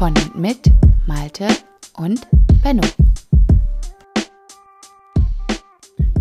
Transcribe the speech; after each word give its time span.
Von 0.00 0.14
und 0.16 0.34
mit 0.34 0.72
Malte 1.06 1.46
und 1.98 2.26
Benno. 2.62 2.80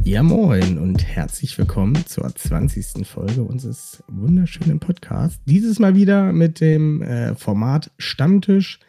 Ja, 0.03 0.21
moin 0.21 0.77
und 0.77 1.01
herzlich 1.07 1.57
willkommen 1.57 2.05
zur 2.05 2.27
20. 2.27 3.07
Folge 3.07 3.41
unseres 3.41 4.03
wunderschönen 4.09 4.81
Podcasts. 4.81 5.39
Dieses 5.45 5.79
Mal 5.79 5.95
wieder 5.95 6.33
mit 6.33 6.59
dem 6.59 7.01
äh, 7.01 7.35
Format 7.35 7.91
Stammtisch. 7.97 8.81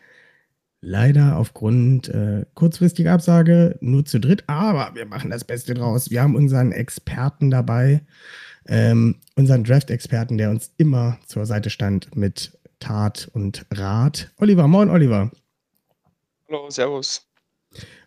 Leider 0.81 1.37
aufgrund 1.37 2.09
äh, 2.09 2.47
kurzfristiger 2.55 3.13
Absage 3.13 3.79
nur 3.81 4.05
zu 4.05 4.19
dritt, 4.19 4.43
aber 4.49 4.97
wir 4.97 5.07
machen 5.07 5.31
das 5.31 5.45
Beste 5.45 5.75
draus. 5.75 6.11
Wir 6.11 6.21
haben 6.21 6.35
unseren 6.35 6.73
Experten 6.73 7.53
dabei, 7.53 8.03
ähm, 8.67 9.21
unseren 9.37 9.63
Draft-Experten, 9.63 10.37
der 10.37 10.51
uns 10.51 10.73
immer 10.79 11.19
zur 11.27 11.47
Seite 11.47 11.71
stand 11.71 12.17
mit 12.17 12.59
Tat 12.81 13.31
und 13.33 13.65
Rat. 13.71 14.33
Oliver, 14.39 14.67
moin 14.67 14.91
Oliver. 14.91 15.31
Hallo, 16.49 16.69
Servus. 16.71 17.27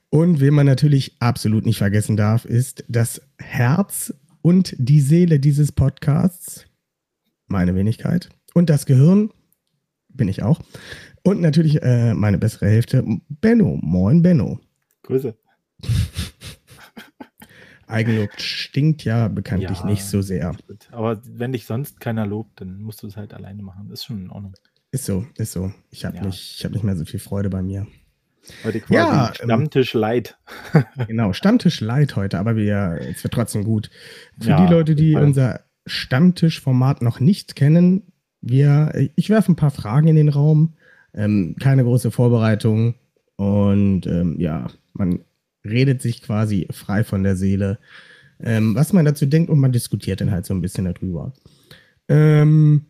Und 0.09 0.41
wen 0.41 0.53
man 0.53 0.65
natürlich 0.65 1.15
absolut 1.19 1.65
nicht 1.65 1.77
vergessen 1.77 2.17
darf, 2.17 2.45
ist 2.45 2.83
das 2.87 3.21
Herz 3.39 4.13
und 4.41 4.75
die 4.77 4.99
Seele 4.99 5.39
dieses 5.39 5.71
Podcasts, 5.71 6.65
meine 7.47 7.73
Wenigkeit. 7.73 8.29
Und 8.53 8.69
das 8.69 8.85
Gehirn, 8.85 9.31
bin 10.09 10.27
ich 10.27 10.43
auch. 10.43 10.59
Und 11.23 11.41
natürlich 11.41 11.81
äh, 11.81 12.13
meine 12.13 12.37
bessere 12.37 12.67
Hälfte, 12.67 13.03
Benno. 13.29 13.79
Moin, 13.81 14.21
Benno. 14.21 14.59
Grüße. 15.03 15.35
Eigenlob 17.93 18.29
stinkt 18.39 19.03
ja 19.03 19.27
bekanntlich 19.27 19.79
Ja. 19.79 19.85
nicht 19.85 20.03
so 20.03 20.21
sehr. 20.21 20.55
Aber 20.91 21.21
wenn 21.25 21.51
dich 21.51 21.65
sonst 21.65 21.99
keiner 21.99 22.25
lobt, 22.25 22.59
dann 22.61 22.81
musst 22.81 23.03
du 23.03 23.07
es 23.07 23.15
halt 23.17 23.33
alleine 23.33 23.63
machen. 23.63 23.89
Ist 23.91 24.05
schon 24.05 24.23
in 24.25 24.29
Ordnung. 24.29 24.53
Ist 24.91 25.05
so, 25.05 25.25
ist 25.37 25.51
so. 25.53 25.71
Ich 25.89 26.05
habe 26.05 26.17
Ja. 26.17 26.25
nicht, 26.25 26.55
ich 26.59 26.65
hab 26.65 26.71
nicht 26.71 26.83
mehr 26.83 26.95
so 26.95 27.05
viel 27.05 27.19
Freude 27.19 27.49
bei 27.49 27.61
mir. 27.61 27.87
Heute 28.63 28.81
quasi 28.81 28.93
Ja, 28.95 29.27
ähm, 29.29 29.33
Stammtisch 29.35 29.93
light. 29.93 30.37
Genau, 31.07 31.33
Stammtisch 31.33 31.79
light 31.81 32.15
heute, 32.15 32.39
aber 32.39 32.55
wir, 32.55 32.99
es 33.09 33.23
wird 33.23 33.33
trotzdem 33.33 33.63
gut. 33.63 33.89
Für 34.39 34.49
Ja, 34.49 34.65
die 34.65 34.71
Leute, 34.71 34.95
die 34.95 35.09
jeden 35.09 35.23
unser 35.23 35.61
Stammtischformat 35.85 37.01
noch 37.01 37.19
nicht 37.19 37.55
kennen, 37.55 38.03
wir, 38.41 39.09
ich 39.15 39.29
werfe 39.29 39.51
ein 39.51 39.55
paar 39.55 39.71
Fragen 39.71 40.07
in 40.07 40.15
den 40.15 40.29
Raum, 40.29 40.73
ähm, 41.13 41.55
keine 41.59 41.83
große 41.83 42.11
Vorbereitung 42.11 42.95
und 43.37 44.05
ähm, 44.05 44.39
ja, 44.39 44.67
man 44.93 45.21
redet 45.65 46.01
sich 46.01 46.21
quasi 46.21 46.67
frei 46.71 47.03
von 47.03 47.23
der 47.23 47.35
Seele, 47.35 47.79
ähm, 48.39 48.75
was 48.75 48.93
man 48.93 49.05
dazu 49.05 49.25
denkt 49.25 49.49
und 49.49 49.59
man 49.59 49.71
diskutiert 49.71 50.21
dann 50.21 50.31
halt 50.31 50.45
so 50.45 50.53
ein 50.53 50.61
bisschen 50.61 50.85
darüber. 50.85 51.33
Ähm, 52.09 52.85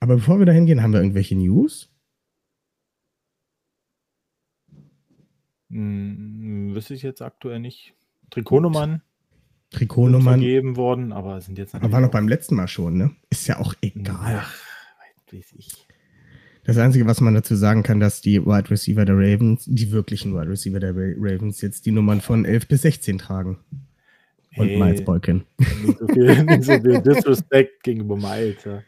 aber 0.00 0.16
bevor 0.16 0.38
wir 0.38 0.46
dahin 0.46 0.66
gehen, 0.66 0.82
haben 0.82 0.92
wir 0.92 1.00
irgendwelche 1.00 1.36
News? 1.36 1.90
Hm, 5.70 6.74
wüsste 6.74 6.94
ich 6.94 7.02
jetzt 7.02 7.22
aktuell 7.22 7.60
nicht. 7.60 7.94
Trikotnummern 8.30 9.02
Trikotnummern, 9.70 10.40
vergeben 10.40 10.76
worden, 10.76 11.12
aber 11.12 11.40
sind 11.40 11.58
jetzt 11.58 11.74
aber 11.74 11.92
war 11.92 12.00
noch 12.00 12.10
beim 12.10 12.26
letzten 12.26 12.54
Mal 12.54 12.68
schon, 12.68 12.96
ne? 12.96 13.14
Ist 13.28 13.46
ja 13.48 13.58
auch 13.58 13.74
egal. 13.82 14.42
Ach, 14.42 14.54
weiß 15.30 15.52
ich. 15.56 15.87
Das 16.68 16.76
Einzige, 16.76 17.06
was 17.06 17.22
man 17.22 17.32
dazu 17.32 17.56
sagen 17.56 17.82
kann, 17.82 17.98
dass 17.98 18.20
die 18.20 18.44
Wide 18.44 18.68
Receiver 18.70 19.06
der 19.06 19.14
Ravens, 19.16 19.64
die 19.66 19.90
wirklichen 19.90 20.34
Wide 20.34 20.50
Receiver 20.50 20.78
der 20.78 20.94
Ra- 20.94 21.14
Ravens, 21.16 21.62
jetzt 21.62 21.86
die 21.86 21.92
Nummern 21.92 22.20
von 22.20 22.44
11 22.44 22.68
bis 22.68 22.82
16 22.82 23.16
tragen. 23.16 23.58
Und 24.54 24.66
Hey, 24.68 24.78
Miles 24.78 25.02
Boykin. 25.02 25.44
Nicht 25.82 25.98
so 25.98 26.06
viel, 26.08 26.44
nicht 26.44 26.64
so 26.64 26.72
viel 26.78 27.00
Disrespect 27.00 27.82
gegenüber 27.82 28.16
Miles. 28.18 28.62
Ja. 28.64 28.82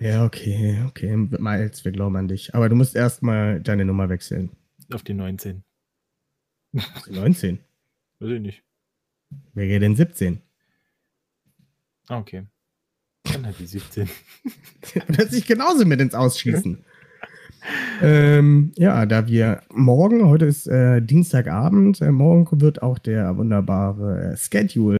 Ja, 0.00 0.24
okay, 0.24 0.82
okay. 0.88 1.16
Miles, 1.16 1.84
wir 1.84 1.92
glauben 1.92 2.16
an 2.16 2.26
dich. 2.26 2.56
Aber 2.56 2.68
du 2.68 2.74
musst 2.74 2.96
erstmal 2.96 3.60
deine 3.60 3.84
Nummer 3.84 4.08
wechseln. 4.08 4.50
Auf 4.92 5.04
die 5.04 5.14
19. 5.14 5.62
Die 6.72 6.80
19. 7.14 7.60
Weiß 8.18 8.30
ich 8.30 8.40
nicht. 8.40 8.62
Wer 9.54 9.68
geht 9.68 9.82
denn 9.82 9.94
17? 9.94 10.40
Ah, 12.08 12.18
okay. 12.18 12.46
Dann 13.32 13.46
halt 13.46 13.60
die 13.60 13.66
17. 13.66 14.08
Das 15.06 15.30
sich 15.30 15.46
genauso 15.46 15.86
mit 15.86 16.00
ins 16.00 16.14
Ausschießen. 16.14 16.84
Ähm, 18.02 18.72
ja, 18.76 19.06
da 19.06 19.26
wir 19.26 19.62
morgen, 19.72 20.26
heute 20.26 20.46
ist 20.46 20.66
äh, 20.66 21.00
Dienstagabend, 21.00 22.00
äh, 22.00 22.10
morgen 22.10 22.60
wird 22.60 22.82
auch 22.82 22.98
der 22.98 23.36
wunderbare 23.36 24.32
äh, 24.32 24.36
Schedule 24.36 24.98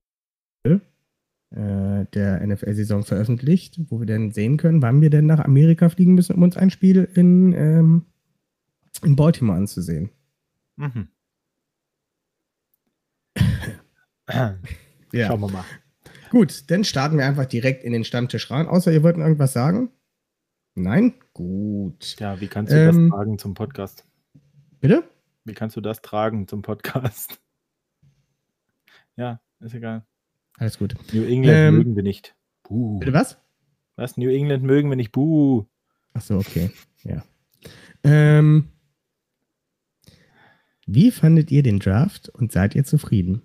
äh, 0.65 2.07
der 2.15 2.47
NFL-Saison 2.47 3.05
veröffentlicht, 3.05 3.81
wo 3.89 4.01
wir 4.01 4.07
dann 4.07 4.31
sehen 4.31 4.57
können, 4.57 4.83
wann 4.83 5.01
wir 5.01 5.11
denn 5.11 5.27
nach 5.27 5.41
Amerika 5.41 5.89
fliegen 5.89 6.15
müssen, 6.15 6.35
um 6.35 6.43
uns 6.43 6.57
ein 6.57 6.71
Spiel 6.71 7.09
in, 7.15 7.53
ähm, 7.53 8.07
in 9.03 9.17
Baltimore 9.17 9.59
anzusehen. 9.59 10.11
Mhm. 10.77 11.09
Ja. 15.13 15.27
Schauen 15.27 15.41
wir 15.41 15.51
mal. 15.51 15.65
Gut, 16.31 16.71
dann 16.71 16.85
starten 16.85 17.19
wir 17.19 17.27
einfach 17.27 17.45
direkt 17.45 17.85
in 17.85 17.93
den 17.93 18.05
Stammtisch 18.05 18.51
rein. 18.51 18.67
Außer 18.67 18.91
ihr 18.91 19.03
wollt 19.03 19.19
irgendwas 19.19 19.53
sagen? 19.53 19.91
Nein? 20.75 21.15
Gut. 21.35 22.17
Ja, 22.19 22.41
wie 22.41 22.49
kannst 22.49 22.73
du 22.73 22.77
Ähm, 22.77 23.11
das 23.11 23.19
tragen 23.19 23.39
zum 23.39 23.55
Podcast? 23.55 24.07
Bitte? 24.81 25.05
Wie 25.45 25.55
kannst 25.55 25.77
du 25.77 25.81
das 25.81 26.03
tragen 26.03 26.49
zum 26.49 26.63
Podcast? 26.63 27.39
Ja, 29.15 29.43
ist 29.61 29.75
egal. 29.75 30.07
Alles 30.57 30.79
gut. 30.79 30.95
New 31.13 31.23
England 31.25 31.55
Ähm, 31.59 31.77
mögen 31.77 31.97
wir 31.97 32.03
nicht. 32.03 32.35
Buh. 32.63 32.99
Bitte 32.99 33.13
was? 33.13 33.37
Was? 33.97 34.17
New 34.17 34.31
England 34.31 34.63
mögen 34.65 34.89
wir 34.89 34.97
nicht. 34.97 35.13
Buh. 35.13 35.67
Ach 36.15 36.23
so, 36.23 36.39
okay. 36.39 36.71
Ja. 37.03 37.23
Ähm, 38.05 38.69
wie 40.87 41.11
fandet 41.11 41.51
ihr 41.51 41.63
den 41.63 41.79
Draft 41.79 42.31
und 42.31 42.53
seid 42.53 42.75
ihr 42.75 42.85
zufrieden? 42.85 43.43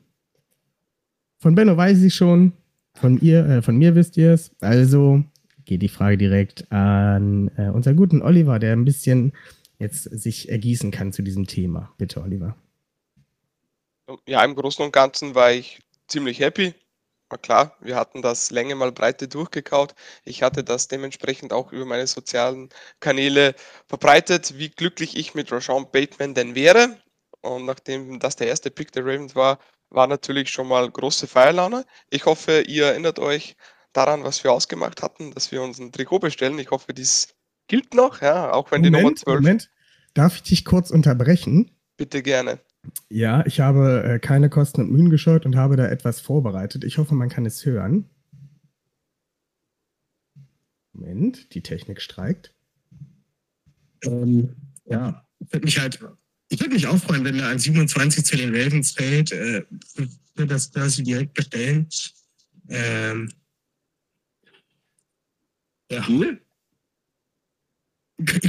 Von 1.38 1.54
Benno 1.56 1.76
weiß 1.76 2.02
ich 2.02 2.16
schon. 2.16 2.54
Von 2.94 3.20
ihr, 3.20 3.46
äh, 3.46 3.62
von 3.62 3.76
mir 3.78 3.94
wisst 3.94 4.16
ihr 4.16 4.32
es. 4.32 4.56
Also 4.62 5.26
geht 5.68 5.82
die 5.82 5.90
Frage 5.90 6.18
direkt 6.18 6.72
an 6.72 7.52
äh, 7.58 7.70
unseren 7.70 7.96
guten 7.96 8.22
Oliver, 8.24 8.58
der 8.58 8.74
ein 8.74 8.86
bisschen 8.86 9.34
jetzt 9.78 10.04
sich 10.04 10.50
ergießen 10.50 10.90
kann 10.90 11.14
zu 11.14 11.22
diesem 11.22 11.46
Thema. 11.46 11.94
Bitte, 11.98 12.22
Oliver. 12.22 12.56
Ja, 14.26 14.44
im 14.44 14.56
Großen 14.56 14.84
und 14.84 14.92
Ganzen 14.92 15.36
war 15.36 15.52
ich 15.52 15.80
ziemlich 16.08 16.40
happy. 16.40 16.74
War 17.30 17.38
klar, 17.38 17.78
wir 17.82 17.98
hatten 17.98 18.22
das 18.22 18.52
Länge 18.52 18.76
mal 18.76 18.94
Breite 18.94 19.28
durchgekaut. 19.28 19.94
Ich 20.24 20.44
hatte 20.44 20.64
das 20.64 20.88
dementsprechend 20.88 21.52
auch 21.52 21.74
über 21.74 21.86
meine 21.86 22.08
sozialen 22.08 22.70
Kanäle 23.02 23.54
verbreitet, 23.88 24.58
wie 24.58 24.70
glücklich 24.70 25.18
ich 25.18 25.36
mit 25.36 25.52
Rashawn 25.52 25.92
Bateman 25.92 26.34
denn 26.34 26.56
wäre. 26.56 26.98
Und 27.42 27.66
nachdem 27.66 28.20
das 28.20 28.38
der 28.38 28.48
erste 28.48 28.72
Pick 28.72 28.94
der 28.94 29.06
Ravens 29.06 29.36
war, 29.36 29.60
war 29.90 30.08
natürlich 30.08 30.50
schon 30.50 30.70
mal 30.70 30.90
große 30.90 31.28
Feierlaune. 31.28 31.86
Ich 32.10 32.26
hoffe, 32.26 32.62
ihr 32.62 32.86
erinnert 32.88 33.20
euch 33.20 33.58
daran, 33.98 34.24
was 34.24 34.44
wir 34.44 34.52
ausgemacht 34.52 35.02
hatten, 35.02 35.32
dass 35.32 35.52
wir 35.52 35.62
uns 35.62 35.80
ein 35.80 35.92
Trikot 35.92 36.20
bestellen. 36.20 36.60
Ich 36.60 36.70
hoffe, 36.70 36.94
dies 36.94 37.30
gilt 37.68 37.94
noch, 37.94 38.22
ja, 38.22 38.52
auch 38.54 38.72
wenn 38.72 38.84
die 38.84 38.92
Nummer 38.92 39.16
12. 39.16 39.42
Moment. 39.42 39.72
Darf 40.14 40.36
ich 40.36 40.44
dich 40.44 40.66
kurz 40.66 40.92
unterbrechen? 40.92 41.72
Bitte 41.98 42.22
gerne. 42.22 42.60
Ja, 43.10 43.46
ich 43.46 43.60
habe 43.60 44.04
äh, 44.04 44.20
keine 44.20 44.50
Kosten 44.50 44.82
und 44.82 44.92
Mühen 44.92 45.10
gescheut 45.10 45.46
und 45.46 45.56
habe 45.56 45.76
da 45.76 45.88
etwas 45.88 46.22
vorbereitet. 46.22 46.84
Ich 46.84 46.98
hoffe, 46.98 47.16
man 47.16 47.30
kann 47.30 47.46
es 47.46 47.66
hören. 47.66 48.10
Moment, 50.94 51.54
die 51.54 51.62
Technik 51.62 52.02
streikt. 52.02 52.54
Ähm, 54.04 54.56
ja, 54.86 55.26
würde 55.40 55.66
mich 55.66 55.80
halt, 55.80 56.00
ich 56.50 56.60
würde 56.60 56.74
mich 56.74 56.88
auch 56.88 56.98
freuen, 56.98 57.26
wenn 57.26 57.40
er 57.40 57.50
an 57.50 57.60
27 57.60 58.24
zu 58.24 58.38
den 58.38 58.56
Ravens 58.56 58.92
fällt, 58.92 59.32
äh, 59.32 59.66
würde 60.36 60.54
das 60.54 60.72
quasi 60.72 61.04
direkt 61.04 61.34
bestellen. 61.34 61.90
Ähm, 62.70 63.30
ja. 65.92 66.02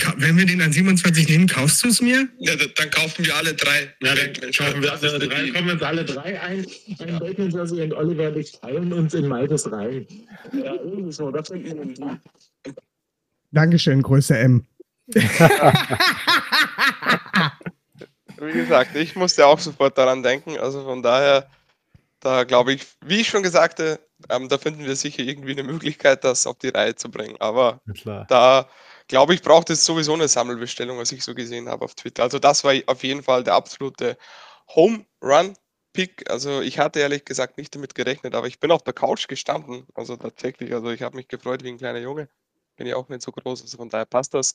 Ka- 0.01 0.15
Wenn 0.17 0.39
wir 0.39 0.47
den 0.47 0.63
an 0.63 0.73
27 0.73 1.29
nehmen, 1.29 1.47
kaufst 1.47 1.85
du 1.85 1.89
es 1.89 2.01
mir? 2.01 2.27
Ja, 2.39 2.57
da- 2.57 2.65
dann 2.77 2.91
kaufen 2.91 3.23
wir 3.27 3.37
alle 3.37 3.53
drei. 3.53 3.95
Ja, 4.01 4.15
dann 4.15 4.33
kaufen 4.33 4.83
wir 4.83 4.93
alle 4.93 5.19
drei, 5.19 5.51
kommen 5.51 5.71
uns 5.71 5.83
alle 5.83 6.05
drei 6.07 6.41
ein. 6.41 6.67
Ein 7.01 7.19
Bacon, 7.19 7.51
dass 7.51 7.75
wir 7.77 7.85
in 7.85 7.93
Oliver 7.93 8.31
nicht 8.31 8.61
teilen 8.63 8.91
uns 8.95 9.13
in 9.13 9.29
Maltes 9.29 9.71
rein. 9.71 10.07
Ja, 10.53 10.73
irgendwie 10.75 11.13
so, 11.13 11.31
das 11.31 11.49
finden 11.49 11.67
wir 11.99 12.07
gut. 12.09 12.19
Dankeschön, 13.51 14.01
Größe 14.03 14.39
M. 14.39 14.65
wie 18.41 18.53
gesagt, 18.53 18.95
ich 18.97 19.17
musste 19.17 19.47
auch 19.47 19.59
sofort 19.59 19.97
daran 19.99 20.23
denken. 20.23 20.59
Also 20.59 20.83
von 20.85 21.03
daher, 21.03 21.47
da 22.21 22.45
glaube 22.45 22.73
ich, 22.75 22.87
wie 23.05 23.21
ich 23.21 23.29
schon 23.29 23.43
gesagt 23.43 23.81
ähm, 24.29 24.49
da 24.49 24.59
finden 24.59 24.85
wir 24.85 24.97
sicher 24.97 25.23
irgendwie 25.23 25.53
eine 25.53 25.63
Möglichkeit, 25.63 26.25
das 26.25 26.47
auf 26.47 26.59
die 26.59 26.69
Reihe 26.69 26.95
zu 26.95 27.11
bringen. 27.11 27.37
Aber 27.41 27.81
da 28.29 28.69
glaube 29.09 29.35
ich, 29.35 29.43
braucht 29.43 29.71
es 29.71 29.85
sowieso 29.85 30.15
eine 30.15 30.29
Sammelbestellung, 30.29 30.99
was 30.99 31.13
ich 31.13 31.25
so 31.25 31.35
gesehen 31.35 31.69
habe 31.69 31.85
auf 31.85 31.95
Twitter. 31.95 32.23
Also 32.23 32.39
das 32.39 32.65
war 32.65 32.75
auf 32.87 33.03
jeden 33.05 33.23
Fall 33.23 33.45
der 33.45 33.55
absolute 33.55 34.17
Home 34.75 35.07
Run 35.23 35.55
Pick. 35.93 36.31
Also 36.31 36.61
ich 36.61 36.79
hatte 36.79 37.01
ehrlich 37.01 37.25
gesagt 37.25 37.59
nicht 37.59 37.75
damit 37.75 37.95
gerechnet, 37.95 38.35
aber 38.35 38.47
ich 38.47 38.61
bin 38.61 38.71
auf 38.71 38.83
der 38.83 38.95
Couch 38.95 39.29
gestanden. 39.29 39.87
Also 39.95 40.17
tatsächlich, 40.17 40.73
also 40.75 40.91
ich 40.91 41.03
habe 41.03 41.17
mich 41.17 41.29
gefreut 41.29 41.63
wie 41.65 41.69
ein 41.69 41.79
kleiner 41.79 42.01
Junge. 42.01 42.29
Bin 42.77 42.87
ja 42.87 42.97
auch 42.97 43.09
nicht 43.09 43.23
so 43.23 43.33
groß, 43.33 43.63
also 43.63 43.77
von 43.77 43.89
daher 43.89 44.07
passt 44.07 44.35
das. 44.35 44.55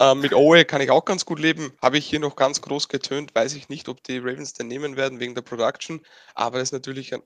Ähm, 0.00 0.20
mit 0.20 0.34
Owe 0.34 0.64
kann 0.64 0.80
ich 0.80 0.90
auch 0.90 1.04
ganz 1.04 1.24
gut 1.24 1.38
leben. 1.38 1.72
Habe 1.80 1.98
ich 1.98 2.06
hier 2.06 2.20
noch 2.20 2.36
ganz 2.36 2.60
groß 2.60 2.88
getönt. 2.88 3.34
Weiß 3.34 3.54
ich 3.54 3.68
nicht, 3.68 3.88
ob 3.88 4.02
die 4.02 4.18
Ravens 4.18 4.52
den 4.52 4.66
nehmen 4.66 4.96
werden 4.96 5.20
wegen 5.20 5.34
der 5.34 5.42
Production. 5.42 6.04
Aber 6.34 6.58
das 6.58 6.68
ist 6.68 6.72
natürlich 6.72 7.14
ein 7.14 7.22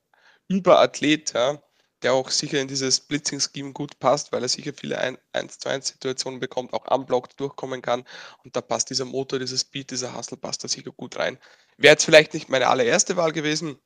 Überathlet, 0.49 1.33
ja, 1.35 1.63
der 2.03 2.13
auch 2.15 2.31
sicher 2.31 2.61
in 2.61 2.69
dieses 2.69 3.01
Blitzing-Scheme 3.01 3.73
gut 3.73 3.99
passt, 3.99 4.33
weil 4.33 4.43
er 4.43 4.49
sicher 4.49 4.73
viele 4.75 4.99
1 5.33 5.59
zu 5.59 5.69
1 5.69 5.89
Situationen 5.89 6.41
bekommt, 6.41 6.73
auch 6.73 6.87
unblocked 6.91 7.39
durchkommen 7.41 7.83
kann. 7.83 8.05
Und 8.45 8.57
da 8.57 8.61
passt 8.61 8.91
dieser 8.91 9.05
Motor, 9.05 9.39
dieses 9.39 9.63
Speed, 9.63 9.91
dieser 9.91 10.17
Hustle 10.17 10.37
passt 10.37 10.65
da 10.65 10.69
sicher 10.69 10.93
gut 10.93 11.17
rein. 11.19 11.39
Wäre 11.77 11.93
jetzt 11.95 12.05
vielleicht 12.05 12.35
nicht 12.35 12.49
meine 12.49 12.69
allererste 12.69 13.17
Wahl 13.17 13.33
gewesen. 13.33 13.79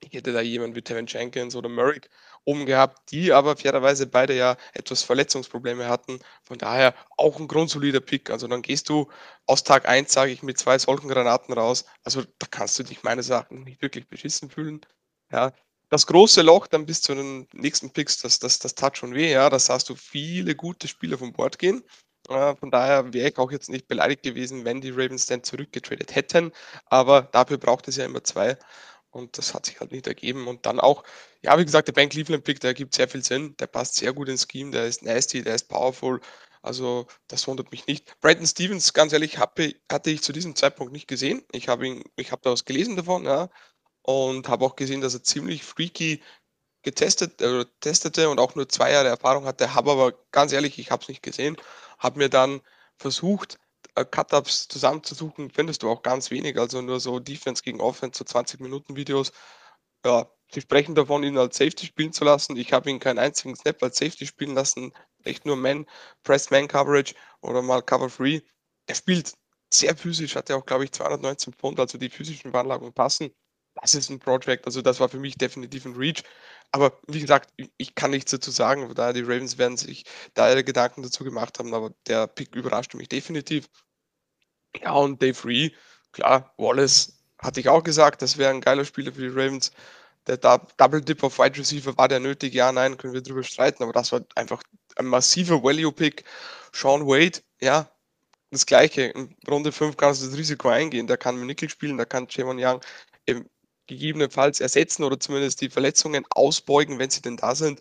Ich 0.00 0.12
hätte 0.12 0.32
da 0.32 0.40
jemanden 0.40 0.76
wie 0.76 0.82
Tevin 0.82 1.06
Jenkins 1.06 1.56
oder 1.56 1.68
Merrick 1.68 2.10
oben 2.44 2.66
gehabt, 2.66 3.10
die 3.10 3.32
aber 3.32 3.56
fairerweise 3.56 4.06
beide 4.06 4.34
ja 4.36 4.56
etwas 4.74 5.02
Verletzungsprobleme 5.02 5.88
hatten. 5.88 6.20
Von 6.42 6.58
daher 6.58 6.94
auch 7.16 7.38
ein 7.40 7.48
grundsolider 7.48 8.00
Pick. 8.00 8.30
Also 8.30 8.46
dann 8.48 8.62
gehst 8.62 8.88
du 8.90 9.10
aus 9.46 9.64
Tag 9.64 9.88
1, 9.88 10.12
sage 10.12 10.32
ich, 10.32 10.42
mit 10.42 10.58
zwei 10.58 10.78
solchen 10.78 11.08
Granaten 11.08 11.54
raus. 11.54 11.86
Also 12.02 12.22
da 12.38 12.46
kannst 12.50 12.78
du 12.78 12.82
dich 12.82 13.02
meines 13.02 13.30
Erachtens 13.30 13.64
nicht 13.64 13.80
wirklich 13.82 14.08
beschissen 14.08 14.50
fühlen. 14.50 14.82
Ja, 15.32 15.52
das 15.90 16.06
große 16.06 16.42
Loch 16.42 16.66
dann 16.66 16.86
bis 16.86 17.02
zu 17.02 17.14
den 17.14 17.46
nächsten 17.52 17.90
Picks, 17.90 18.18
das, 18.18 18.38
das, 18.38 18.58
das 18.58 18.74
tat 18.74 18.98
schon 18.98 19.14
weh, 19.14 19.30
ja. 19.30 19.50
Das 19.50 19.68
hast 19.68 19.88
du 19.88 19.94
viele 19.94 20.54
gute 20.54 20.88
Spieler 20.88 21.18
vom 21.18 21.32
Bord 21.32 21.58
gehen. 21.58 21.84
Von 22.26 22.70
daher 22.70 23.12
wäre 23.12 23.28
ich 23.28 23.38
auch 23.38 23.52
jetzt 23.52 23.68
nicht 23.68 23.86
beleidigt 23.86 24.22
gewesen, 24.22 24.64
wenn 24.64 24.80
die 24.80 24.90
Ravens 24.90 25.26
dann 25.26 25.42
zurückgetradet 25.44 26.14
hätten. 26.14 26.52
Aber 26.86 27.22
dafür 27.22 27.58
braucht 27.58 27.86
es 27.88 27.96
ja 27.96 28.06
immer 28.06 28.24
zwei. 28.24 28.56
Und 29.10 29.36
das 29.38 29.54
hat 29.54 29.66
sich 29.66 29.78
halt 29.78 29.92
nicht 29.92 30.06
ergeben. 30.06 30.48
Und 30.48 30.64
dann 30.66 30.80
auch, 30.80 31.04
ja, 31.42 31.58
wie 31.58 31.64
gesagt, 31.64 31.88
der 31.88 31.92
Ben 31.92 32.08
Cleveland-Pick, 32.08 32.60
der 32.60 32.74
gibt 32.74 32.94
sehr 32.94 33.08
viel 33.08 33.22
Sinn. 33.22 33.54
Der 33.58 33.66
passt 33.66 33.96
sehr 33.96 34.12
gut 34.14 34.28
ins 34.28 34.46
Scheme, 34.50 34.70
der 34.70 34.86
ist 34.86 35.02
nasty, 35.02 35.42
der 35.42 35.54
ist 35.54 35.68
powerful. 35.68 36.20
Also 36.62 37.06
das 37.28 37.46
wundert 37.46 37.70
mich 37.70 37.86
nicht. 37.86 38.18
Brandon 38.20 38.46
Stevens, 38.46 38.94
ganz 38.94 39.12
ehrlich, 39.12 39.38
hatte 39.38 40.10
ich 40.10 40.22
zu 40.22 40.32
diesem 40.32 40.56
Zeitpunkt 40.56 40.94
nicht 40.94 41.06
gesehen. 41.06 41.44
Ich 41.52 41.68
habe 41.68 41.86
ihn, 41.86 42.04
ich 42.16 42.32
habe 42.32 42.40
da 42.42 42.50
was 42.52 42.64
gelesen 42.64 42.96
davon, 42.96 43.26
ja, 43.26 43.50
und 44.04 44.48
habe 44.48 44.64
auch 44.66 44.76
gesehen, 44.76 45.00
dass 45.00 45.14
er 45.14 45.22
ziemlich 45.22 45.64
freaky 45.64 46.22
getestet 46.82 47.40
äh, 47.42 47.64
testete 47.80 48.30
und 48.30 48.38
auch 48.38 48.54
nur 48.54 48.68
zwei 48.68 48.92
Jahre 48.92 49.08
Erfahrung 49.08 49.46
hatte. 49.46 49.74
Habe 49.74 49.92
aber 49.92 50.12
ganz 50.32 50.52
ehrlich, 50.52 50.78
ich 50.78 50.90
habe 50.90 51.02
es 51.02 51.08
nicht 51.08 51.22
gesehen. 51.22 51.56
Habe 51.98 52.18
mir 52.18 52.28
dann 52.28 52.60
versucht, 52.98 53.58
äh, 53.96 54.04
Cut-Ups 54.04 54.68
zusammenzusuchen, 54.68 55.50
findest 55.50 55.82
du 55.82 55.90
auch 55.90 56.02
ganz 56.02 56.30
wenig, 56.30 56.58
also 56.58 56.82
nur 56.82 57.00
so 57.00 57.18
Defense 57.20 57.62
gegen 57.62 57.80
Offense, 57.80 58.18
so 58.18 58.24
20 58.24 58.60
Minuten 58.60 58.96
Videos. 58.96 59.32
Ja, 60.04 60.30
sie 60.52 60.60
sprechen 60.60 60.94
davon, 60.94 61.24
ihn 61.24 61.38
als 61.38 61.56
Safety 61.56 61.86
spielen 61.86 62.12
zu 62.12 62.24
lassen. 62.24 62.56
Ich 62.56 62.72
habe 62.72 62.90
ihn 62.90 63.00
keinen 63.00 63.18
einzigen 63.18 63.56
Snap 63.56 63.82
als 63.82 63.98
Safety 63.98 64.26
spielen 64.26 64.54
lassen, 64.54 64.92
echt 65.24 65.46
nur 65.46 65.56
Man, 65.56 65.86
Press 66.22 66.50
Man 66.50 66.68
Coverage 66.68 67.14
oder 67.40 67.62
mal 67.62 67.82
Cover 67.82 68.10
Free. 68.10 68.40
Er 68.86 68.94
spielt 68.96 69.34
sehr 69.72 69.96
physisch, 69.96 70.36
hat 70.36 70.50
ja 70.50 70.56
auch, 70.56 70.66
glaube 70.66 70.84
ich, 70.84 70.92
219 70.92 71.54
Pfund, 71.54 71.80
also 71.80 71.98
die 71.98 72.10
physischen 72.10 72.50
Veranlagungen 72.52 72.92
passen. 72.92 73.34
Das 73.74 73.94
ist 73.94 74.08
ein 74.08 74.20
Project, 74.20 74.66
also 74.66 74.82
das 74.82 75.00
war 75.00 75.08
für 75.08 75.18
mich 75.18 75.36
definitiv 75.36 75.84
ein 75.84 75.96
Reach. 75.96 76.22
Aber 76.70 76.98
wie 77.06 77.20
gesagt, 77.20 77.52
ich 77.76 77.94
kann 77.94 78.10
nichts 78.10 78.30
dazu 78.30 78.50
sagen, 78.50 78.92
da 78.94 79.12
die 79.12 79.22
Ravens 79.22 79.58
werden 79.58 79.76
sich 79.76 80.04
da 80.34 80.50
ihre 80.50 80.64
Gedanken 80.64 81.02
dazu 81.02 81.24
gemacht 81.24 81.58
haben, 81.58 81.74
aber 81.74 81.92
der 82.06 82.26
Pick 82.26 82.54
überraschte 82.54 82.96
mich 82.96 83.08
definitiv. 83.08 83.68
Ja, 84.80 84.92
und 84.92 85.22
Dave 85.22 85.44
Ree, 85.44 85.70
klar, 86.12 86.52
Wallace 86.56 87.18
hatte 87.38 87.60
ich 87.60 87.68
auch 87.68 87.82
gesagt, 87.82 88.22
das 88.22 88.38
wäre 88.38 88.50
ein 88.50 88.60
geiler 88.60 88.84
Spieler 88.84 89.12
für 89.12 89.20
die 89.20 89.28
Ravens. 89.28 89.72
Der 90.26 90.38
Double 90.38 91.02
Dip 91.02 91.22
auf 91.22 91.38
Wide 91.38 91.58
Receiver 91.58 91.96
war 91.98 92.08
der 92.08 92.18
nötig? 92.18 92.54
Ja, 92.54 92.72
nein, 92.72 92.96
können 92.96 93.12
wir 93.12 93.22
drüber 93.22 93.42
streiten, 93.42 93.82
aber 93.82 93.92
das 93.92 94.10
war 94.10 94.22
einfach 94.34 94.62
ein 94.96 95.06
massiver 95.06 95.62
Value-Pick. 95.62 96.24
Sean 96.72 97.06
Wade, 97.06 97.40
ja, 97.60 97.90
das 98.50 98.64
gleiche. 98.66 99.02
In 99.02 99.36
Runde 99.48 99.70
5 99.70 99.96
kannst 99.96 100.22
du 100.22 100.26
das 100.26 100.36
Risiko 100.36 100.68
eingehen. 100.70 101.06
Der 101.06 101.18
kann 101.18 101.44
Nickel 101.44 101.68
spielen, 101.68 101.98
da 101.98 102.04
kann 102.04 102.26
Javon 102.30 102.58
Young 102.58 102.80
eben 103.26 103.48
gegebenenfalls 103.86 104.60
ersetzen 104.60 105.04
oder 105.04 105.18
zumindest 105.20 105.60
die 105.60 105.70
Verletzungen 105.70 106.24
ausbeugen, 106.30 106.98
wenn 106.98 107.10
sie 107.10 107.22
denn 107.22 107.36
da 107.36 107.54
sind. 107.54 107.80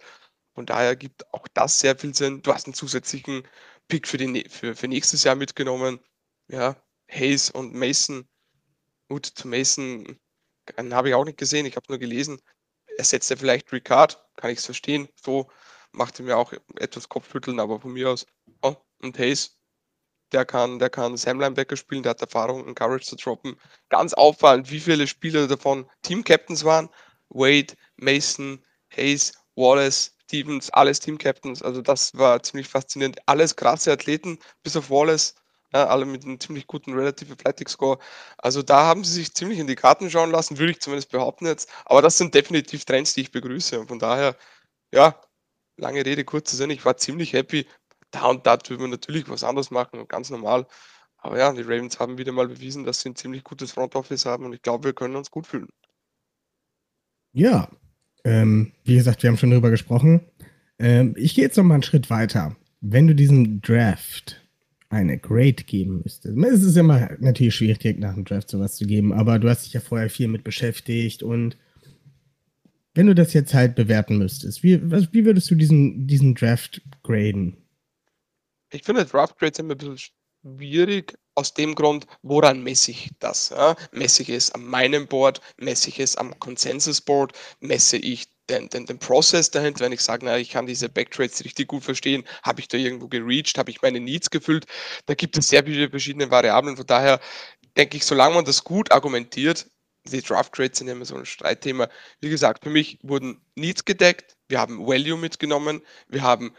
Von 0.56 0.66
daher 0.66 0.96
gibt 0.96 1.32
auch 1.34 1.48
das 1.54 1.80
sehr 1.80 1.98
viel 1.98 2.14
Sinn. 2.14 2.42
Du 2.42 2.54
hast 2.54 2.68
einen 2.68 2.74
zusätzlichen 2.74 3.48
Pick 3.88 4.08
für, 4.08 4.18
die, 4.18 4.48
für, 4.50 4.76
für 4.76 4.88
nächstes 4.88 5.24
Jahr 5.24 5.36
mitgenommen. 5.36 6.00
Ja, 6.48 6.76
Hayes 7.10 7.50
und 7.50 7.74
Mason. 7.74 8.28
Gut, 9.10 9.26
zu 9.26 9.48
Mason 9.48 10.20
habe 10.78 11.10
ich 11.10 11.16
auch 11.16 11.26
nicht 11.26 11.38
gesehen, 11.38 11.66
ich 11.66 11.76
habe 11.76 11.86
nur 11.90 12.00
gelesen. 12.00 12.42
Ersetzt 12.98 13.32
er 13.32 13.38
vielleicht 13.38 13.72
Ricard, 13.72 14.24
kann 14.36 14.52
ich 14.52 14.60
es 14.60 14.66
verstehen. 14.66 15.10
So 15.16 15.50
machte 15.92 16.24
mir 16.24 16.38
auch 16.38 16.54
etwas 16.80 17.10
Kopfschütteln, 17.10 17.60
aber 17.60 17.80
von 17.80 17.92
mir 17.94 18.10
aus. 18.10 18.26
Oh, 18.62 18.76
und 19.02 19.18
Hayes, 19.18 19.58
der 20.34 20.46
kann, 20.46 20.80
der 20.80 20.90
kann 20.90 21.18
Sam 21.18 21.40
Linebacker 21.40 21.78
spielen, 21.78 22.04
der 22.04 22.12
hat 22.12 22.22
Erfahrung, 22.22 22.66
einen 22.66 22.76
Courage 22.76 23.06
zu 23.06 23.16
droppen. 23.16 23.56
Ganz 23.90 24.14
auffallend, 24.14 24.72
wie 24.72 24.80
viele 24.80 25.08
Spieler 25.08 25.48
davon 25.48 25.90
Team-Captains 26.02 26.64
waren. 26.64 26.90
Wade, 27.30 27.74
Mason, 27.98 28.64
Hayes, 28.96 29.34
Wallace, 29.56 30.16
Stevens, 30.24 30.70
alles 30.72 31.00
Team-Captains. 31.00 31.62
Also 31.62 31.82
das 31.82 32.18
war 32.18 32.42
ziemlich 32.44 32.68
faszinierend. 32.68 33.20
Alles 33.28 33.56
krasse 33.56 33.92
Athleten, 33.92 34.40
bis 34.64 34.76
auf 34.76 34.90
Wallace. 34.90 35.36
Ja, 35.74 35.88
alle 35.88 36.06
mit 36.06 36.24
einem 36.24 36.40
ziemlich 36.40 36.68
guten 36.68 36.94
Relative 36.94 37.34
Athletic 37.34 37.68
Score. 37.70 37.98
Also 38.38 38.62
da 38.62 38.84
haben 38.86 39.04
sie 39.04 39.14
sich 39.14 39.34
ziemlich 39.34 39.58
in 39.58 39.66
die 39.68 39.76
Karten 39.76 40.10
schauen 40.10 40.30
lassen, 40.32 40.60
würde 40.60 40.72
ich 40.72 40.80
zumindest 40.82 41.10
behaupten 41.12 41.48
jetzt. 41.48 41.68
Aber 41.86 42.02
das 42.04 42.18
sind 42.18 42.36
definitiv 42.36 42.86
Trends, 42.86 43.14
die 43.16 43.22
ich 43.22 43.32
begrüße. 43.32 43.80
Und 43.80 43.88
von 43.88 43.98
daher, 43.98 44.36
ja, 44.94 45.20
lange 45.78 46.06
Rede, 46.06 46.26
kurzer 46.26 46.58
Sinn, 46.58 46.70
ich 46.70 46.86
war 46.86 46.98
ziemlich 46.98 47.34
happy 47.34 47.68
da 48.14 48.28
und 48.28 48.46
da 48.46 48.58
würden 48.68 48.82
wir 48.82 48.88
natürlich 48.88 49.28
was 49.28 49.44
anderes 49.44 49.72
machen, 49.72 50.08
ganz 50.08 50.30
normal. 50.30 50.66
Aber 51.18 51.38
ja, 51.38 51.52
die 51.54 51.62
Ravens 51.62 52.00
haben 52.00 52.18
wieder 52.18 52.32
mal 52.32 52.48
bewiesen, 52.48 52.84
dass 52.84 53.02
sie 53.02 53.10
ein 53.10 53.16
ziemlich 53.16 53.44
gutes 53.44 53.72
Front 53.72 53.96
Office 53.96 54.26
haben 54.26 54.46
und 54.46 54.54
ich 54.54 54.62
glaube, 54.62 54.86
wir 54.86 54.94
können 54.94 55.16
uns 55.16 55.32
gut 55.32 55.48
fühlen. 55.48 55.70
Ja, 57.32 57.70
ähm, 58.24 58.74
wie 58.84 58.96
gesagt, 58.96 59.24
wir 59.24 59.30
haben 59.30 59.38
schon 59.38 59.52
drüber 59.52 59.70
gesprochen. 59.70 60.22
Ähm, 60.80 61.16
ich 61.18 61.34
gehe 61.34 61.46
jetzt 61.46 61.58
noch 61.58 61.64
mal 61.64 61.76
einen 61.76 61.84
Schritt 61.84 62.10
weiter. 62.10 62.56
Wenn 62.82 63.08
du 63.08 63.16
diesem 63.16 63.62
Draft 63.62 64.42
eine 64.90 65.18
Grade 65.18 65.64
geben 65.64 66.02
müsstest, 66.04 66.38
es 66.38 66.64
ist 66.64 66.78
immer 66.78 67.10
natürlich 67.20 67.56
schwierig, 67.56 67.80
direkt 67.80 68.00
nach 68.00 68.14
dem 68.14 68.26
Draft 68.26 68.50
sowas 68.50 68.76
zu 68.76 68.86
geben, 68.86 69.12
aber 69.14 69.40
du 69.40 69.50
hast 69.50 69.66
dich 69.66 69.74
ja 69.74 69.80
vorher 69.80 70.10
viel 70.10 70.28
mit 70.28 70.44
beschäftigt 70.44 71.24
und 71.24 71.58
wenn 72.94 73.08
du 73.08 73.16
das 73.16 73.34
jetzt 73.34 73.54
halt 73.56 73.76
bewerten 73.76 74.18
müsstest, 74.18 74.62
wie, 74.62 74.80
wie 74.84 75.26
würdest 75.26 75.50
du 75.50 75.56
diesen, 75.56 76.06
diesen 76.06 76.36
Draft 76.36 76.82
graden? 77.02 77.63
Ich 78.74 78.84
finde 78.84 79.06
Draft 79.06 79.38
Grades 79.38 79.60
immer 79.60 79.76
ein 79.76 79.78
bisschen 79.78 80.00
schwierig 80.44 81.16
aus 81.36 81.54
dem 81.54 81.76
Grund, 81.76 82.08
woran 82.24 82.64
messe 82.64 82.90
ich 82.90 83.12
das? 83.20 83.50
Ja? 83.50 83.76
Messe 83.92 84.24
ich 84.24 84.30
es 84.30 84.52
an 84.52 84.66
meinem 84.66 85.08
Board, 85.08 85.42
messe 85.58 85.90
ich 85.90 86.00
es 86.00 86.16
am 86.16 86.38
Consensus 86.40 87.00
Board, 87.00 87.34
messe 87.60 87.98
ich 87.98 88.26
den, 88.50 88.70
den, 88.70 88.88
den 88.88 88.98
Prozess 88.98 89.52
dahinter, 89.52 89.86
wenn 89.86 89.92
ich 89.92 90.02
sage, 90.02 90.26
na, 90.26 90.38
ich 90.40 90.50
kann 90.50 90.66
diese 90.66 90.90
Backtrades 90.90 91.46
richtig 91.46 91.68
gut 91.68 91.84
verstehen, 91.84 92.24
habe 92.42 92.62
ich 92.62 92.68
da 92.68 92.78
irgendwo 92.78 93.08
gereached, 93.08 93.60
habe 93.60 93.70
ich 93.70 93.82
meine 93.84 94.00
Needs 94.00 94.32
gefüllt, 94.32 94.66
da 95.06 95.14
gibt 95.14 95.38
es 95.38 95.50
sehr 95.50 95.64
viele 95.64 95.90
verschiedene 95.90 96.30
Variablen, 96.32 96.76
von 96.76 96.86
daher 96.88 97.22
denke 97.78 97.98
ich, 97.98 98.06
solange 98.06 98.36
man 98.36 98.46
das 98.46 98.64
gut 98.64 98.92
argumentiert, 98.92 99.68
die 100.06 100.22
Draft 100.22 100.52
Grades 100.52 100.80
sind 100.80 100.90
immer 100.90 101.06
so 101.06 101.16
ein 101.16 101.26
Streitthema. 101.26 101.88
Wie 102.20 102.30
gesagt, 102.30 102.64
für 102.64 102.70
mich 102.70 103.00
wurden 103.04 103.40
Needs 103.56 103.86
gedeckt, 103.86 104.36
wir 104.50 104.60
haben 104.60 104.86
Value 104.86 105.18
mitgenommen, 105.18 105.82
wir 106.10 106.24
haben 106.24 106.54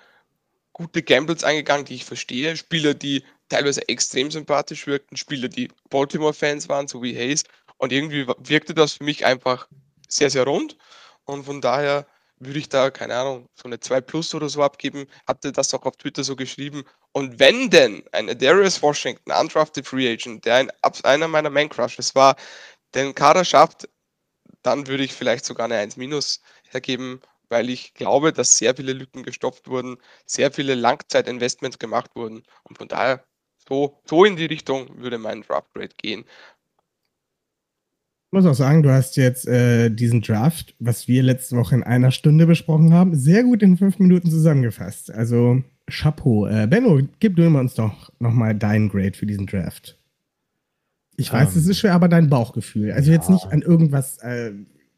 gute 0.75 1.02
Gambles 1.02 1.45
eingegangen, 1.45 1.87
die 1.87 1.95
ich 1.95 2.04
verstehe. 2.04 2.57
Spieler, 2.57 2.93
die 2.93 3.25
teilweise 3.49 3.88
extrem 3.88 4.31
sympathisch 4.31 4.87
wirkten, 4.87 5.16
Spieler, 5.16 5.49
die 5.49 5.71
Baltimore-Fans 5.88 6.69
waren, 6.69 6.87
so 6.87 7.02
wie 7.02 7.16
Hayes. 7.16 7.45
Und 7.78 7.93
irgendwie 7.93 8.26
wirkte 8.38 8.75
das 8.75 8.95
für 8.95 9.04
mich 9.04 9.25
einfach 9.25 9.69
sehr, 10.09 10.28
sehr 10.31 10.45
rund. 10.45 10.76
Und 11.25 11.45
von 11.45 11.61
daher 11.61 12.07
würde 12.38 12.59
ich 12.59 12.69
da, 12.69 12.90
keine 12.90 13.14
Ahnung, 13.14 13.49
so 13.54 13.64
eine 13.64 13.81
2 13.81 14.00
Plus 14.00 14.35
oder 14.35 14.49
so 14.49 14.62
abgeben. 14.62 15.07
Hatte 15.26 15.52
das 15.52 15.73
auch 15.73 15.85
auf 15.85 15.97
Twitter 15.97 16.25
so 16.25 16.37
geschrieben. 16.37 16.85
Und 17.12 17.38
wenn 17.38 17.71
denn 17.71 18.04
ein 18.12 18.37
Darius 18.38 18.83
Washington, 18.83 19.33
undrafted 19.33 19.87
Free 19.87 20.12
Agent, 20.12 20.45
der 20.45 20.57
ein, 20.57 20.73
einer 21.04 21.28
meiner 21.28 21.50
Main 21.50 21.69
Crushes 21.69 22.14
war, 22.14 22.37
den 22.95 23.14
Kader 23.14 23.45
schafft, 23.45 23.88
dann 24.62 24.87
würde 24.88 25.04
ich 25.04 25.12
vielleicht 25.12 25.45
sogar 25.45 25.66
eine 25.66 25.76
1 25.78 25.97
Minus 25.97 26.40
hergeben 26.71 27.21
weil 27.54 27.70
ich 27.70 27.94
glaube, 27.94 28.32
dass 28.32 28.58
sehr 28.58 28.75
viele 28.75 28.92
Lücken 28.92 29.23
gestopft 29.23 29.68
wurden, 29.68 29.99
sehr 30.26 30.50
viele 30.50 30.75
Langzeitinvestments 30.75 31.78
gemacht 31.78 32.11
wurden. 32.16 32.42
Und 32.64 32.76
von 32.76 32.88
daher, 32.88 33.25
so, 33.68 34.00
so 34.04 34.25
in 34.25 34.34
die 34.34 34.46
Richtung 34.46 34.88
würde 35.00 35.18
mein 35.18 35.42
Draft 35.42 35.73
Grade 35.73 35.94
gehen. 35.96 36.25
muss 38.32 38.44
auch 38.44 38.54
sagen, 38.54 38.82
du 38.82 38.90
hast 38.90 39.16
jetzt 39.16 39.46
äh, 39.46 39.88
diesen 39.88 40.20
Draft, 40.20 40.75
was 40.80 41.06
wir 41.06 41.23
letzte 41.23 41.56
Woche 41.56 41.76
in 41.76 41.84
einer 41.84 42.11
Stunde 42.11 42.44
besprochen 42.49 42.92
haben, 42.92 43.14
sehr 43.14 43.44
gut 43.44 43.62
in 43.62 43.78
fünf 43.78 44.00
Minuten 44.00 44.28
zusammengefasst. 44.28 45.12
Also 45.12 45.62
Chapeau. 45.88 46.49
Äh, 46.49 46.66
Benno, 46.66 47.02
gib 47.20 47.37
du 47.37 47.46
uns 47.46 47.75
doch 47.75 48.12
nochmal 48.18 48.56
deinen 48.56 48.88
Grade 48.88 49.16
für 49.16 49.26
diesen 49.26 49.46
Draft. 49.46 49.96
Ich 51.16 51.32
weiß, 51.32 51.54
Ähm, 51.54 51.61
es 51.61 51.68
ist 51.68 51.78
schwer, 51.78 51.94
aber 51.94 52.08
dein 52.08 52.28
Bauchgefühl. 52.28 52.90
Also 52.90 53.12
jetzt 53.12 53.28
ja. 53.28 53.34
nicht 53.34 53.46
an 53.52 53.62
irgendwas 53.62 54.18
äh, 54.18 54.50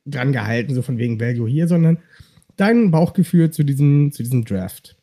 dran 0.06 0.32
gehalten, 0.32 0.74
so 0.74 0.80
von 0.80 0.96
wegen 0.96 1.20
Value 1.20 1.46
hier, 1.46 1.68
sondern 1.68 1.98
dein 2.56 2.90
Bauchgefühl 2.90 3.50
zu 3.50 3.64
diesem, 3.64 4.12
zu 4.12 4.22
diesem 4.22 4.44
Draft. 4.44 4.96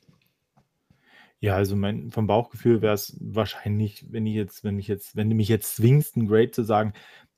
Ja, 1.40 1.56
also 1.56 1.76
mein, 1.76 2.10
vom 2.10 2.26
Bauchgefühl 2.26 2.82
wäre 2.82 2.94
es 2.94 3.18
wahrscheinlich, 3.20 4.06
wenn 4.10 4.26
ich 4.26 4.36
jetzt, 4.36 4.64
wenn 4.64 4.80
ich 4.80 4.88
jetzt, 4.88 5.16
wenn 5.16 5.30
du 5.30 5.36
mich 5.36 5.50
jetzt 5.50 5.76
zwingst, 5.76 6.16
ein 6.16 6.28
Grade 6.28 6.52
zu 6.52 6.64
sagen, 6.64 6.94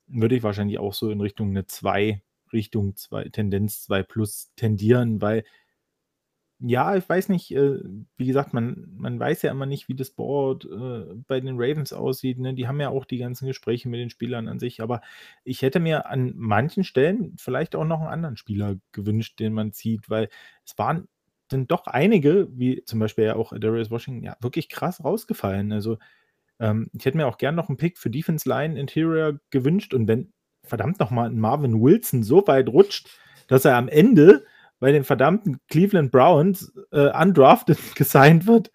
würde 0.07 0.36
ich 0.36 0.43
wahrscheinlich 0.43 0.77
auch 0.77 0.93
so 0.93 1.10
in 1.10 1.22
Richtung 1.22 1.50
eine 1.50 1.65
2, 1.65 2.22
Richtung 2.53 2.95
2, 2.95 3.29
Tendenz 3.29 3.81
2 3.84 4.03
plus 4.03 4.51
tendieren, 4.55 5.22
weil 5.22 5.43
ja, 6.67 6.95
ich 6.95 7.07
weiß 7.07 7.29
nicht, 7.29 7.51
äh, 7.51 7.79
wie 8.17 8.25
gesagt, 8.25 8.53
man, 8.53 8.88
man 8.98 9.19
weiß 9.19 9.43
ja 9.43 9.51
immer 9.51 9.67
nicht, 9.67 9.88
wie 9.88 9.95
das 9.95 10.10
Board 10.10 10.65
äh, 10.65 11.13
bei 11.27 11.39
den 11.39 11.55
Ravens 11.57 11.93
aussieht. 11.93 12.39
Ne? 12.39 12.55
Die 12.55 12.67
haben 12.67 12.79
ja 12.79 12.89
auch 12.89 13.05
die 13.05 13.19
ganzen 13.19 13.45
Gespräche 13.45 13.88
mit 13.88 14.00
den 14.00 14.10
Spielern 14.10 14.48
an 14.48 14.60
sich, 14.60 14.81
aber 14.81 15.01
ich 15.43 15.62
hätte 15.62 15.79
mir 15.79 16.07
an 16.07 16.34
manchen 16.36 16.84
Stellen 16.84 17.36
vielleicht 17.38 17.75
auch 17.75 17.86
noch 17.86 18.00
einen 18.00 18.10
anderen 18.10 18.38
Spieler 18.38 18.77
gewünscht, 18.93 19.39
den 19.39 19.53
man 19.53 19.74
zieht, 19.74 20.10
weil 20.10 20.29
es 20.65 20.77
waren 20.77 21.07
dann 21.50 21.67
doch 21.67 21.86
einige, 21.86 22.48
wie 22.51 22.84
zum 22.86 23.00
Beispiel 23.00 23.25
ja 23.25 23.36
auch 23.36 23.53
Darius 23.55 23.91
Washington, 23.91 24.24
ja, 24.24 24.36
wirklich 24.41 24.67
krass 24.67 25.03
rausgefallen. 25.03 25.72
Also 25.72 26.00
ähm, 26.60 26.89
ich 26.93 27.05
hätte 27.05 27.17
mir 27.17 27.27
auch 27.27 27.38
gern 27.38 27.53
noch 27.53 27.69
einen 27.69 27.77
Pick 27.77 28.00
für 28.00 28.10
Defense 28.10 28.50
Line 28.50 28.79
Interior 28.79 29.39
gewünscht 29.51 29.93
und 29.93 30.07
wenn 30.07 30.34
verdammt 30.63 31.00
nochmal 31.00 31.29
ein 31.29 31.39
Marvin 31.39 31.79
Wilson 31.79 32.24
so 32.24 32.48
weit 32.48 32.69
rutscht, 32.69 33.10
dass 33.48 33.65
er 33.65 33.77
am 33.77 33.88
Ende 33.88 34.45
bei 34.79 34.91
den 34.91 35.03
verdammten 35.03 35.60
Cleveland 35.70 36.12
Browns 36.12 36.74
äh, 36.91 37.12
undrafted 37.20 37.77
gesigned 37.96 38.48
wird. 38.48 38.72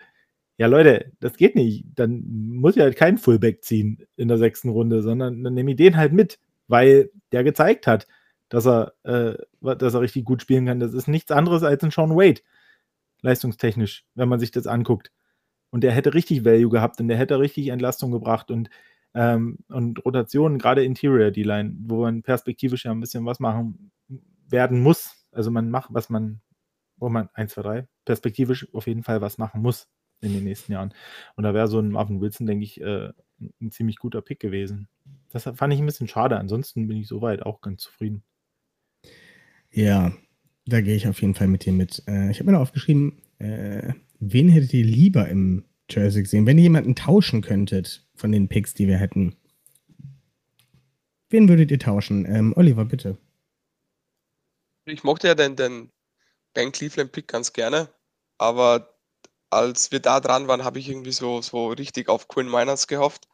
Ja, 0.58 0.66
Leute, 0.66 1.12
das 1.20 1.36
geht 1.36 1.54
nicht. 1.54 1.86
Dann 1.94 2.22
muss 2.26 2.76
ich 2.76 2.82
halt 2.82 2.96
keinen 2.96 3.18
Fullback 3.18 3.64
ziehen 3.64 4.04
in 4.16 4.28
der 4.28 4.38
sechsten 4.38 4.68
Runde, 4.68 5.02
sondern 5.02 5.42
dann 5.42 5.54
nehme 5.54 5.70
ich 5.70 5.76
den 5.76 5.96
halt 5.96 6.12
mit, 6.12 6.38
weil 6.68 7.10
der 7.32 7.44
gezeigt 7.44 7.86
hat, 7.86 8.06
dass 8.50 8.66
er, 8.66 8.92
äh, 9.04 9.36
dass 9.60 9.94
er 9.94 10.00
richtig 10.00 10.24
gut 10.24 10.42
spielen 10.42 10.66
kann. 10.66 10.80
Das 10.80 10.92
ist 10.92 11.08
nichts 11.08 11.30
anderes 11.30 11.62
als 11.62 11.82
ein 11.82 11.90
Sean 11.90 12.16
Wade, 12.16 12.42
leistungstechnisch, 13.22 14.04
wenn 14.14 14.28
man 14.28 14.40
sich 14.40 14.50
das 14.50 14.66
anguckt. 14.66 15.10
Und 15.70 15.84
der 15.84 15.92
hätte 15.92 16.14
richtig 16.14 16.44
Value 16.44 16.68
gehabt 16.68 17.00
und 17.00 17.08
der 17.08 17.16
hätte 17.16 17.38
richtig 17.38 17.68
Entlastung 17.68 18.10
gebracht 18.10 18.50
und, 18.50 18.68
ähm, 19.14 19.58
und 19.68 20.04
Rotationen, 20.04 20.58
gerade 20.58 20.84
Interior 20.84 21.30
D-Line, 21.30 21.76
wo 21.86 22.02
man 22.02 22.22
perspektivisch 22.22 22.84
ja 22.84 22.90
ein 22.90 23.00
bisschen 23.00 23.24
was 23.24 23.38
machen 23.38 23.92
werden 24.48 24.80
muss. 24.80 25.19
Also 25.32 25.50
man 25.50 25.70
macht, 25.70 25.92
was 25.92 26.10
man, 26.10 26.40
wo 26.96 27.08
man 27.08 27.28
1, 27.34 27.52
2, 27.52 27.62
3, 27.62 27.88
perspektivisch 28.04 28.72
auf 28.74 28.86
jeden 28.86 29.02
Fall 29.02 29.20
was 29.20 29.38
machen 29.38 29.62
muss 29.62 29.88
in 30.20 30.32
den 30.32 30.44
nächsten 30.44 30.72
Jahren. 30.72 30.92
Und 31.36 31.44
da 31.44 31.54
wäre 31.54 31.68
so 31.68 31.78
ein 31.78 31.90
Marvin 31.90 32.20
Wilson, 32.20 32.46
denke 32.46 32.64
ich, 32.64 32.80
äh, 32.80 33.10
ein 33.60 33.70
ziemlich 33.70 33.96
guter 33.96 34.20
Pick 34.20 34.40
gewesen. 34.40 34.88
Das 35.30 35.44
fand 35.44 35.72
ich 35.72 35.80
ein 35.80 35.86
bisschen 35.86 36.08
schade. 36.08 36.38
Ansonsten 36.38 36.86
bin 36.88 36.98
ich 36.98 37.08
soweit 37.08 37.42
auch 37.42 37.60
ganz 37.60 37.82
zufrieden. 37.82 38.22
Ja, 39.70 40.12
da 40.66 40.80
gehe 40.80 40.96
ich 40.96 41.08
auf 41.08 41.20
jeden 41.20 41.34
Fall 41.34 41.48
mit 41.48 41.64
dir 41.64 41.72
mit. 41.72 42.02
Äh, 42.06 42.30
ich 42.30 42.38
habe 42.38 42.46
mir 42.46 42.52
noch 42.52 42.60
aufgeschrieben, 42.60 43.22
äh, 43.38 43.94
wen 44.18 44.48
hättet 44.48 44.74
ihr 44.74 44.84
lieber 44.84 45.28
im 45.28 45.64
Jersey 45.88 46.22
gesehen, 46.22 46.46
wenn 46.46 46.58
ihr 46.58 46.64
jemanden 46.64 46.94
tauschen 46.94 47.40
könntet 47.40 48.06
von 48.14 48.32
den 48.32 48.48
Picks, 48.48 48.74
die 48.74 48.86
wir 48.86 48.98
hätten? 48.98 49.36
Wen 51.30 51.48
würdet 51.48 51.70
ihr 51.70 51.78
tauschen? 51.78 52.26
Ähm, 52.26 52.52
Oliver, 52.56 52.84
bitte. 52.84 53.16
Ich 54.90 55.04
mochte 55.04 55.28
ja 55.28 55.34
den, 55.34 55.56
den 55.56 55.92
Ben 56.54 56.72
Cleveland 56.72 57.12
Pick 57.12 57.28
ganz 57.28 57.52
gerne, 57.52 57.92
aber 58.38 58.98
als 59.50 59.92
wir 59.92 60.00
da 60.00 60.20
dran 60.20 60.48
waren, 60.48 60.64
habe 60.64 60.78
ich 60.78 60.88
irgendwie 60.88 61.12
so, 61.12 61.42
so 61.42 61.68
richtig 61.68 62.08
auf 62.08 62.28
Quinn 62.28 62.48
Miners 62.50 62.86
gehofft, 62.88 63.28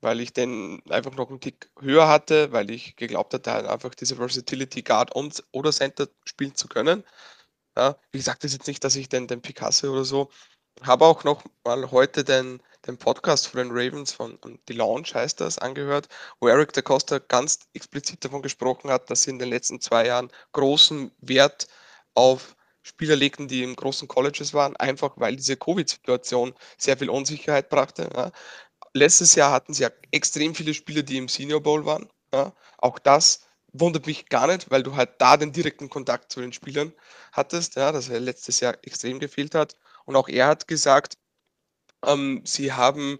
weil 0.00 0.20
ich 0.20 0.32
den 0.32 0.82
einfach 0.90 1.14
noch 1.16 1.30
einen 1.30 1.40
Tick 1.40 1.70
höher 1.80 2.08
hatte, 2.08 2.52
weil 2.52 2.70
ich 2.70 2.96
geglaubt 2.96 3.34
hatte, 3.34 3.52
halt 3.52 3.66
einfach 3.66 3.94
diese 3.94 4.16
Versatility 4.16 4.82
Guard 4.82 5.14
und 5.14 5.44
oder 5.52 5.72
Center 5.72 6.08
spielen 6.24 6.54
zu 6.54 6.68
können. 6.68 7.04
Ja, 7.76 7.98
wie 8.12 8.18
gesagt, 8.18 8.44
das 8.44 8.52
ist 8.52 8.58
jetzt 8.58 8.68
nicht, 8.68 8.84
dass 8.84 8.96
ich 8.96 9.08
den, 9.08 9.28
den 9.28 9.42
Pick 9.42 9.62
hasse 9.62 9.90
oder 9.90 10.04
so. 10.04 10.30
Habe 10.82 11.06
auch 11.06 11.24
noch 11.24 11.44
mal 11.64 11.90
heute 11.90 12.24
den, 12.24 12.62
den 12.86 12.98
Podcast 12.98 13.48
von 13.48 13.58
den 13.58 13.70
Ravens 13.70 14.12
von 14.12 14.36
um, 14.44 14.58
The 14.68 14.74
Launch 14.74 15.14
heißt 15.14 15.40
das, 15.40 15.58
angehört, 15.58 16.08
wo 16.40 16.48
Eric 16.48 16.72
da 16.72 16.82
Costa 16.82 17.18
ganz 17.18 17.60
explizit 17.72 18.24
davon 18.24 18.42
gesprochen 18.42 18.90
hat, 18.90 19.10
dass 19.10 19.22
sie 19.22 19.30
in 19.30 19.38
den 19.38 19.48
letzten 19.48 19.80
zwei 19.80 20.06
Jahren 20.06 20.30
großen 20.52 21.10
Wert 21.20 21.66
auf 22.14 22.56
Spieler 22.82 23.16
legten, 23.16 23.48
die 23.48 23.62
in 23.62 23.76
großen 23.76 24.08
Colleges 24.08 24.52
waren, 24.52 24.76
einfach 24.76 25.12
weil 25.16 25.36
diese 25.36 25.56
Covid-Situation 25.56 26.54
sehr 26.76 26.98
viel 26.98 27.08
Unsicherheit 27.08 27.70
brachte. 27.70 28.10
Ja. 28.14 28.30
Letztes 28.92 29.34
Jahr 29.34 29.50
hatten 29.52 29.72
sie 29.72 29.84
ja 29.84 29.90
extrem 30.10 30.54
viele 30.54 30.74
Spieler, 30.74 31.02
die 31.02 31.16
im 31.16 31.28
Senior 31.28 31.62
Bowl 31.62 31.86
waren. 31.86 32.08
Ja. 32.32 32.52
Auch 32.78 32.98
das 32.98 33.40
wundert 33.72 34.06
mich 34.06 34.28
gar 34.28 34.46
nicht, 34.46 34.70
weil 34.70 34.82
du 34.82 34.94
halt 34.94 35.10
da 35.18 35.36
den 35.36 35.52
direkten 35.52 35.88
Kontakt 35.88 36.30
zu 36.30 36.40
den 36.40 36.52
Spielern 36.52 36.92
hattest, 37.32 37.74
ja, 37.76 37.90
das 37.90 38.08
er 38.08 38.20
letztes 38.20 38.60
Jahr 38.60 38.76
extrem 38.82 39.18
gefehlt 39.18 39.54
hat. 39.54 39.76
Und 40.04 40.14
auch 40.14 40.28
er 40.28 40.46
hat 40.46 40.68
gesagt, 40.68 41.16
ähm, 42.06 42.42
sie 42.44 42.72
haben 42.72 43.18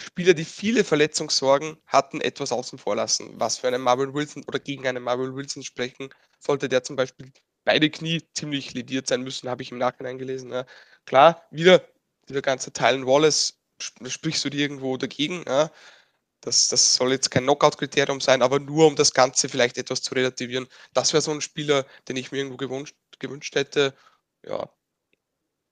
Spieler, 0.00 0.34
die 0.34 0.44
viele 0.44 0.84
Verletzungssorgen 0.84 1.76
hatten, 1.86 2.20
etwas 2.20 2.52
außen 2.52 2.78
vor 2.78 2.96
lassen. 2.96 3.30
Was 3.38 3.58
für 3.58 3.68
einen 3.68 3.82
Marvin 3.82 4.14
Wilson 4.14 4.44
oder 4.46 4.58
gegen 4.58 4.86
einen 4.86 5.02
Marvin 5.02 5.36
Wilson 5.36 5.62
sprechen, 5.62 6.10
sollte 6.40 6.68
der 6.68 6.82
zum 6.82 6.96
Beispiel 6.96 7.32
beide 7.64 7.90
Knie 7.90 8.22
ziemlich 8.34 8.74
lediert 8.74 9.06
sein 9.06 9.22
müssen, 9.22 9.48
habe 9.48 9.62
ich 9.62 9.70
im 9.70 9.78
Nachhinein 9.78 10.18
gelesen. 10.18 10.52
Ja. 10.52 10.66
Klar, 11.06 11.42
wieder 11.50 11.86
dieser 12.28 12.42
ganze 12.42 12.72
Tylen 12.72 13.06
Wallace, 13.06 13.58
sp 13.80 14.08
sprichst 14.08 14.44
du 14.44 14.50
dir 14.50 14.60
irgendwo 14.60 14.96
dagegen. 14.96 15.44
Ja. 15.46 15.70
Das, 16.40 16.68
das 16.68 16.94
soll 16.96 17.12
jetzt 17.12 17.30
kein 17.30 17.44
Knockout-Kriterium 17.44 18.20
sein, 18.20 18.42
aber 18.42 18.58
nur 18.60 18.86
um 18.86 18.96
das 18.96 19.14
Ganze 19.14 19.48
vielleicht 19.48 19.78
etwas 19.78 20.02
zu 20.02 20.14
relativieren. 20.14 20.66
Das 20.92 21.12
wäre 21.12 21.22
so 21.22 21.30
ein 21.30 21.40
Spieler, 21.40 21.86
den 22.08 22.16
ich 22.16 22.32
mir 22.32 22.38
irgendwo 22.38 22.58
gewünscht, 22.58 22.96
gewünscht 23.18 23.54
hätte. 23.54 23.94
Ja, 24.46 24.68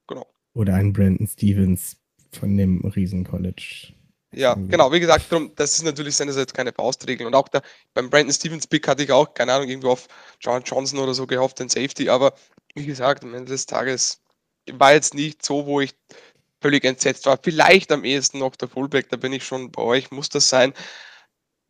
genau. 0.06 0.32
Oder 0.54 0.74
ein 0.74 0.92
Brandon 0.92 1.26
Stevens 1.26 1.98
von 2.38 2.56
dem 2.56 2.80
Riesen-College. 2.84 3.92
Ja, 4.34 4.54
genau, 4.54 4.90
wie 4.90 5.00
gesagt, 5.00 5.30
darum, 5.30 5.52
das 5.56 5.74
ist 5.74 5.84
natürlich 5.84 6.18
jetzt 6.18 6.54
keine 6.54 6.72
Faustregel. 6.72 7.26
Und 7.26 7.34
auch 7.34 7.48
da, 7.48 7.60
beim 7.92 8.08
Brandon 8.08 8.32
Stevens 8.32 8.66
Pick 8.66 8.88
hatte 8.88 9.02
ich 9.02 9.12
auch, 9.12 9.34
keine 9.34 9.52
Ahnung, 9.52 9.68
irgendwo 9.68 9.90
auf 9.90 10.08
John 10.40 10.62
Johnson 10.62 11.00
oder 11.00 11.12
so 11.12 11.26
gehofft, 11.26 11.58
den 11.58 11.68
Safety, 11.68 12.08
aber 12.08 12.34
wie 12.74 12.86
gesagt, 12.86 13.24
am 13.24 13.34
Ende 13.34 13.52
des 13.52 13.66
Tages 13.66 14.22
war 14.70 14.94
jetzt 14.94 15.12
nicht 15.12 15.44
so, 15.44 15.66
wo 15.66 15.80
ich 15.80 15.94
völlig 16.62 16.84
entsetzt 16.84 17.26
war. 17.26 17.38
Vielleicht 17.42 17.92
am 17.92 18.04
ehesten 18.04 18.38
noch 18.38 18.56
der 18.56 18.68
Fullback, 18.68 19.10
da 19.10 19.16
bin 19.16 19.32
ich 19.34 19.44
schon 19.44 19.70
bei 19.70 19.82
euch, 19.82 20.10
muss 20.10 20.30
das 20.30 20.48
sein. 20.48 20.72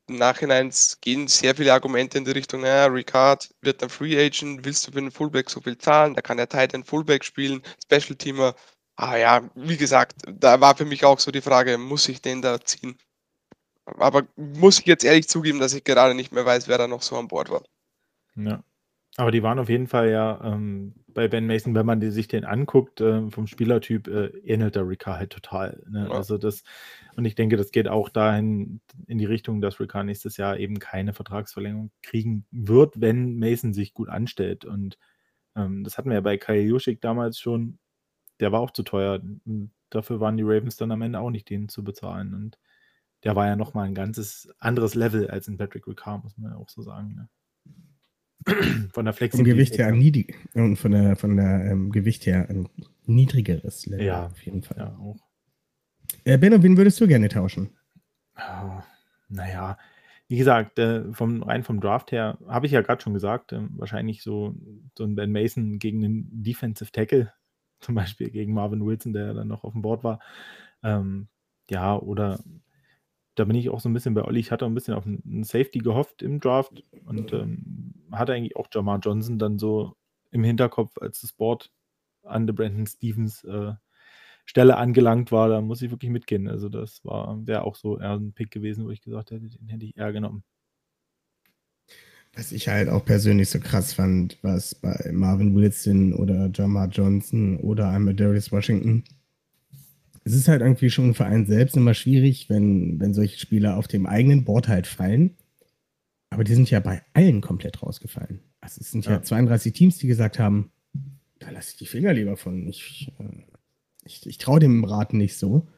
Im 0.09 0.17
Nachhinein 0.17 0.73
gehen 1.01 1.27
sehr 1.27 1.57
viele 1.57 1.73
Argumente 1.73 2.19
in 2.19 2.25
die 2.25 2.33
Richtung, 2.33 2.61
naja, 2.61 2.87
Ricard 2.87 3.51
wird 3.63 3.83
ein 3.83 3.89
Free 3.89 4.17
Agent, 4.25 4.65
willst 4.65 4.87
du 4.87 4.93
für 4.93 5.01
den 5.01 5.11
Fullback 5.11 5.51
so 5.51 5.61
viel 5.61 5.79
zahlen? 5.79 6.15
Da 6.15 6.21
kann 6.21 6.39
er 6.39 6.49
Titan 6.49 6.85
Fullback 6.85 7.25
spielen, 7.25 7.63
Special 7.83 8.17
Teamer. 8.17 8.55
Ah 8.97 9.17
ja, 9.17 9.51
wie 9.55 9.77
gesagt, 9.77 10.23
da 10.29 10.61
war 10.61 10.77
für 10.77 10.85
mich 10.85 11.05
auch 11.05 11.19
so 11.19 11.31
die 11.31 11.41
Frage, 11.41 11.79
muss 11.79 12.09
ich 12.09 12.21
den 12.21 12.43
da 12.43 12.61
ziehen? 12.61 12.99
Aber 13.85 14.27
muss 14.37 14.79
ich 14.81 14.87
jetzt 14.87 15.05
ehrlich 15.05 15.29
zugeben, 15.29 15.59
dass 15.59 15.75
ich 15.75 15.85
gerade 15.85 16.15
nicht 16.15 16.33
mehr 16.33 16.45
weiß, 16.45 16.69
wer 16.69 16.79
da 16.79 16.87
noch 16.87 17.03
so 17.03 17.17
an 17.17 17.29
Bord 17.29 17.51
war. 17.51 17.63
Ja. 18.37 18.63
Aber 19.17 19.31
die 19.31 19.43
waren 19.43 19.59
auf 19.59 19.69
jeden 19.69 19.89
Fall 19.89 20.11
ja 20.11 20.41
ähm, 20.43 20.95
bei 21.09 21.29
Ben 21.29 21.47
Mason, 21.47 21.75
wenn 21.75 21.85
man 21.85 22.01
sich 22.11 22.29
den 22.29 22.47
anguckt, 22.47 23.03
äh, 23.03 23.31
vom 23.31 23.47
Spielertyp, 23.47 24.09
äh, 24.09 24.29
ähnelt 24.45 24.75
der 24.75 24.89
Ricard 24.89 25.19
halt 25.19 25.31
total. 25.31 25.83
Ne? 25.91 26.07
Ja. 26.09 26.15
Also 26.15 26.39
das, 26.39 26.63
und 27.17 27.27
ich 27.27 27.35
denke, 27.35 27.59
das 27.59 27.73
geht 27.73 27.89
auch 27.89 28.09
dahin 28.09 28.81
in 29.07 29.19
die 29.19 29.27
Richtung, 29.27 29.61
dass 29.61 29.81
Ricard 29.81 30.07
nächstes 30.07 30.39
Jahr 30.39 30.59
eben 30.59 30.79
keine 30.79 31.13
Vertragsverlängerung 31.13 31.91
kriegen 32.03 32.47
wird, 32.51 33.01
wenn 33.03 33.39
Mason 33.39 33.75
sich 33.75 33.93
gut 33.93 34.09
anstellt. 34.09 34.65
Und 34.65 34.97
ähm, 35.57 35.85
das 35.85 35.99
hatten 35.99 36.09
wir 36.09 36.15
ja 36.15 36.23
bei 36.23 36.39
Kyle 36.39 36.63
Juschik 36.63 37.03
damals 37.03 37.39
schon. 37.39 37.79
Der 38.41 38.53
war 38.53 38.61
auch 38.61 38.71
zu 38.71 38.83
teuer. 38.83 39.21
Und 39.45 39.71
dafür 39.91 40.21
waren 40.21 40.37
die 40.37 40.43
Ravens 40.45 40.77
dann 40.77 40.91
am 40.93 41.03
Ende 41.03 41.21
auch 41.21 41.31
nicht, 41.31 41.49
den 41.51 41.69
zu 41.69 41.85
bezahlen. 41.85 42.35
Und 42.35 42.59
der 43.25 43.37
war 43.37 43.47
ja 43.47 43.57
nochmal 43.57 43.87
ein 43.87 43.95
ganzes 43.95 44.53
anderes 44.59 44.95
Level 44.95 45.31
als 45.31 45.49
in 45.49 45.57
Patrick 45.57 45.87
Ricard, 45.87 46.25
muss 46.25 46.37
man 46.39 46.53
ja 46.53 46.57
auch 46.59 46.69
so 46.69 46.83
sagen. 46.83 47.15
Ne? 47.15 47.29
Von 48.93 49.05
der 49.05 49.13
Vom 49.15 49.19
Flexibilität. 49.19 49.55
Gewicht 49.55 49.79
her 49.79 49.93
niedrig 49.93 50.35
und 50.55 50.77
von 50.77 50.91
der, 50.91 51.15
von 51.15 51.37
der 51.37 51.65
ähm, 51.71 51.93
Gewicht 51.93 52.27
her 52.27 52.49
ein 52.51 52.69
niedrigeres 53.07 53.87
Level 53.87 54.05
Ja. 54.05 54.27
auf 54.27 54.43
jeden 54.45 54.63
Fall. 54.63 54.79
Ja, 54.79 54.97
auch. 54.99 55.17
Äh, 56.25 56.39
Benno, 56.39 56.61
wen 56.63 56.77
würdest 56.77 57.01
du 57.01 57.07
gerne 57.07 57.29
tauschen? 57.29 57.71
Ah, 58.35 58.83
naja, 59.29 59.79
wie 60.27 60.37
gesagt, 60.39 60.79
äh, 60.81 61.13
vom, 61.13 61.43
rein 61.43 61.63
vom 61.63 61.81
Draft 61.81 62.11
her, 62.11 62.39
habe 62.49 62.67
ich 62.67 62.73
ja 62.73 62.81
gerade 62.81 63.01
schon 63.03 63.15
gesagt, 63.15 63.53
ähm, 63.53 63.71
wahrscheinlich 63.77 64.23
so, 64.23 64.55
so 64.97 65.05
ein 65.05 65.15
Ben 65.15 65.31
Mason 65.31 65.79
gegen 65.79 66.05
einen 66.05 66.43
Defensive 66.43 66.91
Tackle, 66.91 67.33
zum 67.83 67.95
Beispiel 67.95 68.31
gegen 68.31 68.55
Marvin 68.55 68.85
Wilson, 68.85 69.13
der 69.13 69.35
dann 69.35 69.49
noch 69.49 69.65
auf 69.65 69.73
dem 69.73 69.83
Board 69.83 70.05
war. 70.05 70.21
Ähm, 70.83 71.29
ja, 71.71 71.97
oder 71.97 72.41
da 73.35 73.45
bin 73.45 73.57
ich 73.57 73.71
auch 73.71 73.81
so 73.81 73.89
ein 73.89 73.95
bisschen 73.95 74.15
bei 74.15 74.25
Olli. 74.25 74.41
Ich 74.41 74.51
hatte 74.51 74.67
ein 74.67 74.75
bisschen 74.75 74.95
auf 74.95 75.07
einen 75.07 75.45
Safety 75.45 75.79
gehofft 75.79 76.23
im 76.23 76.41
Draft 76.41 76.83
und 77.07 77.33
ähm, 77.33 77.95
hatte 78.13 78.35
eigentlich 78.35 78.57
auch 78.57 78.69
Jamar 78.71 78.99
Johnson 78.99 79.39
dann 79.39 79.59
so 79.59 79.97
im 80.31 80.45
Hinterkopf, 80.45 80.99
als 80.99 81.21
das 81.21 81.33
Board 81.33 81.71
an 82.23 82.47
der 82.47 82.55
Brandon 82.55 82.87
Stevens 82.87 83.43
äh, 83.45 83.73
Stelle 84.45 84.77
angelangt 84.77 85.33
war. 85.33 85.49
Da 85.49 85.61
muss 85.61 85.83
ich 85.83 85.91
wirklich 85.91 86.11
mitgehen. 86.11 86.49
Also 86.49 86.69
das 86.69 87.05
wäre 87.05 87.63
auch 87.65 87.77
so 87.77 87.99
eher 87.99 88.13
ein 88.13 88.33
Pick 88.35 88.51
gewesen, 88.51 88.85
wo 88.85 88.91
ich 88.91 89.01
gesagt 89.01 89.31
hätte, 89.31 89.49
den 89.49 89.69
hätte 89.69 89.87
ich 89.87 89.97
eher 89.97 90.13
genommen. 90.13 90.45
Was 92.35 92.53
ich 92.53 92.69
halt 92.69 92.89
auch 92.89 93.05
persönlich 93.05 93.51
so 93.51 93.61
krass 93.61 93.93
fand, 93.93 94.39
was 94.43 94.75
bei 94.75 95.11
Marvin 95.13 95.55
Wilson 95.55 96.15
oder 96.15 96.51
Jamar 96.53 96.89
Johnson 96.89 97.59
oder 97.59 97.91
einmal 97.91 98.15
Darius 98.15 98.51
Washington. 98.51 99.05
Es 100.25 100.33
ist 100.33 100.49
halt 100.49 100.63
irgendwie 100.63 100.89
schon 100.89 101.15
für 101.15 101.27
einen 101.27 101.47
selbst 101.47 101.77
immer 101.77 101.95
schwierig, 101.95 102.49
wenn, 102.49 102.99
wenn 103.01 103.13
solche 103.13 103.39
Spieler 103.39 103.77
auf 103.77 103.87
dem 103.87 104.07
eigenen 104.07 104.45
Board 104.45 104.69
halt 104.69 104.87
fallen. 104.87 105.37
Aber 106.31 106.45
die 106.45 106.55
sind 106.55 106.71
ja 106.71 106.81
bei 106.81 107.03
allen 107.13 107.43
komplett 107.43 107.83
rausgefallen. 107.83 108.41
Also 108.63 108.81
es 108.81 108.91
sind 108.91 109.05
ja, 109.05 109.13
ja 109.13 109.23
32 109.23 109.73
Teams, 109.75 109.99
die 109.99 110.07
gesagt 110.07 110.39
haben, 110.39 110.71
da 111.39 111.51
lasse 111.51 111.73
ich 111.73 111.77
die 111.77 111.87
Finger 111.87 112.15
lieber 112.15 112.37
von. 112.39 112.67
Ich, 112.69 113.13
äh, 113.19 113.43
ich, 114.05 114.27
ich 114.27 114.39
traue 114.39 114.61
dem 114.61 114.85
Rat 114.85 115.13
nicht 115.13 115.37
so. 115.37 115.69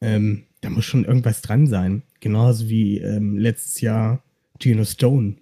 Ähm, 0.00 0.46
da 0.62 0.70
muss 0.70 0.84
schon 0.84 1.04
irgendwas 1.04 1.42
dran 1.42 1.68
sein. 1.68 2.02
Genauso 2.18 2.68
wie 2.68 2.98
ähm, 2.98 3.36
letztes 3.36 3.80
Jahr 3.80 4.24
Gino 4.58 4.84
Stone 4.84 5.36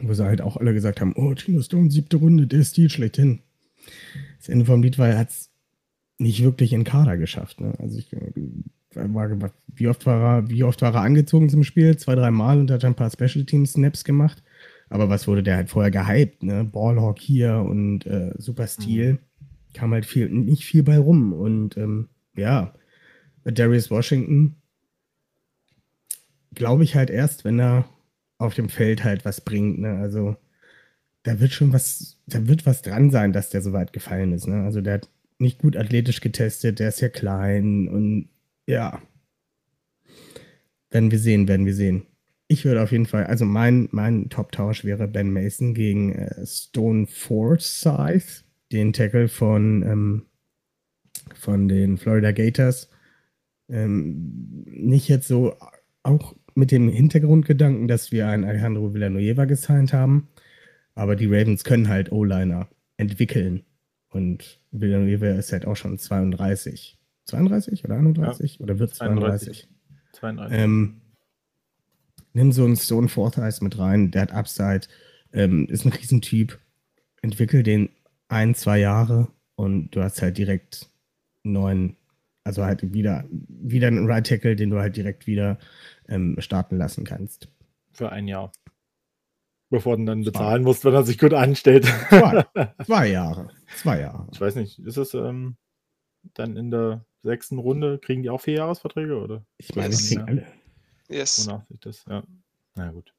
wo 0.00 0.14
sie 0.14 0.24
halt 0.24 0.40
auch 0.40 0.56
alle 0.56 0.72
gesagt 0.72 1.00
haben, 1.00 1.14
oh, 1.16 1.34
Tino 1.34 1.60
Stone, 1.62 1.90
siebte 1.90 2.16
Runde, 2.16 2.46
der 2.46 2.64
Stil 2.64 2.90
schlechthin. 2.90 3.40
Das 4.38 4.48
Ende 4.48 4.64
vom 4.64 4.82
Lied 4.82 4.98
war, 4.98 5.08
er 5.08 5.18
hat 5.18 5.30
es 5.30 5.50
nicht 6.18 6.42
wirklich 6.42 6.72
in 6.72 6.84
Kader 6.84 7.16
geschafft. 7.16 7.60
Ne? 7.60 7.74
Also 7.78 7.98
ich 7.98 8.12
äh, 8.12 8.32
war, 8.94 9.30
wie 9.74 9.88
oft 9.88 10.06
war 10.06 10.38
er, 10.38 10.50
wie 10.50 10.64
oft 10.64 10.82
war 10.82 10.94
er 10.94 11.00
angezogen 11.00 11.48
zum 11.48 11.64
Spiel? 11.64 11.96
Zwei, 11.96 12.14
drei 12.14 12.30
Mal 12.30 12.58
und 12.58 12.70
hat 12.70 12.84
ein 12.84 12.94
paar 12.94 13.10
Special 13.10 13.44
Team 13.44 13.66
Snaps 13.66 14.04
gemacht. 14.04 14.42
Aber 14.88 15.08
was 15.08 15.26
wurde 15.26 15.42
der 15.42 15.56
halt 15.56 15.70
vorher 15.70 15.90
gehypt, 15.90 16.42
ne? 16.42 16.64
Ballhawk 16.64 17.18
hier 17.18 17.56
und 17.56 18.04
äh, 18.06 18.34
Super 18.36 18.66
Stil. 18.66 19.14
Mhm. 19.14 19.18
Kam 19.72 19.92
halt 19.92 20.04
viel, 20.04 20.28
nicht 20.28 20.64
viel 20.64 20.82
bei 20.82 20.98
rum. 20.98 21.32
Und 21.32 21.76
ähm, 21.78 22.08
ja, 22.36 22.74
Darius 23.44 23.90
Washington 23.90 24.56
glaube 26.54 26.84
ich 26.84 26.94
halt 26.94 27.08
erst, 27.08 27.44
wenn 27.44 27.58
er 27.58 27.86
auf 28.42 28.54
dem 28.54 28.68
Feld 28.68 29.04
halt 29.04 29.24
was 29.24 29.40
bringt. 29.40 29.78
Ne? 29.78 29.98
Also 29.98 30.36
da 31.22 31.40
wird 31.40 31.52
schon 31.52 31.72
was, 31.72 32.18
da 32.26 32.46
wird 32.48 32.66
was 32.66 32.82
dran 32.82 33.10
sein, 33.10 33.32
dass 33.32 33.50
der 33.50 33.62
so 33.62 33.72
weit 33.72 33.92
gefallen 33.92 34.32
ist. 34.32 34.46
Ne? 34.46 34.62
Also 34.62 34.80
der 34.80 34.94
hat 34.94 35.08
nicht 35.38 35.58
gut 35.58 35.76
athletisch 35.76 36.20
getestet, 36.20 36.78
der 36.78 36.88
ist 36.88 37.00
ja 37.00 37.08
klein 37.08 37.88
und 37.88 38.28
ja. 38.66 39.00
Werden 40.90 41.10
wir 41.10 41.18
sehen, 41.18 41.48
werden 41.48 41.66
wir 41.66 41.74
sehen. 41.74 42.06
Ich 42.48 42.64
würde 42.64 42.82
auf 42.82 42.92
jeden 42.92 43.06
Fall, 43.06 43.24
also 43.24 43.44
mein, 43.44 43.88
mein 43.92 44.28
Top-Tausch 44.28 44.84
wäre 44.84 45.08
Ben 45.08 45.32
Mason 45.32 45.72
gegen 45.72 46.12
äh, 46.12 46.46
Stone 46.46 47.06
Forsyth, 47.06 48.44
den 48.72 48.92
Tackle 48.92 49.28
von, 49.28 49.82
ähm, 49.82 50.26
von 51.34 51.68
den 51.68 51.96
Florida 51.96 52.32
Gators. 52.32 52.90
Ähm, 53.70 54.64
nicht 54.66 55.08
jetzt 55.08 55.28
so 55.28 55.56
auch 56.02 56.34
mit 56.54 56.70
dem 56.70 56.88
Hintergrundgedanken, 56.88 57.88
dass 57.88 58.12
wir 58.12 58.28
einen 58.28 58.44
Alejandro 58.44 58.94
Villanueva 58.94 59.44
gesigned 59.44 59.92
haben. 59.92 60.28
Aber 60.94 61.16
die 61.16 61.26
Ravens 61.26 61.64
können 61.64 61.88
halt 61.88 62.12
O-Liner 62.12 62.68
entwickeln. 62.96 63.64
Und 64.10 64.60
Villanueva 64.70 65.28
ist 65.28 65.52
halt 65.52 65.66
auch 65.66 65.76
schon 65.76 65.98
32. 65.98 66.98
32 67.24 67.84
oder 67.84 67.96
31? 67.96 68.58
Ja, 68.58 68.60
oder 68.60 68.78
wird 68.78 68.94
32? 68.94 69.68
32. 70.12 70.58
Ähm, 70.58 71.00
nimm 72.32 72.52
so 72.52 72.64
einen 72.64 72.76
Stone 72.76 73.08
Forsyth 73.08 73.62
mit 73.62 73.78
rein, 73.78 74.10
der 74.10 74.22
hat 74.22 74.32
Upside, 74.32 74.82
ähm, 75.32 75.66
ist 75.68 75.84
ein 75.84 75.92
Riesentyp. 75.92 76.58
Entwickel 77.22 77.62
den 77.62 77.88
ein, 78.28 78.54
zwei 78.54 78.78
Jahre 78.78 79.28
und 79.54 79.90
du 79.90 80.02
hast 80.02 80.20
halt 80.22 80.38
direkt 80.38 80.90
neun, 81.44 81.96
also 82.44 82.64
halt 82.64 82.92
wieder, 82.92 83.24
wieder 83.30 83.88
einen 83.88 84.06
Right 84.06 84.26
Tackle, 84.26 84.56
den 84.56 84.70
du 84.70 84.78
halt 84.78 84.96
direkt 84.96 85.26
wieder 85.26 85.58
ähm, 86.08 86.36
starten 86.38 86.76
lassen 86.76 87.04
kannst. 87.04 87.48
Für 87.92 88.10
ein 88.10 88.28
Jahr. 88.28 88.52
Bevor 89.70 89.96
du 89.96 90.04
dann 90.04 90.22
bezahlen 90.22 90.64
musst, 90.64 90.84
wenn 90.84 90.92
er 90.92 91.04
sich 91.04 91.18
gut 91.18 91.32
anstellt. 91.32 91.86
Zwei, 92.08 92.44
zwei 92.84 93.08
Jahre. 93.08 93.48
Zwei 93.76 94.00
Jahre. 94.00 94.28
Ich 94.32 94.40
weiß 94.40 94.56
nicht, 94.56 94.78
ist 94.80 94.98
es 94.98 95.14
ähm, 95.14 95.56
dann 96.34 96.56
in 96.56 96.70
der 96.70 97.06
sechsten 97.22 97.58
Runde, 97.58 97.98
kriegen 97.98 98.22
die 98.22 98.30
auch 98.30 98.40
vier 98.40 98.54
Jahresverträge, 98.54 99.18
oder? 99.18 99.46
Ich 99.56 99.74
meine, 99.74 99.94
es 99.94 100.08
kriegen 100.08 100.22
alle. 100.22 100.46
Yes. 101.08 101.46
Wonach 101.46 101.66
sich 101.68 101.80
das, 101.80 102.04
ja. 102.08 102.22
Na 102.74 102.90
gut. 102.90 103.14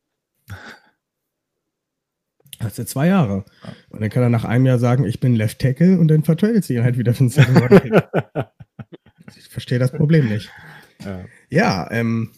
Hast 2.59 2.77
du 2.77 2.85
zwei 2.85 3.07
Jahre. 3.07 3.45
Ja. 3.63 3.73
Und 3.89 4.01
dann 4.01 4.09
kann 4.09 4.23
er 4.23 4.29
nach 4.29 4.45
einem 4.45 4.65
Jahr 4.65 4.79
sagen, 4.79 5.05
ich 5.05 5.19
bin 5.19 5.35
Left 5.35 5.59
Tackle 5.59 5.99
und 5.99 6.07
dann 6.07 6.23
vertradet 6.23 6.63
sie 6.63 6.75
ihn 6.75 6.83
halt 6.83 6.97
wieder 6.97 7.13
für 7.13 7.23
den 7.23 7.29
Second 7.29 7.59
Ich 9.27 9.49
verstehe 9.49 9.79
das 9.79 9.91
Problem 9.91 10.29
nicht. 10.29 10.49
Ja, 11.03 11.25
ja 11.49 11.91
ähm, 11.91 12.31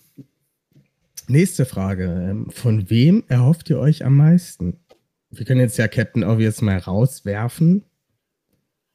Nächste 1.27 1.65
Frage. 1.65 2.05
Ähm, 2.05 2.49
von 2.51 2.89
wem 2.89 3.23
erhofft 3.27 3.69
ihr 3.69 3.79
euch 3.79 4.05
am 4.05 4.15
meisten? 4.15 4.77
Wir 5.31 5.45
können 5.45 5.59
jetzt 5.59 5.77
ja 5.77 5.87
Captain 5.87 6.23
Obvious 6.23 6.61
mal 6.61 6.77
rauswerfen. 6.77 7.83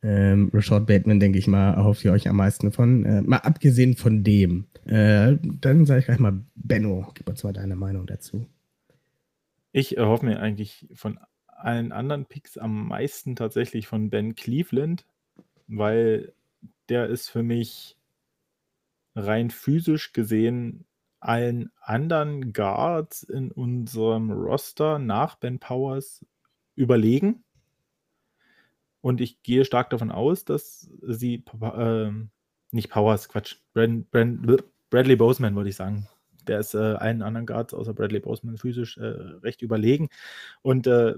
Ähm, 0.03 0.51
Rashad 0.55 0.87
Bateman, 0.87 1.21
denke 1.21 1.39
ich 1.39 1.49
mal, 1.49 1.75
erhofft 1.75 2.05
ihr 2.05 2.13
euch 2.13 2.29
am 2.29 2.37
meisten 2.37 2.73
von. 2.73 3.05
Äh, 3.05 3.23
mal 3.23 3.39
abgesehen 3.39 3.97
von 3.97 4.23
dem. 4.23 4.67
Äh, 4.87 5.39
dann 5.43 5.87
sage 5.87 6.01
ich 6.01 6.07
gleich 6.07 6.21
mal, 6.21 6.41
Benno, 6.55 7.11
gib 7.15 7.29
uns 7.29 7.43
mal 7.43 7.53
deine 7.53 7.77
Meinung 7.77 8.07
dazu. 8.07 8.47
Ich 9.73 9.97
erhoffe 9.97 10.25
mir 10.25 10.41
eigentlich 10.41 10.89
von 10.95 11.19
allen 11.47 11.93
anderen 11.93 12.27
Picks 12.27 12.57
am 12.57 12.89
meisten 12.89 13.37
tatsächlich 13.37 13.87
von 13.87 14.09
Ben 14.09 14.35
Cleveland, 14.35 15.05
weil 15.67 16.33
der 16.91 17.07
ist 17.07 17.29
für 17.29 17.43
mich 17.43 17.97
rein 19.15 19.51
physisch 19.51 20.13
gesehen 20.13 20.85
allen 21.21 21.71
anderen 21.81 22.53
Guards 22.53 23.23
in 23.23 23.53
unserem 23.53 24.31
Roster 24.31 24.99
nach 24.99 25.37
Ben 25.37 25.59
Powers 25.59 26.25
überlegen. 26.75 27.45
Und 29.03 29.21
ich 29.21 29.43
gehe 29.43 29.65
stark 29.65 29.91
davon 29.91 30.11
aus, 30.11 30.45
dass 30.45 30.91
sie, 31.03 31.45
äh, 31.63 32.11
nicht 32.71 32.91
Powers, 32.91 33.29
Quatsch, 33.29 33.57
Brand, 33.73 34.11
Brand, 34.11 34.63
Bradley 34.91 35.17
Boseman 35.17 35.55
wollte 35.55 35.71
ich 35.71 35.77
sagen. 35.77 36.09
Der 36.47 36.61
ist 36.61 36.75
äh, 36.75 36.79
allen 36.79 37.23
anderen 37.23 37.47
Guards 37.47 37.75
außer 37.75 37.95
Bradley 37.95 38.21
Boseman 38.21 38.57
physisch 38.57 38.97
äh, 38.99 39.05
recht 39.05 39.63
überlegen. 39.63 40.09
Und 40.63 40.87
äh, 40.87 41.15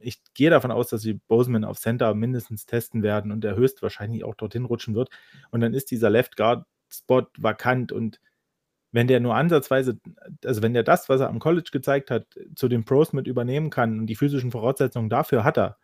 ich 0.00 0.22
gehe 0.34 0.50
davon 0.50 0.70
aus, 0.70 0.88
dass 0.88 1.02
sie 1.02 1.14
Boseman 1.14 1.64
auf 1.64 1.78
Center 1.78 2.14
mindestens 2.14 2.66
testen 2.66 3.02
werden 3.02 3.32
und 3.32 3.44
er 3.44 3.56
höchstwahrscheinlich 3.56 4.24
auch 4.24 4.34
dorthin 4.34 4.64
rutschen 4.64 4.94
wird. 4.94 5.10
Und 5.50 5.60
dann 5.60 5.74
ist 5.74 5.90
dieser 5.90 6.10
Left 6.10 6.36
Guard 6.36 6.66
Spot 6.90 7.26
vakant 7.38 7.92
und 7.92 8.20
wenn 8.92 9.08
der 9.08 9.20
nur 9.20 9.34
ansatzweise, 9.34 9.98
also 10.44 10.62
wenn 10.62 10.72
der 10.72 10.82
das, 10.82 11.08
was 11.08 11.20
er 11.20 11.28
am 11.28 11.38
College 11.38 11.70
gezeigt 11.72 12.10
hat, 12.10 12.26
zu 12.54 12.68
den 12.68 12.84
Pros 12.84 13.12
mit 13.12 13.26
übernehmen 13.26 13.70
kann 13.70 13.98
und 13.98 14.06
die 14.06 14.16
physischen 14.16 14.52
Voraussetzungen 14.52 15.10
dafür 15.10 15.44
hat 15.44 15.58
er, 15.58 15.76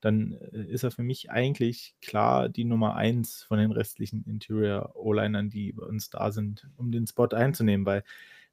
dann 0.00 0.32
äh, 0.52 0.64
ist 0.64 0.82
er 0.82 0.90
für 0.90 1.02
mich 1.02 1.30
eigentlich 1.30 1.94
klar 2.02 2.48
die 2.48 2.64
Nummer 2.64 2.96
eins 2.96 3.44
von 3.44 3.58
den 3.58 3.70
restlichen 3.72 4.24
Interior 4.24 4.94
O-Linern, 4.94 5.50
die 5.50 5.72
bei 5.72 5.84
uns 5.86 6.10
da 6.10 6.32
sind, 6.32 6.68
um 6.76 6.90
den 6.92 7.06
Spot 7.06 7.28
einzunehmen, 7.28 7.86
weil 7.86 8.02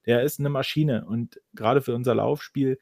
der 0.06 0.24
ist 0.24 0.40
eine 0.40 0.50
Maschine 0.50 1.06
und 1.06 1.42
gerade 1.54 1.82
für 1.82 1.94
unser 1.96 2.16
Laufspiel, 2.16 2.80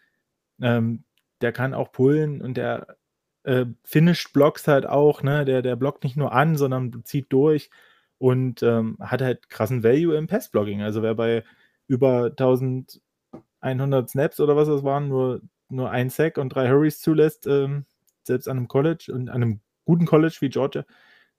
ähm, 0.62 1.04
der 1.41 1.52
kann 1.54 1.74
auch 1.74 1.91
pullen 1.91 2.41
und 2.41 2.56
der 2.58 2.98
äh, 3.43 3.65
finished 3.84 4.34
Blocks 4.34 4.67
halt 4.67 4.86
auch, 4.88 5.24
ne? 5.24 5.45
Der, 5.45 5.62
der 5.62 5.76
blockt 5.76 6.04
nicht 6.04 6.17
nur 6.17 6.32
an, 6.34 6.58
sondern 6.58 7.04
zieht 7.06 7.32
durch 7.32 7.69
und 8.17 8.63
ähm, 8.63 8.98
hat 9.00 9.21
halt 9.21 9.50
krassen 9.50 9.84
Value 9.84 10.15
im 10.17 10.28
Passblocking. 10.28 10.82
Also 10.82 11.02
wer 11.04 11.15
bei 11.15 11.43
über 11.88 12.32
1100 12.32 14.10
Snaps 14.10 14.39
oder 14.39 14.56
was 14.56 14.67
das 14.67 14.84
waren, 14.84 15.08
nur, 15.10 15.41
nur 15.69 15.91
ein 15.91 16.10
Sack 16.10 16.38
und 16.38 16.50
drei 16.50 16.69
Hurries 16.69 17.00
zulässt, 17.02 17.48
ähm, 17.48 17.86
selbst 18.24 18.48
an 18.48 18.58
einem 18.58 18.67
College 18.67 19.12
und 19.13 19.30
an 19.30 19.43
einem 19.43 19.60
guten 19.86 20.06
College 20.06 20.38
wie 20.41 20.50
Georgia, 20.50 20.86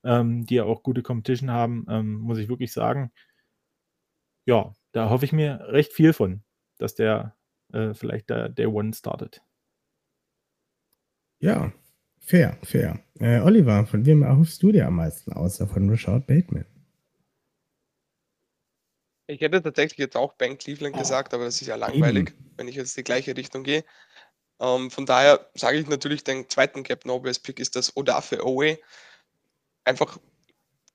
ähm, 0.05 0.47
die 0.47 0.57
ja 0.57 0.65
auch 0.65 0.83
gute 0.83 1.03
Competition 1.03 1.51
haben, 1.51 1.87
ähm, 1.91 2.15
muss 2.21 2.39
ich 2.39 2.49
wirklich 2.49 2.73
sagen, 2.73 3.13
ja, 4.47 4.73
da 4.93 5.11
hoffe 5.11 5.25
ich 5.25 5.33
mir 5.33 5.61
recht 5.69 5.93
viel 5.93 6.13
von, 6.13 6.43
dass 6.79 6.95
der 6.95 7.37
äh, 7.73 7.95
vielleicht 7.95 8.31
der 8.31 8.49
Day 8.49 8.67
One 8.67 8.93
startet. 8.95 9.43
Ja, 11.47 11.73
Fair, 12.27 12.59
fair. 12.65 12.99
Äh, 13.21 13.39
Oliver, 13.39 13.87
von 13.87 14.05
wem 14.05 14.25
erhoffst 14.25 14.61
du 14.61 14.73
dir 14.73 14.89
am 14.89 14.97
meisten, 14.97 15.33
außer 15.33 15.69
von 15.69 15.89
Richard 15.89 16.27
Bateman? 16.27 16.67
Ich 19.29 19.41
hätte 19.41 19.63
tatsächlich 19.63 19.99
jetzt 19.99 20.17
auch 20.17 20.33
Ben 20.33 20.59
Cleveland 20.59 20.97
oh. 20.97 20.99
gesagt, 20.99 21.35
aber 21.35 21.45
das 21.45 21.61
ist 21.61 21.69
ja 21.69 21.77
langweilig, 21.77 22.31
Eben. 22.31 22.53
wenn 22.57 22.67
ich 22.67 22.75
jetzt 22.75 22.97
die 22.97 23.05
gleiche 23.05 23.37
Richtung 23.37 23.63
gehe. 23.63 23.85
Ähm, 24.59 24.91
von 24.91 25.07
daher 25.07 25.49
sage 25.55 25.79
ich 25.79 25.87
natürlich, 25.87 26.25
den 26.25 26.49
zweiten 26.49 26.83
Captain 26.83 27.13
Obvious 27.13 27.39
Pick 27.39 27.61
ist 27.61 27.77
das 27.77 27.97
Odafe 27.97 28.45
Owe. 28.45 28.77
Einfach 29.85 30.19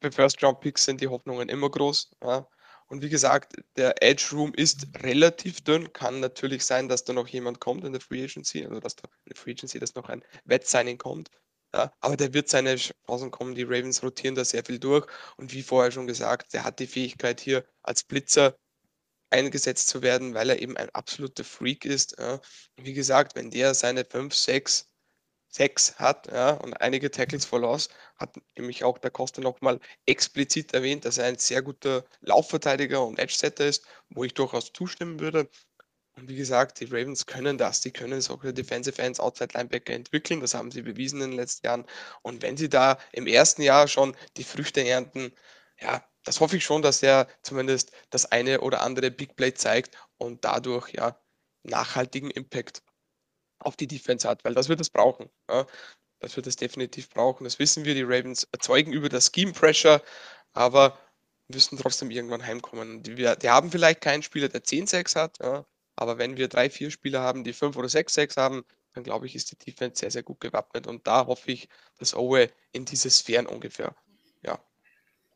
für 0.02 0.12
First 0.12 0.44
Round 0.44 0.60
Picks 0.60 0.84
sind 0.84 1.00
die 1.00 1.08
Hoffnungen 1.08 1.48
immer 1.48 1.70
groß. 1.70 2.12
Ja. 2.22 2.46
Und 2.92 3.02
wie 3.02 3.10
gesagt, 3.10 3.54
der 3.78 4.04
Edge 4.04 4.32
Room 4.34 4.54
ist 4.54 4.86
relativ 5.02 5.62
dünn. 5.62 5.94
Kann 5.94 6.20
natürlich 6.20 6.66
sein, 6.66 6.90
dass 6.90 7.06
da 7.06 7.14
noch 7.14 7.30
jemand 7.30 7.62
kommt 7.62 7.86
in 7.86 7.94
der 7.94 8.02
Free 8.02 8.22
Agency, 8.22 8.66
also 8.66 8.82
dass 8.82 8.98
da 8.98 9.08
in 9.24 9.30
der 9.30 9.38
Free 9.38 9.52
Agency, 9.52 9.80
dass 9.80 9.96
noch 9.96 10.10
ein 10.10 10.22
Wettsigning 10.44 10.98
kommt. 10.98 11.32
Ja, 11.74 11.94
aber 12.02 12.18
der 12.18 12.34
wird 12.34 12.50
seine 12.50 12.76
Chancen 12.76 13.32
kommen. 13.32 13.56
Die 13.56 13.64
Ravens 13.64 14.04
rotieren 14.04 14.36
da 14.36 14.44
sehr 14.44 14.66
viel 14.66 14.78
durch. 14.78 15.08
Und 15.38 15.54
wie 15.54 15.64
vorher 15.64 15.90
schon 15.94 16.06
gesagt, 16.06 16.54
der 16.54 16.66
hat 16.66 16.80
die 16.80 16.88
Fähigkeit 16.88 17.40
hier 17.40 17.64
als 17.82 18.04
Blitzer 18.04 18.58
eingesetzt 19.30 19.88
zu 19.88 20.02
werden, 20.02 20.34
weil 20.34 20.50
er 20.50 20.62
eben 20.62 20.76
ein 20.76 20.90
absoluter 20.90 21.46
Freak 21.46 21.86
ist. 21.86 22.18
Ja. 22.20 22.42
Wie 22.76 22.92
gesagt, 22.92 23.38
wenn 23.38 23.52
der 23.52 23.74
seine 23.74 24.04
5, 24.04 24.36
6, 24.36 24.91
6 25.52 25.96
hat 26.00 26.28
ja, 26.32 26.52
und 26.52 26.80
einige 26.82 27.12
Tackles 27.12 27.46
for 27.46 27.60
Loss, 27.60 27.90
hat 28.18 28.36
nämlich 28.58 28.84
auch 28.84 28.98
der 28.98 29.12
Costa 29.12 29.42
nochmal 29.42 29.80
explizit 30.06 30.74
erwähnt, 30.74 31.06
dass 31.06 31.18
er 31.18 31.26
ein 31.26 31.38
sehr 31.38 31.62
guter 31.62 32.06
Laufverteidiger 32.22 33.06
und 33.06 33.20
Edge-Setter 33.20 33.66
ist, 33.66 33.86
wo 34.10 34.24
ich 34.24 34.34
durchaus 34.34 34.72
zustimmen 34.74 35.20
würde. 35.20 35.50
Und 36.16 36.30
wie 36.30 36.36
gesagt, 36.36 36.80
die 36.80 36.86
Ravens 36.86 37.26
können 37.26 37.58
das. 37.58 37.82
Die 37.82 37.92
können 37.92 38.22
sogar 38.22 38.54
Defensive 38.54 39.02
Ends, 39.02 39.20
Outside 39.20 39.54
Linebacker 39.54 39.94
entwickeln. 39.94 40.42
Das 40.42 40.54
haben 40.54 40.72
sie 40.72 40.82
bewiesen 40.82 41.22
in 41.22 41.32
den 41.32 41.38
letzten 41.40 41.66
Jahren. 41.68 41.86
Und 42.22 42.42
wenn 42.42 42.58
sie 42.58 42.70
da 42.70 42.98
im 43.14 43.28
ersten 43.28 43.62
Jahr 43.62 43.88
schon 43.88 44.16
die 44.38 44.44
Früchte 44.44 44.86
ernten, 44.86 45.34
ja, 45.80 46.06
das 46.24 46.40
hoffe 46.40 46.58
ich 46.58 46.64
schon, 46.64 46.82
dass 46.82 47.02
er 47.04 47.28
zumindest 47.44 47.92
das 48.10 48.32
eine 48.32 48.62
oder 48.62 48.82
andere 48.82 49.10
Big 49.12 49.36
Play 49.36 49.54
zeigt 49.54 49.98
und 50.18 50.46
dadurch 50.46 50.90
ja 50.94 51.18
nachhaltigen 51.64 52.30
Impact 52.32 52.84
auf 53.62 53.76
die 53.76 53.88
Defense 53.88 54.28
hat, 54.28 54.44
weil 54.44 54.54
das 54.54 54.70
wird 54.70 54.82
es 54.82 54.90
brauchen. 54.90 55.30
Ja. 55.50 55.66
Das 56.20 56.36
wird 56.36 56.48
es 56.48 56.56
definitiv 56.56 57.10
brauchen. 57.10 57.44
Das 57.44 57.58
wissen 57.58 57.84
wir. 57.84 57.96
Die 57.96 58.04
Ravens 58.04 58.48
erzeugen 58.52 58.94
über 58.94 59.10
das 59.10 59.32
Scheme 59.34 59.54
Pressure, 59.54 60.02
aber 60.54 60.98
müssen 61.48 61.78
trotzdem 61.78 62.12
irgendwann 62.12 62.46
heimkommen. 62.46 63.04
Die, 63.04 63.16
die 63.16 63.50
haben 63.50 63.72
vielleicht 63.72 64.02
keinen 64.02 64.24
Spieler, 64.24 64.48
der 64.48 64.64
10-6 64.64 65.16
hat, 65.16 65.40
ja, 65.40 65.66
aber 65.96 66.18
wenn 66.18 66.38
wir 66.38 66.48
drei, 66.48 66.70
vier 66.70 66.92
Spieler 66.92 67.22
haben, 67.22 67.44
die 67.44 67.54
5 67.54 67.76
oder 67.76 67.88
6-6 67.88 68.38
haben, 68.38 68.64
dann 68.94 69.04
glaube 69.04 69.26
ich, 69.26 69.36
ist 69.36 69.52
die 69.52 69.72
Defense 69.72 70.00
sehr, 70.00 70.12
sehr 70.12 70.24
gut 70.24 70.40
gewappnet. 70.40 70.88
Und 70.88 71.08
da 71.08 71.28
hoffe 71.28 71.52
ich, 71.52 71.70
dass 71.98 72.16
Owe 72.16 72.50
in 72.72 72.86
diese 72.86 73.10
Sphären 73.10 73.46
ungefähr 73.46 73.96
ja, 74.44 74.60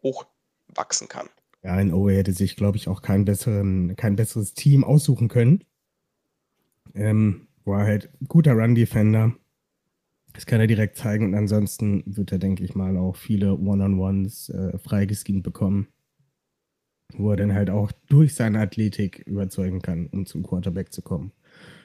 hochwachsen 0.02 1.08
kann. 1.08 1.30
Ja, 1.64 1.80
in 1.80 1.94
Owe 1.94 2.14
hätte 2.14 2.34
sich, 2.34 2.56
glaube 2.56 2.78
ich, 2.78 2.88
auch 2.88 3.02
kein, 3.02 3.26
besseren, 3.26 3.96
kein 3.96 4.16
besseres 4.16 4.54
Team 4.54 4.84
aussuchen 4.84 5.30
können. 5.30 5.64
Ähm, 6.94 7.48
war 7.66 7.86
halt 7.86 8.10
guter 8.28 8.54
Run-Defender. 8.54 9.34
Das 10.34 10.46
kann 10.46 10.60
er 10.60 10.68
direkt 10.68 10.98
zeigen 10.98 11.26
und 11.26 11.36
ansonsten 11.36 12.04
wird 12.06 12.32
er, 12.32 12.40
denke 12.40 12.64
ich 12.64 12.76
mal, 12.76 12.98
auch 12.98 13.16
viele 13.16 13.58
One-on-Ones 13.58 14.50
äh, 14.50 14.78
freigeschemt 14.78 15.44
bekommen 15.44 15.88
wo 17.14 17.32
er 17.32 17.38
dann 17.38 17.54
halt 17.54 17.70
auch 17.70 17.92
durch 18.10 18.36
seine 18.36 18.60
Athletik 18.60 19.20
überzeugen 19.20 19.82
kann, 19.82 20.08
um 20.08 20.26
zum 20.26 20.44
Quarterback 20.44 20.92
zu 20.92 21.02
kommen. 21.02 21.32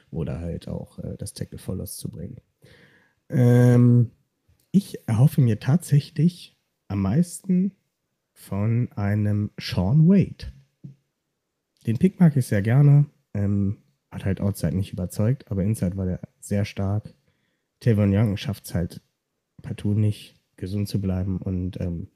Oder 0.09 0.39
halt 0.39 0.67
auch 0.67 0.99
äh, 0.99 1.15
das 1.17 1.33
Tackle 1.33 1.57
Follows 1.57 1.97
zu 1.97 2.09
bringen. 2.09 2.37
Ähm, 3.29 4.11
ich 4.71 5.07
erhoffe 5.07 5.41
mir 5.41 5.59
tatsächlich 5.59 6.57
am 6.87 7.01
meisten 7.01 7.73
von 8.33 8.91
einem 8.93 9.51
Sean 9.59 10.07
Wade. 10.07 10.51
Den 11.85 11.97
Pick 11.97 12.19
mag 12.19 12.35
ich 12.35 12.45
sehr 12.45 12.61
gerne. 12.61 13.05
Ähm, 13.33 13.77
hat 14.11 14.25
halt 14.25 14.41
Outside 14.41 14.75
nicht 14.75 14.93
überzeugt, 14.93 15.49
aber 15.49 15.63
Inside 15.63 15.97
war 15.97 16.05
der 16.05 16.19
sehr 16.39 16.65
stark. 16.65 17.13
Tavon 17.79 18.13
Young 18.13 18.37
schafft 18.37 18.65
es 18.65 18.73
halt 18.73 19.01
partout 19.61 19.93
nicht, 19.93 20.35
gesund 20.57 20.87
zu 20.87 21.01
bleiben 21.01 21.37
und 21.37 21.79
ähm, 21.79 22.09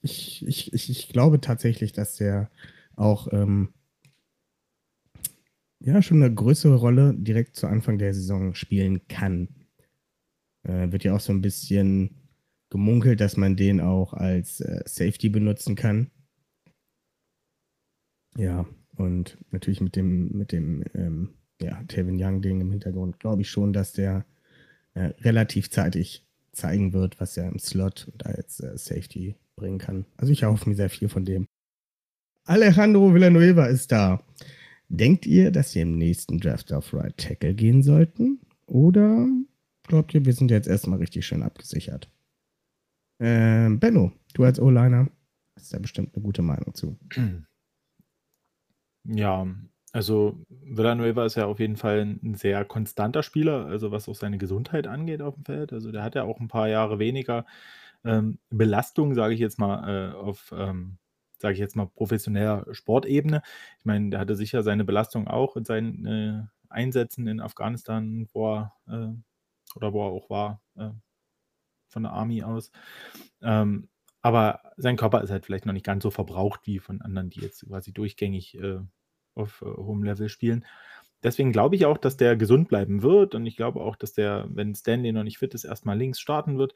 ich, 0.00 0.46
ich, 0.46 0.72
ich, 0.72 0.90
ich 0.90 1.08
glaube 1.08 1.40
tatsächlich, 1.40 1.92
dass 1.92 2.16
der 2.16 2.50
auch 2.96 3.28
ähm, 3.32 3.72
ja 5.80 6.02
schon 6.02 6.22
eine 6.22 6.34
größere 6.34 6.76
Rolle 6.76 7.14
direkt 7.14 7.56
zu 7.56 7.66
Anfang 7.66 7.98
der 7.98 8.14
Saison 8.14 8.54
spielen 8.54 9.06
kann. 9.08 9.48
Äh, 10.64 10.90
wird 10.90 11.04
ja 11.04 11.14
auch 11.14 11.20
so 11.20 11.32
ein 11.32 11.42
bisschen 11.42 12.16
gemunkelt, 12.70 13.20
dass 13.20 13.36
man 13.36 13.56
den 13.56 13.80
auch 13.80 14.12
als 14.12 14.60
äh, 14.60 14.82
Safety 14.86 15.28
benutzen 15.28 15.76
kann. 15.76 16.10
Ja, 18.36 18.66
und 18.98 19.38
natürlich 19.50 19.80
mit 19.80 19.96
dem, 19.96 20.36
mit 20.36 20.52
dem 20.52 20.84
ähm, 20.94 21.30
ja, 21.60 21.82
Tevin 21.84 22.22
Young-Ding 22.22 22.60
im 22.60 22.70
Hintergrund 22.70 23.18
glaube 23.20 23.42
ich 23.42 23.50
schon, 23.50 23.72
dass 23.72 23.92
der 23.92 24.24
äh, 24.94 25.12
relativ 25.20 25.70
zeitig 25.70 26.26
zeigen 26.52 26.92
wird, 26.92 27.20
was 27.20 27.36
er 27.36 27.48
im 27.48 27.58
Slot 27.58 28.08
und 28.12 28.26
als 28.26 28.60
äh, 28.60 28.76
Safety 28.76 29.36
bringen 29.56 29.78
kann. 29.78 30.06
Also 30.16 30.32
ich 30.32 30.42
erhoffe 30.42 30.68
mir 30.68 30.74
sehr 30.74 30.90
viel 30.90 31.08
von 31.08 31.24
dem. 31.24 31.46
Alejandro 32.44 33.12
Villanueva 33.14 33.66
ist 33.66 33.92
da. 33.92 34.22
Denkt 34.88 35.26
ihr, 35.26 35.50
dass 35.50 35.74
wir 35.74 35.82
im 35.82 35.98
nächsten 35.98 36.38
Draft 36.38 36.72
auf 36.72 36.94
Right 36.94 37.16
Tackle 37.16 37.54
gehen 37.54 37.82
sollten? 37.82 38.40
Oder 38.66 39.28
glaubt 39.86 40.14
ihr, 40.14 40.24
wir 40.24 40.32
sind 40.32 40.50
jetzt 40.50 40.66
erstmal 40.66 40.98
richtig 40.98 41.26
schön 41.26 41.42
abgesichert? 41.42 42.10
Ähm, 43.20 43.78
Benno, 43.78 44.12
du 44.34 44.44
als 44.44 44.58
O-Liner 44.58 45.10
hast 45.56 45.74
da 45.74 45.78
bestimmt 45.78 46.14
eine 46.14 46.22
gute 46.22 46.42
Meinung 46.42 46.74
zu. 46.74 46.96
Ja, 49.08 49.46
also 49.92 50.44
Villanueva 50.50 51.24
ist 51.24 51.36
ja 51.36 51.46
auf 51.46 51.60
jeden 51.60 51.76
Fall 51.76 52.00
ein 52.22 52.34
sehr 52.34 52.64
konstanter 52.66 53.22
Spieler, 53.22 53.64
also 53.66 53.90
was 53.90 54.08
auch 54.08 54.14
seine 54.14 54.36
Gesundheit 54.38 54.86
angeht 54.86 55.22
auf 55.22 55.34
dem 55.34 55.44
Feld. 55.46 55.72
Also 55.72 55.90
der 55.92 56.02
hat 56.02 56.14
ja 56.14 56.24
auch 56.24 56.40
ein 56.40 56.48
paar 56.48 56.68
Jahre 56.68 56.98
weniger 56.98 57.46
ähm, 58.04 58.38
Belastung, 58.50 59.14
sage 59.14 59.34
ich 59.34 59.40
jetzt 59.40 59.58
mal, 59.58 60.12
äh, 60.12 60.14
auf, 60.14 60.52
ähm, 60.56 60.98
sage 61.38 61.54
ich 61.54 61.60
jetzt 61.60 61.74
mal, 61.76 61.86
professioneller 61.86 62.66
Sportebene. 62.72 63.42
Ich 63.78 63.86
meine, 63.86 64.10
der 64.10 64.20
hatte 64.20 64.36
sicher 64.36 64.62
seine 64.62 64.84
Belastung 64.84 65.26
auch 65.26 65.56
in 65.56 65.64
seinen 65.64 66.06
äh, 66.06 66.42
Einsätzen 66.68 67.26
in 67.26 67.40
Afghanistan, 67.40 68.28
wo 68.34 68.56
er, 68.56 68.74
äh, 68.88 69.14
oder 69.76 69.92
wo 69.94 70.06
er 70.06 70.12
auch 70.12 70.28
war, 70.30 70.60
äh, 70.76 70.90
von 71.88 72.02
der 72.02 72.12
Army 72.12 72.42
aus. 72.42 72.70
Ähm, 73.42 73.88
aber 74.22 74.60
sein 74.76 74.96
Körper 74.96 75.22
ist 75.22 75.30
halt 75.30 75.46
vielleicht 75.46 75.66
noch 75.66 75.72
nicht 75.72 75.86
ganz 75.86 76.02
so 76.02 76.10
verbraucht 76.10 76.60
wie 76.66 76.78
von 76.80 77.00
anderen, 77.00 77.30
die 77.30 77.40
jetzt 77.40 77.66
quasi 77.66 77.92
durchgängig 77.92 78.56
äh, 78.58 78.80
auf 79.38 79.62
äh, 79.62 79.66
hohem 79.66 80.02
Level 80.02 80.28
spielen. 80.28 80.64
Deswegen 81.22 81.52
glaube 81.52 81.74
ich 81.76 81.86
auch, 81.86 81.98
dass 81.98 82.16
der 82.16 82.36
gesund 82.36 82.68
bleiben 82.68 83.02
wird 83.02 83.34
und 83.34 83.44
ich 83.46 83.56
glaube 83.56 83.80
auch, 83.80 83.96
dass 83.96 84.12
der, 84.12 84.46
wenn 84.50 84.74
Stanley 84.74 85.12
noch 85.12 85.24
nicht 85.24 85.38
fit 85.38 85.54
ist, 85.54 85.64
erstmal 85.64 85.98
links 85.98 86.20
starten 86.20 86.58
wird 86.58 86.74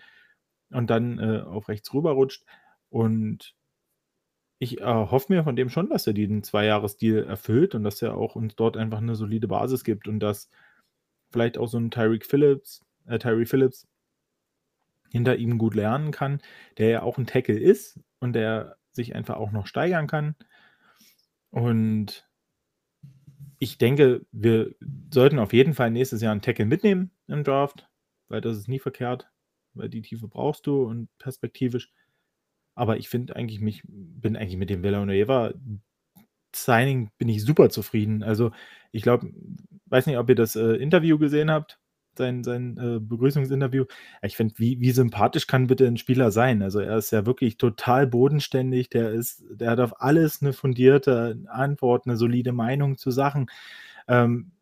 und 0.71 0.91
dann 0.91 1.19
äh, 1.19 1.43
auf 1.43 1.69
rechts 1.69 1.93
rüberrutscht. 1.95 2.45
Und 2.89 3.55
ich 4.59 4.81
äh, 4.81 4.85
hoffe 4.85 5.33
mir 5.33 5.45
von 5.45 5.57
dem 5.57 5.71
schon, 5.71 5.89
dass 5.91 6.07
er 6.07 6.13
diesen 6.13 6.43
Zwei-Jahres-Deal 6.43 7.25
erfüllt 7.25 7.75
und 7.75 7.85
dass 7.85 8.03
er 8.03 8.17
auch 8.17 8.35
uns 8.37 8.57
dort 8.57 8.77
einfach 8.77 8.99
eine 8.99 9.15
solide 9.15 9.49
Basis 9.49 9.85
gibt 9.85 10.09
und 10.09 10.21
dass 10.21 10.51
vielleicht 11.31 11.57
auch 11.59 11.69
so 11.69 11.79
ein 11.79 11.91
Tyreek 11.91 12.27
Phillips, 12.27 12.85
äh, 13.07 13.19
Tyree 13.19 13.47
Phillips 13.47 13.87
hinter 15.11 15.37
ihm 15.37 15.59
gut 15.59 15.75
lernen 15.75 16.11
kann, 16.11 16.41
der 16.79 16.89
ja 16.89 17.03
auch 17.03 17.19
ein 17.19 17.27
Tackle 17.27 17.59
ist 17.59 18.01
und 18.19 18.33
der 18.35 18.77
sich 18.93 19.15
einfach 19.15 19.37
auch 19.37 19.53
noch 19.53 19.67
steigern 19.67 20.07
kann. 20.07 20.37
Und 21.51 22.27
ich 23.59 23.79
denke, 23.79 24.25
wir 24.33 24.75
sollten 25.13 25.39
auf 25.39 25.53
jeden 25.53 25.75
Fall 25.75 25.91
nächstes 25.91 26.23
Jahr 26.23 26.33
einen 26.33 26.43
Tackle 26.43 26.67
mitnehmen 26.67 27.11
im 27.29 27.45
Draft, 27.45 27.89
weil 28.29 28.41
das 28.41 28.57
ist 28.57 28.69
nie 28.69 28.79
verkehrt 28.79 29.33
weil 29.75 29.89
die 29.89 30.03
Tiefe 30.03 30.29
brauchst 30.29 30.67
du 30.67 30.83
und 30.85 31.09
perspektivisch. 31.19 31.91
Aber 32.75 32.97
ich 32.97 33.09
finde 33.09 33.37
eigentlich, 33.37 33.61
mich 33.61 33.83
bin 33.87 34.37
eigentlich 34.37 34.57
mit 34.57 34.71
dem 34.71 34.83
Villanueva 34.83 35.53
Signing 36.55 37.11
bin 37.19 37.29
ich 37.29 37.45
super 37.45 37.71
zufrieden. 37.71 38.23
Also 38.23 38.53
ich 38.93 39.03
glaube, 39.03 39.33
weiß 39.87 40.07
nicht, 40.07 40.19
ob 40.19 40.29
ihr 40.29 40.35
das 40.35 40.57
äh, 40.57 40.75
Interview 40.75 41.19
gesehen 41.19 41.51
habt, 41.51 41.79
sein, 42.17 42.45
sein 42.45 42.77
äh, 42.79 42.99
Begrüßungsinterview. 43.01 43.85
Ich 44.23 44.37
finde, 44.37 44.55
wie, 44.59 44.81
wie 44.81 44.91
sympathisch 44.91 45.47
kann 45.47 45.67
bitte 45.67 45.87
ein 45.87 45.97
Spieler 45.97 46.31
sein? 46.31 46.63
Also 46.63 46.81
er 46.81 46.97
ist 46.97 47.11
ja 47.11 47.27
wirklich 47.27 47.57
total 47.57 48.07
bodenständig, 48.07 48.89
der 48.91 49.11
ist, 49.11 49.45
der 49.51 49.71
hat 49.71 49.81
auf 49.81 50.01
alles 50.01 50.43
eine 50.43 50.53
fundierte 50.53 51.39
Antwort, 51.49 52.07
eine 52.07 52.17
solide 52.17 52.53
Meinung 52.53 52.99
zu 52.99 53.11
Sachen. 53.11 53.51
Ähm, 54.09 54.53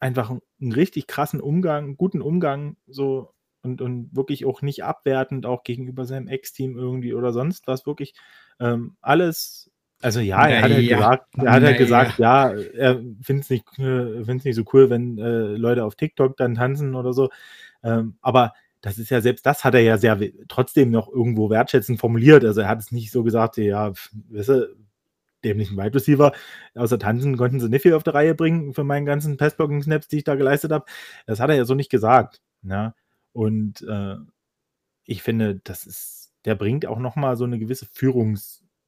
einfach 0.00 0.30
einen 0.30 0.72
richtig 0.72 1.06
krassen 1.06 1.40
Umgang, 1.40 1.96
guten 1.96 2.20
Umgang, 2.22 2.76
so 2.86 3.32
und, 3.62 3.82
und 3.82 4.14
wirklich 4.14 4.46
auch 4.46 4.62
nicht 4.62 4.84
abwertend, 4.84 5.44
auch 5.44 5.64
gegenüber 5.64 6.04
seinem 6.04 6.28
Ex-Team 6.28 6.78
irgendwie 6.78 7.14
oder 7.14 7.32
sonst 7.32 7.66
was, 7.66 7.86
wirklich 7.86 8.14
ähm, 8.60 8.96
alles. 9.00 9.70
Also 10.02 10.20
ja, 10.20 10.46
er 10.46 10.62
hat 10.62 10.70
halt 10.70 10.82
ja. 10.82 10.96
gesagt, 10.96 11.34
er 11.36 11.52
hat 11.52 11.62
halt 11.62 11.78
gesagt, 11.78 12.18
ja, 12.18 12.50
er 12.50 13.00
findet 13.22 13.44
es 13.44 13.50
nicht, 13.50 13.64
äh, 13.78 14.34
nicht 14.34 14.54
so 14.54 14.64
cool, 14.72 14.90
wenn 14.90 15.18
äh, 15.18 15.56
Leute 15.56 15.84
auf 15.84 15.96
TikTok 15.96 16.36
dann 16.36 16.54
tanzen 16.54 16.94
oder 16.94 17.12
so. 17.12 17.30
Ähm, 17.82 18.16
aber 18.20 18.52
das 18.82 18.98
ist 18.98 19.10
ja 19.10 19.20
selbst 19.20 19.46
das 19.46 19.64
hat 19.64 19.74
er 19.74 19.80
ja 19.80 19.98
sehr 19.98 20.18
trotzdem 20.48 20.90
noch 20.90 21.08
irgendwo 21.08 21.50
wertschätzend 21.50 21.98
formuliert. 21.98 22.44
Also 22.44 22.60
er 22.60 22.68
hat 22.68 22.78
es 22.80 22.92
nicht 22.92 23.10
so 23.10 23.24
gesagt, 23.24 23.56
ja, 23.56 23.92
weißt 24.30 24.48
du, 24.50 24.76
dämlichen 25.44 25.76
Wide 25.76 25.94
Receiver. 25.94 26.32
Außer 26.74 26.98
Tanzen 26.98 27.36
konnten 27.36 27.60
sie 27.60 27.68
nicht 27.68 27.82
viel 27.82 27.94
auf 27.94 28.02
der 28.02 28.14
Reihe 28.14 28.34
bringen 28.34 28.74
für 28.74 28.84
meinen 28.84 29.06
ganzen 29.06 29.36
Passblocking-Snaps, 29.36 30.08
die 30.08 30.18
ich 30.18 30.24
da 30.24 30.34
geleistet 30.34 30.72
habe. 30.72 30.84
Das 31.26 31.40
hat 31.40 31.50
er 31.50 31.56
ja 31.56 31.64
so 31.64 31.74
nicht 31.74 31.90
gesagt. 31.90 32.42
Ja. 32.62 32.82
Ne? 32.82 32.94
Und 33.32 33.82
äh, 33.82 34.16
ich 35.04 35.22
finde, 35.22 35.60
das 35.62 35.86
ist, 35.86 36.32
der 36.44 36.54
bringt 36.54 36.86
auch 36.86 36.98
nochmal 36.98 37.36
so 37.36 37.44
eine 37.44 37.58
gewisse 37.58 37.86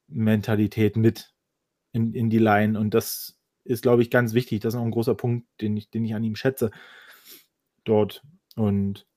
Führungsmentalität 0.09 0.97
mit. 0.97 1.33
in, 1.91 2.13
in 2.13 2.29
die 2.29 2.39
Line. 2.39 2.79
Und 2.79 2.93
das 2.93 3.39
ist, 3.63 3.83
glaube 3.83 4.01
ich, 4.01 4.11
ganz 4.11 4.33
wichtig. 4.33 4.61
Das 4.61 4.73
ist 4.73 4.79
auch 4.79 4.85
ein 4.85 4.91
großer 4.91 5.15
Punkt, 5.15 5.47
den 5.61 5.77
ich, 5.77 5.89
den 5.89 6.05
ich 6.05 6.15
an 6.15 6.23
ihm 6.23 6.35
schätze 6.35 6.71
dort. 7.83 8.23
Und 8.55 9.07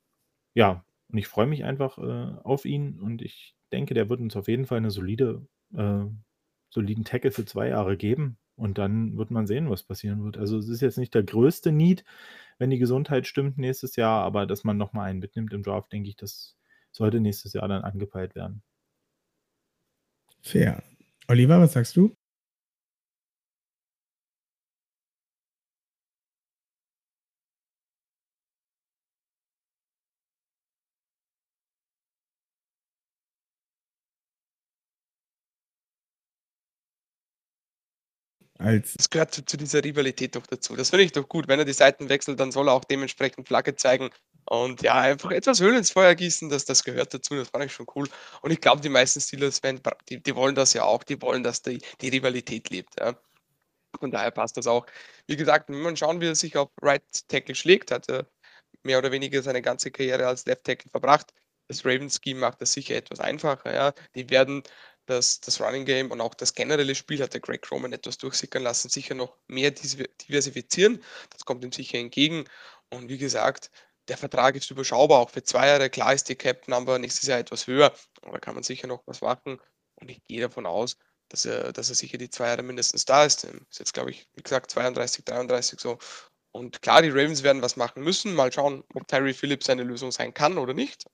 ja, 0.55 0.85
und 1.09 1.19
ich 1.19 1.29
freue 1.29 1.47
mich 1.47 1.65
einfach 1.65 1.99
äh, 1.99 2.39
auf 2.45 2.65
ihn 2.65 3.01
und 3.01 3.23
ich 3.23 3.57
denke, 3.73 3.95
der 3.95 4.09
wird 4.09 4.21
uns 4.21 4.37
auf 4.37 4.49
jeden 4.49 4.67
Fall 4.67 4.79
eine 4.79 4.91
solide, 4.91 5.47
äh, 5.75 6.05
soliden 6.71 7.05
Tackle 7.05 7.31
für 7.33 7.45
zwei 7.45 7.69
Jahre 7.69 7.97
geben. 7.97 8.39
Und 8.57 8.79
dann 8.79 9.17
wird 9.19 9.31
man 9.31 9.47
sehen, 9.47 9.71
was 9.71 9.83
passieren 9.83 10.25
wird. 10.25 10.39
Also 10.39 10.59
es 10.59 10.69
ist 10.69 10.83
jetzt 10.83 10.99
nicht 10.99 11.15
der 11.15 11.25
größte 11.25 11.73
Need, 11.73 12.05
wenn 12.59 12.71
die 12.71 12.79
Gesundheit 12.79 13.27
stimmt 13.27 13.59
nächstes 13.59 13.97
Jahr, 13.97 14.23
aber 14.25 14.47
dass 14.47 14.65
man 14.65 14.77
nochmal 14.77 15.11
einen 15.11 15.21
mitnimmt 15.21 15.53
im 15.55 15.63
Draft, 15.63 15.93
denke 15.93 16.11
ich, 16.11 16.17
das 16.17 16.57
sollte 16.93 17.21
nächstes 17.21 17.55
Jahr 17.55 17.69
dann 17.69 17.83
angepeilt 17.83 18.35
werden. 18.35 18.63
Fair. 20.43 20.83
Oliver, 21.29 21.59
was 21.61 21.73
sagst 21.73 21.97
du? 21.97 22.15
Das 38.59 39.11
gehört 39.11 39.35
zu, 39.35 39.45
zu 39.45 39.57
dieser 39.57 39.83
Rivalität 39.85 40.37
doch 40.37 40.47
dazu. 40.47 40.77
Das 40.77 40.91
finde 40.91 41.05
ich 41.05 41.13
doch 41.13 41.29
gut. 41.29 41.49
Wenn 41.49 41.59
er 41.59 41.65
die 41.65 41.73
Seiten 41.73 42.09
wechselt, 42.09 42.39
dann 42.41 42.53
soll 42.53 42.69
er 42.69 42.75
auch 42.75 42.85
dementsprechend 42.85 43.47
Flagge 43.49 43.75
zeigen. 43.77 44.11
Und 44.45 44.83
ja, 44.83 44.95
einfach 45.01 45.31
etwas 45.31 45.61
Öl 45.61 45.77
ins 45.77 45.91
Feuer 45.91 46.15
gießen, 46.15 46.49
das, 46.49 46.65
das 46.65 46.85
gehört 46.85 47.15
dazu. 47.15 47.35
Das 47.35 47.49
fand 47.49 47.65
ich 47.65 47.73
schon 47.73 47.87
cool. 47.95 48.09
Und 48.43 48.51
ich 48.51 48.61
glaube, 48.61 48.81
die 48.81 48.89
meisten 48.89 49.21
Steelers-Fans, 49.21 49.81
die, 50.09 50.23
die 50.23 50.35
wollen 50.35 50.55
das 50.55 50.73
ja 50.73 50.85
auch. 50.85 51.05
Die 51.05 51.21
wollen, 51.23 51.43
dass 51.43 51.63
die, 51.63 51.81
die 52.01 52.09
Rivalität 52.09 52.71
lebt. 52.71 52.99
Ja. 52.99 53.17
Von 53.99 54.11
daher 54.11 54.31
passt 54.31 54.57
das 54.57 54.67
auch. 54.67 54.87
Wie 55.27 55.37
gesagt, 55.37 55.69
wenn 55.69 55.81
man 55.81 55.97
schauen, 55.97 56.21
wie 56.21 56.27
er 56.29 56.35
sich 56.35 56.57
auf 56.57 56.71
Right 56.81 57.03
Tackle 57.29 57.55
schlägt, 57.55 57.91
hat 57.91 58.09
er 58.09 58.27
mehr 58.83 58.99
oder 58.99 59.13
weniger 59.13 59.43
seine 59.43 59.63
ganze 59.63 59.91
Karriere 59.91 60.27
als 60.27 60.45
Left 60.47 60.65
Tackle 60.65 60.91
verbracht. 60.91 61.33
Das 61.69 61.85
Ravens-Scheme 61.85 62.41
macht 62.41 62.61
das 62.61 62.73
sicher 62.73 62.97
etwas 62.97 63.21
einfacher. 63.21 63.73
Ja. 63.73 63.93
Die 64.15 64.29
werden 64.31 64.63
das, 65.07 65.41
das 65.41 65.61
Running 65.61 65.85
Game 65.85 66.11
und 66.11 66.21
auch 66.21 66.35
das 66.35 66.55
generelle 66.55 66.95
Spiel 66.95 67.23
hat 67.23 67.35
der 67.35 67.41
Greg 67.41 67.69
Roman 67.71 67.93
etwas 67.93 68.19
durchsickern 68.19 68.63
lassen, 68.63 68.89
sicher 68.89 69.15
noch 69.15 69.37
mehr 69.47 69.71
diversifizieren. 69.71 71.03
Das 71.31 71.45
kommt 71.45 71.65
ihm 71.65 71.73
sicher 71.73 71.99
entgegen. 71.99 72.45
Und 72.91 73.09
wie 73.09 73.19
gesagt, 73.19 73.71
der 74.09 74.17
Vertrag 74.17 74.57
ist 74.57 74.71
überschaubar, 74.71 75.21
auch 75.21 75.31
für 75.31 75.43
zwei 75.43 75.69
Jahre. 75.69 75.91
Klar 75.91 76.15
ist 76.15 76.29
die 76.29 76.37
Cap 76.37 76.69
Number 76.69 76.99
nächstes 76.99 77.29
Jahr 77.29 77.39
etwas 77.39 77.67
höher, 77.67 77.93
aber 78.23 78.33
da 78.33 78.39
kann 78.39 78.55
man 78.55 78.63
sicher 78.63 78.87
noch 78.87 79.03
was 79.07 79.21
machen. 79.21 79.61
Und 79.97 80.11
ich 80.11 80.23
gehe 80.25 80.41
davon 80.41 80.67
aus, 80.67 80.97
dass 81.29 81.45
er, 81.45 81.73
dass 81.73 81.89
er 81.89 81.95
sicher 81.95 82.19
die 82.19 82.31
zwei 82.31 82.49
Jahre 82.49 82.63
mindestens 82.63 83.05
da 83.05 83.25
ist. 83.25 83.45
Ist 83.45 83.79
jetzt, 83.79 83.95
glaube 83.95 84.11
ich, 84.11 84.27
wie 84.35 84.43
gesagt, 84.43 84.71
32, 84.71 85.25
33 85.25 85.81
so. 85.81 85.99
Und 86.51 86.83
klar, 86.83 87.01
die 87.03 87.09
Ravens 87.09 87.43
werden 87.43 87.63
was 87.63 87.77
machen 87.77 88.03
müssen. 88.03 88.35
Mal 88.35 88.53
schauen, 88.53 88.85
ob 88.95 89.09
Terry 89.09 89.33
Phillips 89.33 89.71
eine 89.71 89.85
Lösung 89.85 90.13
sein 90.13 90.35
kann 90.35 90.59
oder 90.59 90.75
nicht. 90.75 91.07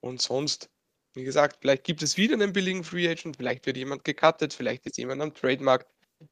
Und 0.00 0.22
sonst 0.22 0.70
wie 1.18 1.24
gesagt, 1.24 1.58
vielleicht 1.60 1.84
gibt 1.84 2.02
es 2.02 2.16
wieder 2.16 2.34
einen 2.34 2.52
billigen 2.52 2.84
Free 2.84 3.08
Agent, 3.08 3.36
vielleicht 3.36 3.66
wird 3.66 3.76
jemand 3.76 4.04
gecuttet, 4.04 4.54
vielleicht 4.54 4.86
ist 4.86 4.98
jemand 4.98 5.20
am 5.20 5.34
Trademark. 5.34 5.86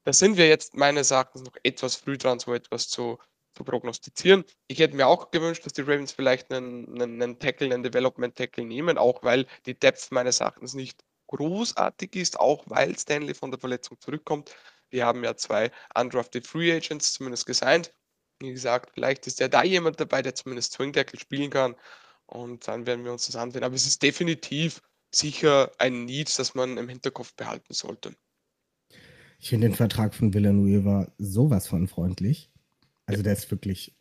Da 0.05 0.13
sind 0.13 0.37
wir 0.37 0.49
jetzt 0.49 0.75
meines 0.75 1.11
Erachtens 1.11 1.43
noch 1.43 1.57
etwas 1.63 1.97
früh 1.97 2.17
dran, 2.17 2.39
so 2.39 2.55
etwas 2.55 2.89
zu, 2.89 3.19
zu 3.57 3.65
prognostizieren. 3.65 4.45
Ich 4.69 4.79
hätte 4.79 4.97
mir 4.97 5.07
auch 5.07 5.31
gewünscht, 5.31 5.65
dass 5.65 5.73
die 5.73 5.83
Ravens 5.83 6.13
vielleicht 6.13 6.53
einen, 6.53 7.01
einen, 7.01 7.23
einen 7.23 7.39
Tackle, 7.39 7.73
einen 7.73 7.83
Development 7.83 8.35
Tackle 8.35 8.65
nehmen, 8.65 8.99
auch 8.99 9.23
weil 9.23 9.47
die 9.65 9.79
Depth 9.79 10.13
meines 10.13 10.41
Erachtens 10.41 10.75
nicht 10.75 11.03
großartig 11.29 12.15
ist, 12.17 12.39
auch 12.39 12.65
weil 12.67 12.97
Stanley 12.99 13.35
von 13.35 13.51
der 13.51 13.59
Verletzung 13.59 13.99
zurückkommt. 14.01 14.55
Wir 14.91 15.07
haben 15.07 15.25
ja 15.25 15.37
zwei 15.37 15.73
undrafted 15.99 16.47
Free 16.47 16.73
Agents 16.73 17.15
zumindest 17.15 17.47
gesigned. 17.47 17.93
Wie 18.41 18.53
gesagt, 18.53 18.91
vielleicht 18.95 19.27
ist 19.27 19.41
ja 19.41 19.49
da 19.49 19.65
jemand 19.65 19.99
dabei, 19.99 20.23
der 20.23 20.35
zumindest 20.35 20.75
Swing 20.75 20.93
Tackle 20.93 21.19
spielen 21.19 21.51
kann. 21.51 21.75
Und 22.27 22.69
dann 22.69 22.87
werden 22.87 23.05
wir 23.05 23.13
uns 23.13 23.27
das 23.27 23.37
ansehen. 23.37 23.65
Aber 23.65 23.75
es 23.75 23.87
ist 23.87 24.03
definitiv 24.03 24.83
sicher 25.15 25.73
ein 25.79 26.05
Need, 26.05 26.39
das 26.39 26.55
man 26.55 26.77
im 26.77 26.89
Hinterkopf 26.89 27.35
behalten 27.35 27.73
sollte. 27.73 28.15
Ich 29.39 29.49
finde 29.49 29.69
den 29.69 29.77
Vertrag 29.77 30.15
von 30.15 30.35
Villanueva 30.35 31.13
sowas 31.19 31.67
von 31.67 31.89
freundlich. 31.89 32.51
Also 33.07 33.23
der 33.23 33.33
ist 33.33 33.51
wirklich 33.51 33.97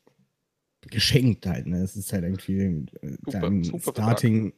geschenkt 0.82 1.48
halt. 1.48 1.68
Ne? 1.68 1.82
Es 1.82 1.96
ist 1.96 2.14
halt 2.14 2.24
irgendwie 2.24 2.58
äh, 3.02 3.18
super, 3.26 3.48
ein 3.48 3.64
super 3.64 3.92
Starting, 3.92 4.54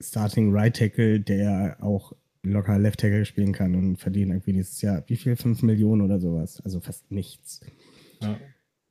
Starting 0.00 0.52
Right 0.52 0.76
Tackle, 0.76 1.20
der 1.20 1.76
auch 1.80 2.12
locker 2.42 2.78
Left 2.78 3.00
Tackle 3.00 3.24
spielen 3.24 3.52
kann 3.52 3.74
und 3.74 3.96
verdient 3.96 4.30
irgendwie 4.30 4.52
dieses 4.52 4.80
Jahr, 4.80 5.02
wie 5.06 5.16
viel? 5.16 5.36
5 5.36 5.62
Millionen 5.62 6.02
oder 6.02 6.20
sowas. 6.20 6.60
Also 6.64 6.80
fast 6.80 7.10
nichts. 7.10 7.60
Ja. 8.22 8.38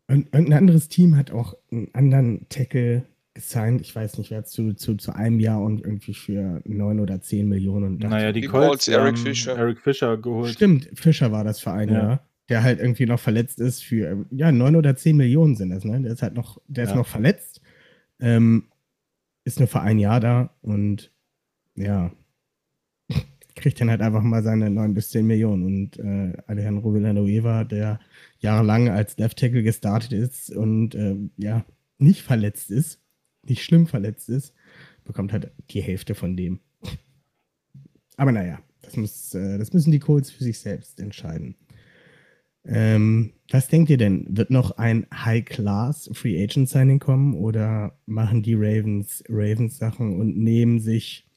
Und 0.07 0.33
irgendein 0.33 0.59
anderes 0.59 0.89
Team 0.89 1.15
hat 1.15 1.31
auch 1.31 1.55
einen 1.71 1.89
anderen 1.93 2.47
Tackle 2.49 3.05
gesigned, 3.33 3.81
ich 3.81 3.93
weiß 3.93 4.17
nicht, 4.17 4.31
wer 4.31 4.45
zu, 4.45 4.73
zu, 4.73 4.95
zu 4.95 5.13
einem 5.13 5.39
Jahr 5.39 5.61
und 5.61 5.81
irgendwie 5.81 6.13
für 6.13 6.61
neun 6.65 6.99
oder 6.99 7.21
zehn 7.21 7.49
Millionen. 7.49 7.97
Naja, 7.97 8.31
die, 8.31 8.41
die 8.41 8.47
Colts, 8.47 8.87
Eric 8.87 9.17
Fischer. 9.17 9.57
Eric 9.57 9.81
Fischer 9.81 10.17
geholt. 10.17 10.53
Stimmt, 10.53 10.89
Fischer 10.93 11.31
war 11.31 11.43
das 11.43 11.59
für 11.59 11.71
ein 11.71 11.89
ja. 11.89 11.95
Jahr, 11.95 12.27
der 12.49 12.63
halt 12.63 12.79
irgendwie 12.79 13.05
noch 13.05 13.19
verletzt 13.19 13.59
ist 13.59 13.83
für, 13.83 14.25
ja, 14.31 14.51
neun 14.51 14.75
oder 14.75 14.95
zehn 14.95 15.17
Millionen 15.17 15.55
sind 15.55 15.71
das, 15.71 15.83
ne? 15.83 16.01
Der 16.01 16.13
ist 16.13 16.21
halt 16.21 16.35
noch, 16.35 16.61
der 16.67 16.83
ja. 16.83 16.89
ist 16.89 16.95
noch 16.95 17.07
verletzt, 17.07 17.61
ähm, 18.19 18.65
ist 19.43 19.59
nur 19.59 19.67
für 19.67 19.81
ein 19.81 19.99
Jahr 19.99 20.19
da 20.19 20.55
und 20.61 21.11
ja, 21.75 22.11
kriegt 23.55 23.81
dann 23.81 23.89
halt 23.89 24.01
einfach 24.01 24.21
mal 24.21 24.43
seine 24.43 24.69
neun 24.69 24.93
bis 24.93 25.09
zehn 25.09 25.25
Millionen 25.25 25.63
und 25.63 25.99
äh, 25.99 26.37
Alejandro 26.47 26.93
Villanueva, 26.93 27.63
der 27.63 27.99
jahrelang 28.39 28.89
als 28.89 29.17
Left 29.17 29.39
Tackle 29.39 29.63
gestartet 29.63 30.13
ist 30.13 30.51
und 30.51 30.93
äh, 30.95 31.15
ja, 31.37 31.65
nicht 31.97 32.21
verletzt 32.21 32.69
ist, 32.71 33.01
nicht 33.43 33.63
schlimm 33.63 33.87
verletzt 33.87 34.29
ist, 34.29 34.53
bekommt 35.03 35.33
halt 35.33 35.51
die 35.71 35.81
Hälfte 35.81 36.15
von 36.15 36.35
dem. 36.37 36.59
Aber 38.17 38.31
naja, 38.31 38.59
das, 38.81 38.97
muss, 38.97 39.33
äh, 39.33 39.57
das 39.57 39.73
müssen 39.73 39.91
die 39.91 39.99
Colts 39.99 40.31
für 40.31 40.43
sich 40.43 40.59
selbst 40.59 40.99
entscheiden. 40.99 41.55
Ähm, 42.65 43.33
was 43.51 43.67
denkt 43.67 43.89
ihr 43.89 43.97
denn? 43.97 44.25
Wird 44.29 44.49
noch 44.49 44.77
ein 44.77 45.05
High-Class 45.13 46.09
Free 46.13 46.43
Agent 46.43 46.67
Signing 46.67 46.99
kommen 46.99 47.35
oder 47.35 47.97
machen 48.05 48.41
die 48.41 48.55
Ravens 48.55 49.23
Ravens 49.29 49.77
Sachen 49.77 50.19
und 50.19 50.37
nehmen 50.37 50.79
sich 50.79 51.29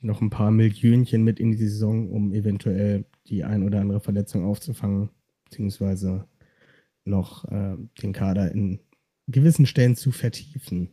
noch 0.00 0.20
ein 0.20 0.30
paar 0.30 0.50
Millionchen 0.50 1.24
mit 1.24 1.40
in 1.40 1.50
die 1.50 1.56
Saison, 1.56 2.10
um 2.10 2.32
eventuell 2.32 3.04
die 3.26 3.42
ein 3.42 3.64
oder 3.64 3.80
andere 3.80 4.00
Verletzung 4.00 4.44
aufzufangen, 4.44 5.10
beziehungsweise 5.44 6.28
noch 7.04 7.44
äh, 7.46 7.76
den 8.02 8.12
Kader 8.12 8.52
in 8.52 8.80
gewissen 9.26 9.66
Stellen 9.66 9.96
zu 9.96 10.12
vertiefen? 10.12 10.90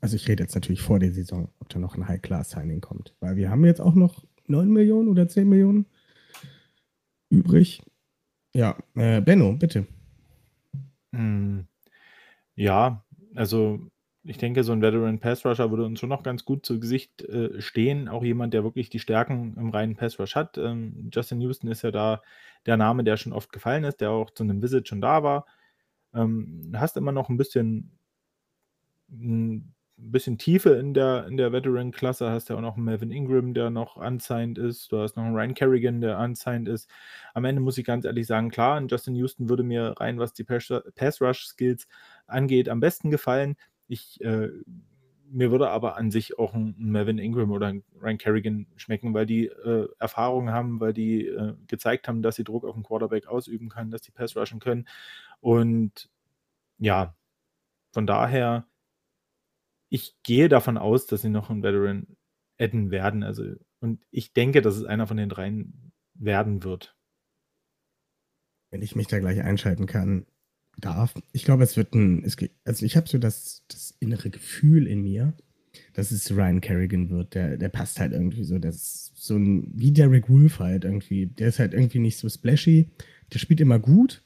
Also 0.00 0.16
ich 0.16 0.28
rede 0.28 0.42
jetzt 0.42 0.54
natürlich 0.54 0.82
vor 0.82 0.98
der 0.98 1.12
Saison, 1.12 1.48
ob 1.60 1.68
da 1.68 1.78
noch 1.78 1.96
ein 1.96 2.08
High-Class-Signing 2.08 2.80
kommt. 2.80 3.14
Weil 3.20 3.36
wir 3.36 3.50
haben 3.50 3.64
jetzt 3.64 3.80
auch 3.80 3.94
noch 3.94 4.24
9 4.48 4.68
Millionen 4.68 5.08
oder 5.08 5.28
10 5.28 5.48
Millionen 5.48 5.86
übrig. 7.30 7.82
Ja, 8.54 8.76
äh, 8.94 9.20
Benno, 9.20 9.52
bitte. 9.54 9.86
Hm. 11.12 11.66
Ja, 12.56 13.04
also 13.34 13.80
ich 14.24 14.38
denke, 14.38 14.64
so 14.64 14.72
ein 14.72 14.82
Veteran 14.82 15.20
Pass 15.20 15.44
Rusher 15.46 15.70
würde 15.70 15.84
uns 15.86 16.00
schon 16.00 16.08
noch 16.08 16.22
ganz 16.22 16.44
gut 16.44 16.66
zu 16.66 16.80
Gesicht 16.80 17.22
äh, 17.24 17.60
stehen. 17.60 18.08
Auch 18.08 18.24
jemand, 18.24 18.54
der 18.54 18.64
wirklich 18.64 18.90
die 18.90 19.00
Stärken 19.00 19.56
im 19.58 19.70
reinen 19.70 19.96
Pass 19.96 20.18
Rush 20.20 20.36
hat. 20.36 20.58
Ähm, 20.58 21.10
Justin 21.12 21.40
Houston 21.42 21.68
ist 21.70 21.82
ja 21.82 21.90
da 21.90 22.22
der 22.66 22.76
Name, 22.78 23.04
der 23.04 23.16
schon 23.18 23.32
oft 23.34 23.52
gefallen 23.52 23.84
ist, 23.84 24.00
der 24.00 24.10
auch 24.10 24.30
zu 24.30 24.44
einem 24.44 24.62
Visit 24.62 24.88
schon 24.88 25.00
da 25.02 25.22
war. 25.22 25.46
Ähm, 26.14 26.72
hast 26.76 26.96
immer 26.96 27.12
noch 27.12 27.28
ein 27.30 27.36
bisschen 27.38 27.98
hm, 29.10 29.73
ein 29.98 30.10
bisschen 30.10 30.38
Tiefe 30.38 30.70
in 30.70 30.92
der, 30.92 31.26
in 31.26 31.36
der 31.36 31.52
Veteran-Klasse. 31.52 32.30
Hast 32.30 32.48
ja 32.48 32.56
auch 32.56 32.60
noch 32.60 32.76
einen 32.76 32.84
Melvin 32.84 33.10
Ingram, 33.10 33.54
der 33.54 33.70
noch 33.70 33.96
unsigned 33.96 34.58
ist. 34.58 34.90
Du 34.90 34.98
hast 34.98 35.16
noch 35.16 35.24
einen 35.24 35.34
Ryan 35.34 35.54
Kerrigan, 35.54 36.00
der 36.00 36.18
unsigned 36.18 36.68
ist. 36.68 36.90
Am 37.32 37.44
Ende 37.44 37.60
muss 37.60 37.78
ich 37.78 37.84
ganz 37.84 38.04
ehrlich 38.04 38.26
sagen, 38.26 38.50
klar, 38.50 38.82
Justin 38.88 39.14
Houston 39.14 39.48
würde 39.48 39.62
mir 39.62 39.94
rein, 39.98 40.18
was 40.18 40.32
die 40.32 40.44
Pass-Rush-Skills 40.44 41.86
angeht, 42.26 42.68
am 42.68 42.80
besten 42.80 43.10
gefallen. 43.10 43.56
Ich, 43.86 44.20
äh, 44.20 44.48
mir 45.30 45.50
würde 45.50 45.70
aber 45.70 45.96
an 45.96 46.10
sich 46.10 46.38
auch 46.38 46.54
ein, 46.54 46.74
Melvin 46.76 47.18
Ingram 47.18 47.52
oder 47.52 47.68
ein 47.68 47.84
Ryan 48.00 48.18
Kerrigan 48.18 48.66
schmecken, 48.76 49.14
weil 49.14 49.26
die 49.26 49.46
äh, 49.46 49.88
Erfahrung 49.98 50.50
haben, 50.50 50.80
weil 50.80 50.92
die 50.92 51.26
äh, 51.26 51.54
gezeigt 51.68 52.08
haben, 52.08 52.22
dass 52.22 52.36
sie 52.36 52.44
Druck 52.44 52.64
auf 52.64 52.74
den 52.74 52.82
Quarterback 52.82 53.28
ausüben 53.28 53.68
können, 53.68 53.90
dass 53.90 54.02
die 54.02 54.10
Pass 54.10 54.36
rushen 54.36 54.60
können. 54.60 54.86
Und 55.40 56.10
ja, 56.78 57.14
von 57.92 58.06
daher 58.06 58.66
ich 59.94 60.20
gehe 60.24 60.48
davon 60.48 60.76
aus, 60.76 61.06
dass 61.06 61.22
sie 61.22 61.28
noch 61.28 61.50
einen 61.50 61.62
Veteran 61.62 62.08
adden 62.58 62.90
werden. 62.90 63.22
Also, 63.22 63.44
und 63.78 64.04
ich 64.10 64.32
denke, 64.32 64.60
dass 64.60 64.76
es 64.76 64.84
einer 64.84 65.06
von 65.06 65.16
den 65.16 65.28
dreien 65.28 65.92
werden 66.14 66.64
wird. 66.64 66.96
Wenn 68.72 68.82
ich 68.82 68.96
mich 68.96 69.06
da 69.06 69.20
gleich 69.20 69.40
einschalten 69.40 69.86
kann, 69.86 70.26
darf. 70.78 71.14
Ich 71.30 71.44
glaube, 71.44 71.62
es 71.62 71.76
wird 71.76 71.94
ein, 71.94 72.24
es, 72.24 72.36
also 72.64 72.84
ich 72.84 72.96
habe 72.96 73.08
so 73.08 73.18
das, 73.18 73.62
das 73.68 73.94
innere 74.00 74.30
Gefühl 74.30 74.88
in 74.88 75.02
mir, 75.02 75.32
dass 75.92 76.10
es 76.10 76.28
Ryan 76.32 76.60
Kerrigan 76.60 77.08
wird. 77.10 77.36
Der, 77.36 77.56
der 77.56 77.68
passt 77.68 78.00
halt 78.00 78.10
irgendwie 78.10 78.42
so. 78.42 78.58
Das 78.58 78.74
ist 78.74 79.12
so 79.14 79.36
ein, 79.36 79.70
wie 79.76 79.92
Derek 79.92 80.28
Wolf 80.28 80.58
halt 80.58 80.84
irgendwie. 80.84 81.26
Der 81.26 81.50
ist 81.50 81.60
halt 81.60 81.72
irgendwie 81.72 82.00
nicht 82.00 82.18
so 82.18 82.28
splashy. 82.28 82.90
Der 83.32 83.38
spielt 83.38 83.60
immer 83.60 83.78
gut, 83.78 84.23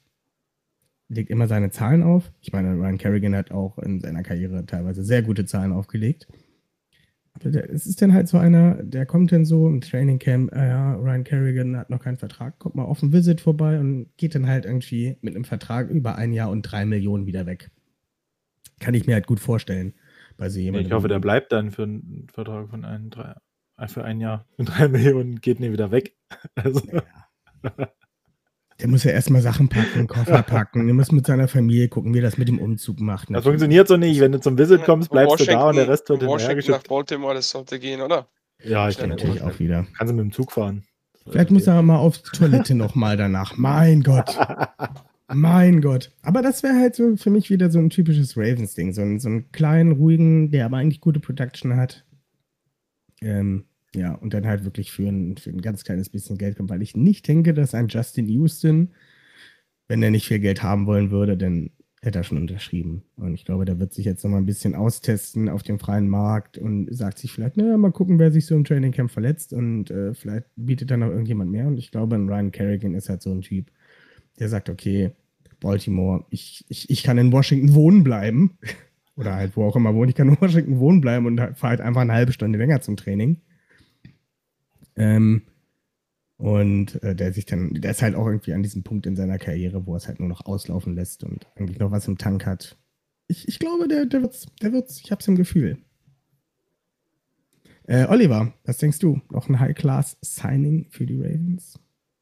legt 1.09 1.29
immer 1.29 1.47
seine 1.47 1.71
Zahlen 1.71 2.03
auf. 2.03 2.31
Ich 2.39 2.53
meine, 2.53 2.73
Ryan 2.73 2.97
Kerrigan 2.97 3.35
hat 3.35 3.51
auch 3.51 3.77
in 3.79 3.99
seiner 3.99 4.23
Karriere 4.23 4.65
teilweise 4.65 5.03
sehr 5.03 5.23
gute 5.23 5.45
Zahlen 5.45 5.71
aufgelegt. 5.71 6.27
Es 7.41 7.85
ist 7.85 8.01
dann 8.01 8.13
halt 8.13 8.27
so 8.27 8.37
einer, 8.37 8.83
der 8.83 9.05
kommt 9.05 9.31
dann 9.31 9.45
so 9.45 9.67
im 9.67 9.81
Training 9.81 10.19
Camp, 10.19 10.51
äh, 10.51 10.67
ja, 10.67 10.95
Ryan 10.95 11.23
Kerrigan 11.23 11.77
hat 11.77 11.89
noch 11.89 12.01
keinen 12.01 12.17
Vertrag, 12.17 12.59
kommt 12.59 12.75
mal 12.75 12.83
auf 12.83 13.01
ein 13.01 13.13
Visit 13.13 13.39
vorbei 13.39 13.79
und 13.79 14.09
geht 14.17 14.35
dann 14.35 14.47
halt 14.47 14.65
irgendwie 14.65 15.17
mit 15.21 15.35
einem 15.35 15.45
Vertrag 15.45 15.89
über 15.89 16.15
ein 16.15 16.33
Jahr 16.33 16.49
und 16.49 16.63
drei 16.63 16.85
Millionen 16.85 17.27
wieder 17.27 17.45
weg. 17.45 17.71
Kann 18.79 18.93
ich 18.93 19.07
mir 19.07 19.13
halt 19.13 19.27
gut 19.27 19.39
vorstellen. 19.39 19.93
Bei 20.37 20.49
so 20.49 20.59
jemandem. 20.59 20.87
Ich 20.87 20.93
hoffe, 20.93 21.07
der 21.07 21.19
bleibt 21.19 21.51
dann 21.51 21.71
für 21.71 21.83
einen 21.83 22.27
Vertrag 22.33 22.69
von 22.69 22.83
ein, 22.83 23.09
drei, 23.09 23.35
äh, 23.77 23.87
für 23.87 24.03
ein 24.03 24.19
Jahr 24.19 24.45
mit 24.57 24.69
drei 24.69 24.87
Millionen, 24.89 25.39
geht 25.39 25.59
nie 25.59 25.71
wieder 25.71 25.91
weg. 25.91 26.15
Also. 26.55 26.81
Ja. 26.91 27.89
Der 28.81 28.87
muss 28.87 29.03
ja 29.03 29.11
erstmal 29.11 29.41
Sachen 29.41 29.67
packen, 29.67 30.07
Koffer 30.07 30.41
packen. 30.43 30.85
Der 30.85 30.93
muss 30.93 31.11
mit 31.11 31.25
seiner 31.25 31.47
Familie 31.47 31.89
gucken, 31.89 32.13
wie 32.13 32.19
er 32.19 32.23
das 32.23 32.37
mit 32.37 32.47
dem 32.47 32.59
Umzug 32.59 32.99
macht. 32.99 33.27
Das 33.29 33.43
funktioniert 33.43 33.87
so 33.87 33.97
nicht. 33.97 34.19
Wenn 34.21 34.31
du 34.31 34.39
zum 34.39 34.57
Visit 34.57 34.83
kommst, 34.83 35.11
bleibst 35.11 35.39
du 35.41 35.45
da 35.45 35.69
und 35.69 35.75
der 35.75 35.87
Rest 35.89 36.07
wird 36.09 36.25
Washington 36.25 36.71
nach 36.71 36.83
Baltimore, 36.83 37.33
das 37.33 37.49
sollte 37.49 37.77
gehen, 37.79 38.01
oder? 38.01 38.27
Ja, 38.63 38.87
ich 38.89 38.97
denke 38.97 39.15
natürlich 39.15 39.41
auch 39.41 39.59
wieder. 39.59 39.85
Kannst 39.97 40.11
du 40.11 40.15
mit 40.15 40.23
dem 40.25 40.31
Zug 40.31 40.51
fahren. 40.51 40.83
Vielleicht 41.29 41.51
muss 41.51 41.67
er 41.67 41.81
mal 41.81 41.97
auf 41.97 42.17
die 42.17 42.37
Toilette 42.37 42.73
nochmal 42.73 43.15
danach. 43.17 43.57
Mein 43.57 44.01
Gott. 44.03 44.37
Mein 45.31 45.81
Gott. 45.81 46.11
Aber 46.23 46.41
das 46.41 46.63
wäre 46.63 46.75
halt 46.79 46.95
so 46.95 47.15
für 47.15 47.29
mich 47.29 47.49
wieder 47.51 47.69
so 47.69 47.77
ein 47.77 47.89
typisches 47.91 48.35
Ravens-Ding. 48.35 48.93
So, 48.93 49.01
einen- 49.01 49.19
so 49.19 49.29
einen 49.29 49.51
kleinen, 49.51 49.91
ruhigen, 49.91 50.49
der 50.51 50.65
aber 50.65 50.77
eigentlich 50.77 51.01
gute 51.01 51.19
Production 51.19 51.75
hat. 51.77 52.03
Ähm, 53.21 53.65
ja, 53.95 54.13
und 54.13 54.33
dann 54.33 54.45
halt 54.45 54.65
wirklich 54.65 54.91
für 54.91 55.07
ein, 55.07 55.37
für 55.37 55.49
ein 55.49 55.61
ganz 55.61 55.83
kleines 55.83 56.09
bisschen 56.09 56.37
Geld 56.37 56.57
kommt, 56.57 56.69
weil 56.69 56.81
ich 56.81 56.95
nicht 56.95 57.27
denke, 57.27 57.53
dass 57.53 57.73
ein 57.73 57.87
Justin 57.87 58.27
Houston, 58.27 58.89
wenn 59.87 60.03
er 60.03 60.11
nicht 60.11 60.27
viel 60.27 60.39
Geld 60.39 60.61
haben 60.61 60.85
wollen 60.85 61.09
würde, 61.11 61.37
dann 61.37 61.71
hätte 62.01 62.19
er 62.19 62.23
schon 62.23 62.37
unterschrieben. 62.37 63.03
Und 63.17 63.33
ich 63.33 63.43
glaube, 63.45 63.65
der 63.65 63.79
wird 63.79 63.93
sich 63.93 64.05
jetzt 64.05 64.23
nochmal 64.23 64.39
ein 64.41 64.45
bisschen 64.45 64.75
austesten 64.75 65.49
auf 65.49 65.63
dem 65.63 65.79
freien 65.79 66.07
Markt 66.07 66.57
und 66.57 66.87
sagt 66.95 67.17
sich 67.17 67.31
vielleicht, 67.31 67.57
naja, 67.57 67.77
mal 67.77 67.91
gucken, 67.91 68.19
wer 68.19 68.31
sich 68.31 68.45
so 68.45 68.55
im 68.55 68.63
Training 68.63 68.91
Camp 68.91 69.11
verletzt 69.11 69.51
und 69.51 69.91
äh, 69.91 70.13
vielleicht 70.13 70.45
bietet 70.55 70.91
dann 70.91 71.01
noch 71.01 71.09
irgendjemand 71.09 71.51
mehr. 71.51 71.67
Und 71.67 71.77
ich 71.77 71.91
glaube, 71.91 72.15
ein 72.15 72.29
Ryan 72.29 72.51
Kerrigan 72.51 72.93
ist 72.93 73.09
halt 73.09 73.21
so 73.21 73.31
ein 73.31 73.41
Typ, 73.41 73.71
der 74.39 74.47
sagt, 74.47 74.69
okay, 74.69 75.11
Baltimore, 75.59 76.25
ich, 76.29 76.63
ich, 76.69 76.89
ich 76.89 77.03
kann 77.03 77.17
in 77.17 77.31
Washington 77.33 77.73
wohnen 77.73 78.03
bleiben. 78.03 78.57
Oder 79.15 79.35
halt 79.35 79.57
wo 79.57 79.65
auch 79.65 79.75
immer 79.75 79.93
wohnen. 79.93 80.07
Ich 80.09 80.15
kann 80.15 80.29
in 80.29 80.39
Washington 80.39 80.79
wohnen 80.79 81.01
bleiben 81.01 81.25
und 81.25 81.41
halt- 81.41 81.57
fahre 81.57 81.71
halt 81.71 81.81
einfach 81.81 82.01
eine 82.01 82.13
halbe 82.13 82.31
Stunde 82.31 82.57
länger 82.57 82.79
zum 82.79 82.95
Training. 82.95 83.41
Ähm, 84.99 85.43
und 86.37 87.01
äh, 87.03 87.15
der 87.15 87.33
sich 87.33 87.45
dann, 87.45 87.73
der 87.73 87.91
ist 87.91 88.01
halt 88.01 88.15
auch 88.15 88.27
irgendwie 88.27 88.53
an 88.53 88.63
diesem 88.63 88.83
Punkt 88.83 89.05
in 89.05 89.15
seiner 89.15 89.39
Karriere, 89.39 89.85
wo 89.85 89.93
er 89.93 89.97
es 89.97 90.07
halt 90.07 90.19
nur 90.19 90.29
noch 90.29 90.45
auslaufen 90.45 90.95
lässt 90.95 91.23
und 91.23 91.47
eigentlich 91.55 91.79
noch 91.79 91.91
was 91.91 92.07
im 92.07 92.17
Tank 92.17 92.45
hat. 92.45 92.77
Ich, 93.27 93.47
ich 93.47 93.59
glaube, 93.59 93.87
der, 93.87 94.05
der 94.05 94.21
wird's, 94.21 94.45
der 94.61 94.71
wird's, 94.71 95.01
ich 95.03 95.11
hab's 95.11 95.27
im 95.27 95.35
Gefühl. 95.35 95.79
Äh, 97.87 98.05
Oliver, 98.07 98.53
was 98.65 98.77
denkst 98.77 98.99
du? 98.99 99.19
Noch 99.31 99.49
ein 99.49 99.59
High-Class-Signing 99.59 100.87
für 100.91 101.05
die 101.05 101.17
Ravens? 101.17 101.79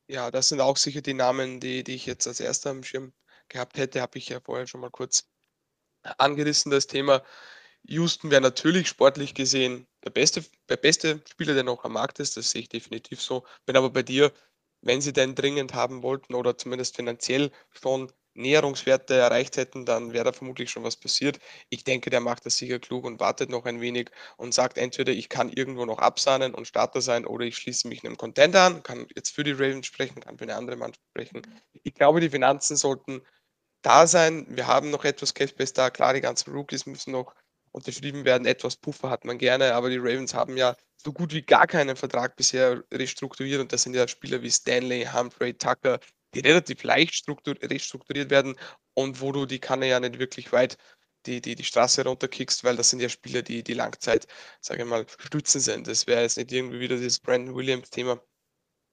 Ja, 0.08 0.32
das 0.32 0.50
sind 0.50 0.62
auch 0.62 0.78
sicher 0.78 1.02
die 1.02 1.14
Namen, 1.14 1.60
die, 1.60 1.84
die 1.84 1.96
ich 1.96 2.06
jetzt 2.06 2.28
als 2.28 2.40
erster 2.40 2.70
am 2.70 2.84
Schirm 2.84 3.12
gehabt 3.50 3.78
hätte, 3.78 4.02
habe 4.02 4.18
ich 4.18 4.30
ja 4.30 4.40
vorher 4.40 4.68
schon 4.68 4.82
mal 4.82 4.92
kurz 4.92 5.30
angerissen, 6.18 6.72
das 6.72 6.88
Thema. 6.88 7.24
Houston 7.84 8.32
wäre 8.32 8.42
natürlich 8.42 8.88
sportlich 8.88 9.34
gesehen 9.34 9.88
der 10.08 10.12
beste, 10.12 10.44
der 10.70 10.78
beste 10.78 11.22
Spieler, 11.30 11.54
der 11.54 11.64
noch 11.64 11.84
am 11.84 11.94
Markt 11.94 12.20
ist, 12.20 12.38
das 12.38 12.52
sehe 12.52 12.62
ich 12.62 12.70
definitiv 12.70 13.22
so. 13.22 13.46
Bin 13.66 13.76
aber 13.76 13.90
bei 13.90 14.04
dir, 14.04 14.32
wenn 14.82 15.02
sie 15.02 15.12
denn 15.12 15.36
dringend 15.36 15.74
haben 15.74 16.02
wollten 16.02 16.34
oder 16.34 16.58
zumindest 16.58 16.96
finanziell 16.96 17.52
schon 17.72 18.12
Näherungswerte 18.36 19.16
erreicht 19.16 19.58
hätten, 19.58 19.86
dann 19.86 20.14
wäre 20.14 20.26
da 20.26 20.32
vermutlich 20.32 20.70
schon 20.70 20.84
was 20.84 20.96
passiert. 20.96 21.40
Ich 21.70 21.84
denke, 21.84 22.10
der 22.10 22.22
macht 22.22 22.46
das 22.46 22.56
sicher 22.56 22.80
klug 22.80 23.04
und 23.04 23.20
wartet 23.20 23.50
noch 23.50 23.66
ein 23.66 23.82
wenig 23.82 24.12
und 24.38 24.54
sagt 24.54 24.78
entweder, 24.78 25.12
ich 25.12 25.28
kann 25.28 25.50
irgendwo 25.50 25.86
noch 25.86 25.98
absahnen 25.98 26.54
und 26.54 26.68
Starter 26.68 27.02
sein 27.02 27.26
oder 27.26 27.46
ich 27.46 27.58
schließe 27.58 27.88
mich 27.88 28.06
einem 28.06 28.16
Contender 28.16 28.62
an, 28.62 28.84
kann 28.84 29.08
jetzt 29.16 29.32
für 29.32 29.44
die 29.44 29.52
Ravens 29.52 29.88
sprechen, 29.88 30.22
kann 30.22 30.38
für 30.38 30.44
eine 30.44 30.56
andere 30.56 30.78
Mannschaft 30.78 31.04
sprechen. 31.10 31.42
Ich 31.84 31.96
glaube, 31.96 32.22
die 32.22 32.30
Finanzen 32.30 32.78
sollten 32.78 33.22
da 33.82 34.08
sein. 34.08 34.46
Wir 34.50 34.68
haben 34.68 34.92
noch 34.92 35.04
etwas 35.04 35.34
Cap 35.34 35.50
Space 35.50 35.74
da. 35.74 35.90
Klar, 35.90 36.14
die 36.14 36.22
ganzen 36.22 36.54
Rookies 36.54 36.86
müssen 36.86 37.12
noch 37.12 37.34
unterschrieben 37.72 38.26
werden. 38.26 38.46
Etwas 38.46 38.76
Puffer 38.76 39.10
hat 39.10 39.26
man 39.26 39.38
gerne, 39.38 39.74
aber 39.74 39.90
die 39.90 39.98
Ravens 39.98 40.34
haben 40.34 40.58
ja 40.58 40.76
so 40.98 41.14
gut 41.14 41.34
wie 41.34 41.42
gar 41.42 41.68
keinen 41.68 41.96
Vertrag 41.96 42.36
bisher 42.36 42.84
restrukturiert 42.92 43.62
und 43.62 43.72
das 43.72 43.84
sind 43.84 43.96
ja 43.96 44.08
Spieler 44.08 44.42
wie 44.42 44.52
Stanley, 44.52 45.06
Humphrey, 45.06 45.54
Tucker, 45.54 46.00
die 46.34 46.40
relativ 46.40 46.84
leicht 46.84 47.16
struktur 47.16 47.56
restrukturiert 47.62 48.30
werden 48.30 48.56
und 48.94 49.22
wo 49.22 49.32
du 49.32 49.46
die 49.46 49.60
Kanne 49.60 49.88
ja 49.88 50.00
nicht 50.00 50.20
wirklich 50.20 50.52
weit 50.52 50.78
die, 51.26 51.42
die, 51.42 51.56
die 51.56 51.64
Straße 51.64 52.04
runterkickst, 52.04 52.64
weil 52.64 52.76
das 52.78 52.90
sind 52.90 53.02
ja 53.02 53.10
Spieler, 53.10 53.42
die 53.42 53.64
die 53.64 53.74
Langzeit, 53.74 54.28
sage 54.62 54.84
ich 54.84 54.90
mal, 54.90 55.06
Stützen 55.20 55.62
sind. 55.62 55.88
Das 55.88 56.08
wäre 56.08 56.22
jetzt 56.22 56.38
nicht 56.38 56.52
irgendwie 56.52 56.80
wieder 56.80 56.96
dieses 56.96 57.20
Brandon 57.20 57.56
Williams-Thema. 57.56 58.22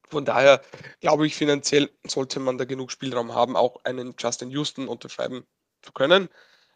Von 0.09 0.25
daher 0.25 0.63
glaube 1.01 1.27
ich, 1.27 1.35
finanziell 1.35 1.91
sollte 2.07 2.41
man 2.41 2.59
da 2.59 2.65
genug 2.65 2.91
Spielraum 2.91 3.35
haben, 3.35 3.57
auch 3.57 3.85
einen 3.85 4.15
Justin 4.19 4.51
Houston 4.51 4.89
unterschreiben 4.89 5.47
zu 5.83 5.93
können. 5.93 6.29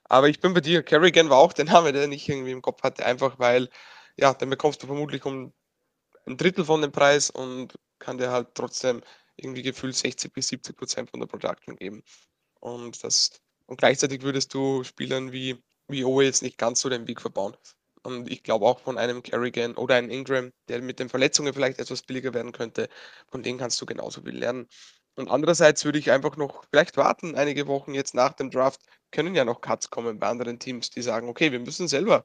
Aber 0.09 0.29
ich 0.29 0.41
bin 0.41 0.55
bei 0.55 0.61
dir, 0.61 0.83
Kerrigan 0.83 1.31
war 1.31 1.39
auch 1.39 1.53
der 1.53 1.67
Name, 1.67 1.93
der 1.93 2.09
ich 2.11 2.29
irgendwie 2.29 2.53
im 2.53 2.63
Kopf 2.63 2.83
hatte, 2.83 3.05
einfach 3.05 3.39
weil, 3.39 3.69
ja, 4.17 4.35
dann 4.35 4.51
bekommst 4.51 4.83
du 4.83 4.87
vermutlich 4.87 5.25
um 5.25 5.53
ein 6.27 6.37
Drittel 6.37 6.65
von 6.65 6.83
dem 6.83 6.93
Preis 6.93 7.31
und 7.31 7.75
kann 7.99 8.19
dir 8.19 8.31
halt 8.31 8.49
trotzdem 8.55 9.03
irgendwie 9.37 9.63
gefühlt 9.63 9.97
60 9.97 10.33
bis 10.33 10.49
70 10.49 10.77
Prozent 10.77 11.11
von 11.11 11.21
der 11.21 11.27
Production 11.27 11.77
geben. 11.77 12.03
Und 12.61 13.03
das, 13.05 13.41
und 13.67 13.79
gleichzeitig 13.79 14.23
würdest 14.23 14.55
du 14.55 14.85
Spielern 14.85 15.33
wie, 15.33 15.63
wie 15.89 16.05
Owe 16.05 16.25
jetzt 16.25 16.43
nicht 16.43 16.59
ganz 16.59 16.81
so 16.81 16.89
den 16.89 17.07
Weg 17.09 17.21
verbauen. 17.21 17.57
Und 18.03 18.31
ich 18.31 18.43
glaube 18.43 18.67
auch 18.67 18.81
von 18.81 18.99
einem 18.99 19.23
Kerrigan 19.23 19.75
oder 19.77 19.97
einem 19.97 20.11
Ingram, 20.11 20.53
der 20.69 20.83
mit 20.83 20.99
den 21.01 21.09
Verletzungen 21.09 21.53
vielleicht 21.55 21.79
etwas 21.79 22.03
billiger 22.03 22.35
werden 22.35 22.53
könnte, 22.53 22.89
von 23.31 23.43
denen 23.43 23.59
kannst 23.59 23.81
du 23.81 23.87
genauso 23.87 24.23
viel 24.23 24.39
lernen. 24.39 24.69
Und 25.17 25.31
andererseits 25.31 25.85
würde 25.85 25.99
ich 25.99 26.11
einfach 26.13 26.37
noch 26.37 26.65
vielleicht 26.71 26.97
warten, 26.97 27.35
einige 27.35 27.67
Wochen 27.67 27.95
jetzt 27.95 28.15
nach 28.15 28.33
dem 28.35 28.51
Draft, 28.51 28.81
können 29.11 29.35
ja 29.35 29.45
noch 29.45 29.61
Cuts 29.61 29.91
kommen 29.91 30.19
bei 30.19 30.29
anderen 30.29 30.59
Teams, 30.59 30.91
die 30.91 31.03
sagen, 31.03 31.29
okay, 31.29 31.53
wir 31.53 31.61
müssen 31.61 31.89
selber 31.89 32.25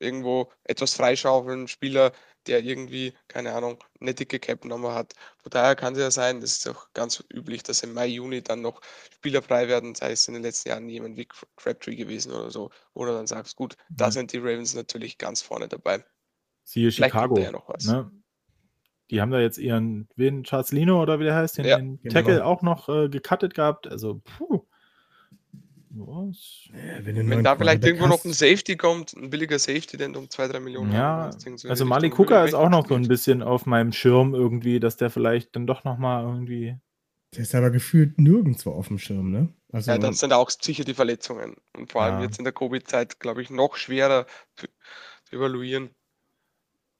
irgendwo 0.00 0.50
etwas 0.64 0.94
freischaufeln, 0.94 1.66
Spieler, 1.66 2.12
der 2.46 2.62
irgendwie, 2.62 3.12
keine 3.26 3.52
Ahnung, 3.52 3.82
eine 4.00 4.14
dicke 4.14 4.38
Cap-Nummer 4.38 4.94
hat. 4.94 5.14
Von 5.42 5.50
daher 5.50 5.74
kann 5.74 5.94
es 5.94 5.98
ja 5.98 6.10
sein, 6.10 6.40
das 6.40 6.58
ist 6.58 6.68
auch 6.68 6.86
ganz 6.94 7.22
üblich, 7.32 7.62
dass 7.64 7.82
im 7.82 7.94
Mai, 7.94 8.06
Juni 8.06 8.42
dann 8.42 8.60
noch 8.62 8.80
Spieler 9.16 9.42
frei 9.42 9.68
werden, 9.68 9.94
sei 9.94 10.12
es 10.12 10.28
in 10.28 10.34
den 10.34 10.44
letzten 10.44 10.68
Jahren 10.68 10.88
jemand 10.88 11.16
wie 11.16 11.26
Crabtree 11.56 11.96
gewesen 11.96 12.32
oder 12.32 12.50
so, 12.50 12.70
oder 12.94 13.12
dann 13.12 13.26
sagst, 13.26 13.56
gut, 13.56 13.76
da 13.90 14.06
Ja. 14.06 14.10
sind 14.12 14.32
die 14.32 14.38
Ravens 14.38 14.74
natürlich 14.74 15.18
ganz 15.18 15.42
vorne 15.42 15.68
dabei. 15.68 16.04
Siehe 16.64 16.92
Vielleicht 16.92 17.12
Chicago. 17.14 17.34
da 17.34 17.42
ja 17.42 17.52
noch 17.52 17.68
was. 17.68 17.84
Ne? 17.86 18.10
Die 19.10 19.20
haben 19.20 19.30
da 19.30 19.40
jetzt 19.40 19.58
ihren, 19.58 20.08
wen, 20.16 20.44
Charles 20.44 20.70
Lino 20.70 21.02
oder 21.02 21.18
wie 21.18 21.24
der 21.24 21.34
heißt, 21.34 21.58
den, 21.58 21.64
Ja, 21.66 21.78
den 21.78 21.98
genau. 22.02 22.14
Tackle 22.14 22.44
auch 22.44 22.62
noch 22.62 22.88
äh, 22.88 23.08
gecuttet 23.08 23.54
gehabt. 23.54 23.88
Also, 23.88 24.20
puh. 24.22 24.67
Was? 25.90 26.68
Ja, 26.72 27.04
wenn 27.04 27.28
Wenn 27.30 27.42
da 27.44 27.56
vielleicht 27.56 27.84
irgendwo 27.84 28.06
noch 28.06 28.24
ein 28.24 28.30
hast- 28.30 28.38
Safety 28.38 28.76
kommt, 28.76 29.14
ein 29.14 29.30
billiger 29.30 29.58
Safety, 29.58 29.96
denn 29.96 30.14
um 30.16 30.28
2, 30.28 30.48
3 30.48 30.60
Millionen 30.60 30.92
Ja, 30.92 31.30
so 31.32 31.68
also 31.68 31.84
Malik 31.84 32.12
Richtung 32.12 32.26
Hooker 32.26 32.44
ist 32.44 32.54
auch 32.54 32.68
noch 32.68 32.86
so 32.86 32.94
ein 32.94 33.08
bisschen 33.08 33.42
auf 33.42 33.64
meinem 33.66 33.92
Schirm 33.92 34.34
irgendwie, 34.34 34.80
dass 34.80 34.96
der 34.96 35.10
vielleicht 35.10 35.56
dann 35.56 35.66
doch 35.66 35.84
noch 35.84 35.96
mal 35.98 36.22
irgendwie. 36.24 36.76
Der 37.34 37.42
ist 37.42 37.54
aber 37.54 37.70
gefühlt 37.70 38.18
nirgendwo 38.18 38.72
auf 38.72 38.88
dem 38.88 38.98
Schirm, 38.98 39.30
ne? 39.30 39.48
Also, 39.72 39.90
Ja, 39.90 39.98
das 39.98 40.18
sind 40.20 40.32
auch 40.32 40.48
sicher 40.50 40.84
die 40.84 40.94
Verletzungen. 40.94 41.56
Und 41.76 41.92
vor 41.92 42.02
allem 42.02 42.18
Ja. 42.18 42.24
jetzt 42.24 42.38
in 42.38 42.44
der 42.44 42.54
Covid-Zeit, 42.54 43.20
glaube 43.20 43.42
ich, 43.42 43.50
noch 43.50 43.76
schwerer 43.76 44.26
zu, 44.56 44.66
zu 45.24 45.36
evaluieren. 45.36 45.90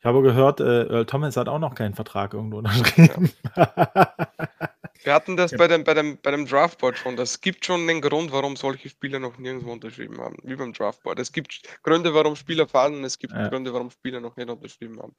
Ich 0.00 0.04
habe 0.04 0.22
gehört, 0.22 0.60
äh, 0.60 0.84
Earl 0.84 1.06
Thomas 1.06 1.36
hat 1.36 1.48
auch 1.48 1.58
noch 1.58 1.74
keinen 1.74 1.94
Vertrag 1.94 2.34
irgendwo 2.34 2.58
unterschrieben. 2.58 3.30
Wir 5.04 5.14
hatten 5.14 5.36
das 5.36 5.52
Ja. 5.52 5.58
bei, 5.58 5.68
dem, 5.68 5.84
bei, 5.84 5.94
dem, 5.94 6.18
bei 6.20 6.30
dem 6.30 6.46
Draftboard 6.46 6.98
schon. 6.98 7.16
Das 7.16 7.40
gibt 7.40 7.64
schon 7.64 7.82
einen 7.88 8.00
Grund, 8.00 8.32
warum 8.32 8.56
solche 8.56 8.88
Spieler 8.88 9.18
noch 9.20 9.38
nirgendwo 9.38 9.72
unterschrieben 9.72 10.18
haben, 10.18 10.36
wie 10.42 10.56
beim 10.56 10.72
Draftboard. 10.72 11.18
Es 11.20 11.32
gibt 11.32 11.62
Gründe, 11.82 12.12
warum 12.14 12.34
Spieler 12.36 12.66
fallen, 12.66 13.04
es 13.04 13.18
gibt 13.18 13.32
Ja. 13.32 13.48
Gründe, 13.48 13.72
warum 13.72 13.90
Spieler 13.90 14.20
noch 14.20 14.36
nicht 14.36 14.48
unterschrieben 14.48 14.98
haben. 15.00 15.14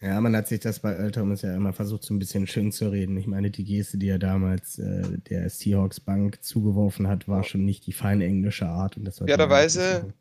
Ja, 0.00 0.20
man 0.20 0.34
hat 0.34 0.48
sich 0.48 0.60
das 0.60 0.80
bei 0.80 0.92
Earl 0.94 1.10
Thomas 1.10 1.42
ja 1.42 1.54
immer 1.54 1.72
versucht, 1.74 2.02
so 2.04 2.14
ein 2.14 2.18
bisschen 2.18 2.46
schön 2.46 2.72
zu 2.72 2.88
reden. 2.90 3.16
Ich 3.18 3.26
meine, 3.26 3.50
die 3.50 3.64
Geste, 3.64 3.98
die 3.98 4.08
er 4.08 4.18
damals 4.18 4.78
äh, 4.78 5.18
der 5.28 5.48
Seahawks 5.50 6.00
Bank 6.00 6.42
zugeworfen 6.42 7.06
hat, 7.08 7.28
war 7.28 7.44
schon 7.44 7.64
nicht 7.64 7.86
die 7.86 7.92
feine 7.92 8.24
englische 8.24 8.66
Art. 8.66 8.96
Und 8.96 9.04
das 9.04 9.18
Fairerweise- 9.18 10.00
machen. 10.00 10.14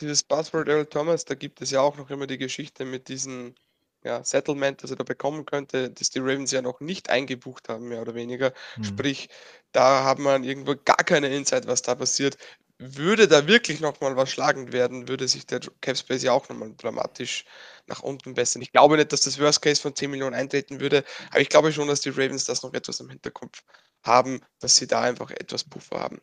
Dieses 0.00 0.22
Buzzword 0.22 0.68
Earl 0.68 0.84
Thomas, 0.86 1.24
da 1.24 1.34
gibt 1.34 1.62
es 1.62 1.70
ja 1.70 1.80
auch 1.80 1.96
noch 1.96 2.10
immer 2.10 2.26
die 2.26 2.36
Geschichte 2.36 2.84
mit 2.84 3.08
diesem 3.08 3.54
ja, 4.06 4.24
Settlement, 4.24 4.82
das 4.82 4.90
er 4.90 4.96
da 4.96 5.04
bekommen 5.04 5.44
könnte, 5.46 5.90
das 5.90 6.10
die 6.10 6.20
Ravens 6.20 6.52
ja 6.52 6.62
noch 6.62 6.80
nicht 6.80 7.10
eingebucht 7.10 7.68
haben, 7.68 7.88
mehr 7.88 8.00
oder 8.02 8.14
weniger. 8.14 8.52
Hm. 8.76 8.84
Sprich, 8.84 9.28
da 9.72 10.04
hat 10.04 10.18
man 10.18 10.44
irgendwo 10.44 10.74
gar 10.84 10.96
keine 11.04 11.28
Insight, 11.34 11.66
was 11.66 11.82
da 11.82 11.94
passiert. 11.94 12.38
würde 12.78 13.26
da 13.28 13.46
wirklich 13.46 13.80
nochmal 13.80 14.16
was 14.16 14.30
schlagend 14.30 14.72
werden, 14.72 15.08
würde 15.08 15.28
sich 15.28 15.46
der 15.46 15.60
Cap 15.80 15.96
Space 15.96 16.22
ja 16.22 16.32
auch 16.32 16.48
nochmal 16.48 16.74
dramatisch 16.76 17.44
nach 17.86 18.02
unten 18.02 18.34
bessern. 18.34 18.62
Ich 18.62 18.72
glaube 18.72 18.96
nicht, 18.96 19.12
dass 19.12 19.22
das 19.22 19.38
Worst 19.40 19.62
Case 19.62 19.80
von 19.80 19.94
10 19.96 20.10
Millionen 20.10 20.34
eintreten 20.34 20.80
würde, 20.80 21.04
aber 21.30 21.40
ich 21.40 21.48
glaube 21.48 21.72
schon, 21.72 21.88
dass 21.88 22.02
die 22.02 22.10
Ravens 22.10 22.44
das 22.44 22.62
noch 22.62 22.74
etwas 22.74 23.00
im 23.00 23.08
Hinterkopf 23.10 23.62
haben, 24.04 24.40
dass 24.60 24.76
sie 24.76 24.86
da 24.86 25.02
einfach 25.02 25.30
etwas 25.30 25.64
Puffer 25.64 26.00
haben. 26.00 26.20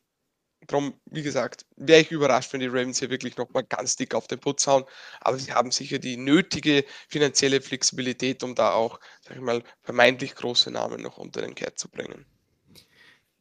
Darum, 0.68 0.94
wie 1.06 1.22
gesagt, 1.22 1.66
wäre 1.76 2.02
ich 2.02 2.12
überrascht, 2.12 2.54
wenn 2.54 2.60
die 2.60 2.68
Ravens 2.68 3.00
hier 3.00 3.10
wirklich 3.10 3.38
nochmal 3.38 3.64
ganz 3.64 3.96
dick 3.96 4.16
auf 4.16 4.28
den 4.28 4.40
Putz 4.40 4.66
hauen. 4.68 4.84
Aber 5.22 5.38
sie 5.38 5.52
haben 5.54 5.72
sicher 5.72 6.00
die 6.00 6.18
nötige 6.18 6.86
finanzielle 7.08 7.62
Flexibilität, 7.62 8.44
um 8.44 8.56
da 8.56 8.72
auch, 8.72 9.00
sag 9.22 9.36
ich 9.36 9.42
mal, 9.42 9.64
vermeintlich 9.82 10.36
große 10.36 10.72
Namen 10.72 11.02
noch 11.02 11.18
unter 11.18 11.42
den 11.42 11.56
Kehrt 11.56 11.80
zu 11.80 11.90
bringen. 11.90 12.26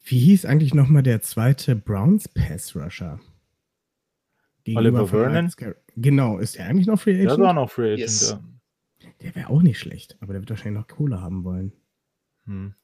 Wie 0.04 0.18
hieß 0.18 0.46
eigentlich 0.46 0.74
nochmal 0.74 1.02
der 1.02 1.22
zweite 1.22 1.76
Browns 1.76 2.28
Pass 2.28 2.74
Rusher? 2.74 3.20
Oliver 4.68 5.06
Vernon? 5.06 5.50
Genau, 5.96 6.38
ist 6.38 6.56
er 6.56 6.66
eigentlich 6.66 6.86
noch 6.86 7.00
Free 7.00 7.14
Agent? 7.14 7.30
Der 7.30 7.38
war 7.38 7.52
noch 7.52 7.70
Free 7.70 7.94
Agent, 7.94 8.00
Yes. 8.00 8.30
ja. 8.30 8.42
Der 9.20 9.34
wäre 9.34 9.50
auch 9.50 9.62
nicht 9.62 9.78
schlecht, 9.78 10.16
aber 10.20 10.32
der 10.32 10.42
wird 10.42 10.50
wahrscheinlich 10.50 10.80
noch 10.80 10.88
Kohle 10.88 11.20
haben 11.20 11.44
wollen. 11.44 11.72
Hm. 12.46 12.74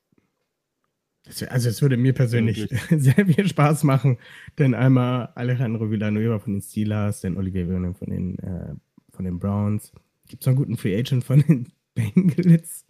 Das 1.24 1.42
also 1.42 1.68
es 1.68 1.82
würde 1.82 1.96
mir 1.96 2.14
persönlich 2.14 2.68
sehr 2.90 3.26
viel 3.26 3.46
Spaß 3.48 3.84
machen, 3.84 4.18
denn 4.58 4.74
einmal 4.74 5.32
Alejandro 5.34 5.90
Villanueva 5.90 6.38
von 6.38 6.54
den 6.54 6.62
Steelers, 6.62 7.20
dann 7.20 7.36
Olivier 7.36 7.66
Vernon 7.66 7.94
von 7.94 8.08
den, 8.10 8.38
äh, 8.38 8.74
von 9.10 9.24
den 9.24 9.38
Browns. 9.38 9.92
Gibt 10.26 10.42
es 10.42 10.46
noch 10.46 10.52
einen 10.52 10.58
guten 10.58 10.76
Free 10.76 10.98
Agent 10.98 11.24
von 11.24 11.42
den 11.42 11.72
Bengals? 11.94 12.86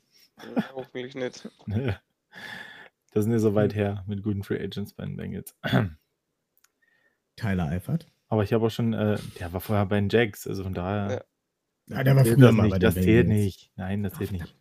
Ja, 0.56 0.64
hoffentlich 0.74 1.14
nicht. 1.14 1.48
Da 1.66 3.22
sind 3.22 3.32
wir 3.32 3.40
so 3.40 3.54
weit 3.54 3.74
her 3.74 4.04
mit 4.06 4.22
guten 4.22 4.44
Free 4.44 4.62
Agents 4.62 4.92
bei 4.92 5.04
den 5.04 5.16
Bengals. 5.16 5.56
Tyler 7.36 7.68
Eifert. 7.68 8.06
Aber 8.28 8.42
ich 8.42 8.52
habe 8.52 8.66
auch 8.66 8.70
schon, 8.70 8.92
äh, 8.92 9.18
der 9.40 9.52
war 9.52 9.60
vorher 9.60 9.86
bei 9.86 9.98
den 9.98 10.10
Jacks, 10.10 10.46
also 10.46 10.62
von 10.64 10.74
daher. 10.74 11.10
Ja. 11.10 11.96
Ja, 11.96 12.04
der 12.04 12.16
war 12.16 12.24
zählt 12.24 12.36
früher 12.36 12.46
das 12.48 12.54
mal 12.54 12.62
nicht, 12.64 12.72
bei 12.72 12.78
den 12.78 12.82
das 12.82 12.94
zählt 12.94 13.26
Bengals. 13.26 13.44
nicht. 13.44 13.72
Nein, 13.76 14.02
das 14.02 14.12
zählt 14.14 14.32
nicht. 14.32 14.57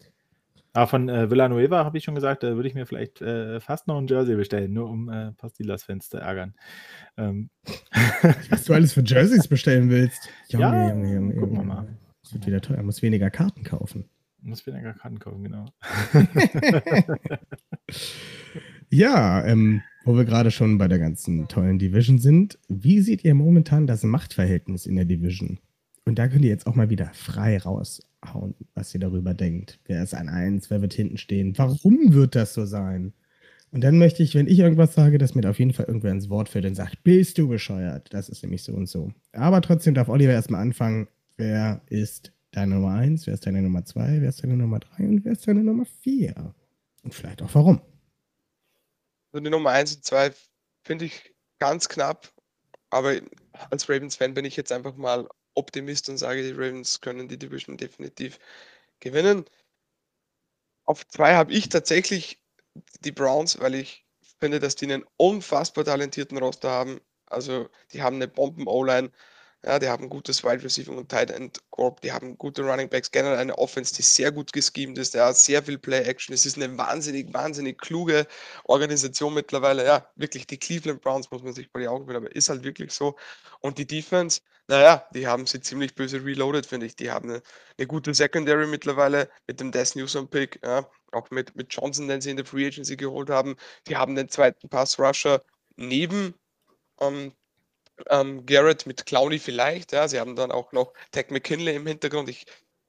Aber 0.78 0.86
von 0.86 1.10
äh, 1.10 1.32
Villanueva 1.32 1.84
habe 1.86 1.98
ich 1.98 2.04
schon 2.04 2.14
gesagt, 2.14 2.44
da 2.44 2.56
würde 2.56 2.70
ich 2.70 2.76
mir 2.76 2.86
vielleicht 2.86 3.20
äh, 3.20 3.60
fast 3.60 3.88
noch 3.88 3.98
ein 3.98 4.06
Jersey 4.06 4.36
bestellen, 4.36 4.74
nur 4.74 4.88
um 4.88 5.10
äh, 5.10 5.32
Steelers-Fans 5.50 6.08
zu 6.08 6.18
ärgern. 6.18 6.54
Ähm, 7.18 7.50
Was 8.52 8.66
du 8.66 8.74
alles 8.76 8.94
für 8.94 9.02
Jerseys 9.04 9.48
bestellen 9.48 9.90
willst. 9.90 10.30
Junge, 10.50 10.64
Ja, 10.64 10.90
Junge, 10.90 11.14
Junge, 11.16 11.34
gucken 11.34 11.50
wir 11.54 11.62
Junge. 11.64 11.68
mal. 11.74 11.88
Das 12.22 12.32
wird 12.36 12.46
wieder 12.46 12.62
teuer. 12.62 12.84
Muss 12.84 13.02
weniger 13.02 13.32
Karten 13.32 13.64
kaufen. 13.64 14.06
muss 14.44 14.68
weniger 14.68 14.94
Karten 14.94 15.18
kaufen, 15.18 15.46
genau. 15.46 15.66
Ja, 18.90 19.44
ähm, 19.46 19.82
wo 20.06 20.16
wir 20.16 20.26
gerade 20.26 20.52
schon 20.52 20.78
bei 20.78 20.88
der 20.88 21.00
ganzen 21.00 21.48
tollen 21.48 21.80
Division 21.80 22.20
sind, 22.20 22.60
wie 22.70 23.02
seht 23.02 23.26
ihr 23.26 23.34
momentan 23.34 23.88
das 23.88 24.04
Machtverhältnis 24.04 24.86
in 24.86 24.96
der 24.96 25.06
Division? 25.06 25.58
Und 26.06 26.20
da 26.20 26.28
könnt 26.28 26.46
ihr 26.46 26.52
jetzt 26.52 26.68
auch 26.68 26.76
mal 26.76 26.90
wieder 26.92 27.10
frei 27.14 27.58
raushauen, 28.26 28.56
was 28.74 28.94
ihr 28.94 29.00
darüber 29.00 29.34
denkt. 29.34 29.80
Wer 29.86 30.04
ist 30.04 30.14
an 30.14 30.30
eins, 30.30 30.70
wer 30.70 30.82
wird 30.82 30.94
hinten 30.94 31.18
stehen? 31.18 31.58
Warum 31.58 32.14
wird 32.14 32.36
das 32.36 32.54
so 32.54 32.66
sein? 32.66 33.14
Und 33.72 33.82
dann 33.82 33.98
möchte 33.98 34.24
ich, 34.24 34.34
wenn 34.34 34.48
ich 34.48 34.60
irgendwas 34.60 34.94
sage, 34.94 35.18
dass 35.18 35.36
mir 35.36 35.48
auf 35.50 35.60
jeden 35.60 35.74
Fall 35.74 35.88
irgendwer 35.88 36.12
ins 36.12 36.30
Wort 36.30 36.50
fällt 36.50 36.66
und 36.66 36.76
sagt, 36.76 37.04
bist 37.04 37.38
du 37.38 37.50
bescheuert? 37.50 38.14
Das 38.14 38.30
ist 38.30 38.42
nämlich 38.44 38.64
so 38.64 38.74
und 38.74 38.88
so. 38.88 39.12
Aber 39.34 39.62
trotzdem 39.62 39.94
darf 39.94 40.08
Oliver 40.08 40.32
erstmal 40.32 40.62
anfangen. 40.62 41.10
Wer 41.36 41.82
ist 41.88 42.32
deine 42.52 42.76
Nummer 42.76 42.94
eins? 42.94 43.28
Wer 43.28 43.34
ist 43.34 43.46
deine 43.46 43.62
Nummer 43.62 43.84
zwei? 43.86 44.22
Wer 44.22 44.30
ist 44.30 44.42
deine 44.42 44.56
Nummer 44.56 44.80
drei? 44.80 45.06
Und 45.06 45.26
wer 45.26 45.34
ist 45.34 45.48
deine 45.48 45.64
Nummer 45.64 45.86
vier? 46.02 46.54
Und 47.04 47.14
vielleicht 47.14 47.42
auch 47.42 47.54
warum. 47.54 47.82
Also 49.32 49.44
die 49.44 49.52
Nummer 49.52 49.72
1 49.72 49.98
und 49.98 50.06
2 50.06 50.32
finde 50.84 51.06
ich 51.06 51.34
ganz 51.60 51.90
knapp, 51.90 52.32
aber 52.90 53.16
als 53.70 53.90
Ravens-Fan 53.90 54.34
bin 54.34 54.46
ich 54.46 54.56
jetzt 54.56 54.72
einfach 54.72 54.96
mal 54.96 55.28
Optimist 55.58 56.10
und 56.10 56.18
sage, 56.18 56.44
die 56.44 56.52
Ravens 56.52 57.02
können 57.02 57.28
die 57.28 57.38
Division 57.40 57.78
definitiv 57.78 58.40
gewinnen. 59.00 59.46
Auf 60.86 61.08
zwei 61.08 61.36
habe 61.36 61.54
ich 61.54 61.70
tatsächlich 61.70 62.42
die 63.02 63.12
Browns, 63.12 63.60
weil 63.60 63.76
ich 63.76 64.06
finde, 64.40 64.60
dass 64.60 64.76
die 64.76 64.86
einen 64.86 65.06
unfassbar 65.18 65.86
talentierten 65.86 66.38
Roster 66.38 66.70
haben. 66.70 67.02
Also 67.26 67.70
die 67.92 68.02
haben 68.02 68.18
eine 68.18 68.28
Bomben-O-Line, 68.28 69.12
ja, 69.68 69.80
die 69.80 69.90
haben 69.90 70.08
gutes 70.10 70.44
Wide 70.46 70.64
Receiving 70.64 70.98
und 70.98 71.10
Tight 71.10 71.30
End 71.30 71.60
Corp, 71.72 72.00
die 72.00 72.14
haben 72.14 72.38
gute 72.38 72.64
Running 72.64 72.88
Backs, 72.90 73.12
generell 73.12 73.38
eine 73.38 73.58
Offense, 73.58 73.94
die 73.94 74.02
sehr 74.02 74.32
gut 74.32 74.54
geschemt 74.54 74.98
ist, 74.98 75.14
ja, 75.14 75.34
sehr 75.34 75.62
viel 75.62 75.78
Play 75.78 76.04
Action. 76.04 76.34
Es 76.34 76.46
ist 76.46 76.56
eine 76.58 76.78
wahnsinnig, 76.78 77.34
wahnsinnig 77.34 77.78
kluge 77.78 78.28
Organisation 78.64 79.34
mittlerweile. 79.34 79.86
Ja, 79.86 80.10
wirklich 80.16 80.48
die 80.48 80.58
Cleveland 80.58 81.02
Browns 81.02 81.30
muss 81.32 81.44
man 81.44 81.54
sich 81.54 81.70
bei 81.72 81.82
die 81.82 81.88
Augen 81.90 82.06
führen, 82.06 82.18
aber 82.18 82.34
ist 82.34 82.48
halt 82.48 82.64
wirklich 82.64 82.94
so. 82.94 83.18
Und 83.60 83.78
die 83.78 83.86
Defense, 83.86 84.40
naja, 84.70 85.06
die 85.14 85.28
haben 85.28 85.46
sie 85.46 85.60
ziemlich 85.60 85.96
böse 85.96 86.24
reloaded, 86.24 86.66
finde 86.66 86.86
ich. 86.86 86.96
Die 86.96 87.12
haben 87.12 87.30
eine, 87.30 87.42
eine 87.78 87.88
gute 87.88 88.14
Secondary 88.14 88.68
mittlerweile 88.68 89.30
mit 89.48 89.60
dem 89.60 89.72
Des 89.72 89.96
Newsom 89.96 90.30
Pick, 90.30 90.62
ja, 90.64 90.90
auch 91.12 91.30
mit, 91.30 91.56
mit 91.58 91.74
Johnson, 91.74 92.08
den 92.08 92.22
sie 92.22 92.32
in 92.32 92.38
der 92.38 92.46
Free 92.46 92.68
Agency 92.68 92.96
geholt 92.96 93.30
haben. 93.30 93.58
Die 93.88 93.98
haben 93.98 94.16
den 94.16 94.30
zweiten 94.30 94.70
Pass 94.70 94.98
Rusher 94.98 95.44
neben 95.76 96.36
ähm, 97.00 97.34
ähm, 98.10 98.46
Garrett 98.46 98.86
mit 98.86 99.06
Clowney 99.06 99.40
vielleicht. 99.40 99.92
Ja, 99.92 100.08
sie 100.08 100.20
haben 100.20 100.36
dann 100.36 100.52
auch 100.52 100.72
noch 100.72 100.94
Tech 101.12 101.28
McKinley 101.30 101.76
im 101.76 101.88
Hintergrund. 101.88 102.30
Ich, 102.30 102.46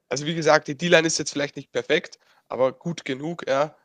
also 0.09 0.27
wie 0.27 0.35
gesagt, 0.35 0.69
die 0.69 0.77
D-Line 0.77 1.07
ist 1.07 1.19
jetzt 1.19 1.33
vielleicht 1.33 1.57
nicht 1.57 1.73
perfekt, 1.73 2.19
aber 2.49 2.73
gut 2.73 3.05
genug. 3.05 3.47
Ja. 3.49 3.77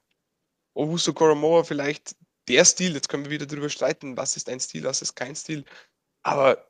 Owusu 0.76 1.14
Koromoa 1.14 1.64
vielleicht 1.64 2.16
der 2.48 2.66
Stil. 2.66 2.94
Jetzt 2.94 3.10
können 3.10 3.26
wir 3.26 3.32
wieder 3.32 3.46
darüber 3.46 3.70
streiten, 3.70 4.18
was 4.18 4.36
ist 4.36 4.50
ein 4.50 4.60
Stil, 4.60 4.84
was 4.84 5.02
ist 5.02 5.16
kein 5.16 5.36
Stil. 5.36 5.66
Aber 6.24 6.68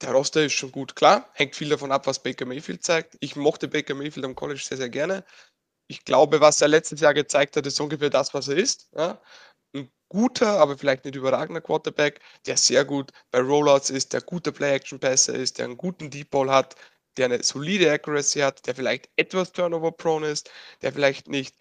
der 0.00 0.12
Roster 0.12 0.44
ist 0.44 0.54
schon 0.54 0.72
gut. 0.72 0.96
Klar, 0.96 1.28
hängt 1.34 1.56
viel 1.56 1.68
davon 1.68 1.92
ab, 1.92 2.06
was 2.06 2.22
Baker 2.22 2.46
Mayfield 2.46 2.82
zeigt. 2.82 3.16
Ich 3.20 3.36
mochte 3.36 3.68
Baker 3.68 3.94
Mayfield 3.94 4.26
am 4.26 4.34
College 4.34 4.62
sehr, 4.64 4.76
sehr 4.78 4.88
gerne. 4.88 5.24
Ich 5.88 6.04
glaube, 6.04 6.40
was 6.40 6.60
er 6.60 6.68
letztes 6.68 7.00
Jahr 7.00 7.14
gezeigt 7.14 7.56
hat, 7.56 7.66
ist 7.66 7.80
ungefähr 7.80 8.10
das, 8.10 8.32
was 8.34 8.48
er 8.48 8.56
ist. 8.56 8.90
Ja. 8.96 9.20
Ein 9.74 9.90
guter, 10.08 10.58
aber 10.60 10.76
vielleicht 10.78 11.04
nicht 11.04 11.16
überragender 11.16 11.60
Quarterback, 11.60 12.20
der 12.46 12.56
sehr 12.56 12.84
gut 12.84 13.10
bei 13.30 13.40
Rollouts 13.40 13.90
ist, 13.90 14.12
der 14.12 14.20
guter 14.22 14.52
Play-Action-Passer 14.52 15.34
ist, 15.34 15.58
der 15.58 15.66
einen 15.66 15.76
guten 15.76 16.10
Deep 16.10 16.30
Ball 16.30 16.50
hat, 16.50 16.76
der 17.16 17.26
eine 17.26 17.42
solide 17.42 17.90
Accuracy 17.92 18.40
hat, 18.40 18.66
der 18.66 18.74
vielleicht 18.74 19.08
etwas 19.16 19.52
Turnover-prone 19.52 20.28
ist, 20.28 20.50
der 20.82 20.92
vielleicht 20.92 21.28
nicht, 21.28 21.56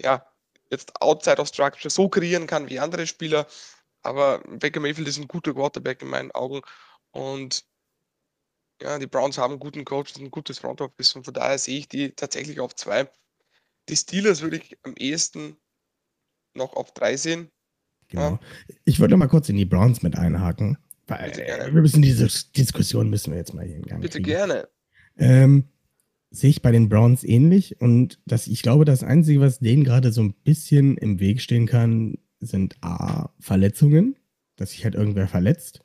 ja, 0.00 0.26
jetzt 0.70 1.00
outside 1.02 1.40
of 1.40 1.48
structure 1.48 1.90
so 1.90 2.08
kreieren 2.08 2.46
kann 2.46 2.68
wie 2.68 2.80
andere 2.80 3.06
Spieler. 3.06 3.46
Aber 4.02 4.40
Baker 4.48 4.80
Mayfield 4.80 5.08
ist 5.08 5.18
ein 5.18 5.28
guter 5.28 5.54
Quarterback 5.54 6.02
in 6.02 6.08
meinen 6.08 6.32
Augen. 6.32 6.62
Und 7.12 7.64
ja, 8.80 8.98
die 8.98 9.06
Browns 9.06 9.38
haben 9.38 9.52
einen 9.52 9.60
guten 9.60 9.84
Coach, 9.84 10.16
ein 10.16 10.30
gutes 10.30 10.58
Front 10.58 10.80
Office 10.80 11.14
und 11.14 11.24
von 11.24 11.34
daher 11.34 11.58
sehe 11.58 11.78
ich 11.78 11.88
die 11.88 12.12
tatsächlich 12.14 12.60
auf 12.60 12.74
zwei. 12.74 13.10
Die 13.88 13.96
Steelers 13.96 14.40
würde 14.42 14.56
ich 14.58 14.78
am 14.84 14.94
ehesten 14.96 15.56
noch 16.54 16.74
auf 16.74 16.92
drei 16.92 17.16
sehen. 17.16 17.48
Genau. 18.08 18.38
Ich 18.84 19.00
wollte 19.00 19.12
noch 19.12 19.18
mal 19.18 19.28
kurz 19.28 19.48
in 19.48 19.56
die 19.56 19.64
Browns 19.64 20.02
mit 20.02 20.16
einhaken, 20.16 20.76
weil 21.06 21.30
Bitte 21.30 21.44
gerne. 21.44 21.64
äh, 21.64 21.74
wir 21.74 21.80
müssen 21.80 22.02
diese 22.02 22.28
Diskussion 22.52 23.08
müssen 23.08 23.32
wir 23.32 23.38
jetzt 23.38 23.54
mal 23.54 23.64
hier 23.64 23.76
in 23.76 23.86
Gang 23.86 24.02
Bitte 24.02 24.18
kriegen. 24.18 24.26
gerne. 24.26 24.68
Ähm, 25.16 25.64
sehe 26.30 26.50
ich 26.50 26.62
bei 26.62 26.72
den 26.72 26.88
Browns 26.88 27.24
ähnlich 27.24 27.80
und 27.80 28.20
das, 28.26 28.46
ich 28.46 28.62
glaube, 28.62 28.84
das 28.84 29.02
Einzige, 29.02 29.40
was 29.40 29.60
denen 29.60 29.84
gerade 29.84 30.12
so 30.12 30.22
ein 30.22 30.34
bisschen 30.34 30.96
im 30.98 31.20
Weg 31.20 31.40
stehen 31.40 31.66
kann, 31.66 32.18
sind 32.40 32.76
A, 32.82 33.30
Verletzungen, 33.38 34.16
dass 34.56 34.72
sich 34.72 34.84
halt 34.84 34.94
irgendwer 34.94 35.28
verletzt 35.28 35.80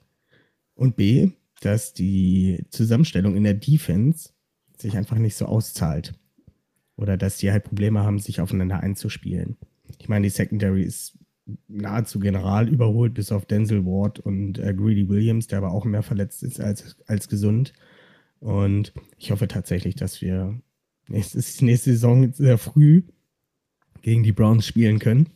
und 0.74 0.95
B, 0.95 1.32
dass 1.61 1.93
die 1.93 2.65
Zusammenstellung 2.70 3.36
in 3.36 3.43
der 3.43 3.53
Defense 3.53 4.30
sich 4.78 4.97
einfach 4.97 5.18
nicht 5.18 5.36
so 5.36 5.45
auszahlt 5.45 6.13
oder 6.97 7.18
dass 7.18 7.38
die 7.38 7.51
halt 7.51 7.63
Probleme 7.63 8.03
haben, 8.03 8.20
sich 8.20 8.41
aufeinander 8.41 8.80
einzuspielen. 8.82 9.57
Ich 10.00 10.10
meine, 10.10 10.24
die 10.24 10.30
Secondary 10.30 10.84
ist 10.84 11.18
nahezu 11.68 12.20
general 12.20 12.68
überholt, 12.68 13.14
bis 13.14 13.32
auf 13.32 13.45
Denzel 13.45 13.86
Ward 13.86 14.20
und 14.20 14.60
äh, 14.60 14.74
Greedy 14.74 15.08
Williams, 15.08 15.48
der 15.48 15.60
aber 15.60 15.72
auch 15.72 15.86
mehr 15.86 16.04
verletzt 16.04 16.43
ist 16.43 16.60
als, 16.60 16.98
als 17.08 17.30
gesund. 17.30 17.74
Und 18.39 18.93
ich 19.18 19.32
hoffe 19.32 19.48
tatsächlich, 19.48 19.95
dass 19.95 20.22
wir 20.22 20.60
nächstes, 21.08 21.62
nächste 21.62 21.91
Saison 21.91 22.34
sehr 22.34 22.58
früh 22.58 23.04
gegen 24.02 24.24
die 24.24 24.34
Browns 24.34 24.66
spielen 24.66 25.00
können. 25.00 25.30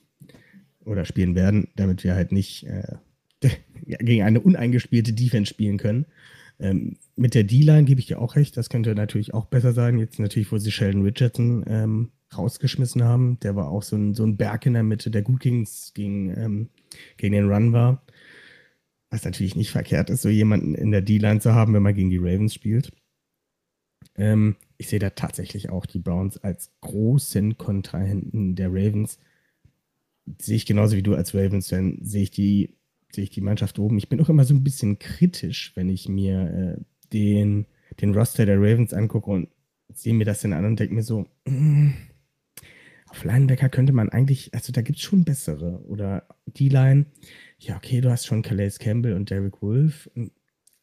Oder 0.83 1.05
spielen 1.05 1.35
werden, 1.35 1.67
damit 1.75 2.03
wir 2.03 2.15
halt 2.15 2.31
nicht 2.31 2.65
äh, 2.65 2.95
gegen 3.85 4.23
eine 4.23 4.41
uneingespielte 4.41 5.13
Defense 5.13 5.49
spielen 5.49 5.77
können. 5.77 6.05
Ähm, 6.59 6.97
mit 7.15 7.35
der 7.35 7.43
D-Line 7.43 7.85
gebe 7.85 7.99
ich 7.99 8.07
dir 8.07 8.19
auch 8.19 8.35
recht, 8.35 8.57
das 8.57 8.69
könnte 8.69 8.95
natürlich 8.95 9.33
auch 9.33 9.45
besser 9.45 9.73
sein. 9.73 9.99
Jetzt 9.99 10.19
natürlich, 10.19 10.51
wo 10.51 10.57
sie 10.57 10.71
Sheldon 10.71 11.03
Richardson 11.03 11.63
ähm, 11.67 12.11
rausgeschmissen 12.37 13.03
haben. 13.03 13.39
Der 13.41 13.55
war 13.55 13.69
auch 13.69 13.83
so 13.83 13.95
ein, 13.95 14.13
so 14.13 14.23
ein 14.23 14.37
Berg 14.37 14.65
in 14.65 14.73
der 14.73 14.83
Mitte, 14.83 15.11
der 15.11 15.21
gut 15.21 15.41
gegen, 15.41 15.67
gegen, 15.93 16.37
ähm, 16.37 16.69
gegen 17.17 17.33
den 17.33 17.51
Run 17.51 17.73
war. 17.73 18.03
Was 19.09 19.25
natürlich 19.25 19.55
nicht 19.55 19.71
verkehrt 19.71 20.09
ist, 20.09 20.21
so 20.21 20.29
jemanden 20.29 20.73
in 20.73 20.91
der 20.91 21.01
D-Line 21.01 21.41
zu 21.41 21.53
haben, 21.53 21.73
wenn 21.73 21.83
man 21.83 21.95
gegen 21.95 22.09
die 22.09 22.17
Ravens 22.17 22.53
spielt. 22.53 22.93
Ähm, 24.15 24.55
ich 24.77 24.87
sehe 24.87 24.99
da 24.99 25.09
tatsächlich 25.09 25.69
auch 25.69 25.85
die 25.85 25.99
Browns 25.99 26.37
als 26.37 26.71
großen 26.81 27.57
Kontrahenten 27.57 28.55
der 28.55 28.69
Ravens. 28.69 29.19
Sehe 30.39 30.55
ich 30.55 30.65
genauso 30.65 30.95
wie 30.95 31.03
du 31.03 31.15
als 31.15 31.33
Ravens-Fan, 31.35 31.99
sehe 32.01 32.23
ich 32.23 32.31
die 32.31 32.77
sehe 33.13 33.23
ich 33.23 33.29
die 33.29 33.41
Mannschaft 33.41 33.79
oben. 33.79 33.97
Ich 33.97 34.09
bin 34.09 34.21
auch 34.21 34.29
immer 34.29 34.45
so 34.45 34.53
ein 34.53 34.63
bisschen 34.63 34.99
kritisch, 34.99 35.73
wenn 35.75 35.89
ich 35.89 36.07
mir 36.07 36.77
äh, 36.79 36.83
den, 37.13 37.65
den 37.99 38.13
Roster 38.15 38.45
der 38.45 38.57
Ravens 38.57 38.93
angucke 38.93 39.29
und 39.29 39.49
sehe 39.93 40.13
mir 40.13 40.25
das 40.25 40.41
dann 40.41 40.53
an 40.53 40.65
und 40.65 40.79
denke 40.79 40.95
mir 40.95 41.03
so, 41.03 41.25
auf 43.11 43.25
Linebacker 43.25 43.67
könnte 43.67 43.91
man 43.91 44.07
eigentlich, 44.07 44.53
also 44.53 44.71
da 44.71 44.81
gibt 44.81 44.97
es 44.97 45.03
schon 45.03 45.25
bessere. 45.25 45.83
Oder 45.85 46.27
D-Line, 46.45 47.07
ja, 47.59 47.75
okay, 47.75 47.99
du 47.99 48.09
hast 48.09 48.25
schon 48.25 48.41
Calais 48.41 48.79
Campbell 48.79 49.13
und 49.13 49.29
Derek 49.29 49.61
Wolf, 49.61 50.09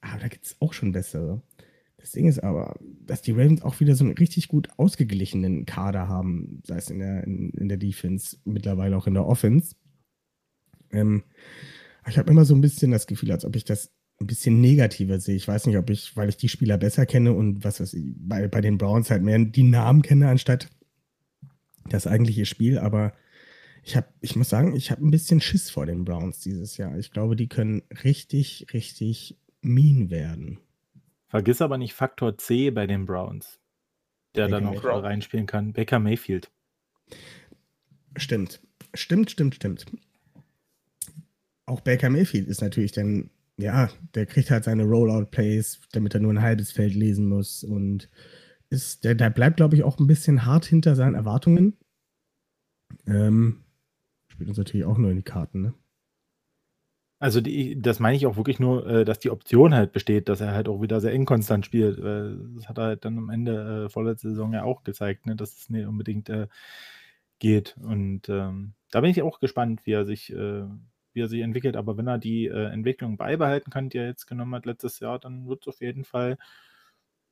aber 0.02 0.20
da 0.20 0.28
gibt 0.28 0.44
es 0.44 0.56
auch 0.60 0.74
schon 0.74 0.92
bessere. 0.92 1.42
Das 1.96 2.12
Ding 2.12 2.28
ist 2.28 2.38
aber, 2.40 2.78
dass 3.06 3.22
die 3.22 3.32
Ravens 3.32 3.62
auch 3.62 3.80
wieder 3.80 3.94
so 3.94 4.04
einen 4.04 4.12
richtig 4.12 4.48
gut 4.48 4.68
ausgeglichenen 4.76 5.64
Kader 5.64 6.06
haben, 6.06 6.60
sei 6.64 6.76
es 6.76 6.90
in 6.90 6.98
der, 6.98 7.24
in, 7.24 7.50
in 7.50 7.68
der 7.68 7.78
Defense, 7.78 8.36
mittlerweile 8.44 8.96
auch 8.96 9.06
in 9.06 9.14
der 9.14 9.26
Offense. 9.26 9.74
Ähm, 10.90 11.24
ich 12.06 12.18
habe 12.18 12.30
immer 12.30 12.44
so 12.44 12.54
ein 12.54 12.60
bisschen 12.60 12.90
das 12.90 13.06
Gefühl, 13.06 13.32
als 13.32 13.46
ob 13.46 13.56
ich 13.56 13.64
das 13.64 13.90
ein 14.20 14.26
bisschen 14.26 14.60
negativer 14.60 15.18
sehe. 15.18 15.36
Ich 15.36 15.48
weiß 15.48 15.66
nicht, 15.66 15.78
ob 15.78 15.88
ich, 15.88 16.14
weil 16.14 16.28
ich 16.28 16.36
die 16.36 16.48
Spieler 16.48 16.76
besser 16.76 17.06
kenne 17.06 17.32
und 17.32 17.64
was 17.64 17.80
weiß 17.80 17.94
ich, 17.94 18.04
bei, 18.18 18.48
bei 18.48 18.60
den 18.60 18.76
Browns 18.76 19.10
halt 19.10 19.22
mehr 19.22 19.38
die 19.38 19.62
Namen 19.62 20.02
kenne, 20.02 20.28
anstatt 20.28 20.68
das 21.88 22.06
eigentliche 22.06 22.46
Spiel, 22.46 22.78
aber 22.78 23.12
ich 23.82 23.96
habe, 23.96 24.08
ich 24.20 24.36
muss 24.36 24.48
sagen, 24.48 24.76
ich 24.76 24.90
habe 24.90 25.04
ein 25.06 25.10
bisschen 25.10 25.40
Schiss 25.40 25.70
vor 25.70 25.86
den 25.86 26.04
Browns 26.04 26.40
dieses 26.40 26.76
Jahr. 26.76 26.98
Ich 26.98 27.10
glaube, 27.10 27.36
die 27.36 27.48
können 27.48 27.82
richtig, 28.04 28.66
richtig 28.72 29.38
mean 29.60 30.10
werden. 30.10 30.58
Vergiss 31.28 31.62
aber 31.62 31.78
nicht 31.78 31.94
Faktor 31.94 32.38
C 32.38 32.70
bei 32.70 32.86
den 32.86 33.06
Browns, 33.06 33.58
der 34.34 34.44
Baker 34.44 34.50
da 34.50 34.60
noch 34.60 34.82
Mayfield. 34.82 35.04
reinspielen 35.04 35.46
kann. 35.46 35.72
Baker 35.72 35.98
Mayfield. 35.98 36.50
Stimmt. 38.16 38.60
Stimmt, 38.94 39.30
stimmt, 39.30 39.54
stimmt. 39.54 39.86
Auch 41.66 41.80
Baker 41.80 42.08
Mayfield 42.08 42.48
ist 42.48 42.62
natürlich 42.62 42.92
dann, 42.92 43.30
ja, 43.58 43.90
der 44.14 44.24
kriegt 44.26 44.50
halt 44.50 44.64
seine 44.64 44.84
Rollout-Plays, 44.84 45.80
damit 45.92 46.14
er 46.14 46.20
nur 46.20 46.32
ein 46.32 46.42
halbes 46.42 46.72
Feld 46.72 46.94
lesen 46.94 47.26
muss 47.26 47.62
und 47.62 48.08
ist, 48.70 49.04
der, 49.04 49.14
der 49.14 49.30
bleibt, 49.30 49.56
glaube 49.56 49.76
ich, 49.76 49.84
auch 49.84 49.98
ein 49.98 50.06
bisschen 50.06 50.44
hart 50.44 50.64
hinter 50.64 50.94
seinen 50.94 51.14
Erwartungen. 51.14 51.76
Ähm, 53.06 53.64
spielt 54.28 54.48
uns 54.48 54.58
natürlich 54.58 54.86
auch 54.86 54.98
nur 54.98 55.10
in 55.10 55.16
die 55.16 55.22
Karten, 55.22 55.62
ne? 55.62 55.74
Also 57.20 57.40
die, 57.40 57.80
das 57.80 57.98
meine 57.98 58.16
ich 58.16 58.26
auch 58.26 58.36
wirklich 58.36 58.60
nur, 58.60 58.86
äh, 58.86 59.04
dass 59.04 59.18
die 59.18 59.30
Option 59.30 59.74
halt 59.74 59.92
besteht, 59.92 60.28
dass 60.28 60.40
er 60.40 60.52
halt 60.52 60.68
auch 60.68 60.80
wieder 60.80 61.00
sehr 61.00 61.12
inkonstant 61.12 61.66
spielt. 61.66 61.98
Das 61.98 62.68
hat 62.68 62.78
er 62.78 62.84
halt 62.84 63.04
dann 63.04 63.18
am 63.18 63.30
Ende 63.30 63.86
äh, 63.86 63.88
vorletzte 63.88 64.30
Saison 64.30 64.52
ja 64.52 64.62
auch 64.62 64.84
gezeigt, 64.84 65.26
ne, 65.26 65.34
dass 65.34 65.56
es 65.58 65.68
nicht 65.68 65.86
unbedingt 65.86 66.28
äh, 66.28 66.46
geht. 67.40 67.76
Und 67.82 68.28
ähm, 68.28 68.74
da 68.92 69.00
bin 69.00 69.10
ich 69.10 69.22
auch 69.22 69.40
gespannt, 69.40 69.80
wie 69.84 69.92
er 69.92 70.04
sich, 70.04 70.32
äh, 70.32 70.64
wie 71.12 71.20
er 71.20 71.28
sich 71.28 71.40
entwickelt. 71.40 71.76
Aber 71.76 71.96
wenn 71.96 72.06
er 72.06 72.18
die 72.18 72.46
äh, 72.46 72.66
Entwicklung 72.66 73.16
beibehalten 73.16 73.70
kann, 73.70 73.88
die 73.88 73.98
er 73.98 74.06
jetzt 74.06 74.26
genommen 74.26 74.54
hat 74.54 74.66
letztes 74.66 75.00
Jahr, 75.00 75.18
dann 75.18 75.48
wird 75.48 75.62
es 75.62 75.68
auf 75.68 75.80
jeden 75.80 76.04
Fall 76.04 76.38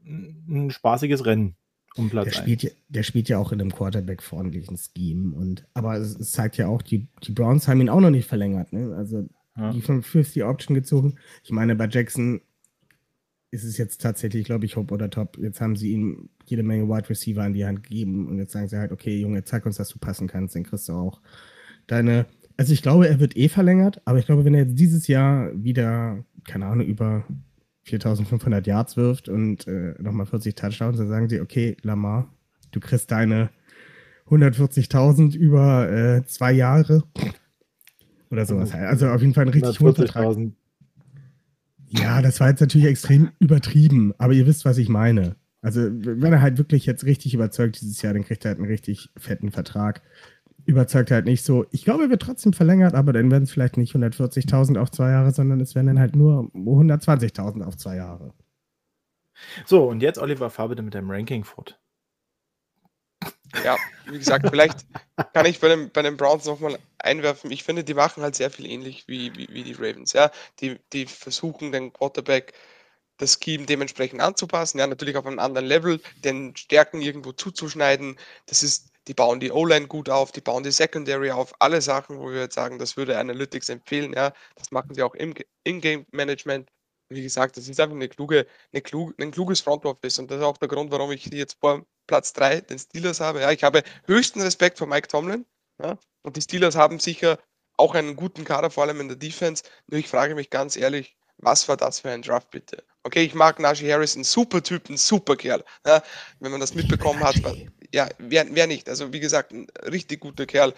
ein, 0.07 0.71
spaßiges 0.71 1.25
Rennen 1.27 1.57
um 1.97 2.11
Platz 2.11 2.27
Der 2.31 2.35
1. 2.35 2.43
spielt, 2.43 2.63
ja, 2.63 2.71
der 2.89 3.03
spielt 3.03 3.29
ja 3.29 3.39
auch 3.39 3.53
in 3.53 3.61
einem 3.61 3.73
Quarterback-freundlichen 3.73 4.77
Scheme. 4.77 5.35
Und, 5.35 5.67
aber 5.75 5.97
es, 5.97 6.19
es 6.19 6.33
zeigt 6.33 6.57
ja 6.59 6.69
auch, 6.69 6.83
die, 6.83 7.09
die 7.23 7.33
Browns 7.33 7.69
haben 7.69 7.81
ihn 7.81 7.89
auch 7.89 8.01
noch 8.01 8.11
nicht 8.11 8.29
verlängert. 8.29 8.73
Ne? 8.73 8.95
Also 8.97 9.29
Ja. 9.57 9.73
die 9.73 9.81
50 9.81 10.45
Option 10.45 10.75
gezogen. 10.75 11.17
Ich 11.43 11.51
meine, 11.51 11.75
bei 11.75 11.89
Jackson 11.89 12.41
ist 13.51 13.65
es 13.65 13.79
jetzt 13.79 14.03
tatsächlich, 14.03 14.45
glaube 14.45 14.67
ich, 14.67 14.77
Hope 14.77 14.93
oder 14.93 15.09
Top. 15.09 15.39
Jetzt 15.39 15.61
haben 15.61 15.77
sie 15.77 15.93
ihm 15.93 16.29
jede 16.45 16.63
Menge 16.63 16.89
Wide 16.89 17.09
Receiver 17.09 17.43
an 17.43 17.55
die 17.55 17.65
Hand 17.65 17.85
gegeben 17.85 18.29
und 18.29 18.39
jetzt 18.39 18.53
sagen 18.53 18.69
sie 18.69 18.77
halt, 18.77 18.93
okay, 18.93 19.19
Junge, 19.19 19.45
zeig 19.45 19.65
uns, 19.65 19.77
dass 19.77 19.89
du 19.89 19.99
passen 19.99 20.27
kannst, 20.29 20.55
dann 20.55 20.65
kriegst 20.65 20.89
du 20.89 20.93
auch 20.93 21.21
deine. 21.87 22.27
Also 22.59 22.73
ich 22.73 22.83
glaube, 22.83 23.09
er 23.09 23.21
wird 23.21 23.37
eh 23.37 23.49
verlängert, 23.49 24.01
aber 24.05 24.19
ich 24.19 24.27
glaube, 24.27 24.45
wenn 24.45 24.55
er 24.55 24.65
jetzt 24.65 24.79
dieses 24.79 25.07
Jahr 25.09 25.51
wieder, 25.55 26.25
keine 26.45 26.67
Ahnung, 26.67 26.87
über 26.87 27.25
4500 27.87 28.67
Yards 28.67 28.97
wirft 28.97 29.29
und 29.29 29.67
äh, 29.67 29.95
nochmal 30.01 30.27
40 30.27 30.55
Touchdowns, 30.55 30.99
dann 30.99 31.09
sagen 31.09 31.29
sie, 31.29 31.41
okay, 31.41 31.77
Lamar, 31.83 32.33
du 32.73 32.81
kriegst 32.81 33.11
deine 33.11 33.51
140.000 34.29 35.37
über 35.37 35.91
äh, 35.91 36.25
zwei 36.27 36.53
Jahre. 36.53 37.05
Oder 38.31 38.45
sowas. 38.45 38.75
halt. 38.75 38.87
Also 38.87 39.09
auf 39.09 39.21
jeden 39.21 39.35
Fall 39.35 39.47
ein 39.47 39.51
richtig 39.51 39.79
hoher 39.79 39.95
Vertrag. 39.95 40.25
140.000. 40.25 40.53
Ja, 41.89 42.21
das 42.21 42.41
war 42.41 42.49
jetzt 42.49 42.61
natürlich 42.61 42.89
extrem 42.89 43.31
übertrieben, 43.39 44.13
aber 44.19 44.33
ihr 44.33 44.47
wisst, 44.47 44.65
was 44.65 44.79
ich 44.79 44.89
meine. 44.89 45.37
Also, 45.63 45.81
wenn 45.91 46.33
er 46.33 46.43
halt 46.43 46.59
wirklich 46.59 46.87
jetzt 46.87 47.05
richtig 47.05 47.35
überzeugt 47.35 47.81
dieses 47.81 48.03
Jahr, 48.03 48.13
dann 48.13 48.25
kriegt 48.25 48.45
er 48.45 48.51
halt 48.51 48.59
einen 48.59 48.69
richtig 48.69 49.11
fetten 49.17 49.51
Vertrag. 49.51 50.03
Überzeugt 50.67 51.11
halt 51.11 51.25
nicht 51.27 51.45
so. 51.45 51.65
Ich 51.71 51.85
glaube, 51.85 52.05
er 52.05 52.11
wird 52.11 52.23
trotzdem 52.23 52.53
verlängert, 52.53 52.95
aber 52.95 53.13
dann 53.13 53.31
werden 53.31 53.45
es 53.45 53.53
vielleicht 53.53 53.77
nicht 53.77 53.95
140.000 53.95 54.79
auf 54.79 54.91
zwei 54.91 55.11
Jahre, 55.11 55.31
sondern 55.31 55.61
es 55.61 55.75
werden 55.75 55.87
dann 55.87 56.01
halt 56.01 56.17
nur 56.17 56.51
120.000 56.55 57.63
auf 57.63 57.77
zwei 57.77 57.97
Jahre. 57.97 58.35
So, 59.65 59.85
und 59.89 60.03
jetzt 60.03 60.19
Oliver, 60.19 60.51
fahr 60.51 60.69
bitte 60.69 60.83
mit 60.83 60.95
deinem 60.95 61.11
Ranking 61.11 61.45
fort. 61.45 61.79
Ja, 63.65 63.77
wie 64.07 64.19
gesagt, 64.19 64.49
vielleicht 64.51 64.87
kann 65.33 65.47
ich 65.47 65.61
bei 65.61 65.69
den, 65.69 65.91
bei 65.91 66.03
den 66.03 66.17
Browns 66.17 66.47
nochmal 66.47 66.79
einwerfen. 66.99 67.51
Ich 67.51 67.65
finde, 67.65 67.85
die 67.85 67.95
machen 67.95 68.23
halt 68.23 68.35
sehr 68.35 68.51
viel 68.51 68.67
ähnlich 68.67 69.07
wie, 69.07 69.35
wie, 69.37 69.49
wie 69.51 69.63
die 69.63 69.73
Ravens. 69.73 70.13
Ja, 70.13 70.31
die, 70.61 70.79
die 70.93 71.07
versuchen 71.07 71.73
den 71.73 71.93
Quarterback 71.93 72.53
das 73.19 73.39
Scheme 73.43 73.67
dementsprechend 73.67 74.21
anzupassen. 74.21 74.79
Ja, 74.79 74.87
natürlich 74.87 75.17
auf 75.17 75.27
einem 75.27 75.39
anderen 75.39 75.67
Level, 75.67 76.01
den 76.25 76.55
Stärken 76.57 77.01
irgendwo 77.01 77.33
zuzuschneiden. 77.33 78.19
Das 78.47 78.63
ist, 78.63 78.91
die 79.09 79.15
bauen 79.15 79.41
die 79.41 79.53
O-Line 79.53 79.87
gut 79.87 80.09
auf, 80.09 80.33
die 80.33 80.41
bauen 80.41 80.63
die 80.63 80.73
Secondary 80.73 81.31
auf. 81.31 81.53
Alle 81.61 81.81
Sachen, 81.81 82.19
wo 82.19 82.31
wir 82.31 82.43
jetzt 82.43 82.55
sagen, 82.55 82.79
das 82.79 82.97
würde 82.97 83.19
Analytics 83.19 83.69
empfehlen. 83.69 84.13
Ja, 84.13 84.33
das 84.57 84.71
machen 84.71 84.95
sie 84.95 85.03
auch 85.03 85.15
im 85.15 85.35
In-Game-Management. 85.65 86.71
Wie 87.09 87.23
gesagt, 87.23 87.57
das 87.57 87.69
ist 87.69 87.79
einfach 87.79 87.95
eine 87.95 88.09
kluge, 88.09 88.47
eine 88.73 88.83
kluge, 88.83 89.15
ein 89.23 89.31
kluges 89.31 89.61
Front 89.61 89.85
Office 89.85 90.19
und 90.19 90.31
das 90.31 90.39
ist 90.39 90.45
auch 90.45 90.57
der 90.57 90.69
Grund, 90.69 90.91
warum 90.91 91.13
ich 91.13 91.27
jetzt 91.27 91.57
vor 91.61 91.87
Platz 92.09 92.33
3 92.33 92.63
den 92.63 92.79
Steelers 92.79 93.21
habe. 93.21 93.41
Ja, 93.41 93.53
ich 93.53 93.63
habe 93.63 93.85
höchsten 94.07 94.41
Respekt 94.41 94.79
vor 94.79 94.89
Mike 94.89 95.07
Tomlin. 95.07 95.47
Ja, 95.81 95.99
und 96.23 96.37
die 96.37 96.41
Steelers 96.41 96.75
haben 96.75 96.99
sicher 96.99 97.39
auch 97.77 97.95
einen 97.95 98.17
guten 98.17 98.45
Kader, 98.45 98.71
vor 98.71 98.85
allem 98.85 99.01
in 99.01 99.09
der 99.09 99.17
Defense. 99.17 99.63
Nur 99.87 100.01
ich 100.01 100.09
frage 100.09 100.35
mich 100.35 100.51
ganz 100.51 100.77
ehrlich, 100.77 101.17
was 101.39 101.69
war 101.69 101.77
das 101.77 102.01
für 102.01 102.11
ein 102.11 102.23
Draft 102.23 102.51
bitte? 102.51 102.83
Okay, 103.03 103.23
ich 103.23 103.35
mag 103.35 103.61
Najee 103.61 103.93
Harris, 103.93 104.17
ein 104.17 104.25
super 104.25 104.63
Typ, 104.63 104.89
ein 104.89 104.97
super 104.97 105.37
Kerl. 105.37 105.63
Ja, 105.87 106.03
wenn 106.41 106.51
man 106.51 106.61
das 106.61 106.75
mitbekommen 106.75 107.23
hat, 107.23 107.43
war, 107.45 107.55
ja, 107.97 108.09
wer, 108.19 108.47
wer 108.55 108.67
nicht? 108.67 108.89
Also 108.89 109.13
wie 109.13 109.21
gesagt, 109.21 109.53
ein 109.53 109.67
richtig 109.91 110.21
guter 110.21 110.47
Kerl. 110.47 110.75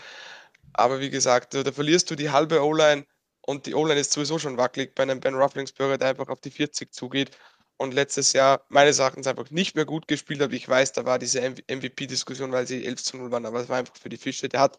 Aber 0.72 1.00
wie 1.00 1.10
gesagt, 1.10 1.54
da, 1.54 1.72
verlierst 1.72 2.10
du 2.10 2.14
die 2.14 2.30
halbe 2.30 2.62
O-Line 2.62 3.04
und 3.46 3.66
die 3.66 3.74
O-Line 3.74 4.00
ist 4.00 4.12
sowieso 4.12 4.38
schon 4.38 4.56
wackelig 4.56 4.94
bei 4.94 5.02
einem 5.02 5.20
Ben 5.20 5.34
Roethlisberger, 5.34 5.98
der 5.98 6.08
einfach 6.10 6.28
auf 6.28 6.40
die 6.40 6.50
40 6.52 6.92
zugeht 6.94 7.36
und 7.76 7.92
letztes 7.94 8.32
Jahr 8.34 8.64
meines 8.68 9.00
Erachtens 9.00 9.26
einfach 9.26 9.50
nicht 9.50 9.74
mehr 9.74 9.84
gut 9.84 10.06
gespielt 10.06 10.40
hat. 10.40 10.52
Ich 10.52 10.68
weiß, 10.68 10.92
da 10.92 11.04
war 11.06 11.18
diese 11.18 11.40
MVP-Diskussion, 11.40 12.52
weil 12.52 12.66
sie 12.68 12.86
11 12.86 13.02
zu 13.02 13.16
0 13.16 13.32
waren, 13.32 13.46
aber 13.46 13.60
es 13.60 13.68
war 13.68 13.78
einfach 13.78 13.96
für 13.96 14.10
die 14.10 14.16
Fische. 14.16 14.48
Der 14.48 14.60
hat 14.60 14.78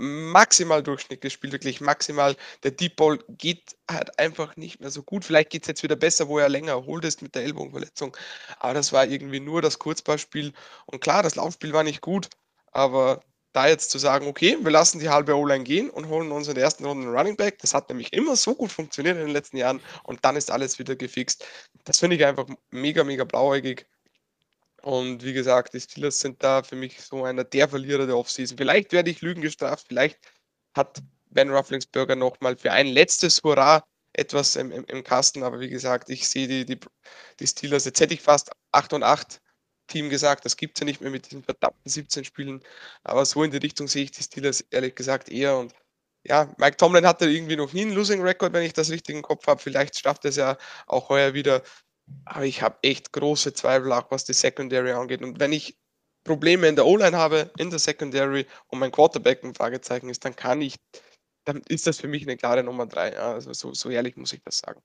maximal 0.00 0.82
Durchschnitt 0.82 1.20
gespielt, 1.20 1.52
wirklich 1.52 1.80
maximal. 1.80 2.36
Der 2.62 2.72
Deep 2.72 2.96
Ball 2.96 3.18
geht 3.28 3.76
halt 3.90 4.18
einfach 4.18 4.56
nicht 4.56 4.80
mehr 4.80 4.90
so 4.90 5.02
gut. 5.02 5.24
Vielleicht 5.24 5.50
geht 5.50 5.62
es 5.62 5.68
jetzt 5.68 5.82
wieder 5.82 5.96
besser, 5.96 6.28
wo 6.28 6.38
er 6.38 6.48
länger 6.48 6.72
erholt 6.72 7.04
ist 7.04 7.22
mit 7.22 7.34
der 7.34 7.44
Ellbogenverletzung. 7.44 8.16
Aber 8.58 8.74
das 8.74 8.92
war 8.92 9.06
irgendwie 9.06 9.40
nur 9.40 9.62
das 9.62 9.78
Kurzballspiel. 9.78 10.52
Und 10.86 11.00
klar, 11.00 11.22
das 11.22 11.36
Laufspiel 11.36 11.72
war 11.72 11.84
nicht 11.84 12.00
gut, 12.00 12.28
aber 12.72 13.22
da 13.52 13.66
jetzt 13.66 13.90
zu 13.90 13.98
sagen, 13.98 14.26
okay, 14.28 14.56
wir 14.60 14.70
lassen 14.70 15.00
die 15.00 15.08
halbe 15.08 15.36
O-Line 15.36 15.64
gehen 15.64 15.90
und 15.90 16.08
holen 16.08 16.30
uns 16.30 16.48
in 16.48 16.54
der 16.54 16.64
ersten 16.64 16.84
Runde 16.84 17.06
einen 17.06 17.16
Running 17.16 17.36
Back, 17.36 17.58
das 17.58 17.74
hat 17.74 17.88
nämlich 17.88 18.12
immer 18.12 18.36
so 18.36 18.54
gut 18.54 18.70
funktioniert 18.70 19.16
in 19.16 19.26
den 19.26 19.32
letzten 19.32 19.56
Jahren 19.56 19.80
und 20.04 20.24
dann 20.24 20.36
ist 20.36 20.50
alles 20.50 20.78
wieder 20.78 20.94
gefixt. 20.94 21.44
Das 21.84 21.98
finde 21.98 22.16
ich 22.16 22.24
einfach 22.24 22.46
mega, 22.70 23.02
mega 23.02 23.24
blauäugig. 23.24 23.86
Und 24.82 25.24
wie 25.24 25.32
gesagt, 25.32 25.74
die 25.74 25.80
Steelers 25.80 26.20
sind 26.20 26.42
da 26.42 26.62
für 26.62 26.76
mich 26.76 27.00
so 27.02 27.24
einer 27.24 27.44
der 27.44 27.68
Verlierer 27.68 28.06
der 28.06 28.16
Offseason. 28.16 28.56
Vielleicht 28.56 28.92
werde 28.92 29.10
ich 29.10 29.20
Lügen 29.20 29.42
gestraft, 29.42 29.86
vielleicht 29.88 30.18
hat 30.74 31.02
Ben 31.30 31.50
Rufflingsberger 31.50 32.16
nochmal 32.16 32.56
für 32.56 32.72
ein 32.72 32.86
letztes 32.86 33.42
Hurra 33.42 33.84
etwas 34.12 34.56
im, 34.56 34.72
im, 34.72 34.84
im 34.86 35.04
Kasten, 35.04 35.42
aber 35.42 35.60
wie 35.60 35.68
gesagt, 35.68 36.10
ich 36.10 36.28
sehe 36.28 36.48
die, 36.48 36.64
die, 36.64 36.78
die 37.38 37.46
Steelers, 37.46 37.84
jetzt 37.84 38.00
hätte 38.00 38.14
ich 38.14 38.22
fast 38.22 38.50
8 38.72 38.92
und 38.94 39.02
8 39.02 39.40
Team 39.86 40.08
gesagt, 40.10 40.44
das 40.44 40.56
gibt 40.56 40.76
es 40.76 40.80
ja 40.80 40.86
nicht 40.86 41.00
mehr 41.00 41.10
mit 41.10 41.30
diesen 41.30 41.44
verdammten 41.44 41.88
17 41.88 42.24
Spielen, 42.24 42.62
aber 43.04 43.24
so 43.24 43.44
in 43.44 43.50
die 43.50 43.58
Richtung 43.58 43.86
sehe 43.86 44.04
ich 44.04 44.10
die 44.10 44.22
Steelers 44.22 44.62
ehrlich 44.70 44.94
gesagt 44.94 45.28
eher 45.28 45.56
und 45.58 45.74
ja, 46.22 46.52
Mike 46.58 46.76
Tomlin 46.76 47.06
hatte 47.06 47.30
irgendwie 47.30 47.56
noch 47.56 47.72
nie 47.72 47.82
einen 47.82 47.92
Losing 47.92 48.20
Record, 48.22 48.52
wenn 48.52 48.62
ich 48.62 48.72
das 48.74 48.90
richtig 48.90 49.14
im 49.16 49.22
Kopf 49.22 49.46
habe. 49.46 49.60
Vielleicht 49.60 49.98
schafft 49.98 50.24
er 50.24 50.28
es 50.30 50.36
ja 50.36 50.58
auch 50.86 51.08
heuer 51.08 51.32
wieder. 51.32 51.62
Aber 52.24 52.44
ich 52.44 52.62
habe 52.62 52.78
echt 52.82 53.12
große 53.12 53.52
Zweifel, 53.52 53.92
auch 53.92 54.10
was 54.10 54.24
die 54.24 54.32
Secondary 54.32 54.92
angeht. 54.92 55.22
Und 55.22 55.40
wenn 55.40 55.52
ich 55.52 55.78
Probleme 56.24 56.68
in 56.68 56.76
der 56.76 56.86
O-Line 56.86 57.16
habe, 57.16 57.50
in 57.58 57.70
der 57.70 57.78
Secondary 57.78 58.46
und 58.68 58.78
mein 58.78 58.92
Quarterback 58.92 59.42
ein 59.42 59.54
Fragezeichen 59.54 60.08
ist, 60.08 60.24
dann 60.24 60.36
kann 60.36 60.60
ich, 60.60 60.76
dann 61.44 61.62
ist 61.68 61.86
das 61.86 62.00
für 62.00 62.08
mich 62.08 62.22
eine 62.22 62.36
klare 62.36 62.62
Nummer 62.62 62.86
drei. 62.86 63.16
Also 63.18 63.52
so, 63.52 63.72
so 63.72 63.90
ehrlich 63.90 64.16
muss 64.16 64.32
ich 64.32 64.42
das 64.44 64.58
sagen. 64.58 64.80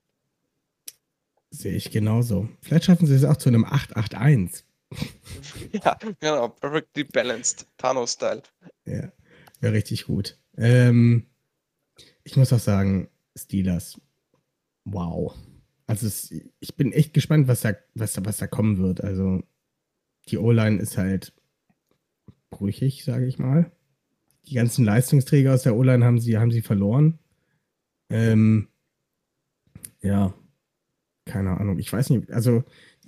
Sehe 1.50 1.74
ich 1.74 1.90
genauso. 1.90 2.48
Vielleicht 2.62 2.84
schaffen 2.84 3.06
sie 3.06 3.14
es 3.14 3.24
auch 3.24 3.36
zu 3.36 3.48
einem 3.48 3.64
881. 3.64 4.64
ja, 5.72 5.98
genau, 6.20 6.48
perfectly 6.48 7.04
balanced, 7.04 7.66
Thanos-Style. 7.76 8.42
Ja, 8.84 9.12
wäre 9.60 9.72
richtig 9.72 10.06
gut. 10.06 10.38
Ähm, 10.56 11.26
ich 12.24 12.36
muss 12.36 12.52
auch 12.52 12.60
sagen, 12.60 13.08
Steelers. 13.36 14.00
Wow. 14.84 15.34
Also 15.86 16.06
es, 16.06 16.32
ich 16.60 16.76
bin 16.76 16.92
echt 16.92 17.14
gespannt, 17.14 17.48
was 17.48 17.60
da, 17.60 17.74
was, 17.94 18.12
da, 18.14 18.24
was 18.24 18.38
da 18.38 18.46
kommen 18.46 18.78
wird. 18.78 19.02
Also 19.02 19.42
die 20.28 20.38
O-Line 20.38 20.78
ist 20.78 20.98
halt 20.98 21.32
brüchig, 22.50 23.04
sage 23.04 23.26
ich 23.26 23.38
mal. 23.38 23.70
Die 24.46 24.54
ganzen 24.54 24.84
Leistungsträger 24.84 25.54
aus 25.54 25.62
der 25.62 25.76
O-Line 25.76 26.04
haben 26.04 26.18
sie, 26.18 26.38
haben 26.38 26.50
sie 26.50 26.62
verloren. 26.62 27.18
Ähm, 28.10 28.68
ja, 30.02 30.34
keine 31.24 31.58
Ahnung. 31.58 31.78
Ich 31.78 31.92
weiß 31.92 32.10
nicht, 32.10 32.30
also 32.30 32.64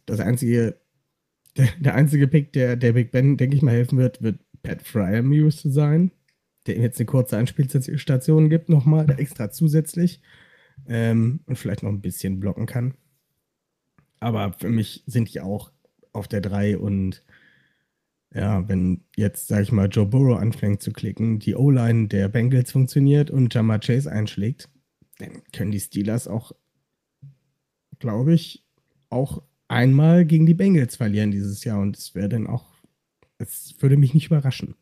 das 0.07 0.21
einzige, 0.21 0.81
der, 1.57 1.69
der 1.81 1.95
einzige 1.95 2.29
Pick, 2.29 2.53
der, 2.53 2.77
der 2.77 2.93
Big 2.93 3.11
Ben, 3.11 3.37
denke 3.37 3.57
ich 3.57 3.63
mal, 3.63 3.75
helfen 3.75 3.99
wird, 3.99 4.23
wird 4.23 4.41
Pat 4.63 4.83
Fryer 4.83 5.23
Muse 5.23 5.71
sein, 5.71 6.13
der 6.67 6.77
ihm 6.77 6.83
jetzt 6.83 6.99
eine 6.99 7.07
kurze 7.07 7.39
Anspielstation 7.39 8.51
gibt, 8.51 8.69
nochmal 8.69 9.11
extra 9.19 9.51
zusätzlich 9.51 10.21
ähm, 10.89 11.41
und 11.47 11.57
vielleicht 11.57 11.83
noch 11.83 11.91
ein 11.91 12.01
bisschen 12.01 12.41
blocken 12.41 12.67
kann. 12.67 12.95
Aber 14.21 14.53
für 14.55 14.69
mich 14.69 15.05
sind 15.07 15.33
die 15.33 15.41
auch 15.41 15.71
auf 16.13 16.27
der 16.27 16.41
3 16.41 16.79
und 16.79 17.23
ja, 18.35 18.69
wenn 18.69 19.05
jetzt, 19.17 19.49
sag 19.49 19.63
ich 19.63 19.73
mal, 19.73 19.89
Joe 19.89 20.05
Burrow 20.05 20.39
anfängt 20.39 20.83
zu 20.83 20.93
klicken, 20.93 21.39
die 21.39 21.55
O-Line 21.55 22.09
der 22.09 22.29
Bengals 22.29 22.73
funktioniert 22.73 23.31
und 23.31 23.55
Jamar 23.55 23.79
Chase 23.79 24.11
einschlägt, 24.11 24.69
dann 25.19 25.43
können 25.53 25.71
die 25.71 25.81
Steelers 25.81 26.29
auch, 26.29 26.53
glaube 27.99 28.35
ich, 28.35 28.67
auch 29.09 29.43
einmal 29.69 30.27
gegen 30.27 30.47
die 30.47 30.55
Bengals 30.55 30.97
verlieren 30.97 31.31
dieses 31.31 31.65
Jahr 31.65 31.81
und 31.81 31.97
es 31.97 32.15
wäre 32.15 32.29
dann 32.29 32.47
auch, 32.47 32.67
es 33.39 33.75
würde 33.81 33.97
mich 33.97 34.15
nicht 34.15 34.27
überraschen. 34.27 34.75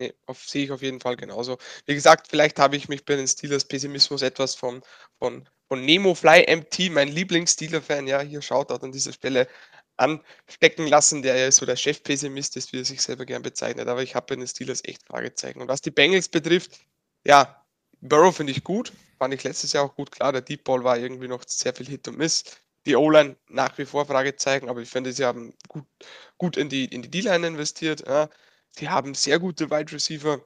Nee, 0.00 0.14
auf, 0.26 0.48
sehe 0.48 0.64
ich 0.64 0.70
auf 0.70 0.82
jeden 0.82 1.00
Fall 1.00 1.16
genauso. 1.16 1.58
Wie 1.86 1.94
gesagt, 1.94 2.28
vielleicht 2.28 2.58
habe 2.58 2.76
ich 2.76 2.88
mich 2.88 3.04
bei 3.04 3.16
den 3.16 3.26
Steelers 3.26 3.64
Pessimismus 3.64 4.22
etwas 4.22 4.54
von, 4.54 4.82
von, 5.18 5.48
von 5.66 5.84
Nemo 5.84 6.14
Fly 6.14 6.46
MT, 6.56 6.90
mein 6.90 7.08
Lieblings-Steeler-Fan, 7.08 8.06
ja, 8.06 8.20
hier 8.20 8.40
schaut 8.40 8.70
an 8.70 8.92
dieser 8.92 9.12
Stelle 9.12 9.48
anstecken 9.96 10.86
lassen, 10.86 11.22
der 11.22 11.36
ja 11.36 11.50
so 11.50 11.66
der 11.66 11.76
Chef-Pessimist 11.76 12.56
ist, 12.56 12.72
wie 12.72 12.78
er 12.78 12.84
sich 12.84 13.02
selber 13.02 13.26
gern 13.26 13.42
bezeichnet. 13.42 13.88
Aber 13.88 14.02
ich 14.02 14.14
habe 14.14 14.26
bei 14.26 14.36
den 14.36 14.46
Steelers 14.46 14.82
echt 14.84 15.02
Fragezeichen. 15.04 15.60
Und 15.60 15.68
was 15.68 15.80
die 15.80 15.90
Bengals 15.90 16.28
betrifft, 16.28 16.80
ja, 17.24 17.64
Burrow 18.00 18.34
finde 18.34 18.52
ich 18.52 18.62
gut. 18.62 18.92
Fand 19.18 19.34
ich 19.34 19.42
letztes 19.42 19.72
Jahr 19.72 19.84
auch 19.84 19.96
gut. 19.96 20.12
Klar, 20.12 20.32
der 20.32 20.42
Deep 20.42 20.62
Ball 20.62 20.84
war 20.84 20.96
irgendwie 20.96 21.26
noch 21.26 21.42
sehr 21.46 21.74
viel 21.74 21.86
Hit 21.88 22.06
und 22.06 22.18
Miss. 22.18 22.44
Die 22.86 22.94
O-Line 22.94 23.36
nach 23.48 23.76
wie 23.76 23.84
vor 23.84 24.06
Fragezeichen, 24.06 24.68
aber 24.68 24.80
ich 24.80 24.88
finde, 24.88 25.12
sie 25.12 25.24
haben 25.24 25.52
gut, 25.66 25.84
gut 26.38 26.56
in 26.56 26.68
die 26.68 26.84
in 26.86 27.02
die 27.02 27.10
D-Line 27.10 27.46
investiert. 27.48 28.06
Ja. 28.06 28.30
Sie 28.78 28.88
haben 28.88 29.14
sehr 29.14 29.40
gute 29.40 29.70
Wide 29.70 29.90
Receiver. 29.90 30.40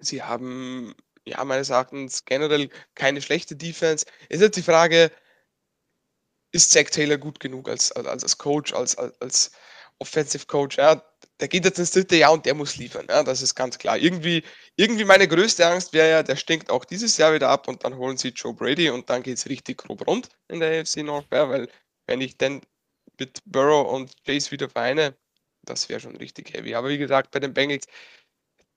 Sie 0.00 0.22
haben, 0.22 0.94
ja, 1.26 1.44
meines 1.44 1.68
Erachtens 1.68 2.24
generell 2.24 2.70
keine 2.94 3.20
schlechte 3.20 3.54
Defense. 3.54 4.06
Ist 4.30 4.40
jetzt 4.40 4.56
die 4.56 4.62
Frage, 4.62 5.10
ist 6.52 6.70
Zach 6.70 6.84
Taylor 6.84 7.18
gut 7.18 7.40
genug 7.40 7.68
als, 7.68 7.92
als, 7.92 8.22
als 8.22 8.38
Coach, 8.38 8.72
als, 8.72 8.96
als, 8.96 9.20
als 9.20 9.50
Offensive 9.98 10.46
Coach? 10.46 10.78
Ja, 10.78 11.02
der 11.38 11.48
geht 11.48 11.66
jetzt 11.66 11.78
ins 11.78 11.90
dritte 11.90 12.16
Jahr 12.16 12.32
und 12.32 12.46
der 12.46 12.54
muss 12.54 12.76
liefern. 12.76 13.06
Ja, 13.10 13.22
das 13.22 13.42
ist 13.42 13.54
ganz 13.54 13.76
klar. 13.76 13.98
Irgendwie, 13.98 14.42
irgendwie 14.76 15.04
meine 15.04 15.28
größte 15.28 15.66
Angst 15.66 15.92
wäre 15.92 16.10
ja, 16.10 16.22
der 16.22 16.36
stinkt 16.36 16.70
auch 16.70 16.86
dieses 16.86 17.18
Jahr 17.18 17.34
wieder 17.34 17.50
ab 17.50 17.68
und 17.68 17.84
dann 17.84 17.96
holen 17.96 18.16
sie 18.16 18.28
Joe 18.28 18.54
Brady 18.54 18.88
und 18.88 19.10
dann 19.10 19.22
geht 19.22 19.36
es 19.36 19.48
richtig 19.50 19.78
grob 19.78 20.06
rund 20.06 20.30
in 20.48 20.60
der 20.60 20.80
AFC 20.80 20.98
North. 21.02 21.26
Ja, 21.30 21.46
weil 21.50 21.68
wenn 22.06 22.22
ich 22.22 22.38
dann 22.38 22.62
mit 23.18 23.42
Burrow 23.44 23.92
und 23.92 24.12
Chase 24.24 24.50
wieder 24.50 24.70
vereine, 24.70 25.14
das 25.64 25.88
wäre 25.88 26.00
schon 26.00 26.16
richtig 26.16 26.52
heavy. 26.52 26.74
Aber 26.74 26.88
wie 26.88 26.98
gesagt, 26.98 27.30
bei 27.30 27.40
den 27.40 27.54
Bengals, 27.54 27.86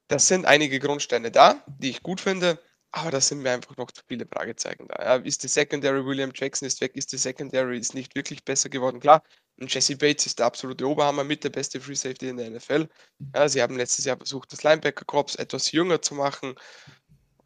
das 0.07 0.27
sind 0.27 0.45
einige 0.45 0.79
Grundsteine 0.79 1.31
da, 1.31 1.63
die 1.67 1.89
ich 1.89 2.03
gut 2.03 2.21
finde, 2.21 2.59
aber 2.91 3.11
da 3.11 3.21
sind 3.21 3.41
mir 3.41 3.51
einfach 3.51 3.75
noch 3.77 3.91
zu 3.91 4.01
viele 4.07 4.25
Fragezeichen 4.25 4.87
da. 4.87 5.03
Ja, 5.03 5.15
ist 5.17 5.43
die 5.43 5.47
Secondary, 5.47 6.05
William 6.05 6.31
Jackson 6.33 6.67
ist 6.67 6.81
weg, 6.81 6.95
ist 6.95 7.11
die 7.11 7.17
Secondary, 7.17 7.77
ist 7.77 7.93
nicht 7.93 8.15
wirklich 8.15 8.43
besser 8.43 8.69
geworden. 8.69 8.99
Klar, 8.99 9.23
und 9.59 9.73
Jesse 9.73 9.97
Bates 9.97 10.25
ist 10.25 10.39
der 10.39 10.45
absolute 10.45 10.87
Oberhammer 10.87 11.23
mit 11.23 11.43
der 11.43 11.49
beste 11.49 11.81
Free 11.81 11.95
Safety 11.95 12.29
in 12.29 12.37
der 12.37 12.49
NFL. 12.49 12.87
Ja, 13.35 13.49
sie 13.49 13.61
haben 13.61 13.75
letztes 13.75 14.05
Jahr 14.05 14.17
versucht, 14.17 14.51
das 14.53 14.63
Linebacker-Korps 14.63 15.35
etwas 15.35 15.71
jünger 15.71 16.01
zu 16.01 16.15
machen. 16.15 16.55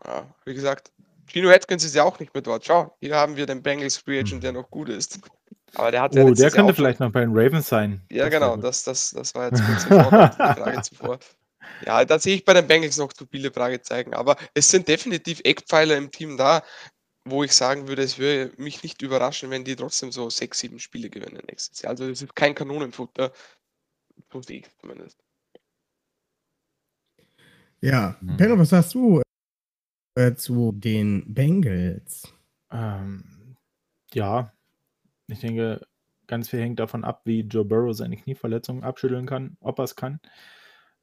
Ja, 0.05 0.33
wie 0.45 0.53
gesagt, 0.53 0.91
Gino 1.27 1.49
Atkins 1.49 1.83
ist 1.83 1.95
ja 1.95 2.03
auch 2.03 2.19
nicht 2.19 2.33
mehr 2.33 2.41
dort. 2.41 2.65
Schau, 2.65 2.95
hier 2.99 3.15
haben 3.15 3.37
wir 3.37 3.45
den 3.45 3.63
Bengals 3.63 3.97
Free 3.97 4.19
Agent, 4.19 4.43
der 4.43 4.51
noch 4.51 4.69
gut 4.69 4.89
ist. 4.89 5.19
Aber 5.76 5.91
der 5.91 6.01
hat 6.01 6.15
ja 6.15 6.24
Oh, 6.24 6.34
der 6.34 6.51
könnte 6.51 6.74
vielleicht 6.74 6.99
noch 6.99 7.11
bei 7.11 7.22
den 7.22 7.32
Ravens 7.32 7.67
sein. 7.67 8.01
Ja, 8.09 8.26
das 8.26 8.34
genau, 8.34 8.57
das, 8.57 8.84
das, 8.84 9.11
das 9.11 9.34
war 9.36 9.49
jetzt 9.49 9.63
kurz 9.65 9.84
zuvor, 9.84 10.30
die 10.30 10.36
Frage 10.61 10.82
zuvor. 10.82 11.19
Ja, 11.86 12.03
da 12.05 12.19
sehe 12.19 12.36
ich 12.36 12.45
bei 12.45 12.53
den 12.53 12.67
Bengals 12.67 12.97
noch 12.97 13.13
zu 13.13 13.26
viele 13.26 13.51
Fragezeichen. 13.51 14.13
Aber 14.13 14.36
es 14.53 14.69
sind 14.69 14.88
definitiv 14.88 15.41
Eckpfeiler 15.43 15.97
im 15.97 16.11
Team 16.11 16.38
da, 16.38 16.63
wo 17.26 17.43
ich 17.43 17.53
sagen 17.53 17.88
würde, 17.88 18.03
es 18.03 18.17
würde 18.17 18.51
mich 18.61 18.84
nicht 18.84 19.01
überraschen, 19.01 19.49
wenn 19.49 19.63
die 19.63 19.76
trotzdem 19.76 20.11
so 20.11 20.30
sechs, 20.30 20.59
sieben 20.59 20.80
Spiele 20.80 21.09
gewinnen 21.09 21.41
nächstes 21.47 21.82
Jahr. 21.82 21.91
Also 21.91 22.05
es 22.09 22.22
ist 22.22 22.36
kein 22.36 22.55
Kanonenfutter. 22.55 23.32
So 24.32 24.41
sehe 24.41 24.59
ich 24.59 24.78
zumindest. 24.80 25.17
Ja, 27.80 28.17
mhm. 28.22 28.38
Pedro, 28.38 28.59
was 28.59 28.69
sagst 28.69 28.93
du 28.93 29.22
äh, 30.15 30.34
zu 30.36 30.72
den 30.74 31.34
Bengals? 31.34 32.32
Ähm, 32.72 33.55
ja, 34.13 34.53
ich 35.32 35.39
denke, 35.39 35.86
ganz 36.27 36.49
viel 36.49 36.61
hängt 36.61 36.79
davon 36.79 37.03
ab, 37.03 37.21
wie 37.25 37.41
Joe 37.41 37.65
Burrow 37.65 37.95
seine 37.95 38.17
Knieverletzung 38.17 38.84
abschütteln 38.84 39.25
kann, 39.25 39.57
ob 39.59 39.79
er 39.79 39.84
es 39.84 39.95
kann. 39.95 40.19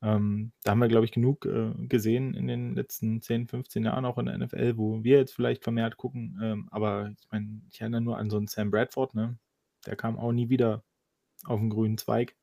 Ähm, 0.01 0.53
da 0.63 0.71
haben 0.73 0.79
wir, 0.79 0.89
glaube 0.89 1.07
ich, 1.07 1.13
genug 1.13 1.45
äh, 1.45 1.73
gesehen 1.89 2.35
in 2.35 2.47
den 2.47 2.75
letzten 2.75 3.21
10, 3.21 3.49
15 3.49 3.85
Jahren 3.85 4.05
auch 4.05 4.19
in 4.19 4.27
der 4.27 4.39
NFL, 4.39 4.77
wo 4.77 5.03
wir 5.03 5.19
jetzt 5.19 5.35
vielleicht 5.35 5.65
vermehrt 5.65 5.97
gucken. 5.97 6.39
Ähm, 6.41 6.69
aber 6.71 7.13
ich 7.21 7.29
meine, 7.31 7.63
ich 7.69 7.81
erinnere 7.81 8.01
nur 8.01 8.19
an 8.19 8.31
so 8.31 8.37
einen 8.37 8.47
Sam 8.47 8.71
Bradford, 8.71 9.15
ne? 9.15 9.39
Der 9.87 9.97
kam 9.97 10.19
auch 10.19 10.33
nie 10.33 10.49
wieder 10.51 10.85
auf 11.45 11.61
den 11.61 11.71
grünen 11.71 11.99
Zweig. 11.99 12.37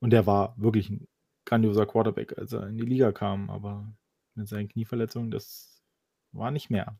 Und 0.00 0.10
der 0.10 0.26
war 0.26 0.54
wirklich 0.58 0.90
ein 0.90 1.08
grandioser 1.44 1.86
Quarterback, 1.86 2.36
als 2.38 2.52
er 2.52 2.66
in 2.68 2.78
die 2.78 2.84
Liga 2.84 3.12
kam. 3.12 3.50
Aber 3.50 3.92
mit 4.34 4.48
seinen 4.48 4.68
Knieverletzungen, 4.68 5.30
das 5.30 5.82
war 6.32 6.50
nicht 6.50 6.70
mehr. 6.70 6.98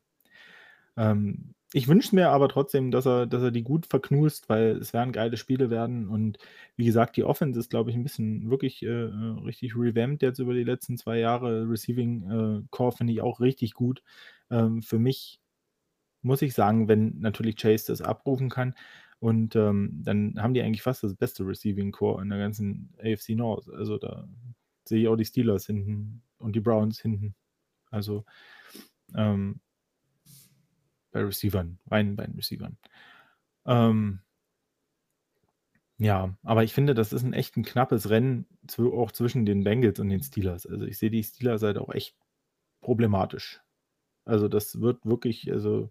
Ähm, 0.96 1.54
ich 1.74 1.88
wünsche 1.88 2.14
mir 2.14 2.30
aber 2.30 2.48
trotzdem, 2.48 2.90
dass 2.90 3.06
er, 3.06 3.26
dass 3.26 3.42
er 3.42 3.50
die 3.50 3.62
gut 3.62 3.86
verknust, 3.86 4.48
weil 4.48 4.76
es 4.76 4.92
werden 4.92 5.12
geile 5.12 5.36
Spiele 5.38 5.70
werden. 5.70 6.08
Und 6.08 6.38
wie 6.76 6.84
gesagt, 6.84 7.16
die 7.16 7.24
Offense 7.24 7.58
ist, 7.58 7.70
glaube 7.70 7.90
ich, 7.90 7.96
ein 7.96 8.02
bisschen 8.02 8.50
wirklich 8.50 8.82
äh, 8.82 8.88
äh, 8.88 9.40
richtig 9.44 9.74
revamped 9.74 10.22
jetzt 10.22 10.38
über 10.38 10.52
die 10.52 10.64
letzten 10.64 10.98
zwei 10.98 11.18
Jahre. 11.18 11.68
Receiving 11.68 12.30
äh, 12.30 12.62
Core 12.70 12.92
finde 12.92 13.14
ich 13.14 13.22
auch 13.22 13.40
richtig 13.40 13.72
gut. 13.72 14.02
Ähm, 14.50 14.82
für 14.82 14.98
mich 14.98 15.40
muss 16.22 16.42
ich 16.42 16.54
sagen, 16.54 16.88
wenn 16.88 17.18
natürlich 17.20 17.56
Chase 17.56 17.86
das 17.88 18.02
abrufen 18.02 18.50
kann. 18.50 18.74
Und 19.18 19.56
ähm, 19.56 20.00
dann 20.02 20.34
haben 20.42 20.54
die 20.54 20.62
eigentlich 20.62 20.82
fast 20.82 21.04
das 21.04 21.14
beste 21.14 21.46
Receiving 21.46 21.92
Core 21.92 22.22
in 22.22 22.28
der 22.28 22.38
ganzen 22.38 22.92
AFC 22.98 23.30
North. 23.30 23.68
Also 23.70 23.96
da 23.96 24.28
sehe 24.84 25.02
ich 25.02 25.08
auch 25.08 25.16
die 25.16 25.24
Steelers 25.24 25.66
hinten 25.66 26.22
und 26.38 26.54
die 26.54 26.60
Browns 26.60 27.00
hinten. 27.00 27.34
Also 27.90 28.24
ähm, 29.14 29.60
bei 31.12 31.22
Receivern, 31.22 31.78
rein 31.90 32.16
bei 32.16 32.26
den 32.26 32.36
Receivern. 32.36 32.76
Ähm, 33.66 34.20
ja, 35.98 36.36
aber 36.42 36.64
ich 36.64 36.74
finde, 36.74 36.94
das 36.94 37.12
ist 37.12 37.22
ein 37.22 37.32
echt 37.32 37.56
ein 37.56 37.64
knappes 37.64 38.10
Rennen 38.10 38.46
zu, 38.66 38.94
auch 38.94 39.12
zwischen 39.12 39.46
den 39.46 39.62
Bengals 39.64 40.00
und 40.00 40.08
den 40.08 40.22
Steelers. 40.22 40.66
Also 40.66 40.84
ich 40.84 40.98
sehe 40.98 41.10
die 41.10 41.22
Steelers 41.22 41.62
halt 41.62 41.78
auch 41.78 41.90
echt 41.94 42.16
problematisch. 42.80 43.60
Also 44.24 44.48
das 44.48 44.80
wird 44.80 45.04
wirklich, 45.06 45.50
also 45.52 45.90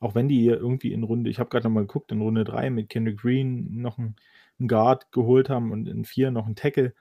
auch 0.00 0.14
wenn 0.14 0.28
die 0.28 0.40
hier 0.40 0.56
irgendwie 0.58 0.92
in 0.92 1.04
Runde, 1.04 1.30
ich 1.30 1.38
habe 1.40 1.50
gerade 1.50 1.64
nochmal 1.68 1.84
geguckt, 1.86 2.12
in 2.12 2.20
Runde 2.20 2.44
3 2.44 2.70
mit 2.70 2.88
Kendrick 2.88 3.18
Green 3.18 3.80
noch 3.80 3.98
einen, 3.98 4.16
einen 4.58 4.68
Guard 4.68 5.12
geholt 5.12 5.50
haben 5.50 5.72
und 5.72 5.88
in 5.88 6.04
4 6.04 6.30
noch 6.30 6.46
einen 6.46 6.56
Tackle. 6.56 6.94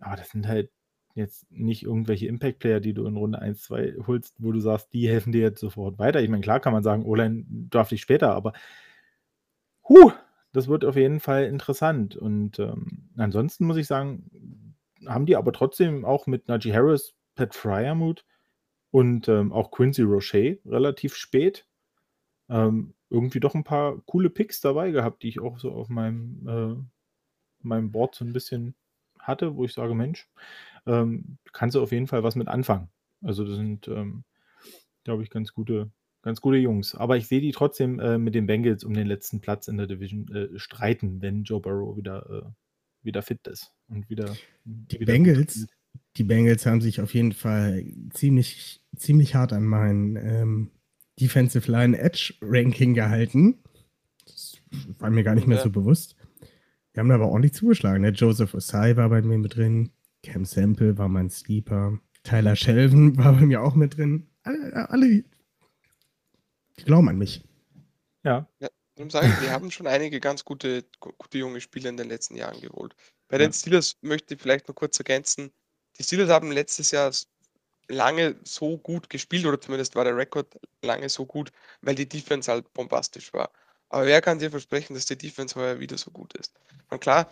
Aber 0.00 0.16
das 0.16 0.30
sind 0.30 0.48
halt 0.48 0.70
jetzt 1.14 1.50
nicht 1.50 1.82
irgendwelche 1.84 2.26
Impact-Player, 2.26 2.80
die 2.80 2.94
du 2.94 3.06
in 3.06 3.16
Runde 3.16 3.40
1, 3.40 3.62
2 3.62 3.96
holst, 4.06 4.34
wo 4.38 4.52
du 4.52 4.60
sagst, 4.60 4.92
die 4.92 5.08
helfen 5.08 5.32
dir 5.32 5.40
jetzt 5.40 5.60
sofort 5.60 5.98
weiter. 5.98 6.22
Ich 6.22 6.28
meine, 6.28 6.42
klar 6.42 6.60
kann 6.60 6.72
man 6.72 6.82
sagen, 6.82 7.04
O-Line 7.04 7.44
darf 7.48 7.88
dich 7.88 8.00
später, 8.00 8.34
aber 8.34 8.52
huh, 9.88 10.12
das 10.52 10.68
wird 10.68 10.84
auf 10.84 10.96
jeden 10.96 11.20
Fall 11.20 11.44
interessant. 11.44 12.16
Und 12.16 12.58
ähm, 12.58 13.10
ansonsten 13.16 13.66
muss 13.66 13.76
ich 13.76 13.86
sagen, 13.86 14.76
haben 15.06 15.26
die 15.26 15.36
aber 15.36 15.52
trotzdem 15.52 16.04
auch 16.04 16.26
mit 16.26 16.48
Najee 16.48 16.72
Harris, 16.72 17.14
Pat 17.34 17.54
Fryermuth 17.54 18.24
und 18.90 19.28
ähm, 19.28 19.52
auch 19.52 19.70
Quincy 19.70 20.02
Roche 20.02 20.58
relativ 20.66 21.14
spät 21.14 21.66
ähm, 22.50 22.94
irgendwie 23.08 23.40
doch 23.40 23.54
ein 23.54 23.64
paar 23.64 24.00
coole 24.06 24.28
Picks 24.28 24.60
dabei 24.60 24.90
gehabt, 24.90 25.22
die 25.22 25.28
ich 25.28 25.40
auch 25.40 25.58
so 25.58 25.72
auf 25.72 25.88
meinem, 25.88 26.46
äh, 26.48 27.66
meinem 27.66 27.92
Board 27.92 28.14
so 28.14 28.24
ein 28.24 28.32
bisschen 28.32 28.74
hatte, 29.18 29.56
wo 29.56 29.64
ich 29.64 29.72
sage, 29.72 29.94
Mensch, 29.94 30.28
ähm, 30.86 31.38
kannst 31.52 31.76
du 31.76 31.82
auf 31.82 31.92
jeden 31.92 32.06
Fall 32.06 32.22
was 32.22 32.36
mit 32.36 32.48
anfangen. 32.48 32.88
Also 33.22 33.44
das 33.44 33.56
sind, 33.56 33.88
ähm, 33.88 34.24
glaube 35.04 35.22
ich, 35.22 35.30
ganz 35.30 35.52
gute, 35.52 35.90
ganz 36.22 36.40
gute 36.40 36.56
Jungs. 36.56 36.94
Aber 36.94 37.16
ich 37.16 37.26
sehe 37.26 37.40
die 37.40 37.52
trotzdem 37.52 37.98
äh, 38.00 38.18
mit 38.18 38.34
den 38.34 38.46
Bengals 38.46 38.84
um 38.84 38.94
den 38.94 39.06
letzten 39.06 39.40
Platz 39.40 39.68
in 39.68 39.76
der 39.76 39.86
Division 39.86 40.28
äh, 40.28 40.58
streiten, 40.58 41.20
wenn 41.20 41.44
Joe 41.44 41.60
Burrow 41.60 41.96
wieder, 41.96 42.28
äh, 42.30 42.50
wieder 43.02 43.22
fit 43.22 43.46
ist 43.46 43.72
und 43.88 44.08
wieder. 44.08 44.34
Die 44.64 45.00
wieder 45.00 45.12
Bengals, 45.12 45.66
die 46.16 46.24
Bengals 46.24 46.66
haben 46.66 46.80
sich 46.80 47.00
auf 47.00 47.14
jeden 47.14 47.32
Fall 47.32 47.84
ziemlich, 48.10 48.82
ziemlich 48.96 49.34
hart 49.34 49.52
an 49.52 49.64
meinen 49.64 50.16
ähm, 50.16 50.70
Defensive 51.20 51.70
Line 51.70 51.98
Edge 51.98 52.34
Ranking 52.40 52.94
gehalten. 52.94 53.62
Das 54.24 54.56
war 54.98 55.10
mir 55.10 55.24
gar 55.24 55.34
nicht 55.34 55.46
mehr 55.46 55.58
so 55.58 55.70
bewusst. 55.70 56.16
Wir 56.92 57.00
haben 57.00 57.10
aber 57.10 57.28
ordentlich 57.28 57.54
zugeschlagen. 57.54 58.02
Ne? 58.02 58.10
Joseph 58.10 58.54
Osai 58.54 58.96
war 58.96 59.08
bei 59.08 59.22
mir 59.22 59.38
mit 59.38 59.56
drin. 59.56 59.90
Cam 60.22 60.44
Sample 60.44 60.98
war 60.98 61.08
mein 61.08 61.30
Sleeper. 61.30 61.98
Tyler 62.22 62.56
Shelven 62.56 63.16
war 63.18 63.32
bei 63.32 63.46
mir 63.46 63.62
auch 63.62 63.74
mit 63.74 63.96
drin. 63.96 64.28
Alle, 64.42 64.90
alle 64.90 65.08
die, 65.08 65.24
glauben 66.84 67.08
an 67.08 67.18
mich. 67.18 67.44
Ja, 68.22 68.48
Darum 68.96 69.10
sage 69.10 69.28
ich, 69.28 69.40
wir 69.40 69.50
haben 69.52 69.70
schon 69.70 69.86
einige 69.86 70.20
ganz 70.20 70.44
gute, 70.44 70.84
gu- 71.00 71.12
gute 71.16 71.38
junge 71.38 71.60
Spieler 71.60 71.88
in 71.88 71.96
den 71.96 72.08
letzten 72.08 72.36
Jahren 72.36 72.60
geholt. 72.60 72.94
Bei 73.28 73.36
Ja. 73.38 73.46
den 73.46 73.52
Steelers 73.52 73.96
möchte 74.02 74.34
ich 74.34 74.40
vielleicht 74.42 74.68
noch 74.68 74.74
kurz 74.74 74.98
ergänzen. 74.98 75.52
Die 75.98 76.02
Steelers 76.02 76.28
haben 76.30 76.52
letztes 76.52 76.90
Jahr 76.90 77.10
lange 77.88 78.36
so 78.44 78.78
gut 78.78 79.08
gespielt, 79.10 79.46
oder 79.46 79.60
zumindest 79.60 79.94
war 79.96 80.04
der 80.04 80.16
Rekord 80.16 80.54
lange 80.82 81.08
so 81.08 81.26
gut, 81.26 81.50
weil 81.80 81.94
die 81.94 82.08
Defense 82.08 82.50
halt 82.50 82.72
bombastisch 82.74 83.32
war. 83.32 83.50
Aber 83.88 84.06
wer 84.06 84.20
kann 84.20 84.38
dir 84.38 84.50
versprechen, 84.50 84.94
dass 84.94 85.06
die 85.06 85.18
Defense 85.18 85.54
heuer 85.58 85.80
wieder 85.80 85.98
so 85.98 86.10
gut 86.10 86.34
ist? 86.34 86.54
Und 86.90 87.00
klar, 87.00 87.30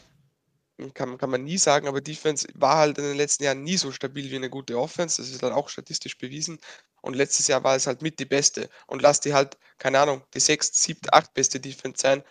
kann, 0.94 1.18
kann 1.18 1.30
man 1.30 1.42
nie 1.42 1.58
sagen, 1.58 1.88
aber 1.88 2.00
Defense 2.00 2.46
war 2.54 2.78
halt 2.78 2.98
in 2.98 3.04
den 3.04 3.16
letzten 3.16 3.44
Jahren 3.44 3.62
nie 3.62 3.76
so 3.76 3.90
stabil 3.90 4.30
wie 4.30 4.36
eine 4.36 4.50
gute 4.50 4.78
Offense. 4.78 5.20
Das 5.20 5.30
ist 5.30 5.42
halt 5.42 5.52
auch 5.52 5.68
statistisch 5.68 6.16
bewiesen. 6.18 6.58
Und 7.02 7.16
letztes 7.16 7.48
Jahr 7.48 7.64
war 7.64 7.74
es 7.74 7.86
halt 7.86 8.02
mit 8.02 8.20
die 8.20 8.24
beste. 8.24 8.68
Und 8.86 9.02
lass 9.02 9.20
die 9.20 9.34
halt, 9.34 9.58
keine 9.78 9.98
Ahnung, 9.98 10.22
die 10.34 10.40
sechst, 10.40 10.80
siebte, 10.80 11.12
acht 11.12 11.34
beste 11.34 11.58
Defense 11.58 12.00
sein. 12.00 12.22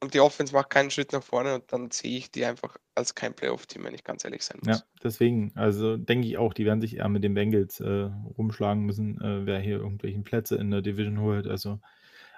Und 0.00 0.12
die 0.12 0.20
Offense 0.20 0.52
macht 0.52 0.68
keinen 0.68 0.90
Schritt 0.90 1.12
nach 1.12 1.22
vorne 1.22 1.54
und 1.54 1.72
dann 1.72 1.90
sehe 1.90 2.18
ich 2.18 2.30
die 2.30 2.44
einfach 2.44 2.76
als 2.94 3.14
kein 3.14 3.34
Playoff-Team, 3.34 3.84
wenn 3.84 3.94
ich 3.94 4.04
ganz 4.04 4.24
ehrlich 4.26 4.44
sein 4.44 4.58
muss. 4.60 4.78
ja, 4.78 4.84
deswegen, 5.02 5.52
also 5.54 5.96
denke 5.96 6.28
ich 6.28 6.36
auch, 6.36 6.52
die 6.52 6.66
werden 6.66 6.82
sich 6.82 6.96
eher 6.96 7.08
mit 7.08 7.24
den 7.24 7.32
Bengals 7.32 7.80
äh, 7.80 8.10
rumschlagen 8.36 8.84
müssen, 8.84 9.18
äh, 9.22 9.46
wer 9.46 9.58
hier 9.58 9.78
irgendwelchen 9.78 10.22
Plätze 10.22 10.56
in 10.56 10.70
der 10.70 10.82
Division 10.82 11.20
holt. 11.20 11.46
Also 11.46 11.80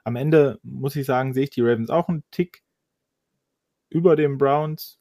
am 0.05 0.15
Ende 0.15 0.61
muss 0.63 0.95
ich 0.95 1.05
sagen, 1.05 1.35
sehe 1.35 1.45
ich 1.45 1.51
die 1.51 1.63
Ravens 1.63 1.91
auch 1.91 2.09
einen 2.09 2.23
Tick 2.31 2.63
über 3.91 4.15
den 4.15 4.39
Browns. 4.39 4.98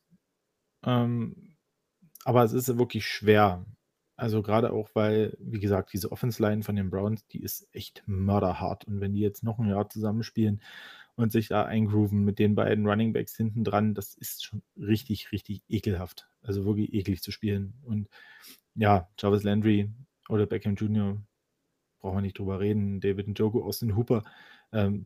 Ähm, 0.83 1.55
aber 2.25 2.43
es 2.43 2.53
ist 2.53 2.77
wirklich 2.77 3.05
schwer. 3.07 3.65
Also 4.17 4.41
gerade 4.41 4.73
auch, 4.73 4.89
weil, 4.95 5.37
wie 5.39 5.59
gesagt, 5.59 5.93
diese 5.93 6.11
Offense-Line 6.11 6.63
von 6.63 6.75
den 6.75 6.89
Browns, 6.89 7.27
die 7.27 7.41
ist 7.41 7.67
echt 7.71 8.03
mörderhart. 8.07 8.85
Und 8.85 8.99
wenn 8.99 9.13
die 9.13 9.21
jetzt 9.21 9.43
noch 9.43 9.59
ein 9.59 9.69
Jahr 9.69 9.89
zusammenspielen 9.89 10.61
und 11.15 11.31
sich 11.31 11.49
da 11.49 11.65
eingrooven 11.65 12.23
mit 12.25 12.39
den 12.39 12.55
beiden 12.55 12.87
Running 12.87 13.13
Backs 13.13 13.37
hinten 13.37 13.63
dran, 13.63 13.93
das 13.93 14.15
ist 14.15 14.43
schon 14.43 14.63
richtig, 14.75 15.31
richtig 15.31 15.61
ekelhaft. 15.69 16.27
Also 16.41 16.65
wirklich 16.65 16.93
eklig 16.93 17.21
zu 17.21 17.31
spielen. 17.31 17.75
Und 17.85 18.09
ja, 18.75 19.07
Jarvis 19.19 19.43
Landry 19.43 19.91
oder 20.29 20.47
Beckham 20.47 20.75
Jr. 20.75 21.21
brauchen 21.99 22.17
wir 22.17 22.21
nicht 22.21 22.39
drüber 22.39 22.59
reden. 22.59 22.99
David 22.99 23.27
Njoku, 23.27 23.63
Austin 23.63 23.95
Hooper. 23.95 24.23
Ähm, 24.71 25.05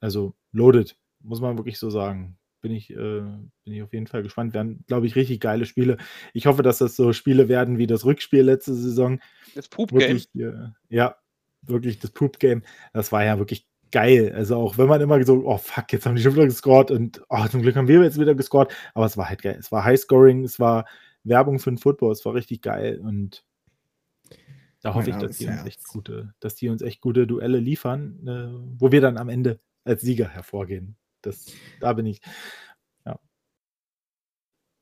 also 0.00 0.34
loaded, 0.52 0.96
muss 1.20 1.40
man 1.40 1.56
wirklich 1.56 1.78
so 1.78 1.90
sagen. 1.90 2.38
Bin 2.60 2.72
ich, 2.72 2.90
äh, 2.90 2.94
bin 2.94 3.50
ich 3.64 3.82
auf 3.82 3.92
jeden 3.92 4.06
Fall 4.06 4.22
gespannt. 4.22 4.54
Werden, 4.54 4.84
glaube 4.86 5.06
ich, 5.06 5.16
richtig 5.16 5.40
geile 5.40 5.66
Spiele. 5.66 5.96
Ich 6.32 6.46
hoffe, 6.46 6.62
dass 6.62 6.78
das 6.78 6.96
so 6.96 7.12
Spiele 7.12 7.48
werden 7.48 7.78
wie 7.78 7.86
das 7.86 8.04
Rückspiel 8.04 8.42
letzte 8.42 8.74
Saison. 8.74 9.20
Das 9.54 9.68
Poop-Game, 9.68 10.00
Wirklich, 10.00 10.28
äh, 10.34 10.70
ja, 10.88 11.16
wirklich 11.62 11.98
das 11.98 12.10
Poop-Game. 12.10 12.62
Das 12.92 13.12
war 13.12 13.24
ja 13.24 13.38
wirklich 13.38 13.66
geil. 13.90 14.32
Also 14.34 14.56
auch 14.56 14.78
wenn 14.78 14.88
man 14.88 15.00
immer 15.00 15.22
so, 15.24 15.44
oh 15.46 15.58
fuck, 15.58 15.92
jetzt 15.92 16.06
haben 16.06 16.16
die 16.16 16.22
schon 16.22 16.34
wieder 16.34 16.46
gescored 16.46 16.90
und 16.90 17.22
oh, 17.28 17.46
zum 17.46 17.62
Glück 17.62 17.76
haben 17.76 17.88
wir 17.88 18.02
jetzt 18.02 18.18
wieder 18.18 18.34
gescored. 18.34 18.72
Aber 18.94 19.06
es 19.06 19.16
war 19.16 19.28
halt 19.28 19.42
geil. 19.42 19.56
Es 19.58 19.70
war 19.72 19.84
Highscoring, 19.84 20.44
es 20.44 20.58
war 20.58 20.86
Werbung 21.24 21.58
für 21.58 21.70
den 21.70 21.78
Football, 21.78 22.12
es 22.12 22.24
war 22.24 22.34
richtig 22.34 22.62
geil 22.62 22.98
und 23.00 23.44
da 24.80 24.94
hoffe 24.94 25.10
ich, 25.10 25.16
dass 25.16 25.38
die 25.38 25.46
uns 25.46 25.64
echt 25.66 25.86
gute, 25.88 26.34
dass 26.38 26.54
die 26.54 26.68
uns 26.68 26.82
echt 26.82 27.00
gute 27.00 27.26
Duelle 27.26 27.58
liefern, 27.58 28.26
äh, 28.26 28.80
wo 28.80 28.92
wir 28.92 29.00
dann 29.00 29.16
am 29.16 29.28
Ende 29.28 29.58
als 29.84 30.02
Sieger 30.02 30.28
hervorgehen. 30.28 30.96
Das, 31.22 31.52
da 31.80 31.92
bin 31.92 32.06
ich. 32.06 32.20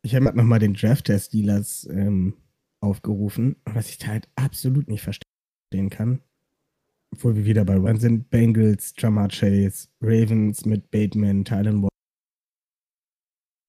Ich 0.06 0.14
habe 0.14 0.32
nochmal 0.36 0.60
den 0.60 0.74
Draft 0.74 1.08
der 1.08 1.18
Steelers 1.18 1.84
ähm, 1.90 2.34
aufgerufen, 2.80 3.56
was 3.64 3.88
ich 3.88 3.98
da 3.98 4.06
halt 4.06 4.28
absolut 4.36 4.86
nicht 4.86 5.02
verstehen 5.02 5.90
kann. 5.90 6.22
Obwohl 7.12 7.34
wir 7.34 7.44
wieder 7.44 7.64
bei 7.64 7.74
Run 7.74 7.98
sind. 7.98 8.30
Bengals, 8.30 8.94
Jamar 8.96 9.26
Chase, 9.30 9.88
Ravens 10.00 10.64
mit 10.64 10.92
Bateman, 10.92 11.44
Tylen 11.44 11.88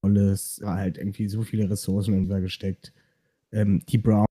Wallace, 0.03 0.61
halt 0.63 0.99
irgendwie 0.99 1.27
so 1.27 1.41
viele 1.41 1.71
Ressourcen 1.71 2.25
übergesteckt. 2.25 2.93
Ähm, 3.51 3.83
die 3.87 3.97
Browns 3.97 4.26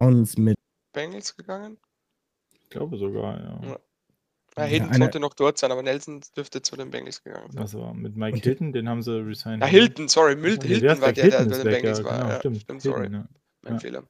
mit 0.00 0.56
Bengals 0.92 1.36
gegangen. 1.36 1.78
Ich 2.62 2.70
glaube 2.70 2.98
sogar, 2.98 3.38
ja. 3.40 3.60
Ja. 3.62 3.68
Ja, 4.56 4.64
Ja, 4.64 4.70
Hayden 4.70 4.88
einer- 4.88 4.98
sollte 5.04 5.20
noch 5.20 5.34
dort 5.34 5.56
sein, 5.58 5.70
aber 5.70 5.82
Nelson 5.82 6.20
dürfte 6.36 6.62
zu 6.62 6.76
den 6.76 6.90
Bengals 6.90 7.22
gegangen 7.22 7.50
sein. 7.52 7.62
Also 7.62 7.92
mit 7.94 8.16
Mike 8.16 8.36
Und- 8.36 8.44
Hilton, 8.44 8.72
den 8.72 8.88
haben 8.88 9.02
sie 9.02 9.12
resigned. 9.24 9.62
Ja, 9.62 9.68
Hilton, 9.68 10.08
sorry, 10.08 10.36
wer 10.42 10.50
Hilton 10.60 11.00
war 11.00 11.12
der, 11.12 11.28
der 11.30 11.38
Hilton 11.38 11.48
bei 11.50 11.56
den 11.58 11.64
weg, 11.66 11.74
Bengals 11.82 11.98
ja, 11.98 12.04
war. 12.04 12.18
genau, 12.18 12.28
ja, 12.30 12.38
stimmt. 12.40 12.56
stimmt, 12.62 12.82
Hilton, 12.82 13.00
sorry, 13.02 13.12
ja. 13.12 13.28
mein 13.62 13.72
Ja. 13.74 13.78
Fehler. 13.78 14.08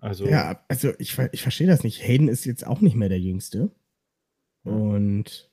Also, 0.00 0.26
Ja, 0.26 0.62
also 0.68 0.92
ich, 0.98 1.14
ver- 1.14 1.32
ich 1.32 1.40
verstehe 1.42 1.66
das 1.66 1.82
nicht. 1.84 2.02
Hayden 2.06 2.28
ist 2.28 2.44
jetzt 2.44 2.66
auch 2.66 2.80
nicht 2.82 2.94
mehr 2.96 3.08
der 3.08 3.20
Jüngste. 3.20 3.70
Und 4.64 5.50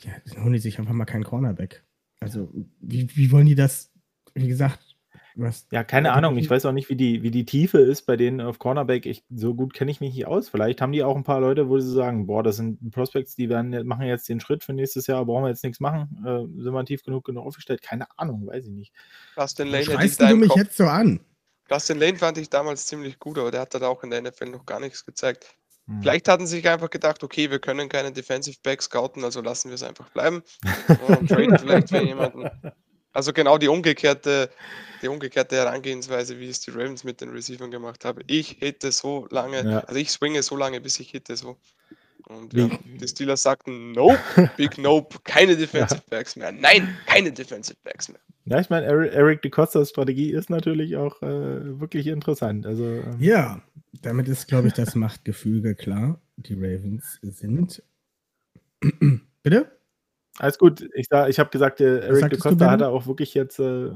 ja, 0.00 0.12
dann 0.26 0.44
holen 0.44 0.52
die 0.52 0.58
sich 0.60 0.78
einfach 0.78 0.92
mal 0.92 1.04
keinen 1.04 1.24
Cornerback. 1.24 1.84
Also, 2.20 2.48
wie, 2.80 3.08
wie 3.16 3.32
wollen 3.32 3.46
die 3.46 3.54
das, 3.56 3.90
wie 4.34 4.46
gesagt, 4.48 4.89
was. 5.34 5.66
Ja, 5.70 5.84
keine 5.84 6.12
Ahnung. 6.12 6.36
Ich 6.36 6.48
weiß 6.48 6.66
auch 6.66 6.72
nicht, 6.72 6.88
wie 6.88 6.96
die, 6.96 7.22
wie 7.22 7.30
die 7.30 7.44
Tiefe 7.44 7.78
ist 7.78 8.02
bei 8.02 8.16
denen 8.16 8.40
auf 8.40 8.58
Cornerback. 8.58 9.06
Ich, 9.06 9.24
so 9.34 9.54
gut 9.54 9.74
kenne 9.74 9.90
ich 9.90 10.00
mich 10.00 10.14
nicht 10.14 10.26
aus. 10.26 10.48
Vielleicht 10.48 10.80
haben 10.80 10.92
die 10.92 11.02
auch 11.02 11.16
ein 11.16 11.24
paar 11.24 11.40
Leute, 11.40 11.68
wo 11.68 11.78
sie 11.78 11.92
sagen, 11.92 12.26
boah, 12.26 12.42
das 12.42 12.56
sind 12.56 12.90
Prospects, 12.90 13.36
die 13.36 13.48
werden, 13.48 13.86
machen 13.86 14.06
jetzt 14.06 14.28
den 14.28 14.40
Schritt 14.40 14.64
für 14.64 14.72
nächstes 14.72 15.06
Jahr, 15.06 15.24
brauchen 15.24 15.44
wir 15.44 15.50
jetzt 15.50 15.64
nichts 15.64 15.80
machen. 15.80 16.24
Äh, 16.24 16.62
sind 16.62 16.72
wir 16.72 16.84
tief 16.84 17.02
genug 17.02 17.24
genug 17.24 17.46
aufgestellt? 17.46 17.82
Keine 17.82 18.06
Ahnung, 18.18 18.46
weiß 18.46 18.66
ich 18.66 18.72
nicht. 18.72 18.92
Dustin 19.36 19.68
Lane 19.68 19.84
da 19.84 20.28
du 20.28 20.36
mich 20.36 20.48
Kopf. 20.48 20.58
jetzt 20.58 20.76
so 20.76 20.84
an? 20.84 21.20
Dustin 21.68 21.98
Lane 21.98 22.18
fand 22.18 22.38
ich 22.38 22.50
damals 22.50 22.86
ziemlich 22.86 23.18
gut, 23.18 23.38
aber 23.38 23.50
der 23.50 23.60
hat 23.60 23.74
da 23.74 23.86
auch 23.86 24.02
in 24.02 24.10
der 24.10 24.22
NFL 24.22 24.46
noch 24.46 24.66
gar 24.66 24.80
nichts 24.80 25.06
gezeigt. 25.06 25.54
Hm. 25.86 26.00
Vielleicht 26.02 26.28
hatten 26.28 26.46
sie 26.46 26.56
sich 26.56 26.68
einfach 26.68 26.90
gedacht, 26.90 27.22
okay, 27.22 27.50
wir 27.50 27.58
können 27.58 27.88
keinen 27.88 28.14
Defensive 28.14 28.58
Back 28.62 28.82
scouten, 28.82 29.24
also 29.24 29.40
lassen 29.40 29.68
wir 29.68 29.76
es 29.76 29.82
einfach 29.82 30.08
bleiben 30.10 30.42
und 31.08 31.28
traden 31.28 31.58
vielleicht 31.58 31.88
für 31.88 32.02
jemanden. 32.02 32.50
Also 33.12 33.32
genau 33.32 33.58
die 33.58 33.68
umgekehrte, 33.68 34.50
die 35.02 35.08
umgekehrte 35.08 35.56
Herangehensweise, 35.56 36.38
wie 36.38 36.48
es 36.48 36.60
die 36.60 36.70
Ravens 36.70 37.02
mit 37.04 37.20
den 37.20 37.30
Receivern 37.30 37.70
gemacht 37.70 38.04
haben. 38.04 38.20
Ich 38.26 38.56
hitte 38.60 38.92
so 38.92 39.26
lange, 39.30 39.64
Ja. 39.68 39.78
also 39.80 39.98
ich 39.98 40.10
swinge 40.10 40.42
so 40.42 40.56
lange, 40.56 40.80
bis 40.80 41.00
ich 41.00 41.10
hitte 41.10 41.36
so. 41.36 41.56
Und 42.28 42.52
ja, 42.54 42.68
die 42.84 43.08
Steelers 43.08 43.42
sagten, 43.42 43.90
nope, 43.92 44.18
big 44.56 44.78
nope, 44.78 45.18
keine 45.24 45.56
Defensive 45.56 46.02
Backs 46.10 46.36
mehr. 46.36 46.52
Nein, 46.52 46.96
keine 47.06 47.32
Defensive 47.32 47.76
Backs 47.82 48.08
mehr. 48.08 48.20
Ja, 48.44 48.60
ich 48.60 48.70
meine, 48.70 48.86
Eric, 48.86 49.12
Eric 49.12 49.42
DeCostas 49.42 49.90
Strategie 49.90 50.30
ist 50.32 50.48
natürlich 50.48 50.96
auch 50.96 51.20
äh, 51.22 51.80
wirklich 51.80 52.06
interessant. 52.06 52.66
Also, 52.66 52.84
ähm, 52.84 53.16
Ja, 53.18 53.62
damit 54.02 54.28
ist, 54.28 54.46
glaube 54.46 54.68
ich, 54.68 54.74
das 54.74 54.94
Machtgefüge 54.94 55.74
klar. 55.74 56.20
Die 56.36 56.54
Ravens 56.54 57.18
sind. 57.22 57.82
Bitte? 59.42 59.70
Alles 60.40 60.56
gut. 60.56 60.88
Ich, 60.94 61.08
sag- 61.10 61.28
ich 61.28 61.38
habe 61.38 61.50
gesagt, 61.50 61.80
der 61.80 62.02
Eric 62.02 62.22
du, 62.22 62.28
DeCosta 62.30 62.70
hat 62.70 62.80
er 62.80 62.88
auch 62.88 63.06
wirklich 63.06 63.34
jetzt, 63.34 63.58
äh, 63.58 63.90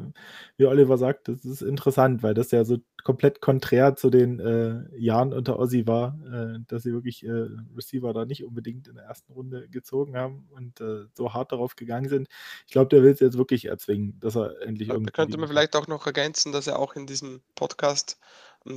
wie 0.58 0.66
Oliver 0.66 0.98
sagt, 0.98 1.28
das 1.28 1.42
ist 1.42 1.62
interessant, 1.62 2.22
weil 2.22 2.34
das 2.34 2.50
ja 2.50 2.66
so 2.66 2.76
komplett 3.02 3.40
konträr 3.40 3.96
zu 3.96 4.10
den 4.10 4.40
äh, 4.40 4.84
Jahren 4.94 5.32
unter 5.32 5.58
Ozzy 5.58 5.86
war, 5.86 6.18
äh, 6.30 6.58
dass 6.68 6.82
sie 6.82 6.92
wirklich 6.92 7.24
äh, 7.24 7.46
Receiver 7.74 8.12
da 8.12 8.26
nicht 8.26 8.44
unbedingt 8.44 8.88
in 8.88 8.96
der 8.96 9.04
ersten 9.04 9.32
Runde 9.32 9.70
gezogen 9.70 10.18
haben 10.18 10.46
und 10.50 10.82
äh, 10.82 11.06
so 11.14 11.32
hart 11.32 11.50
darauf 11.50 11.76
gegangen 11.76 12.10
sind. 12.10 12.28
Ich 12.66 12.72
glaube, 12.72 12.88
der 12.88 13.02
will 13.02 13.12
es 13.12 13.20
jetzt 13.20 13.38
wirklich 13.38 13.64
erzwingen, 13.64 14.20
dass 14.20 14.36
er 14.36 14.60
endlich 14.60 14.88
Da 14.88 14.94
irgendwie. 14.96 15.12
könnte 15.12 15.38
man 15.38 15.48
vielleicht 15.48 15.74
auch 15.76 15.86
noch 15.86 16.04
ergänzen, 16.04 16.52
dass 16.52 16.66
er 16.66 16.78
auch 16.78 16.94
in 16.94 17.06
diesem 17.06 17.40
Podcast 17.54 18.18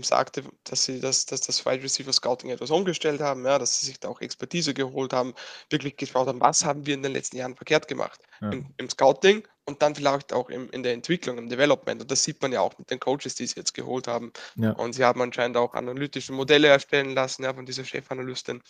sagte, 0.02 0.44
dass 0.64 0.84
sie 0.84 1.00
das, 1.00 1.26
dass 1.26 1.42
das 1.42 1.66
Wide 1.66 1.84
Receiver 1.84 2.12
Scouting 2.14 2.50
etwas 2.50 2.72
umgestellt 2.72 3.22
haben, 3.22 3.46
ja, 3.46 3.58
dass 3.58 3.80
sie 3.80 3.86
sich 3.86 4.00
da 4.00 4.10
auch 4.10 4.22
Expertise 4.22 4.74
geholt 4.74 5.14
haben, 5.14 5.34
wirklich 5.70 5.98
geschaut 5.98 6.28
haben, 6.28 6.42
was 6.42 6.66
haben 6.66 6.86
wir 6.86 6.94
in 6.94 7.04
den 7.04 7.14
letzten 7.14 7.38
Jahren 7.38 7.56
verkehrt 7.56 7.88
gemacht 7.88 8.20
Ja. 8.42 8.52
Im, 8.52 8.66
im 8.78 8.90
Scouting 8.90 9.48
und 9.66 9.82
dann 9.82 9.96
vielleicht 9.96 10.34
auch 10.34 10.50
im, 10.50 10.70
in 10.72 10.84
der 10.84 10.94
Entwicklung, 10.94 11.38
im 11.38 11.50
Development. 11.50 12.02
Und 12.02 12.10
das 12.10 12.24
sieht 12.24 12.42
man 12.42 12.52
ja 12.54 12.62
auch 12.62 12.78
mit 12.78 12.90
den 12.90 13.00
Coaches, 13.00 13.36
die 13.36 13.46
sie 13.46 13.56
jetzt 13.58 13.74
geholt 13.74 14.08
haben. 14.08 14.32
Ja. 14.56 14.72
Und 14.72 14.94
sie 14.94 15.04
haben 15.04 15.22
anscheinend 15.22 15.58
auch 15.58 15.74
analytische 15.74 16.32
Modelle 16.32 16.68
erstellen 16.68 17.14
lassen, 17.14 17.44
ja, 17.44 17.54
von 17.54 17.66
dieser 17.66 17.84
Chefanalystin. 17.84 18.62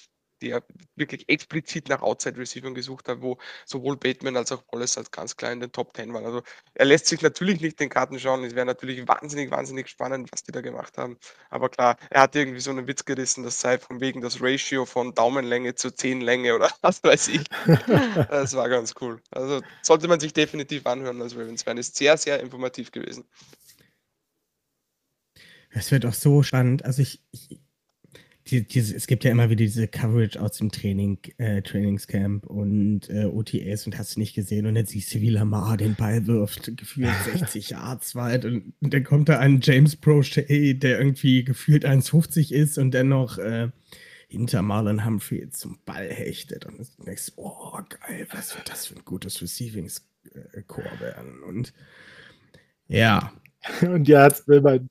Ja 0.43 0.61
wirklich 0.95 1.27
explizit 1.29 1.89
nach 1.89 2.01
Outside 2.01 2.37
Receivern 2.37 2.75
gesucht 2.75 3.07
hat, 3.07 3.21
wo 3.21 3.37
sowohl 3.65 3.97
Bateman 3.97 4.37
als 4.37 4.51
auch 4.51 4.63
Wallace 4.71 4.97
als 4.97 5.11
ganz 5.11 5.35
klar 5.35 5.51
in 5.51 5.59
den 5.59 5.71
Top 5.71 5.95
10 5.95 6.13
waren. 6.13 6.25
Also 6.25 6.41
er 6.73 6.85
lässt 6.85 7.07
sich 7.07 7.21
natürlich 7.21 7.61
nicht 7.61 7.79
den 7.79 7.89
Karten 7.89 8.19
schauen. 8.19 8.43
Es 8.43 8.55
wäre 8.55 8.65
natürlich 8.65 9.07
wahnsinnig, 9.07 9.51
wahnsinnig 9.51 9.87
spannend, 9.87 10.31
was 10.31 10.43
die 10.43 10.51
da 10.51 10.61
gemacht 10.61 10.97
haben. 10.97 11.17
Aber 11.49 11.69
klar, 11.69 11.97
er 12.09 12.21
hat 12.21 12.35
irgendwie 12.35 12.59
so 12.59 12.71
einen 12.71 12.87
Witz 12.87 13.05
gerissen, 13.05 13.43
das 13.43 13.59
sei 13.59 13.77
von 13.77 13.99
wegen 14.01 14.21
das 14.21 14.41
Ratio 14.41 14.85
von 14.85 15.13
Daumenlänge 15.13 15.75
zu 15.75 15.91
Zehenlänge 15.91 16.55
oder 16.55 16.69
was 16.81 17.03
weiß 17.03 17.29
ich. 17.29 17.43
das 18.29 18.55
war 18.55 18.69
ganz 18.69 18.93
cool. 19.01 19.21
Also 19.31 19.61
sollte 19.81 20.07
man 20.07 20.19
sich 20.19 20.33
definitiv 20.33 20.85
anhören 20.85 21.21
als 21.21 21.35
Ravens-Fan. 21.35 21.77
Ist 21.77 21.95
sehr, 21.95 22.17
sehr 22.17 22.39
informativ 22.39 22.91
gewesen. 22.91 23.25
Es 25.69 25.91
wird 25.91 26.05
auch 26.05 26.13
so 26.13 26.43
spannend. 26.43 26.85
Also 26.85 27.01
ich, 27.01 27.21
ich 27.31 27.59
die, 28.49 28.67
diese, 28.67 28.95
es 28.95 29.07
gibt 29.07 29.23
ja 29.23 29.31
immer 29.31 29.49
wieder 29.49 29.63
diese 29.63 29.87
Coverage 29.87 30.41
aus 30.41 30.57
dem 30.57 30.71
Training, 30.71 31.19
äh, 31.37 31.61
Trainingscamp 31.61 32.45
und 32.45 33.09
äh, 33.09 33.25
OTAs 33.25 33.85
und 33.85 33.97
hast 33.97 34.15
du 34.15 34.19
nicht 34.19 34.33
gesehen 34.33 34.65
und 34.65 34.75
dann 34.75 34.85
siehst 34.85 35.13
du, 35.13 35.21
wie 35.21 35.29
Lamar 35.29 35.77
den 35.77 35.95
Ball 35.95 36.25
wirft, 36.27 36.75
gefühlt 36.77 37.13
60 37.37 37.71
Yards 37.71 38.15
weit 38.15 38.45
und, 38.45 38.73
und, 38.81 38.93
dann 38.93 39.03
kommt 39.03 39.29
da 39.29 39.39
ein 39.39 39.59
James 39.61 39.95
Prochet, 39.95 40.83
der 40.83 40.99
irgendwie 40.99 41.43
gefühlt 41.43 41.85
1,50 41.85 42.53
ist 42.53 42.77
und 42.77 42.91
dennoch 42.91 43.37
äh, 43.37 43.69
hinter 44.27 44.61
Marlon 44.61 45.05
Humphrey 45.05 45.49
zum 45.49 45.79
Ball 45.85 46.09
hechtet 46.09 46.65
und 46.65 46.79
du 46.79 47.03
denkst, 47.03 47.33
oh 47.35 47.79
geil, 47.89 48.27
was 48.31 48.55
wird 48.55 48.69
das 48.69 48.87
für 48.87 48.95
ein 48.95 49.05
gutes 49.05 49.41
Receiving-Core 49.41 50.99
werden 50.99 51.43
und 51.43 51.73
ja. 52.87 53.33
Und 53.81 54.07
jetzt 54.07 54.47
will 54.47 54.61
man 54.61 54.87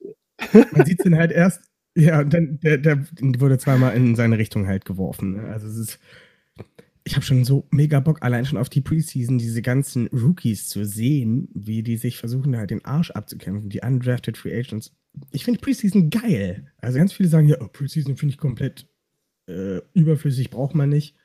man 0.72 0.86
sieht 0.86 1.00
es 1.00 1.04
dann 1.04 1.16
halt 1.16 1.32
erst, 1.32 1.66
ja, 1.97 2.24
dann 2.24 2.61
der, 2.61 2.78
der 2.78 3.07
wurde 3.40 3.59
zweimal 3.59 3.97
in 3.97 4.14
seine 4.14 4.38
Richtung 4.38 4.66
halt 4.66 4.84
geworfen. 4.84 5.32
Ne? 5.32 5.44
Also 5.49 5.66
es 5.66 5.76
ist, 5.76 5.99
ich 7.05 7.14
habe 7.14 7.24
schon 7.24 7.44
so 7.44 7.66
mega 7.70 8.01
Bock, 8.01 8.22
allein 8.22 8.44
schon 8.44 8.59
auf 8.59 8.68
die 8.68 8.80
Preseason, 8.80 9.38
diese 9.38 9.62
ganzen 9.62 10.07
Rookies 10.09 10.68
zu 10.68 10.84
sehen, 10.84 11.49
wie 11.55 11.82
die 11.82 11.97
sich 11.97 12.18
versuchen, 12.18 12.57
halt 12.57 12.70
den 12.70 12.84
Arsch 12.84 13.11
abzukämpfen, 13.12 13.70
die 13.70 13.80
undrafted 13.80 14.36
Free 14.36 14.59
Agents. 14.59 14.94
Ich 15.32 15.44
finde 15.44 15.61
Preseason 15.61 16.11
geil. 16.11 16.70
Also 16.78 16.99
ganz 16.99 17.12
viele 17.12 17.28
sagen 17.28 17.49
ja, 17.49 17.57
oh, 17.61 17.68
Preseason 17.68 18.16
finde 18.16 18.34
ich 18.34 18.38
komplett 18.38 18.86
äh, 19.49 19.80
überflüssig, 19.94 20.51
braucht 20.51 20.74
man 20.74 20.90
nicht 20.90 21.16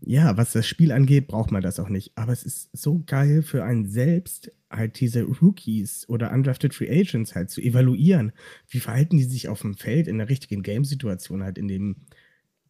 ja, 0.00 0.36
was 0.36 0.52
das 0.52 0.66
Spiel 0.66 0.92
angeht, 0.92 1.28
braucht 1.28 1.50
man 1.50 1.62
das 1.62 1.80
auch 1.80 1.88
nicht. 1.88 2.12
Aber 2.16 2.32
es 2.32 2.42
ist 2.42 2.76
so 2.76 3.02
geil 3.06 3.42
für 3.42 3.64
einen 3.64 3.86
selbst, 3.86 4.52
halt 4.70 5.00
diese 5.00 5.22
Rookies 5.22 6.08
oder 6.08 6.32
Undrafted 6.32 6.74
Free 6.74 6.90
Agents 6.90 7.34
halt 7.34 7.50
zu 7.50 7.60
evaluieren. 7.60 8.32
Wie 8.68 8.80
verhalten 8.80 9.16
die 9.16 9.24
sich 9.24 9.48
auf 9.48 9.62
dem 9.62 9.74
Feld 9.74 10.08
in 10.08 10.18
der 10.18 10.28
richtigen 10.28 10.62
Game-Situation, 10.62 11.42
halt 11.42 11.58
in 11.58 11.68
dem 11.68 11.96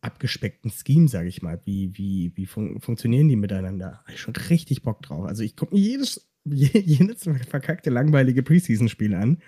abgespeckten 0.01 0.71
Scheme, 0.71 1.09
sage 1.09 1.29
ich 1.29 1.43
mal. 1.43 1.61
Wie, 1.65 1.97
wie, 1.97 2.33
wie 2.35 2.47
fun 2.47 2.81
funktionieren 2.81 3.29
die 3.29 3.37
miteinander? 3.37 4.01
Habe 4.01 4.13
ich 4.13 4.21
schon 4.21 4.37
richtig 4.37 4.83
Bock 4.83 5.03
drauf. 5.03 5.25
Also 5.25 5.43
ich 5.43 5.57
gucke 5.57 5.75
mir 5.75 5.81
jedes, 5.81 6.29
jedes 6.45 7.25
verkackte, 7.49 7.91
langweilige 7.91 8.43
Preseason-Spiel 8.43 9.15
an 9.15 9.39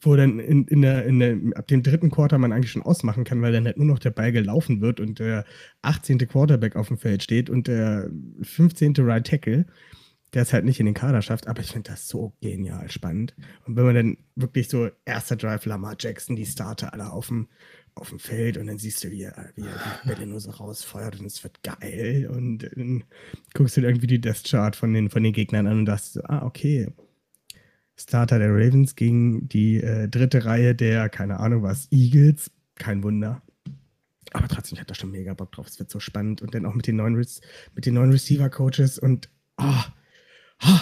wo 0.00 0.16
dann 0.16 0.38
in, 0.38 0.64
in 0.66 0.82
der, 0.82 1.04
in 1.04 1.18
der, 1.18 1.36
ab 1.54 1.66
dem 1.68 1.82
dritten 1.82 2.10
Quarter 2.10 2.38
man 2.38 2.52
eigentlich 2.52 2.72
schon 2.72 2.82
ausmachen 2.82 3.24
kann, 3.24 3.42
weil 3.42 3.52
dann 3.52 3.64
halt 3.64 3.76
nur 3.76 3.86
noch 3.86 3.98
der 3.98 4.10
Ball 4.10 4.32
gelaufen 4.32 4.80
wird 4.80 5.00
und 5.00 5.18
der 5.18 5.44
18. 5.82 6.18
Quarterback 6.18 6.76
auf 6.76 6.88
dem 6.88 6.98
Feld 6.98 7.22
steht 7.22 7.50
und 7.50 7.66
der 7.66 8.10
15. 8.42 8.94
Right 8.98 9.26
Tackle, 9.26 9.66
der 10.34 10.42
es 10.42 10.52
halt 10.52 10.64
nicht 10.64 10.78
in 10.80 10.86
den 10.86 10.94
Kader 10.94 11.22
schafft. 11.22 11.48
Aber 11.48 11.60
ich 11.60 11.72
finde 11.72 11.90
das 11.90 12.08
so 12.08 12.34
genial 12.40 12.90
spannend. 12.90 13.34
Und 13.66 13.76
wenn 13.76 13.84
man 13.84 13.94
dann 13.94 14.16
wirklich 14.36 14.68
so 14.68 14.88
erster 15.04 15.36
Drive 15.36 15.64
Lamar 15.66 15.96
Jackson, 15.98 16.36
die 16.36 16.46
Starter 16.46 16.92
alle 16.92 17.10
auf 17.10 17.28
dem, 17.28 17.48
auf 17.94 18.10
dem 18.10 18.18
Feld 18.18 18.56
und 18.58 18.66
dann 18.66 18.78
siehst 18.78 19.02
du, 19.02 19.10
wie 19.10 19.22
er, 19.22 19.50
wie 19.56 19.62
er 19.62 20.00
die 20.04 20.08
Bälle 20.08 20.26
nur 20.26 20.40
so 20.40 20.50
rausfeuert 20.50 21.18
und 21.18 21.26
es 21.26 21.42
wird 21.42 21.62
geil. 21.62 22.28
Und 22.30 22.58
dann 22.58 23.04
guckst 23.54 23.76
du 23.76 23.80
dir 23.80 23.88
irgendwie 23.88 24.06
die 24.06 24.20
Death 24.20 24.44
Chart 24.44 24.76
von 24.76 24.92
den, 24.92 25.10
von 25.10 25.22
den 25.22 25.32
Gegnern 25.32 25.66
an 25.66 25.78
und 25.78 25.86
dachtest, 25.86 26.24
ah, 26.28 26.44
okay 26.44 26.88
Starter 27.98 28.38
der 28.38 28.50
Ravens 28.50 28.94
gegen 28.94 29.48
die 29.48 29.82
äh, 29.82 30.08
dritte 30.08 30.44
Reihe 30.44 30.74
der, 30.74 31.08
keine 31.08 31.40
Ahnung 31.40 31.62
was, 31.62 31.88
Eagles. 31.90 32.50
Kein 32.76 33.02
Wunder. 33.02 33.42
Aber 34.32 34.46
trotzdem, 34.46 34.76
ich 34.76 34.80
hatte 34.80 34.92
da 34.92 34.94
schon 34.94 35.10
mega 35.10 35.34
Bock 35.34 35.52
drauf. 35.52 35.66
Es 35.66 35.78
wird 35.78 35.90
so 35.90 36.00
spannend. 36.00 36.40
Und 36.42 36.54
dann 36.54 36.64
auch 36.66 36.74
mit 36.74 36.86
den 36.86 36.96
neuen, 36.96 37.14
mit 37.14 37.86
den 37.86 37.94
neuen 37.94 38.12
Receiver-Coaches 38.12 38.98
und 38.98 39.28
oh, 39.60 39.82
oh, 40.64 40.80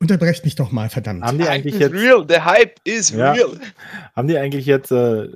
unterbrecht 0.00 0.44
mich 0.44 0.54
doch 0.54 0.72
mal, 0.72 0.88
verdammt. 0.88 1.22
Haben 1.22 1.38
die 1.38 1.48
eigentlich 1.48 1.78
jetzt, 1.78 1.92
real, 1.92 2.24
the 2.28 2.40
hype 2.40 2.80
is 2.84 3.10
ja. 3.10 3.32
real. 3.32 3.60
Haben 4.14 4.28
die 4.28 4.38
eigentlich 4.38 4.64
jetzt 4.64 4.92
äh, 4.92 5.28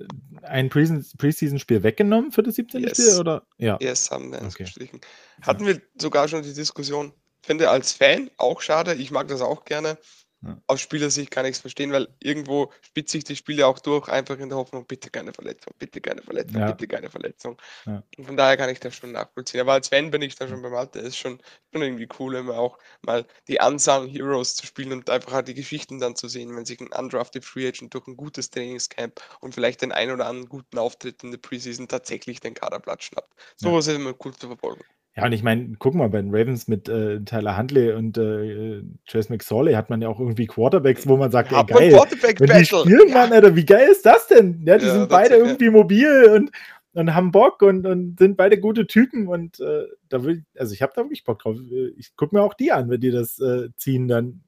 ein 0.43 0.71
Preseason-Spiel 0.71 1.83
weggenommen 1.83 2.33
für 2.33 2.43
das 2.43 2.55
17. 2.55 2.83
Yes. 2.83 2.93
Spiel? 2.93 3.19
Oder? 3.19 3.43
Ja. 3.59 3.79
Yes, 3.81 4.11
haben 4.11 4.33
wir 4.33 4.41
okay. 4.43 4.65
gestrichen. 4.65 5.01
Hatten 5.43 5.67
wir 5.67 5.81
sogar 6.01 6.29
schon 6.29 6.43
die 6.43 6.55
Diskussion. 6.55 7.13
Finde 7.43 7.71
als 7.71 7.93
Fan 7.93 8.31
auch 8.37 8.61
schade. 8.61 8.95
Ich 8.95 9.11
mag 9.11 9.29
das 9.29 9.41
auch 9.41 9.65
gerne. 9.65 9.99
Ja. 10.43 10.57
Aus 10.67 10.81
Spielersicht 10.81 11.31
kann 11.31 11.45
ich 11.45 11.53
es 11.53 11.61
verstehen, 11.61 11.93
weil 11.93 12.09
irgendwo 12.19 12.73
spitze 12.81 13.19
ich 13.19 13.25
die 13.25 13.37
Spiele 13.37 13.67
auch 13.67 13.79
durch, 13.79 14.09
einfach 14.09 14.39
in 14.39 14.49
der 14.49 14.57
Hoffnung, 14.57 14.87
bitte 14.87 15.11
keine 15.11 15.35
Verletzung, 15.35 15.75
bitte 15.79 16.01
keine 16.01 16.23
Verletzung, 16.23 16.61
ja. 16.61 16.73
bitte 16.73 16.89
keine 16.89 17.11
Verletzung. 17.11 17.61
Ja. 17.85 18.03
Und 18.17 18.25
von 18.25 18.37
daher 18.39 18.57
kann 18.57 18.71
ich 18.71 18.81
das 18.81 18.95
schon 18.95 19.13
nachvollziehen. 19.13 19.61
Aber 19.61 19.75
als 19.75 19.89
Fan 19.89 20.11
bin 20.11 20.23
ich 20.23 20.37
da 20.37 20.49
schon 20.49 20.63
beim 20.63 20.75
Alter, 20.75 21.01
ist 21.01 21.19
schon, 21.19 21.43
schon 21.73 21.83
irgendwie 21.83 22.09
cool, 22.19 22.37
immer 22.37 22.59
auch 22.59 22.79
mal 23.03 23.27
die 23.49 23.59
Unsung 23.61 24.09
Heroes 24.09 24.57
zu 24.57 24.67
spielen 24.67 24.93
und 24.93 25.11
einfach 25.11 25.33
halt 25.33 25.49
die 25.49 25.55
Geschichten 25.55 25.99
dann 26.01 26.17
zu 26.17 26.27
sehen, 26.27 26.57
wenn 26.57 26.65
sich 26.65 26.81
ein 26.81 26.89
undrafted 26.89 27.45
Free 27.45 27.69
Agent 27.69 27.93
durch 27.93 28.07
ein 28.07 28.17
gutes 28.17 28.51
Trainingscamp 28.51 29.21
und 29.41 29.55
vielleicht 29.55 29.83
den 29.83 29.93
ein 29.93 30.11
oder 30.11 30.27
anderen 30.27 30.49
guten 30.49 30.79
Auftritt 30.79 31.23
in 31.23 31.33
der 31.33 31.39
Preseason 31.39 31.87
tatsächlich 31.87 32.41
den 32.41 32.55
Kaderblatt 32.55 33.05
schnappt. 33.05 33.35
So 33.57 33.75
was 33.75 33.87
ist 33.87 33.97
immer 33.97 34.15
cool 34.25 34.35
zu 34.35 34.47
verfolgen. 34.47 34.85
Ja, 35.17 35.27
und 35.27 35.33
ich 35.33 35.43
meine, 35.43 35.75
guck 35.79 35.95
mal, 35.95 36.09
bei 36.09 36.23
den 36.23 36.31
Ravens 36.33 36.69
mit 36.69 36.89
äh, 36.89 37.21
Tyler 37.25 37.57
Huntley 37.57 37.93
und 37.93 38.17
äh, 38.17 38.83
Chase 39.09 39.33
McSorley 39.33 39.73
hat 39.73 39.91
man 39.91 40.01
ja 40.01 40.09
auch 40.09 40.21
irgendwie 40.21 40.47
Quarterbacks, 40.47 41.09
wo 41.09 41.17
man 41.17 41.33
sagt, 41.33 41.51
ey, 41.51 41.65
geil, 41.65 42.01
wenn 42.39 42.59
die 42.59 42.65
spielen, 42.65 43.09
ja. 43.09 43.15
Mann, 43.15 43.33
Alter, 43.33 43.57
wie 43.57 43.67
geil 43.67 43.89
ist 43.91 44.07
das 44.07 44.29
denn? 44.29 44.63
Ja, 44.65 44.79
die 44.79 44.87
ja, 44.87 44.93
sind 44.95 45.09
beide 45.09 45.35
ist, 45.35 45.47
irgendwie 45.47 45.65
ja. 45.65 45.71
mobil 45.73 46.31
und, 46.33 46.53
und 46.93 47.15
haben 47.15 47.33
Bock 47.33 47.61
und, 47.63 47.87
und 47.87 48.21
sind 48.21 48.37
beide 48.37 48.61
gute 48.61 48.87
Typen 48.87 49.27
und 49.27 49.59
äh, 49.59 49.87
da 50.09 50.23
will 50.23 50.45
also 50.57 50.75
ich 50.75 50.83
habe 50.83 50.93
da 50.95 51.03
wirklich 51.03 51.25
Bock 51.25 51.41
drauf. 51.41 51.57
Ich 51.97 52.15
gucke 52.15 52.37
mir 52.37 52.43
auch 52.43 52.55
die 52.55 52.71
an, 52.71 52.89
wenn 52.89 53.01
die 53.01 53.11
das 53.11 53.41
äh, 53.41 53.69
ziehen, 53.77 54.07
dann 54.07 54.43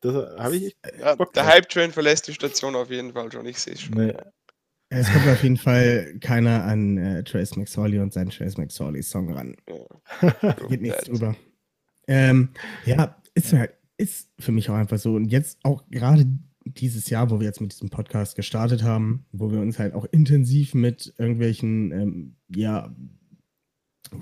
das 0.00 0.14
habe 0.38 0.56
ich 0.56 0.76
ja, 1.00 1.16
Der 1.16 1.46
Hype-Train 1.46 1.90
verlässt 1.90 2.28
die 2.28 2.34
Station 2.34 2.76
auf 2.76 2.90
jeden 2.90 3.12
Fall 3.12 3.32
schon, 3.32 3.46
ich 3.46 3.58
sehe 3.58 3.74
es 3.74 3.80
schon. 3.80 3.96
Nee. 3.96 4.14
Es 4.90 5.12
kommt 5.12 5.26
auf 5.26 5.42
jeden 5.42 5.56
Fall 5.56 6.18
keiner 6.20 6.64
an 6.64 6.98
äh, 6.98 7.24
Trace 7.24 7.56
McSorley 7.56 7.98
und 7.98 8.12
seinen 8.12 8.30
Trace 8.30 8.56
McSorley 8.58 9.02
Song 9.02 9.32
ran. 9.32 9.56
Geht 10.68 10.82
nichts 10.82 11.04
drüber. 11.04 11.36
Ähm, 12.06 12.50
ja, 12.84 13.16
ist 13.34 13.52
halt, 13.52 13.72
ist 13.96 14.30
für 14.38 14.52
mich 14.52 14.70
auch 14.70 14.74
einfach 14.74 14.98
so. 14.98 15.14
Und 15.14 15.26
jetzt 15.26 15.58
auch 15.64 15.84
gerade 15.90 16.26
dieses 16.64 17.10
Jahr, 17.10 17.30
wo 17.30 17.40
wir 17.40 17.46
jetzt 17.46 17.60
mit 17.60 17.72
diesem 17.72 17.90
Podcast 17.90 18.36
gestartet 18.36 18.82
haben, 18.82 19.26
wo 19.32 19.50
wir 19.50 19.60
uns 19.60 19.78
halt 19.78 19.94
auch 19.94 20.06
intensiv 20.06 20.74
mit 20.74 21.14
irgendwelchen, 21.18 21.92
ähm, 21.92 22.36
ja, 22.54 22.94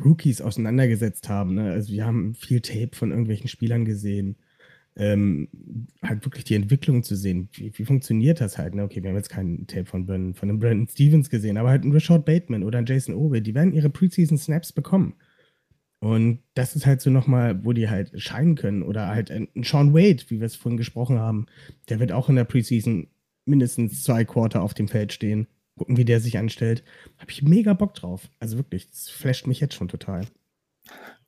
Rookies 0.04 0.40
auseinandergesetzt 0.40 1.28
haben. 1.28 1.54
Ne? 1.54 1.70
Also 1.72 1.92
wir 1.92 2.06
haben 2.06 2.34
viel 2.34 2.60
Tape 2.60 2.90
von 2.94 3.10
irgendwelchen 3.10 3.48
Spielern 3.48 3.84
gesehen 3.84 4.38
ähm, 4.96 5.48
halt 6.02 6.24
wirklich 6.24 6.44
die 6.44 6.54
Entwicklung 6.54 7.02
zu 7.02 7.16
sehen. 7.16 7.48
Wie, 7.52 7.72
wie 7.76 7.84
funktioniert 7.84 8.40
das 8.40 8.58
halt? 8.58 8.74
Ne? 8.74 8.84
Okay, 8.84 9.02
wir 9.02 9.10
haben 9.10 9.16
jetzt 9.16 9.30
keinen 9.30 9.66
Tape 9.66 9.86
von, 9.86 10.06
Brandon, 10.06 10.34
von 10.34 10.48
einem 10.48 10.58
Brandon 10.58 10.88
Stevens 10.88 11.30
gesehen, 11.30 11.56
aber 11.56 11.70
halt 11.70 11.84
ein 11.84 11.92
Rashad 11.92 12.24
Bateman 12.24 12.62
oder 12.62 12.78
ein 12.78 12.86
Jason 12.86 13.14
Owe, 13.14 13.40
die 13.40 13.54
werden 13.54 13.72
ihre 13.72 13.90
Preseason 13.90 14.36
Snaps 14.38 14.72
bekommen. 14.72 15.14
Und 16.00 16.40
das 16.54 16.74
ist 16.74 16.84
halt 16.84 17.00
so 17.00 17.10
nochmal, 17.10 17.64
wo 17.64 17.72
die 17.72 17.88
halt 17.88 18.20
scheinen 18.20 18.56
können. 18.56 18.82
Oder 18.82 19.06
halt 19.06 19.30
ein 19.30 19.48
Sean 19.62 19.94
Wade, 19.94 20.24
wie 20.28 20.40
wir 20.40 20.46
es 20.46 20.56
vorhin 20.56 20.76
gesprochen 20.76 21.20
haben, 21.20 21.46
der 21.88 22.00
wird 22.00 22.10
auch 22.10 22.28
in 22.28 22.34
der 22.34 22.44
Preseason 22.44 23.06
mindestens 23.44 24.02
zwei 24.02 24.24
Quarter 24.24 24.62
auf 24.62 24.74
dem 24.74 24.88
Feld 24.88 25.12
stehen. 25.12 25.46
Gucken, 25.78 25.96
wie 25.96 26.04
der 26.04 26.18
sich 26.18 26.38
anstellt. 26.38 26.82
Habe 27.18 27.30
ich 27.30 27.42
mega 27.42 27.72
Bock 27.72 27.94
drauf. 27.94 28.28
Also 28.40 28.56
wirklich, 28.56 28.90
das 28.90 29.10
flasht 29.10 29.46
mich 29.46 29.60
jetzt 29.60 29.74
schon 29.74 29.86
total. 29.86 30.26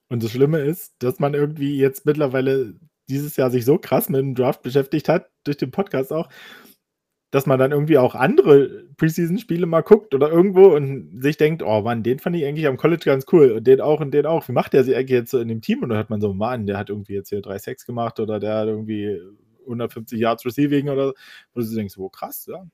Und 0.09 0.25
das 0.25 0.33
Schlimme 0.33 0.59
ist, 0.59 0.97
dass 0.99 1.21
man 1.21 1.35
irgendwie 1.35 1.79
jetzt 1.79 2.05
mittlerweile 2.05 2.75
dieses 3.09 3.37
Jahr 3.37 3.51
sich 3.51 3.65
so 3.65 3.79
krass 3.79 4.09
mit 4.09 4.21
dem 4.21 4.35
Draft 4.35 4.63
beschäftigt 4.63 5.09
hat, 5.09 5.31
durch 5.45 5.57
den 5.57 5.71
Podcast 5.71 6.13
auch, 6.13 6.29
dass 7.35 7.47
man 7.47 7.59
dann 7.59 7.73
irgendwie 7.73 7.99
auch 7.99 8.15
andere 8.15 8.85
Preseason-Spiele 8.97 9.67
mal 9.67 9.83
guckt 9.83 10.15
oder 10.15 10.31
irgendwo 10.31 10.67
und 10.67 11.21
sich 11.21 11.37
denkt, 11.37 11.65
oh 11.65 11.81
Mann, 11.81 12.05
den 12.05 12.21
fand 12.21 12.37
ich 12.37 12.45
eigentlich 12.45 12.69
am 12.69 12.77
College 12.77 13.03
ganz 13.05 13.27
cool 13.33 13.51
und 13.51 13.67
den 13.67 13.81
auch 13.81 14.01
und 14.01 14.13
den 14.13 14.25
auch. 14.25 14.47
Wie 14.47 14.53
macht 14.53 14.73
der 14.73 14.85
sich 14.85 14.95
eigentlich 14.95 15.11
jetzt 15.11 15.33
so 15.33 15.41
in 15.41 15.49
dem 15.49 15.61
Team? 15.61 15.83
Und 15.83 15.89
dann 15.89 15.99
hat 15.99 16.11
man 16.11 16.21
so, 16.21 16.33
Mann, 16.33 16.67
der 16.67 16.79
hat 16.79 16.91
irgendwie 16.91 17.15
jetzt 17.15 17.31
hier 17.31 17.43
3 17.43 17.59
Sex 17.59 17.87
gemacht 17.87 18.21
oder 18.21 18.39
der 18.39 18.55
hat 18.55 18.69
irgendwie 18.69 19.21
150 19.65 20.17
Yards 20.19 20.47
Receiving 20.47 20.89
oder 20.89 21.13
wo 21.55 21.61
du 21.61 21.75
denkst, 21.75 21.99
wo 21.99 22.05
oh, 22.05 22.09
krass, 22.09 22.47
ja. 22.47 22.65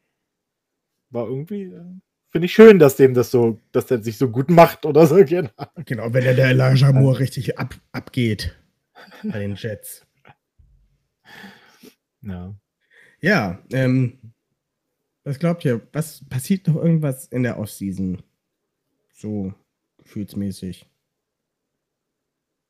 War 1.08 1.26
irgendwie, 1.26 1.62
äh, 1.62 1.94
finde 2.30 2.44
ich 2.44 2.52
schön, 2.52 2.78
dass 2.78 2.96
dem 2.96 3.14
das 3.14 3.30
so, 3.30 3.58
dass 3.72 3.86
der 3.86 4.02
sich 4.02 4.18
so 4.18 4.28
gut 4.28 4.50
macht 4.50 4.84
oder 4.84 5.06
so. 5.06 5.16
Genau, 5.24 5.50
genau 5.86 6.12
wenn 6.12 6.24
er 6.24 6.34
der 6.34 6.50
Elijah 6.50 6.92
Moore 6.92 7.18
richtig 7.18 7.58
ab, 7.58 7.74
abgeht 7.92 8.56
bei 9.22 9.38
den 9.38 9.54
Jets. 9.54 10.06
Ja. 12.22 12.54
Ja, 13.20 13.62
ähm, 13.72 14.18
was 15.24 15.38
glaubt 15.38 15.64
ihr, 15.64 15.86
was 15.92 16.26
passiert 16.28 16.66
noch 16.66 16.76
irgendwas 16.76 17.26
in 17.26 17.42
der 17.42 17.58
Offseason? 17.58 18.22
So 19.12 19.52
gefühlsmäßig. 19.98 20.86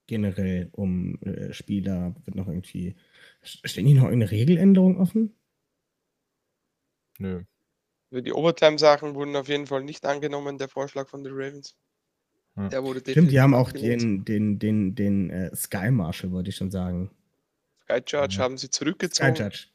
Generell 0.07 0.69
um 0.73 1.21
äh, 1.23 1.53
Spieler 1.53 2.17
wird 2.25 2.35
noch 2.35 2.49
irgendwie. 2.49 2.97
Stehen 3.43 3.87
die 3.87 3.95
noch 3.95 4.07
eine 4.07 4.31
Regeländerung 4.31 4.99
offen? 4.99 5.37
Nö. 7.19 7.45
Also 8.11 8.23
Die 8.23 8.33
Overtime-Sachen 8.33 9.15
wurden 9.15 9.37
auf 9.37 9.49
jeden 9.49 9.67
Fall 9.69 9.85
nicht 9.85 10.05
angenommen, 10.05 10.59
der 10.59 10.69
Vorschlag 10.69 11.09
von 11.09 11.23
den 11.23 11.33
Ravens. 11.35 11.77
Ja. 12.57 12.69
Der 12.69 12.83
wurde 12.83 13.01
Stimmt, 13.09 13.31
die 13.31 13.41
haben 13.41 13.55
auch 13.55 13.69
abgelehnt. 13.69 14.03
den, 14.03 14.25
den, 14.25 14.59
den, 14.59 14.95
den 14.97 15.31
äh, 15.31 15.55
Sky 15.55 15.93
Marshal, 15.93 16.33
wollte 16.33 16.51
ich 16.51 16.57
schon 16.57 16.73
sagen. 16.73 17.11
Sky 17.99 18.03
Judge 18.07 18.37
Ja. 18.37 18.43
haben 18.45 18.59
sie 18.59 18.67
Sky 18.67 18.71
zurückgezogen. 18.71 19.35
Judge. 19.35 19.67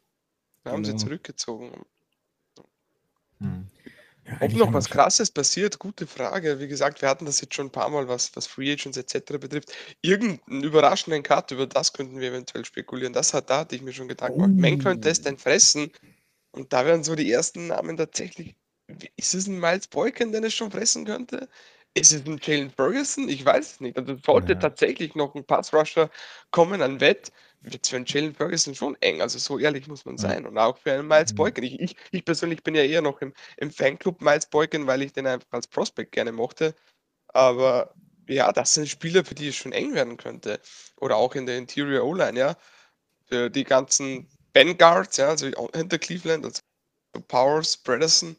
Haben 0.66 0.86
sie 0.86 0.92
genau. 0.92 1.04
zurückgezogen. 1.04 1.86
Hm. 3.40 3.68
Ja, 4.26 4.38
Ob 4.42 4.54
noch 4.54 4.74
was 4.74 4.90
Krasses 4.90 5.30
passiert, 5.30 5.78
gute 5.78 6.08
Frage. 6.08 6.60
Wie 6.60 6.68
gesagt, 6.68 7.02
wir 7.04 7.10
hatten 7.10 7.26
das 7.26 7.42
jetzt 7.42 7.54
schon 7.54 7.68
ein 7.68 7.72
paar 7.72 7.90
Mal, 7.90 8.08
was, 8.08 8.36
was 8.36 8.48
Free 8.48 8.72
Agents 8.72 8.98
etc. 8.98 9.34
betrifft. 9.40 9.72
Irgendeinen 10.02 10.64
überraschenden 10.64 11.22
Cut, 11.22 11.52
über 11.52 11.68
das 11.68 11.94
könnten 11.94 12.20
wir 12.20 12.30
eventuell 12.30 12.66
spekulieren. 12.66 13.14
Das 13.14 13.36
hat, 13.36 13.52
da 13.52 13.60
hatte 13.60 13.76
ich 13.76 13.84
mir 13.84 13.94
schon 13.94 14.08
Gedanken 14.08 14.40
gemacht. 14.42 14.60
Man 14.60 14.80
könnte 14.80 15.10
es 15.10 15.20
Oh. 15.20 15.24
denn 15.24 15.38
fressen? 15.38 15.92
Und 16.52 16.74
da 16.74 16.86
wären 16.88 17.04
so 17.04 17.14
die 17.14 17.32
ersten 17.32 17.68
Namen 17.68 17.98
tatsächlich. 17.98 18.56
Ist 19.16 19.36
es 19.36 19.46
ein 19.48 19.60
Miles 19.60 19.88
Boykin, 19.88 20.32
den 20.32 20.44
es 20.44 20.54
schon 20.56 20.72
fressen 20.72 21.06
könnte? 21.06 21.48
Ist 21.98 22.12
es 22.12 22.26
ein 22.26 22.40
Jalen 22.44 22.70
Ferguson? 22.72 23.30
Ich 23.30 23.46
weiß 23.46 23.72
es 23.74 23.80
nicht. 23.80 23.98
Also 23.98 24.14
es 24.14 24.22
sollte 24.26 24.54
Ja. 24.54 24.60
tatsächlich 24.60 25.16
noch 25.16 25.34
ein 25.34 25.46
Pass-Rusher 25.46 26.10
kommen 26.52 26.82
an 26.82 27.00
Wett. 27.00 27.32
Wird 27.62 27.88
für 27.88 27.96
einen 27.96 28.06
Jalen 28.06 28.36
Ferguson 28.36 28.76
schon 28.76 28.98
eng. 29.00 29.22
Also 29.22 29.40
so 29.40 29.58
ehrlich 29.58 29.88
muss 29.88 30.04
man 30.04 30.18
Ja. 30.18 30.22
sein. 30.24 30.46
Und 30.46 30.58
auch 30.58 30.78
für 30.78 30.92
einen 30.92 31.08
Miles 31.08 31.32
Mhm. 31.32 31.38
Boykin. 31.38 31.64
Ich, 31.64 31.80
ich, 31.80 31.96
ich 32.12 32.26
persönlich 32.26 32.64
bin 32.64 32.76
ja 32.76 32.84
eher 32.84 33.02
noch 33.02 33.22
im, 33.22 33.34
im 33.58 33.72
Fanclub 33.72 34.22
Miles 34.22 34.46
Boykin, 34.48 34.86
weil 34.88 35.02
ich 35.04 35.14
den 35.14 35.26
einfach 35.26 35.48
als 35.52 35.68
Prospect 35.68 36.12
gerne 36.12 36.34
mochte. 36.34 36.76
Aber 37.34 37.96
ja, 38.28 38.52
das 38.54 38.74
sind 38.76 38.90
Spieler, 38.90 39.26
für 39.26 39.36
die 39.36 39.50
es 39.50 39.56
schon 39.56 39.74
eng 39.74 39.94
werden 39.96 40.18
könnte. 40.18 40.62
Oder 41.02 41.18
auch 41.18 41.36
in 41.36 41.46
der 41.46 41.58
Interior 41.58 42.06
O-Line, 42.06 42.40
ja. 42.40 42.58
Für 43.28 43.50
die 43.50 43.64
ganzen 43.66 44.30
Ben 44.54 44.78
Guards, 44.78 45.18
ja, 45.18 45.30
also 45.30 45.48
hinter 45.76 46.00
Cleveland, 46.00 46.46
also 46.46 46.62
Powers, 47.28 47.78
Bredesen. 47.78 48.38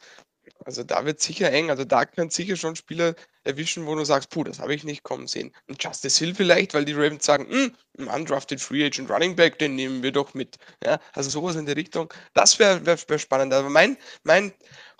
Also 0.67 0.83
da 0.83 1.07
wird 1.07 1.21
sicher 1.21 1.53
eng. 1.53 1.71
Also 1.71 1.85
da 1.85 2.05
können 2.05 2.31
sicher 2.31 2.57
schon 2.57 2.75
Spieler 2.75 3.15
erwischen, 3.45 3.87
wo 3.87 3.95
du 3.95 4.05
sagst, 4.05 4.31
puh, 4.31 4.43
das 4.43 4.59
habe 4.59 4.75
ich 4.75 4.83
nicht 4.83 5.05
kommen 5.05 5.29
sehen. 5.29 5.55
Und 5.69 5.83
Justice 5.83 6.19
Hill 6.19 6.35
vielleicht, 6.35 6.75
weil 6.75 6.85
die 6.85 6.93
Ravens 6.93 7.25
sagen, 7.25 7.49
hm, 7.49 7.73
ein 7.99 8.09
undrafted 8.09 8.61
Free 8.61 8.85
Agent 8.85 9.09
Running 9.09 9.37
Back, 9.37 9.61
den 9.61 9.77
nehmen 9.77 10.03
wir 10.03 10.11
doch 10.11 10.35
mit. 10.35 10.57
Ja, 10.85 10.99
also 11.13 11.31
sowas 11.31 11.55
in 11.55 11.67
der 11.67 11.77
Richtung. 11.77 12.13
Das 12.35 12.59
wäre 12.59 12.85
wär, 12.85 12.99
wär 13.07 13.19
spannend. 13.21 13.55
Aber 13.55 13.71
mein, 13.71 13.97
mein 14.25 14.53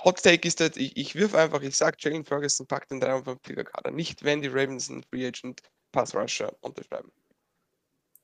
Hot 0.05 0.23
Take 0.23 0.47
ist, 0.47 0.61
ich, 0.61 0.97
ich 0.97 1.17
wirf 1.17 1.35
einfach, 1.35 1.61
ich 1.63 1.77
sage, 1.77 1.97
Jalen 1.99 2.25
Ferguson 2.25 2.69
packt 2.69 2.93
den 2.93 3.03
53er 3.03 3.65
Kader. 3.65 3.91
Nicht, 3.91 4.23
wenn 4.23 4.43
die 4.43 4.49
Ravens 4.49 4.89
einen 4.89 5.03
Free 5.03 5.27
Agent 5.27 5.63
Pass 5.91 6.15
Rusher 6.15 6.57
unterschreiben. 6.61 7.11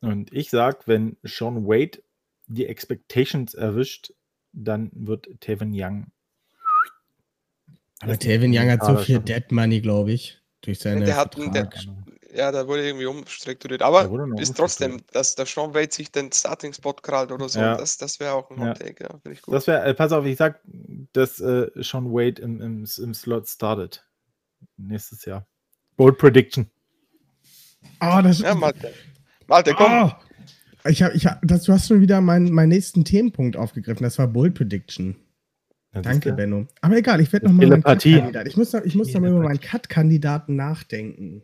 Und 0.00 0.32
ich 0.32 0.48
sag, 0.50 0.86
wenn 0.86 1.16
Sean 1.24 1.66
Wade 1.66 2.02
die 2.46 2.66
Expectations 2.66 3.54
erwischt, 3.54 4.12
dann 4.52 4.90
wird 4.94 5.28
Tevin 5.40 5.72
Young. 5.74 6.06
Aber 8.02 8.12
ist 8.12 8.24
Young 8.26 8.70
hat 8.70 8.84
so 8.84 8.96
viel 8.96 9.16
schon. 9.16 9.24
Dead 9.24 9.52
Money, 9.52 9.80
glaube 9.80 10.12
ich. 10.12 10.40
Durch 10.62 10.78
seine 10.78 11.04
der 11.04 11.16
hat 11.16 11.36
einen, 11.36 11.52
der, 11.52 11.70
ja, 12.34 12.50
da 12.50 12.66
wurde 12.66 12.86
irgendwie 12.86 13.06
umstrukturiert. 13.06 13.82
Aber 13.82 14.08
ist 14.38 14.56
trotzdem, 14.56 15.00
dass 15.12 15.34
der 15.34 15.46
Sean 15.46 15.74
Wade 15.74 15.92
sich 15.92 16.10
den 16.10 16.32
Starting-Spot 16.32 16.94
krallt 16.94 17.32
oder 17.32 17.48
so, 17.48 17.60
Ja. 17.60 17.76
das, 17.76 17.98
das 17.98 18.20
wäre 18.20 18.32
auch 18.32 18.50
ein 18.50 18.60
Ja. 18.60 18.70
Hot 18.70 18.78
Take, 18.78 19.04
ja, 19.04 19.10
finde 19.10 19.32
ich 19.32 19.42
gut. 19.42 19.54
Das 19.54 19.66
wäre, 19.66 19.84
äh, 19.84 19.94
pass 19.94 20.12
auf, 20.12 20.24
ich 20.24 20.36
sag, 20.36 20.60
dass 21.12 21.40
äh, 21.40 21.68
Sean 21.76 22.12
Wade 22.12 22.40
im, 22.40 22.60
im, 22.60 22.84
im 22.84 23.14
Slot 23.14 23.48
startet. 23.48 24.06
Nächstes 24.76 25.24
Jahr. 25.24 25.46
Bold 25.96 26.18
Prediction. 26.18 26.70
Ah, 27.98 28.22
das 28.22 28.38
ja, 28.38 28.54
Malte. 28.54 28.92
Malte, 29.46 29.74
komm. 29.74 29.86
Ah, 29.86 30.20
ich 30.84 31.02
hab, 31.02 31.14
ich 31.14 31.26
hab, 31.26 31.40
das, 31.42 31.64
du 31.64 31.72
hast 31.72 31.88
schon 31.88 32.00
wieder 32.00 32.20
meinen, 32.20 32.52
meinen 32.52 32.70
nächsten 32.70 33.04
Themenpunkt 33.04 33.56
aufgegriffen. 33.56 34.02
Das 34.04 34.18
war 34.18 34.26
Bold 34.26 34.54
Prediction. 34.54 35.16
Ja, 35.94 36.00
Danke? 36.00 36.32
Benno. 36.32 36.66
Aber 36.80 36.96
egal, 36.96 37.20
ich 37.20 37.32
werde 37.32 37.44
Das 37.44 37.52
nochmal 37.52 37.68
meinen. 37.68 37.82
Cut-Kandidat. 37.82 38.48
Ich 38.48 38.56
muss, 38.56 38.72
noch, 38.72 38.82
ich 38.82 38.94
muss 38.94 39.12
noch 39.12 39.20
über 39.20 39.42
meinen. 39.42 39.60
Cut-Kandidaten 39.60 40.56
nachdenken. 40.56 41.42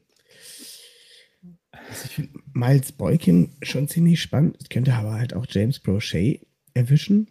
Also 1.70 2.04
ich 2.06 2.14
finde 2.14 2.38
Miles 2.52 2.92
Boykin 2.92 3.50
schon 3.62 3.88
ziemlich 3.88 4.20
spannend. 4.20 4.56
Es 4.60 4.68
könnte 4.68 4.94
aber 4.94 5.12
halt 5.12 5.34
auch 5.34 5.46
James 5.48 5.80
Prochet 5.80 6.46
erwischen. 6.74 7.28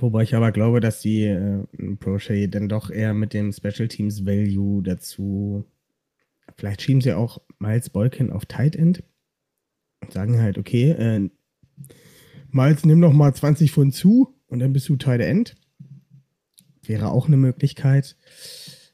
Wobei 0.00 0.22
ich 0.22 0.34
aber 0.34 0.52
glaube, 0.52 0.80
dass 0.80 1.00
die 1.00 1.24
äh, 1.24 1.64
Prochet 1.98 2.54
dann 2.54 2.68
doch 2.68 2.90
eher 2.90 3.14
mit 3.14 3.34
dem 3.34 3.52
Special 3.52 3.88
Teams 3.88 4.24
Value 4.24 4.82
dazu. 4.82 5.64
Vielleicht 6.56 6.82
schieben 6.82 7.00
sie 7.00 7.12
auch 7.12 7.40
Miles 7.58 7.90
Boykin 7.90 8.30
auf 8.30 8.46
Tight 8.46 8.76
End 8.76 9.02
und 10.00 10.12
sagen 10.12 10.40
halt, 10.40 10.58
okay, 10.58 10.90
äh, 10.90 11.28
Miles, 12.50 12.84
nimm 12.84 13.00
noch 13.00 13.12
mal 13.12 13.34
20 13.34 13.72
Pfund 13.72 13.94
zu 13.94 14.34
und 14.46 14.60
dann 14.60 14.72
bist 14.72 14.88
du 14.88 14.96
Tight 14.96 15.20
End. 15.20 15.56
Wäre 16.84 17.10
auch 17.10 17.26
eine 17.26 17.36
Möglichkeit. 17.36 18.16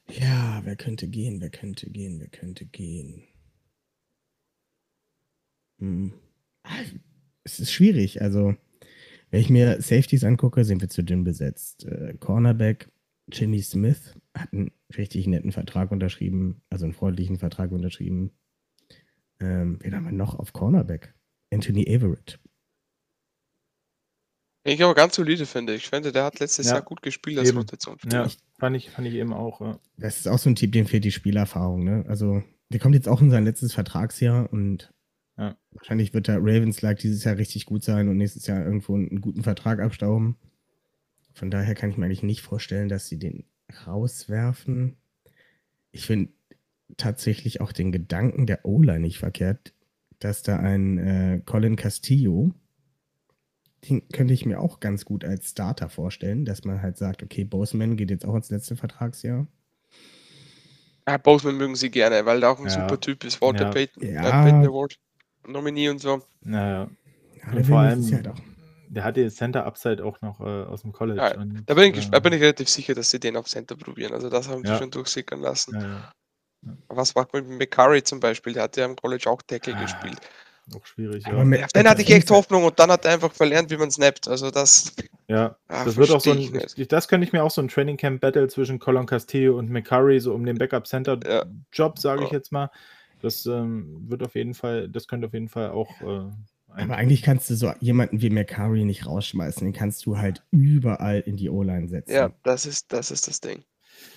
Ja, 0.09 0.61
wer 0.63 0.75
könnte 0.75 1.07
gehen, 1.07 1.41
wer 1.41 1.49
könnte 1.49 1.89
gehen, 1.89 2.19
wer 2.19 2.29
könnte 2.29 2.65
gehen. 2.65 3.23
Hm. 5.79 6.13
Es 7.43 7.59
ist 7.59 7.71
schwierig. 7.71 8.21
Also, 8.21 8.55
wenn 9.31 9.41
ich 9.41 9.49
mir 9.49 9.81
Safeties 9.81 10.23
angucke, 10.23 10.65
sind 10.65 10.81
wir 10.81 10.89
zu 10.89 11.03
dünn 11.03 11.23
besetzt. 11.23 11.85
Äh, 11.85 12.15
Cornerback 12.19 12.89
Jimmy 13.31 13.61
Smith 13.61 14.15
hat 14.35 14.53
einen 14.53 14.71
richtig 14.97 15.27
netten 15.27 15.51
Vertrag 15.51 15.91
unterschrieben, 15.91 16.61
also 16.69 16.85
einen 16.85 16.93
freundlichen 16.93 17.37
Vertrag 17.37 17.71
unterschrieben. 17.71 18.31
Ähm, 19.39 19.77
wen 19.81 19.95
haben 19.95 20.05
wir 20.05 20.11
noch 20.11 20.37
auf 20.37 20.53
Cornerback? 20.53 21.13
Anthony 21.51 21.85
Everett. 21.85 22.39
Ich 24.63 24.83
aber 24.83 24.93
ganz 24.93 25.15
solide 25.15 25.45
finde. 25.45 25.73
Ich 25.75 25.87
finde, 25.87 26.11
der 26.11 26.25
hat 26.25 26.39
letztes 26.39 26.67
Ja, 26.67 26.73
Jahr 26.73 26.81
gut 26.81 27.01
gespielt 27.01 27.39
als 27.39 27.49
eben. 27.49 27.57
Rotationsspieler. 27.59 28.25
Ja, 28.25 28.31
fand 28.59 28.75
ich, 28.75 28.89
fand 28.89 29.07
ich 29.07 29.13
eben 29.13 29.33
auch. 29.33 29.61
Ja. 29.61 29.79
Das 29.97 30.17
ist 30.17 30.27
auch 30.27 30.37
so 30.39 30.49
ein 30.49 30.55
Typ, 30.55 30.71
dem 30.73 30.85
fehlt 30.85 31.05
die 31.05 31.11
Spielerfahrung. 31.11 31.83
Ne? 31.83 32.05
Also, 32.07 32.43
der 32.69 32.79
kommt 32.79 32.95
jetzt 32.95 33.07
auch 33.07 33.21
in 33.21 33.29
sein 33.31 33.45
letztes 33.45 33.73
Vertragsjahr 33.73 34.51
und 34.51 34.93
Ja. 35.37 35.55
wahrscheinlich 35.71 36.13
wird 36.13 36.27
der 36.27 36.39
Ravens-like 36.39 36.99
dieses 36.99 37.23
Jahr 37.23 37.37
richtig 37.37 37.65
gut 37.65 37.83
sein 37.83 38.09
und 38.09 38.17
nächstes 38.17 38.45
Jahr 38.47 38.63
irgendwo 38.63 38.95
einen 38.95 39.21
guten 39.21 39.43
Vertrag 39.43 39.79
abstauben. 39.79 40.35
Von 41.33 41.49
daher 41.49 41.73
kann 41.73 41.89
ich 41.89 41.97
mir 41.97 42.05
eigentlich 42.05 42.23
nicht 42.23 42.41
vorstellen, 42.41 42.89
dass 42.89 43.07
sie 43.07 43.17
den 43.17 43.45
rauswerfen. 43.87 44.97
Ich 45.91 46.05
finde 46.05 46.33
tatsächlich 46.97 47.61
auch 47.61 47.71
den 47.71 47.91
Gedanken 47.91 48.45
der 48.45 48.65
O-Line 48.65 48.99
nicht 48.99 49.19
verkehrt, 49.19 49.73
dass 50.19 50.43
da 50.43 50.57
ein 50.57 50.97
äh, 50.97 51.41
Colin 51.45 51.75
Castillo, 51.77 52.51
den 53.87 54.07
könnte 54.09 54.33
ich 54.33 54.45
mir 54.45 54.59
auch 54.59 54.79
ganz 54.79 55.05
gut 55.05 55.23
als 55.23 55.51
Starter 55.51 55.89
vorstellen, 55.89 56.45
dass 56.45 56.63
man 56.65 56.81
halt 56.81 56.97
sagt, 56.97 57.23
okay, 57.23 57.43
Boseman 57.45 57.95
geht 57.97 58.09
jetzt 58.11 58.25
auch 58.25 58.35
ins 58.35 58.49
letzte 58.49 58.75
Vertragsjahr. 58.75 59.47
Ja, 61.07 61.17
Boseman 61.17 61.57
mögen 61.57 61.75
sie 61.75 61.89
gerne, 61.89 62.25
weil 62.25 62.39
der 62.39 62.51
auch 62.51 62.59
ein 62.59 62.65
Ja. 62.65 62.71
super 62.71 62.99
Typ 62.99 63.23
ist. 63.23 63.41
Walter 63.41 63.65
Ja. 63.65 63.71
Payton, 63.71 64.03
Ja. 64.03 64.21
äh, 64.27 64.43
Payton 64.43 64.65
Award, 64.67 64.95
Nominee 65.47 65.89
und 65.89 65.99
so. 65.99 66.21
Naja. 66.41 66.89
Ja, 67.37 67.47
Und 67.47 67.55
der 67.55 67.65
vor 67.65 67.79
allem, 67.79 68.23
doch. 68.23 68.35
der 68.89 69.03
hat 69.03 69.15
den 69.17 69.29
Center 69.31 69.65
Upside 69.65 70.03
auch 70.05 70.21
noch 70.21 70.39
äh, 70.41 70.43
aus 70.43 70.81
dem 70.81 70.91
College. 70.91 71.19
Ja, 71.21 71.37
und, 71.39 71.63
Da 71.65 71.73
bin 71.73 71.93
ich, 71.95 72.07
äh, 72.07 72.09
da 72.11 72.19
bin 72.19 72.33
ich 72.33 72.41
relativ 72.41 72.69
sicher, 72.69 72.93
dass 72.93 73.09
sie 73.09 73.19
den 73.19 73.37
auf 73.37 73.47
Center 73.47 73.75
probieren. 73.75 74.13
Also 74.13 74.29
das 74.29 74.49
haben 74.49 74.63
sie 74.63 74.69
Ja. 74.71 74.77
schon 74.77 74.91
durchsickern 74.91 75.39
lassen. 75.41 75.73
ja, 75.73 75.81
ja. 75.81 76.13
Was 76.89 77.15
macht 77.15 77.31
man 77.33 77.47
mit 77.47 77.57
McCurry 77.57 78.03
zum 78.03 78.19
Beispiel? 78.19 78.51
Der 78.53 78.63
hat 78.63 78.75
ja 78.75 78.83
im 78.85 78.97
College 78.97 79.29
auch 79.29 79.41
Tackle 79.41 79.75
Ah, 79.75 79.81
gespielt. 79.81 80.19
Auch 80.75 80.85
schwierig, 80.85 81.23
ja. 81.25 81.43
mit- 81.43 81.59
Ja, 81.59 81.65
auf 81.65 81.73
den 81.73 81.87
hatte 81.89 82.01
ich 82.01 82.09
echt 82.11 82.29
ja- 82.29 82.35
Hoffnung 82.35 82.63
und 82.63 82.77
dann 82.79 82.91
hat 82.91 83.05
er 83.05 83.13
einfach 83.13 83.31
verlernt, 83.33 83.69
wie 83.71 83.77
man 83.77 83.89
snappt. 83.91 84.27
Also 84.27 84.51
das, 84.51 84.93
ja. 85.27 85.55
ah, 85.67 85.85
Das 85.85 85.97
wird 85.97 86.11
auch 86.11 86.21
so 86.21 86.31
ein, 86.31 86.61
das 86.89 87.07
könnte 87.07 87.25
ich 87.25 87.33
mir 87.33 87.43
auch 87.43 87.51
so 87.51 87.61
ein 87.61 87.67
Training 87.67 87.97
Camp 87.97 88.21
Battle 88.21 88.47
zwischen 88.47 88.79
Colin 88.79 89.05
Castillo 89.05 89.57
und 89.57 89.69
McCurry, 89.69 90.19
so 90.19 90.33
um 90.33 90.45
den 90.45 90.57
Backup 90.57 90.87
Center 90.87 91.19
Ja. 91.25 91.45
Job, 91.73 91.97
sage 91.99 92.23
ich 92.23 92.29
Ja. 92.31 92.37
jetzt 92.37 92.51
mal. 92.51 92.69
Das 93.21 93.45
ähm, 93.45 94.05
wird 94.07 94.23
auf 94.23 94.35
jeden 94.35 94.53
Fall, 94.53 94.87
das 94.89 95.07
könnte 95.07 95.27
auf 95.27 95.33
jeden 95.33 95.49
Fall 95.49 95.71
auch 95.71 95.89
äh, 96.01 96.05
ein- 96.73 96.83
Aber 96.83 96.95
eigentlich 96.97 97.21
kannst 97.21 97.49
du 97.49 97.55
so 97.55 97.73
jemanden 97.79 98.21
wie 98.21 98.29
McCurry 98.29 98.85
nicht 98.85 99.05
rausschmeißen. 99.07 99.65
Den 99.65 99.73
kannst 99.73 100.05
du 100.05 100.17
halt 100.17 100.43
überall 100.51 101.19
in 101.21 101.35
die 101.35 101.49
O-Line 101.49 101.87
setzen. 101.89 102.11
Ja, 102.13 102.31
das 102.43 102.65
ist, 102.65 102.93
das 102.93 103.11
ist 103.11 103.27
das 103.27 103.41
Ding. 103.41 103.63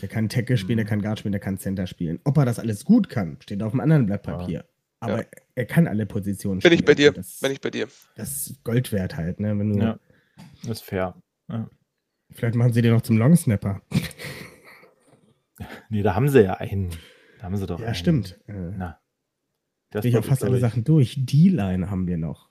Der 0.01 0.09
kann 0.09 0.29
Tackle 0.29 0.57
spielen, 0.57 0.77
der 0.77 0.85
Mhm. 0.87 0.91
kann 0.91 1.03
Guard 1.03 1.19
spielen, 1.19 1.33
der 1.33 1.41
kann 1.41 1.59
Center 1.59 1.89
spielen. 1.89 2.21
Ob 2.25 2.37
er 2.37 2.45
das 2.45 2.61
alles 2.61 2.85
gut 2.85 3.09
kann, 3.09 3.39
steht 3.41 3.63
auf 3.65 3.73
einem 3.73 3.81
anderen 3.81 4.07
Blatt 4.07 4.25
Ja. 4.49 4.63
Aber 5.03 5.19
Ja. 5.23 5.29
er 5.57 5.65
kann 5.67 5.87
alle 5.89 6.07
Positionen 6.07 6.61
Bin 6.61 6.73
ich 6.73 6.79
spielen. 6.81 6.87
bei 6.87 6.95
dir. 6.95 7.13
Das, 7.13 7.41
Bin 7.41 7.53
ich 7.53 7.61
bei 7.61 7.71
dir. 7.71 7.89
das 8.17 8.47
ist 8.47 8.65
Gold 8.65 8.93
wert 8.93 9.17
halt, 9.17 9.41
ne? 9.41 9.59
Wenn 9.59 9.73
du, 9.73 9.79
Ja, 9.85 9.99
das 10.63 10.71
ist 10.79 10.83
fair. 10.85 11.15
Ja. 11.49 11.69
Vielleicht 12.31 12.55
machen 12.55 12.73
sie 12.73 12.83
den 12.83 12.93
noch 12.93 13.03
zum 13.03 13.19
Longsnapper. 13.19 13.83
Nee, 15.91 16.03
da 16.03 16.15
haben 16.15 16.29
sie 16.29 16.43
ja 16.43 16.55
einen. 16.55 16.91
Da 17.39 17.45
haben 17.45 17.57
sie 17.57 17.67
doch 17.67 17.79
Ja, 17.79 17.87
einen. 17.87 17.95
stimmt. 17.95 18.41
Äh, 18.49 18.53
Na. 18.77 18.99
Das 19.91 20.03
bin 20.03 20.11
ich 20.11 20.17
auch 20.19 20.25
fast 20.25 20.43
alle 20.43 20.57
ich- 20.57 20.61
Sachen 20.61 20.85
durch. 20.85 21.17
D-Line 21.19 21.91
haben 21.91 22.07
wir 22.07 22.17
noch. 22.17 22.49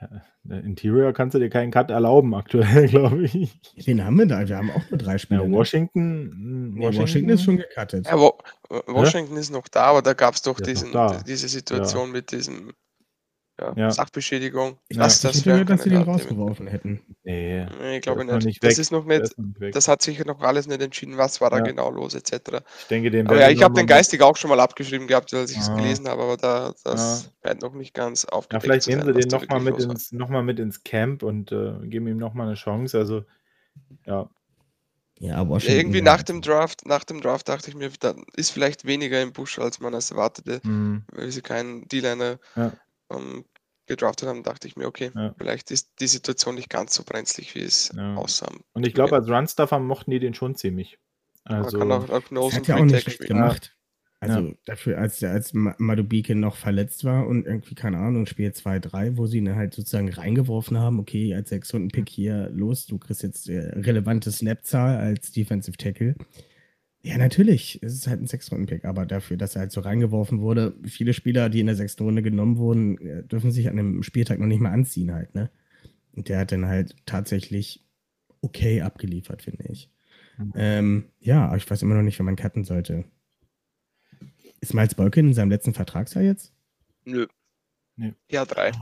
Ja, 0.00 0.08
der 0.44 0.62
Interior 0.64 1.12
kannst 1.12 1.34
du 1.34 1.38
dir 1.40 1.50
keinen 1.50 1.72
Cut 1.72 1.90
erlauben, 1.90 2.34
aktuell, 2.34 2.86
glaube 2.88 3.24
ich. 3.24 3.60
Wen 3.84 4.04
haben 4.04 4.16
wir 4.16 4.26
da? 4.26 4.48
Wir 4.48 4.56
haben 4.56 4.70
auch 4.70 4.88
nur 4.90 4.98
drei 4.98 5.18
Spieler. 5.18 5.42
Ja, 5.42 5.48
ne? 5.48 5.56
Washington, 5.56 6.74
Nee, 6.74 6.86
Washington 6.86 7.28
ist 7.30 7.42
schon 7.42 7.56
gecuttet. 7.56 8.06
Ja, 8.06 8.16
Wa- 8.18 8.34
Washington 8.86 9.36
ist 9.36 9.50
noch 9.50 9.66
da, 9.68 9.84
aber 9.84 10.02
da 10.02 10.14
gab 10.14 10.34
es 10.34 10.42
doch 10.42 10.60
diesen, 10.60 10.92
diese 11.26 11.48
Situation 11.48 12.12
mit 12.12 12.30
diesem 12.30 12.72
ja, 13.60 13.72
Ja. 13.76 13.90
Sachbeschädigung. 13.90 14.78
Ich 14.88 14.96
Ja. 14.96 15.02
dachte, 15.04 15.14
Das, 15.14 15.20
das 15.22 15.30
ich 15.32 15.40
hätte 15.40 15.50
gehört, 15.50 15.70
dass 15.70 15.82
sie 15.82 15.90
den 15.90 16.02
rausgeworfen 16.02 16.66
hätten. 16.66 17.00
Nee, 17.24 17.66
Nee, 17.80 17.96
ich 17.96 18.02
glaube 18.02 18.24
nicht. 18.24 18.44
nicht 18.46 18.62
Das 18.62 18.72
weg. 18.74 18.78
ist 18.78 18.90
noch 18.92 19.04
nicht, 19.04 19.20
ist 19.22 19.38
noch 19.38 19.46
nicht 19.58 19.74
das 19.76 19.88
hat 19.88 20.02
sicher 20.02 20.24
noch 20.24 20.40
alles 20.40 20.66
nicht 20.66 20.80
entschieden, 20.80 21.16
was 21.18 21.40
war 21.40 21.50
da 21.50 21.58
Ja. 21.58 21.62
genau 21.64 21.90
los, 21.90 22.14
etc. 22.14 22.62
ich 22.80 22.86
denke, 22.88 23.10
den 23.10 23.26
Aber 23.26 23.40
ja, 23.40 23.50
ich 23.50 23.62
habe 23.62 23.74
den 23.74 23.86
geistig 23.86 24.22
auch 24.22 24.36
schon 24.36 24.50
mal 24.50 24.60
abgeschrieben 24.60 25.06
gehabt, 25.06 25.32
als 25.34 25.50
ich 25.50 25.58
es 25.58 25.68
Ah. 25.68 25.76
gelesen 25.76 26.08
habe, 26.08 26.22
aber 26.22 26.36
da 26.36 26.74
das 26.84 27.32
scheint 27.44 27.62
noch 27.62 27.74
nicht 27.74 27.94
ganz 27.94 28.24
Ja, 28.24 28.32
aufgedeckt 28.36 28.62
vielleicht 28.64 28.82
zu 28.82 28.90
nehmen 28.90 29.04
sein, 29.04 29.14
sie 29.14 29.20
den 29.20 29.28
da 29.28 29.38
nochmal 29.38 29.60
mit, 29.60 29.78
ins, 29.78 30.12
noch 30.12 30.28
mal 30.28 30.42
mit 30.42 30.58
ins 30.60 30.84
Camp 30.84 31.22
und 31.22 31.52
äh, 31.52 31.72
geben 31.84 32.06
ihm 32.08 32.18
nochmal 32.18 32.46
eine 32.46 32.56
Chance. 32.56 32.96
Also, 32.98 33.24
ja, 34.06 34.28
Ja, 35.20 35.28
Ja, 35.42 35.48
Washington. 35.48 35.76
irgendwie 35.78 35.98
ja. 35.98 36.04
nach 36.04 36.22
dem 36.22 36.42
Draft, 36.42 36.86
nach 36.86 37.02
dem 37.04 37.20
Draft 37.20 37.48
dachte 37.48 37.68
ich 37.70 37.76
mir, 37.76 37.90
da 37.98 38.14
ist 38.36 38.50
vielleicht 38.50 38.84
weniger 38.84 39.20
im 39.20 39.32
Busch, 39.32 39.58
als 39.58 39.80
man 39.80 39.92
es 39.94 40.10
erwartete, 40.12 40.60
hm, 40.62 41.02
weil 41.12 41.30
sie 41.32 41.42
keinen 41.42 41.88
D-Liner 41.88 42.38
Ja. 42.54 42.72
Ähm, 43.10 43.44
gedraftet 43.86 44.28
haben, 44.28 44.42
dachte 44.42 44.68
ich 44.68 44.76
mir, 44.76 44.86
okay, 44.86 45.10
Ja. 45.14 45.34
vielleicht 45.38 45.70
ist 45.70 45.92
die 46.00 46.06
Situation 46.08 46.54
nicht 46.56 46.68
ganz 46.68 46.94
so 46.94 47.02
brenzlig, 47.04 47.54
wie 47.54 47.62
es 47.62 47.90
Ja. 47.96 48.16
aussah. 48.16 48.50
und 48.74 48.86
ich 48.86 48.92
glaube, 48.94 49.12
Ja. 49.12 49.18
als 49.18 49.28
Runstuffer 49.28 49.78
mochten 49.78 50.10
die 50.10 50.18
den 50.18 50.34
schon 50.34 50.54
ziemlich. 50.56 50.98
Man 51.48 51.62
Also, 51.64 51.78
kann 51.78 51.90
auch, 51.92 52.08
auch 52.10 52.20
Das 52.20 52.30
Nose 52.30 52.56
hat 52.56 52.66
ja 52.66 52.76
auch 52.76 52.84
nicht 52.84 53.18
gemacht. 53.20 53.74
Also 54.20 54.52
dafür, 54.64 54.98
als, 54.98 55.22
als 55.22 55.54
Ma- 55.54 55.76
Madubike 55.78 56.34
noch 56.34 56.56
verletzt 56.56 57.04
war 57.04 57.26
und 57.28 57.46
irgendwie, 57.46 57.76
keine 57.76 57.98
Ahnung, 57.98 58.26
Spiel 58.26 58.52
2, 58.52 58.80
3, 58.80 59.16
wo 59.16 59.26
sie 59.26 59.38
ihn 59.38 59.54
halt 59.54 59.74
sozusagen 59.74 60.12
reingeworfen 60.12 60.76
haben, 60.76 60.98
okay, 60.98 61.32
als 61.34 61.50
Sechs-Runden-Pick 61.50 62.08
hier 62.08 62.50
los, 62.50 62.86
du 62.86 62.98
kriegst 62.98 63.22
jetzt 63.22 63.48
äh, 63.48 63.58
relevante 63.78 64.32
Snap-Zahl 64.32 64.96
als 64.98 65.30
Defensive 65.30 65.76
Tackle. 65.76 66.16
Ja, 67.08 67.16
natürlich, 67.16 67.82
es 67.82 67.94
ist 67.94 68.06
halt 68.06 68.20
ein 68.20 68.26
Sechs-Runden-Pick, 68.26 68.84
aber 68.84 69.06
dafür, 69.06 69.38
dass 69.38 69.56
er 69.56 69.60
halt 69.60 69.72
so 69.72 69.80
reingeworfen 69.80 70.42
wurde, 70.42 70.74
viele 70.84 71.14
Spieler, 71.14 71.48
die 71.48 71.60
in 71.60 71.66
der 71.66 71.74
sechsten 71.74 72.02
Runde 72.02 72.20
genommen 72.20 72.58
wurden, 72.58 72.98
äh, 72.98 73.24
dürfen 73.24 73.50
sich 73.50 73.70
an 73.70 73.78
dem 73.78 74.02
Spieltag 74.02 74.38
noch 74.38 74.46
nicht 74.46 74.60
mal 74.60 74.72
anziehen 74.72 75.14
halt, 75.14 75.34
ne? 75.34 75.50
Und 76.12 76.28
der 76.28 76.40
hat 76.40 76.52
dann 76.52 76.66
halt 76.66 76.96
tatsächlich 77.06 77.82
okay 78.42 78.82
abgeliefert, 78.82 79.40
finde 79.40 79.64
ich. 79.70 79.90
Mhm. 80.36 80.52
Ähm, 80.54 81.04
ja, 81.18 81.46
aber 81.46 81.56
ich 81.56 81.70
weiß 81.70 81.80
immer 81.80 81.94
noch 81.94 82.02
nicht, 82.02 82.18
wer 82.18 82.26
man 82.26 82.36
cutten 82.36 82.64
sollte. 82.64 83.06
Ist 84.60 84.74
Miles 84.74 84.94
Boykin 84.94 85.28
in 85.28 85.34
seinem 85.34 85.50
letzten 85.50 85.72
Vertragsjahr 85.72 86.24
jetzt? 86.24 86.52
Nö. 87.06 87.26
Nee. 87.96 88.12
Ja, 88.30 88.44
drei. 88.44 88.72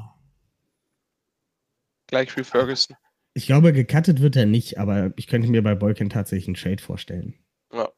Gleich 2.08 2.36
wie 2.36 2.42
Ferguson. 2.42 2.96
Ich 3.34 3.46
glaube, 3.46 3.72
gecuttet 3.72 4.20
wird 4.20 4.34
er 4.34 4.46
nicht, 4.46 4.78
aber 4.78 5.12
ich 5.14 5.28
könnte 5.28 5.48
mir 5.48 5.62
bei 5.62 5.76
Boykin 5.76 6.10
tatsächlich 6.10 6.48
einen 6.48 6.56
Trade 6.56 6.82
vorstellen. 6.82 7.34
Ja. 7.72 7.88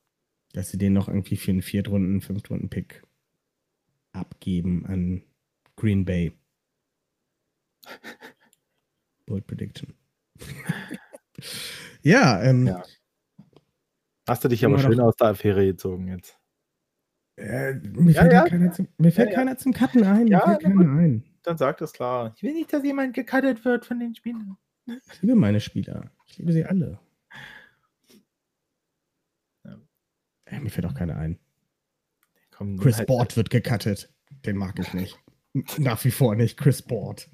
Dass 0.58 0.70
sie 0.70 0.76
den 0.78 0.92
noch 0.92 1.06
irgendwie 1.06 1.36
für 1.36 1.52
einen 1.52 1.62
Viertrunden-, 1.62 2.20
Fünftrunden-Pick 2.20 3.04
abgeben 4.10 4.84
an 4.86 5.22
Green 5.76 6.04
Bay. 6.04 6.32
Bold 9.26 9.46
Prediction. 9.46 9.94
ja, 12.02 12.42
ähm, 12.42 12.66
Ja. 12.66 12.82
hast 14.28 14.42
du 14.42 14.48
dich 14.48 14.64
aber 14.64 14.80
schön 14.80 14.96
noch- 14.96 15.04
aus 15.04 15.14
der 15.14 15.28
Affäre 15.28 15.64
gezogen 15.64 16.08
jetzt. 16.08 16.36
äh, 17.36 17.74
mir 17.74 18.10
Ja, 18.14 18.22
fällt, 18.22 18.32
ja. 18.32 18.40
halt 18.40 18.50
Keiner, 18.50 18.72
zum, 18.72 18.88
mir 18.98 19.12
fällt 19.12 19.32
keiner 19.32 19.56
zum 19.58 19.72
Cutten 19.72 20.02
ein. 20.02 20.24
Mir 20.24 20.30
Ja, 20.32 20.40
fällt 20.44 20.62
na 20.64 20.70
keiner 20.70 20.90
ein. 20.90 21.24
Dann 21.42 21.56
sagt 21.56 21.82
es 21.82 21.92
klar. 21.92 22.32
Ich 22.34 22.42
will 22.42 22.54
nicht, 22.54 22.72
dass 22.72 22.82
jemand 22.82 23.14
gecuttet 23.14 23.64
wird 23.64 23.86
von 23.86 24.00
den 24.00 24.16
Spielern. 24.16 24.56
Ich 24.86 25.22
liebe 25.22 25.36
meine 25.36 25.60
Spieler. 25.60 26.10
Ich 26.26 26.36
liebe 26.38 26.52
sie 26.52 26.64
alle. 26.64 26.98
Ja. 29.64 29.78
Äh, 30.50 30.60
mir 30.60 30.70
fällt 30.70 30.86
auch 30.86 30.94
keiner 30.94 31.16
ein. 31.16 31.38
Komm, 32.50 32.78
Chris 32.78 32.98
halt- 32.98 33.06
Board 33.06 33.36
wird 33.36 33.50
gecuttet. 33.50 34.10
Den 34.44 34.56
mag 34.56 34.78
ich 34.78 34.92
nicht. 34.94 35.18
Nach 35.78 36.02
wie 36.04 36.10
vor 36.10 36.34
nicht. 36.34 36.56
Chris 36.58 36.82
Board. 36.82 37.28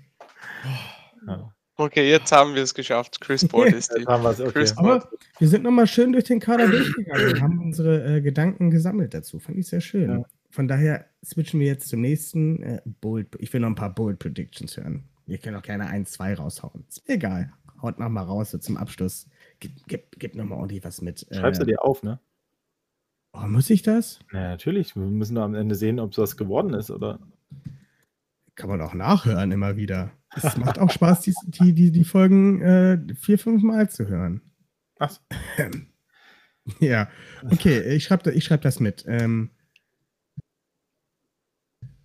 Ja. 1.27 1.53
Okay, 1.77 2.09
jetzt 2.09 2.31
haben 2.31 2.55
wir 2.55 2.63
es 2.63 2.73
geschafft. 2.75 3.21
Chris 3.21 3.47
Paul 3.49 3.67
ist 3.75 3.93
die. 3.99 4.07
Okay. 4.07 4.51
Chris 4.53 4.77
Aber 4.79 5.09
wir 5.39 5.49
sind 5.49 5.65
nochmal 5.65 5.87
schön 5.89 6.13
durch 6.13 6.25
den 6.25 6.39
Kader 6.39 6.69
durchgegangen 6.69 7.29
und 7.33 7.41
haben 7.43 7.59
unsere 7.59 8.17
äh, 8.17 8.21
Gedanken 8.21 8.71
gesammelt 8.71 9.13
dazu. 9.13 9.41
Fand 9.41 9.59
ich 9.59 9.67
sehr 9.67 9.81
schön. 9.81 10.09
Ja. 10.11 10.23
Von 10.51 10.69
daher 10.69 11.07
switchen 11.25 11.59
wir 11.59 11.67
jetzt 11.67 11.89
zum 11.89 12.01
nächsten 12.01 12.63
äh, 12.63 12.81
Bold. 12.85 13.35
Ich 13.41 13.53
will 13.53 13.61
noch 13.61 13.69
ein 13.69 13.75
paar 13.75 13.93
Bold 13.93 14.21
Predictions 14.21 14.77
hören. 14.77 15.09
Ihr 15.27 15.39
könnt 15.39 15.57
auch 15.57 15.63
gerne 15.63 15.89
ein, 15.89 16.07
zwei 16.07 16.35
raushauen. 16.35 16.85
Ist 16.89 17.09
mir 17.09 17.15
egal. 17.15 17.53
Haut 17.83 17.99
noch 17.99 18.09
mal 18.09 18.23
raus 18.23 18.53
so 18.53 18.59
zum 18.59 18.77
Abschluss. 18.77 19.27
Gib, 19.59 19.73
gib, 19.89 20.19
gib 20.19 20.37
noch 20.37 20.45
mal 20.45 20.57
ordentlich 20.57 20.85
was 20.85 21.01
mit. 21.03 21.27
Schreibst 21.33 21.61
du 21.61 21.65
Äh, 21.65 21.69
dir 21.71 21.83
auf, 21.85 22.03
ne? 22.05 22.21
Oh, 23.35 23.49
muss 23.49 23.69
ich 23.69 23.83
das? 23.83 24.21
Ja, 24.33 24.51
natürlich. 24.51 24.95
Wir 24.95 25.03
müssen 25.03 25.37
am 25.39 25.57
Ende 25.57 25.75
sehen, 25.75 25.99
ob 25.99 26.13
es 26.13 26.19
was 26.19 26.37
geworden 26.37 26.73
ist, 26.73 26.91
oder? 26.91 27.19
Kann 28.55 28.71
man 28.71 28.81
auch 28.81 28.95
nachhören 28.95 29.51
immer 29.51 29.77
wieder. 29.77 30.13
Es 30.37 30.57
macht 30.57 30.79
auch 30.79 30.91
Spaß, 30.91 31.23
die, 31.23 31.35
die, 31.47 31.75
die, 31.75 31.91
die 31.91 32.05
Folgen 32.05 32.63
äh, 32.63 32.99
vier, 33.17 33.39
fünf 33.39 33.63
Mal 33.63 33.91
zu 33.91 34.07
hören. 34.07 34.41
Ach, 35.01 35.11
so. 35.11 35.21
Ja, 36.81 37.11
okay, 37.51 37.95
ich 37.95 38.05
schreibe 38.05 38.31
ich 38.33 38.45
schreib 38.45 38.63
das 38.63 38.81
mit. 38.81 39.05
Ähm, 39.07 39.51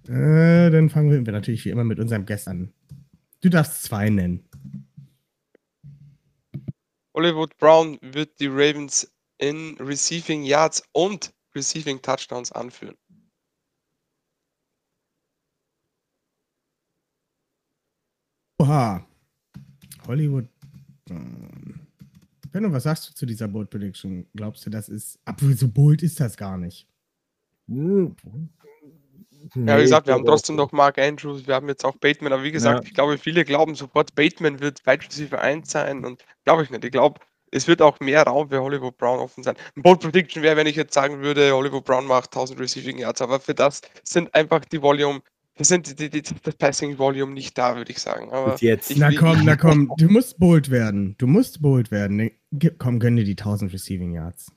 äh, 0.08 0.70
dann 0.70 0.90
fangen 0.90 1.26
wir 1.26 1.32
natürlich 1.32 1.64
wie 1.64 1.70
immer 1.70 1.86
mit 1.86 2.00
unserem 2.00 2.26
Gast 2.26 2.48
an. 2.48 2.74
Du 3.42 3.50
darfst 3.50 3.84
zwei 3.84 4.10
nennen. 4.10 4.44
Hollywood 7.14 7.58
Brown 7.58 8.00
wird 8.02 8.40
die 8.40 8.48
Ravens 8.48 9.10
in 9.40 9.76
Receiving 9.80 10.44
Yards 10.44 10.84
und 10.94 11.34
Receiving 11.56 12.02
Touchdowns 12.02 12.52
anführen. 12.52 12.96
Oha. 18.60 19.06
Hollywood. 20.08 20.48
Ähm, 21.10 21.88
Benno, 22.52 22.72
was 22.72 22.84
sagst 22.84 23.10
du 23.10 23.14
zu 23.14 23.26
dieser 23.26 23.48
Bold 23.48 23.70
Prediction? 23.70 24.28
Glaubst 24.36 24.66
du, 24.66 24.70
das 24.70 24.90
ist. 24.90 25.20
Obwohl, 25.26 25.56
so 25.56 25.68
bold 25.68 26.04
ist 26.04 26.20
das 26.20 26.36
gar 26.36 26.58
nicht. 26.58 26.88
Hm. 27.68 28.16
Ja, 29.56 29.78
wie 29.78 29.82
gesagt, 29.84 30.08
wir 30.08 30.14
haben 30.14 30.26
trotzdem 30.26 30.58
noch 30.58 30.72
Mark 30.74 30.98
Andrews, 31.00 31.48
wir 31.48 31.56
haben 31.56 31.70
jetzt 31.70 31.86
auch 31.86 31.96
Bateman, 31.96 32.34
aber 32.34 32.44
wie 32.44 32.52
gesagt, 32.52 32.84
Ja. 32.84 32.88
ich 32.88 32.94
glaube, 32.94 33.18
viele 33.18 33.46
glauben 33.46 33.74
sofort, 33.74 34.14
Bateman 34.14 34.60
wird 34.60 34.86
Wide 34.86 35.06
Receiver 35.06 35.40
1 35.40 35.72
sein 35.72 36.04
und 36.04 36.26
glaube 36.44 36.64
ich 36.64 36.70
nicht. 36.70 36.84
Ich 36.84 36.92
glaube, 36.92 37.22
es 37.52 37.68
wird 37.68 37.82
auch 37.82 38.00
mehr 38.00 38.24
Raum 38.24 38.50
für 38.50 38.62
Hollywood 38.62 38.98
Brown 38.98 39.20
offen 39.20 39.44
sein. 39.44 39.56
Ein 39.76 39.82
Bold 39.84 40.00
Prediction 40.02 40.44
wäre, 40.44 40.56
wenn 40.58 40.68
ich 40.68 40.76
jetzt 40.76 40.94
sagen 40.94 41.22
würde, 41.22 41.52
Hollywood 41.54 41.84
Brown 41.86 42.06
macht 42.06 42.26
1000 42.34 42.60
Receiving 42.60 42.98
Yards, 42.98 43.22
aber 43.22 43.40
für 43.40 43.54
das 43.56 43.82
sind 44.04 44.34
einfach 44.36 44.64
die 44.66 44.82
Volume, 44.82 45.22
das 45.56 45.68
sind 45.68 45.88
die, 46.00 46.10
die, 46.10 46.22
die, 46.22 46.34
das 46.44 46.56
Passing 46.56 46.98
Volume 46.98 47.34
nicht 47.34 47.58
da, 47.58 47.76
würde 47.76 47.92
ich 47.92 48.00
sagen. 48.00 48.32
Aber 48.32 48.56
jetzt. 48.60 48.92
ich- 48.92 48.98
Na 48.98 49.12
komm, 49.12 49.42
na 49.46 49.56
komm, 49.56 49.92
du 49.98 50.08
musst 50.10 50.38
bold 50.40 50.70
werden. 50.72 51.16
Du 51.18 51.28
musst 51.28 51.62
bold 51.62 51.92
werden. 51.92 52.32
Gib- 52.52 52.80
Komm, 52.80 53.00
gönn 53.00 53.16
dir 53.18 53.26
die 53.26 53.32
1000 53.38 53.74
Receiving 53.74 54.14
Yards. 54.14 54.52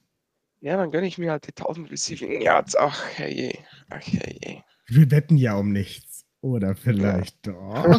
ja, 0.60 0.76
dann 0.76 0.90
gönne 0.92 1.06
ich 1.08 1.18
mir 1.18 1.30
halt 1.32 1.46
die 1.46 1.50
1000 1.56 1.90
Receiving 1.90 2.40
Yards. 2.40 2.76
Ach, 2.76 3.04
herrje. 3.16 3.52
Ach, 3.90 4.00
herje. 4.00 4.62
Wir 4.86 5.10
wetten 5.10 5.36
ja 5.36 5.56
um 5.56 5.72
nichts. 5.72 6.11
Oder 6.42 6.74
vielleicht 6.74 7.46
doch. 7.46 7.86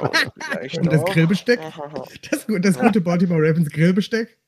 Oh, 0.00 0.10
vielleicht 0.50 0.78
Und 0.78 0.92
das 0.92 1.00
doch. 1.00 1.12
Grillbesteck? 1.12 1.60
Das, 2.30 2.46
das 2.46 2.78
gute 2.78 3.00
Baltimore 3.00 3.40
Ravens 3.40 3.70
Grillbesteck? 3.70 4.38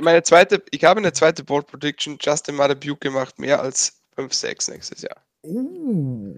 Meine 0.00 0.22
zweite, 0.22 0.62
ich 0.70 0.84
habe 0.84 1.00
eine 1.00 1.12
zweite 1.12 1.44
Bold 1.44 1.66
Prediction. 1.66 2.16
Justin 2.20 2.56
Madabuke 2.56 3.10
macht 3.10 3.38
mehr 3.38 3.60
als 3.60 4.02
5-6 4.16 4.70
nächstes 4.70 5.02
Jahr. 5.02 5.22
Uh. 5.42 6.34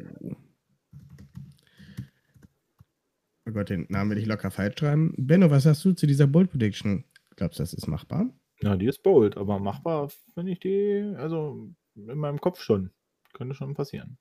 Oh 3.46 3.52
Gott, 3.52 3.70
den 3.70 3.86
Namen 3.88 4.10
will 4.10 4.18
ich 4.18 4.26
locker 4.26 4.50
falsch 4.50 4.78
schreiben. 4.78 5.14
Benno, 5.16 5.50
was 5.50 5.64
sagst 5.64 5.84
du 5.84 5.92
zu 5.92 6.06
dieser 6.06 6.26
Bold 6.26 6.50
Prediction? 6.50 7.04
Glaubst 7.36 7.58
du, 7.58 7.62
das 7.62 7.74
ist 7.74 7.86
machbar? 7.86 8.28
Ja, 8.60 8.76
die 8.76 8.86
ist 8.86 9.02
bold, 9.02 9.36
aber 9.36 9.60
machbar 9.60 10.08
finde 10.34 10.52
ich 10.52 10.60
die, 10.60 11.14
also 11.16 11.70
in 11.94 12.18
meinem 12.18 12.40
Kopf 12.40 12.60
schon. 12.60 12.90
Könnte 13.34 13.54
schon 13.54 13.74
passieren. 13.74 14.16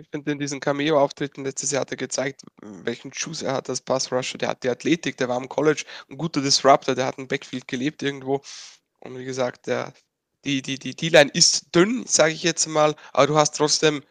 Ich 0.00 0.08
finde, 0.08 0.32
in 0.32 0.38
diesen 0.38 0.60
Cameo-Auftritten 0.60 1.44
letztes 1.44 1.72
Jahr 1.72 1.82
hat 1.82 1.90
er 1.90 1.96
gezeigt, 1.96 2.42
welchen 2.62 3.12
Schuss 3.12 3.42
er 3.42 3.52
hat 3.52 3.68
als 3.68 3.82
Pass-Rusher. 3.82 4.38
Der 4.38 4.48
hat 4.48 4.62
die 4.64 4.70
Athletik, 4.70 5.16
der 5.18 5.28
war 5.28 5.36
am 5.36 5.48
College 5.48 5.84
ein 6.08 6.16
guter 6.16 6.40
Disruptor, 6.40 6.94
der 6.94 7.06
hat 7.06 7.18
ein 7.18 7.28
Backfield 7.28 7.68
gelebt 7.68 8.02
irgendwo. 8.02 8.40
Und 9.00 9.18
wie 9.18 9.24
gesagt, 9.24 9.66
der, 9.66 9.92
die, 10.44 10.62
die, 10.62 10.78
die 10.78 10.96
D-Line 10.96 11.30
ist 11.34 11.74
dünn, 11.74 12.04
sage 12.06 12.32
ich 12.32 12.42
jetzt 12.42 12.66
mal, 12.66 12.94
aber 13.12 13.26
du 13.26 13.36
hast 13.36 13.56
trotzdem 13.56 14.02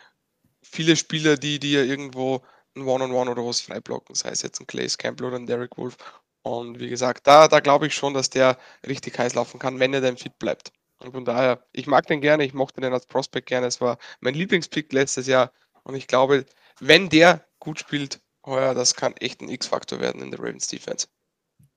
viele 0.62 0.96
Spieler, 0.96 1.38
die 1.38 1.60
dir 1.60 1.86
irgendwo 1.86 2.44
ein 2.76 2.84
One-on-One 2.84 3.32
oder 3.32 3.46
was 3.46 3.62
frei 3.62 3.80
blocken, 3.80 4.16
sei 4.16 4.30
es 4.30 4.44
jetzt 4.44 4.60
ein 4.60 4.68
Clay 4.68 4.88
Campbell 4.88 5.28
oder 5.28 5.38
ein 5.38 5.48
Derek 5.48 5.78
Wolf. 5.78 5.98
Und 6.44 6.80
wie 6.80 6.90
gesagt, 6.90 7.26
da, 7.28 7.48
da 7.48 7.60
glaube 7.60 7.88
ich 7.88 7.96
schon, 7.96 8.14
dass 8.14 8.30
der 8.30 8.58
richtig 8.88 9.18
heiß 9.18 9.34
laufen 9.34 9.60
kann, 9.60 9.80
wenn 9.80 9.94
er 9.94 10.02
dann 10.02 10.18
fit 10.18 10.38
bleibt. 10.40 10.72
Und 11.00 11.14
von 11.14 11.26
daher, 11.26 11.64
ich 11.72 11.88
mag 11.88 12.08
den 12.08 12.22
gerne, 12.22 12.44
ich 12.44 12.54
mochte 12.54 12.82
den 12.82 12.94
als 12.94 13.06
Prospect 13.06 13.48
gerne. 13.48 13.68
Es 13.68 13.82
war 13.82 13.98
mein 14.20 14.34
Lieblingspick 14.34 14.92
letztes 14.94 15.28
Jahr. 15.28 15.52
Und 15.90 15.96
ich 15.96 16.06
glaube, 16.06 16.46
wenn 16.80 17.10
der 17.10 17.44
gut 17.58 17.80
spielt, 17.80 18.22
heuer, 18.46 18.76
das 18.76 18.94
kann 18.94 19.14
echt 19.18 19.42
ein 19.42 19.50
X-Faktor 19.50 20.00
werden 20.00 20.22
in 20.22 20.30
der 20.30 20.40
Ravens 20.40 20.68
Defense. 20.68 21.08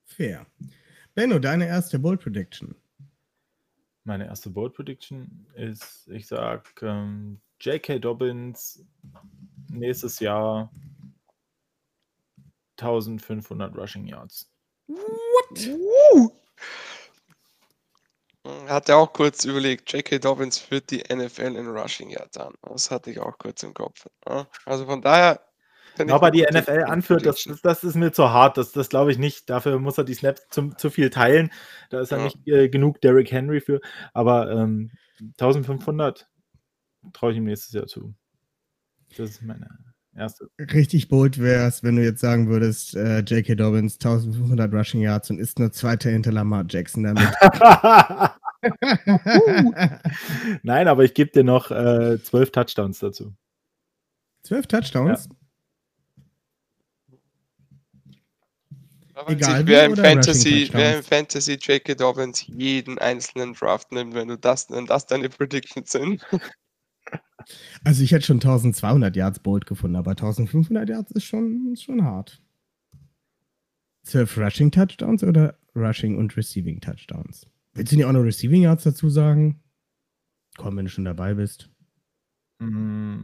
Fair. 0.05 0.44
Benno, 1.14 1.39
deine 1.39 1.66
erste 1.66 1.98
Bold 1.98 2.20
Prediction. 2.20 2.74
Meine 4.05 4.26
erste 4.26 4.51
Bold 4.51 4.74
Prediction 4.74 5.47
ist, 5.55 6.06
ich 6.09 6.26
sag, 6.26 6.74
ähm, 6.82 7.40
J.K. 7.59 8.01
Dobbins 8.01 8.84
nächstes 9.70 10.20
Jahr 10.20 10.70
1500 12.76 13.74
Rushing 13.74 14.06
Yards. 14.06 14.52
Hatte 18.44 18.97
auch 18.97 19.12
kurz 19.12 19.44
überlegt, 19.44 19.93
J.K. 19.93 20.19
Dobbins 20.19 20.59
führt 20.59 20.90
die 20.90 21.05
NFL 21.14 21.55
in 21.56 21.69
Rushing 21.69 22.10
Yards 22.10 22.36
an. 22.39 22.55
Das 22.62 22.90
hatte 22.90 23.10
ich 23.10 23.20
auch 23.20 23.39
kurz 23.39 23.62
im 23.62 23.73
Kopf. 23.73 24.06
Ja, 24.28 24.48
Also 24.66 24.85
von 24.86 25.01
daher. 25.01 25.40
Aber 26.09 26.31
die 26.31 26.43
NFL 26.43 26.85
anführt, 26.86 27.27
das, 27.27 27.47
das, 27.62 27.85
ist 27.85 27.97
mir 27.97 28.12
zu 28.12 28.31
hart. 28.31 28.56
Das, 28.56 28.73
das 28.73 28.89
glaube 28.89 29.12
ich 29.12 29.19
nicht. 29.19 29.51
Dafür 29.51 29.78
muss 29.78 29.98
er 29.98 30.05
die 30.05 30.14
Snaps 30.14 30.47
zum, 30.51 30.77
zu 30.78 30.90
viel 30.90 31.10
teilen. 31.10 31.52
Da 31.90 32.01
ist 32.01 32.10
ja 32.10 32.19
Ja. 32.19 32.24
nicht 32.24 32.48
äh, 32.48 32.69
genug 32.69 33.01
Derrick 33.02 33.31
Henry 33.31 33.60
für. 33.60 33.81
Aber 34.14 34.51
ähm, 34.51 34.90
1500 35.20 36.27
traue 37.12 37.32
ich 37.32 37.36
ihm 37.36 37.44
nächstes 37.44 37.74
Jahr 37.74 37.86
zu. 37.86 38.14
Das 39.16 39.31
ist 39.31 39.43
meine 39.43 39.69
erste. 40.14 40.51
Richtig 40.59 41.09
bold 41.09 41.39
wäre 41.39 41.66
es, 41.66 41.82
wenn 41.82 41.97
du 41.97 42.05
jetzt 42.05 42.20
sagen 42.20 42.48
würdest, 42.48 42.94
äh, 42.94 43.20
J.K. 43.20 43.55
Dobbins 43.55 43.94
1500 43.94 44.72
Rushing 44.72 45.01
Yards 45.01 45.30
und 45.30 45.39
ist 45.39 45.59
nur 45.59 45.72
Zweiter 45.72 46.10
hinter 46.10 46.32
Lamar 46.32 46.64
Jackson 46.68 47.05
damit. 47.05 47.28
Nein, 50.62 50.89
aber 50.89 51.05
ich 51.05 51.14
gebe 51.14 51.30
dir 51.30 51.44
noch 51.44 51.70
äh, 51.70 52.22
12 52.22 52.52
Touchdowns 52.52 52.98
dazu. 53.01 53.34
Zwölf 54.43 54.66
Touchdowns? 54.66 55.28
Weiß 59.14 59.28
Egal 59.28 59.66
wer 59.66 59.84
im 59.84 59.97
Fantasy, 59.97 60.68
wer 60.72 60.98
im? 60.98 61.05
Fantasy 61.05 61.55
J.K. 61.55 61.94
Dobbins 61.94 62.47
jeden 62.47 62.98
einzelnen 62.98 63.55
Draft 63.55 63.93
nimmt, 63.93 64.14
wenn 64.14 64.28
du 64.28 64.39
das, 64.39 64.70
wenn 64.70 64.86
das 64.86 65.06
deine 65.06 65.28
Predictions 65.28 65.93
sind. 65.93 66.26
Also 67.85 68.02
ich 68.02 68.12
hätte 68.12 68.27
schon 68.27 68.36
1200 68.36 69.16
Yards 69.16 69.40
bold 69.40 69.66
gefunden, 69.66 69.97
aber 69.97 70.12
1500 70.12 70.89
Yards 70.89 71.10
ist 71.12 71.24
schon, 71.24 71.73
ist 71.73 71.85
schon 71.85 72.05
hart. 72.05 72.43
Zwölf 74.05 74.36
Rushing 74.36 74.70
Touchdowns 74.70 75.23
oder 75.23 75.59
Rushing 75.74 76.19
und 76.19 76.36
Receiving 76.36 76.81
Touchdowns? 76.81 77.47
Willst 77.74 77.93
du 77.93 77.97
nicht 77.97 78.05
auch 78.05 78.12
noch 78.12 78.24
Receiving 78.24 78.62
Yards 78.62 78.85
dazu 78.85 79.09
sagen? 79.09 79.62
Komm, 80.56 80.77
wenn 80.77 80.85
du 80.85 80.90
schon 80.90 81.05
dabei 81.05 81.35
bist. 81.35 81.70
Mm. 82.59 83.20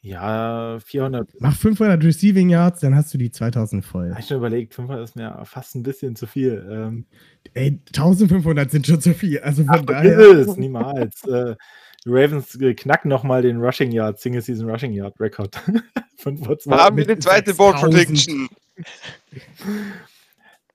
Ja, 0.00 0.78
400. 0.80 1.28
Mach 1.40 1.56
500 1.56 2.02
Receiving 2.04 2.48
Yards, 2.50 2.80
dann 2.80 2.94
hast 2.94 3.12
du 3.12 3.18
die 3.18 3.30
2000 3.32 3.84
voll. 3.84 4.10
Habe 4.10 4.20
ich 4.20 4.26
schon 4.28 4.36
überlegt, 4.36 4.74
500 4.74 5.04
ist 5.04 5.16
mir 5.16 5.40
fast 5.44 5.74
ein 5.74 5.82
bisschen 5.82 6.14
zu 6.14 6.26
viel. 6.26 6.66
Ähm, 6.70 7.06
Ey, 7.54 7.80
1500 7.88 8.70
sind 8.70 8.86
schon 8.86 9.00
zu 9.00 9.12
viel. 9.14 9.40
Also 9.40 9.64
von 9.64 9.74
ach, 9.74 9.84
daher. 9.84 10.18
es, 10.18 10.56
niemals. 10.56 11.24
äh, 11.24 11.56
die 12.04 12.10
Ravens 12.10 12.54
äh, 12.60 12.74
knacken 12.74 13.08
nochmal 13.08 13.42
den 13.42 13.58
Rushing 13.60 13.90
Yard, 13.90 14.20
Single 14.20 14.40
Season 14.40 14.70
Rushing 14.70 14.92
Yard 14.92 15.18
Rekord 15.18 15.60
von 16.16 16.38
vor 16.38 16.58
zwei 16.58 16.76
Haben 16.76 16.96
wir 16.96 17.06
die 17.06 17.18
zweite 17.18 17.52
6000. 17.52 17.82
Prediction. 17.92 18.48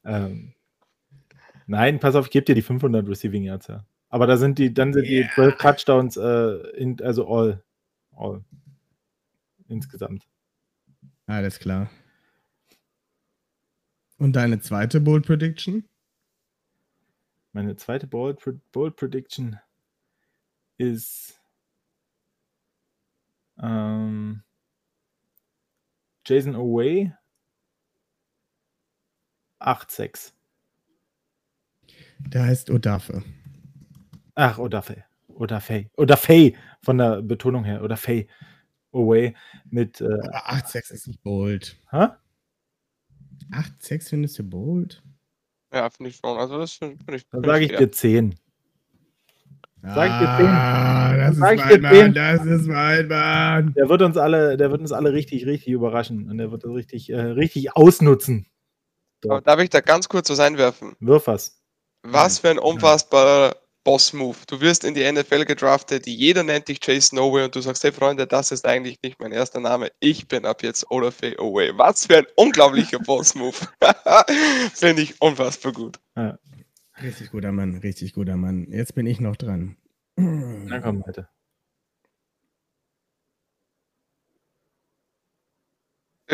Ähm, 0.03 0.53
nein, 1.65 1.99
pass 1.99 2.15
auf, 2.15 2.25
ich 2.25 2.31
gebe 2.31 2.45
dir 2.45 2.55
die 2.55 2.61
500 2.61 3.07
Receiving 3.07 3.43
Yards, 3.43 3.67
ja. 3.67 3.85
Aber 4.09 4.27
da 4.27 4.35
sind 4.37 4.59
die, 4.59 4.73
dann 4.73 4.93
sind 4.93 5.07
die 5.07 5.19
Yeah. 5.21 5.29
12 5.33 5.57
Touchdowns, 5.57 6.17
äh, 6.17 6.57
in, 6.77 7.01
also 7.01 7.27
all. 7.27 7.63
All. 8.15 8.43
Insgesamt. 9.67 10.27
Alles 11.25 11.59
klar. 11.59 11.89
Und 14.17 14.35
deine 14.35 14.59
zweite 14.59 15.01
Bold 15.01 15.25
Prediction? 15.25 15.87
Meine 17.51 17.75
zweite 17.75 18.07
Bold, 18.07 18.41
Bold 18.71 18.95
Prediction 18.95 19.59
ist 20.77 21.39
ähm, 23.61 24.43
Jason 26.25 26.55
Away 26.55 27.13
8-6. 29.59 30.33
Der 32.19 32.43
heißt 32.43 32.69
Odafe. 32.69 33.23
Ach, 34.35 34.57
Odafe. 34.57 35.03
Odafe. 35.27 35.89
Odafe 35.95 36.53
von 36.81 36.97
der 36.97 37.21
Betonung 37.21 37.63
her. 37.63 37.83
Odafe. 37.83 38.27
Away 38.93 39.35
mit. 39.69 40.01
Äh, 40.01 40.05
Aber 40.05 40.49
8-6 40.51 40.91
ist 40.93 41.07
nicht 41.07 41.21
bold. 41.23 41.77
hä? 41.91 42.07
8-6 43.51 44.09
findest 44.09 44.39
du 44.39 44.43
bold? 44.43 45.01
Ja, 45.73 45.89
finde 45.89 46.09
ich 46.09 46.17
schon. 46.17 46.37
Also 46.37 46.57
das 46.57 46.73
finde 46.73 46.97
find 47.03 47.17
ich. 47.17 47.29
Dann 47.29 47.43
sage 47.43 47.65
ich 47.65 47.75
dir 47.75 47.91
10. 47.91 48.35
Sag 49.85 50.05
ich 50.11 50.17
dir 50.17 50.37
zehn. 50.37 50.47
Ah, 50.47 51.17
das 51.17 51.31
ist 51.33 51.39
Sag 51.39 51.55
ich 51.55 51.59
mein 51.59 51.69
dir 51.81 51.89
zehn. 51.89 52.01
Mann, 52.05 52.13
das 52.13 52.45
ist 52.45 52.67
mein 52.67 53.07
Mann. 53.09 53.73
Der 53.73 53.89
wird 53.89 54.01
uns 54.01 54.15
alle, 54.15 54.55
der 54.55 54.71
wird 54.71 54.79
uns 54.79 54.93
alle 54.93 55.11
richtig, 55.11 55.45
richtig 55.45 55.73
überraschen 55.73 56.29
und 56.29 56.37
der 56.37 56.51
wird 56.51 56.63
das 56.63 56.71
richtig, 56.71 57.09
äh, 57.09 57.19
richtig 57.19 57.75
ausnutzen. 57.75 58.45
Aber 59.25 59.41
darf 59.41 59.59
ich 59.59 59.69
da 59.69 59.81
ganz 59.81 60.07
kurz 60.07 60.29
was 60.29 60.39
einwerfen? 60.39 60.95
Wirf 61.01 61.27
was. 61.27 61.61
Was 62.03 62.39
für 62.39 62.49
ein 62.49 62.59
unfassbarer 62.59 63.57
Boss-Move. 63.83 64.37
Du 64.47 64.61
wirst 64.61 64.83
in 64.83 64.93
die 64.93 65.09
NFL 65.09 65.45
gedraftet, 65.45 66.07
jeder 66.07 66.43
nennt 66.43 66.67
dich 66.67 66.79
Chase 66.79 67.01
Snowway 67.01 67.45
und 67.45 67.55
du 67.55 67.61
sagst, 67.61 67.83
hey 67.83 67.91
Freunde, 67.91 68.27
das 68.27 68.51
ist 68.51 68.65
eigentlich 68.65 68.99
nicht 69.03 69.19
mein 69.19 69.31
erster 69.31 69.59
Name. 69.59 69.91
Ich 69.99 70.27
bin 70.27 70.45
ab 70.45 70.63
jetzt 70.63 70.89
Olafay 70.89 71.37
Away. 71.37 71.71
Was 71.75 72.07
für 72.07 72.17
ein 72.17 72.25
unglaublicher 72.35 72.99
Boss-Move. 73.05 73.55
Finde 74.73 75.01
ich 75.01 75.21
unfassbar 75.21 75.71
gut. 75.73 75.99
Richtig 77.01 77.31
guter 77.31 77.51
Mann, 77.51 77.75
richtig 77.77 78.13
guter 78.13 78.37
Mann. 78.37 78.67
Jetzt 78.69 78.95
bin 78.95 79.05
ich 79.07 79.19
noch 79.19 79.35
dran. 79.35 79.77
Na 80.15 80.79
komm, 80.79 81.03
Leute. 81.05 81.27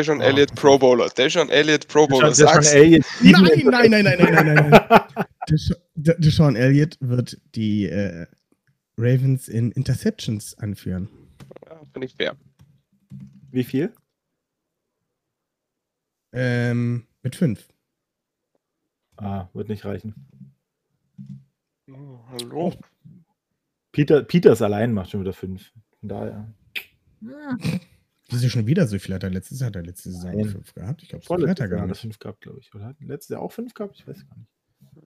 Deshaun 0.00 0.20
Oh. 0.20 0.24
Elliott 0.24 0.54
Pro 0.54 0.78
Bowler. 0.78 1.08
Deshaun 1.10 1.48
Elliott 1.50 1.86
Pro 1.88 2.06
Bowler. 2.06 2.32
Sag's. 2.34 2.72
Elliott 2.72 3.04
Nein, 3.22 3.32
nein, 3.70 3.90
nein, 3.90 3.90
nein, 3.90 4.04
nein, 4.04 4.18
nein, 4.18 4.44
nein, 4.54 4.70
nein. 4.70 5.24
Desha- 5.48 5.76
De- 5.94 6.18
Deshaun 6.18 6.56
Elliott 6.56 6.96
wird 7.00 7.38
die 7.54 7.86
äh, 7.86 8.26
Ravens 8.96 9.48
in 9.48 9.70
Interceptions 9.72 10.56
anführen. 10.58 11.08
Ja, 11.68 11.80
Finde 11.92 12.06
ich 12.06 12.14
fair. 12.14 12.36
Wie 13.50 13.64
viel? 13.64 13.92
Ähm, 16.32 17.06
mit 17.22 17.34
fünf. 17.36 17.68
Ah, 19.16 19.48
wird 19.52 19.68
nicht 19.68 19.84
reichen. 19.84 20.14
Oh, 21.90 22.20
hallo. 22.30 22.72
Peter, 23.92 24.22
Peters 24.22 24.62
allein 24.62 24.92
macht 24.92 25.10
schon 25.10 25.20
wieder 25.20 25.32
fünf. 25.32 25.72
Von 25.98 26.08
daher. 26.08 26.54
Wieso 28.30 28.48
schon 28.48 28.66
wieder 28.66 28.86
so 28.86 28.98
viel 28.98 29.14
hat 29.14 29.22
er 29.24 29.30
letztes 29.30 29.60
Jahr? 29.60 29.68
Hat 29.68 29.76
er 29.76 29.82
letzte 29.82 30.10
Saison 30.10 30.34
Nein. 30.36 30.48
fünf 30.48 30.72
gehabt? 30.74 31.02
Ich 31.02 31.08
glaube, 31.08 31.20
das 31.20 31.26
Vorletztes 31.26 31.50
hat 31.50 31.60
er 31.60 31.68
gar 31.68 31.78
hat 31.80 31.84
er 31.86 31.88
nicht. 31.90 32.00
fünf 32.00 32.18
gehabt, 32.18 32.40
glaube 32.40 32.58
ich. 32.60 32.74
Oder 32.74 32.84
hat 32.86 32.96
letztes 33.00 33.28
Jahr 33.34 33.42
auch 33.42 33.52
fünf 33.52 33.74
gehabt? 33.74 33.96
Ich 33.96 34.06
weiß 34.06 34.26
gar 34.28 34.36
nicht. 34.38 34.50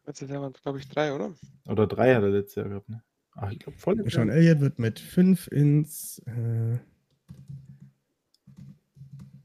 Letztes 0.07 0.31
Jahr 0.31 0.43
waren 0.43 0.53
es, 0.55 0.63
glaube 0.63 0.79
ich, 0.79 0.89
drei, 0.89 1.13
oder? 1.15 1.35
Oder 1.67 1.87
drei 1.87 2.15
hat 2.15 2.23
er 2.23 2.31
letztes 2.31 2.57
Jahr 2.57 2.69
gehabt, 2.69 2.89
ne? 2.89 3.03
Ach, 3.37 3.51
ich 3.51 3.59
glaube, 3.59 3.79
vorletztes 3.79 4.13
Deshaun 4.13 4.29
Jahr. 4.29 4.37
Elliott 4.37 4.61
wird 4.61 4.79
mit 4.79 5.01
fünf 5.01 5.47
ins. 5.49 6.19
Äh, 6.27 6.79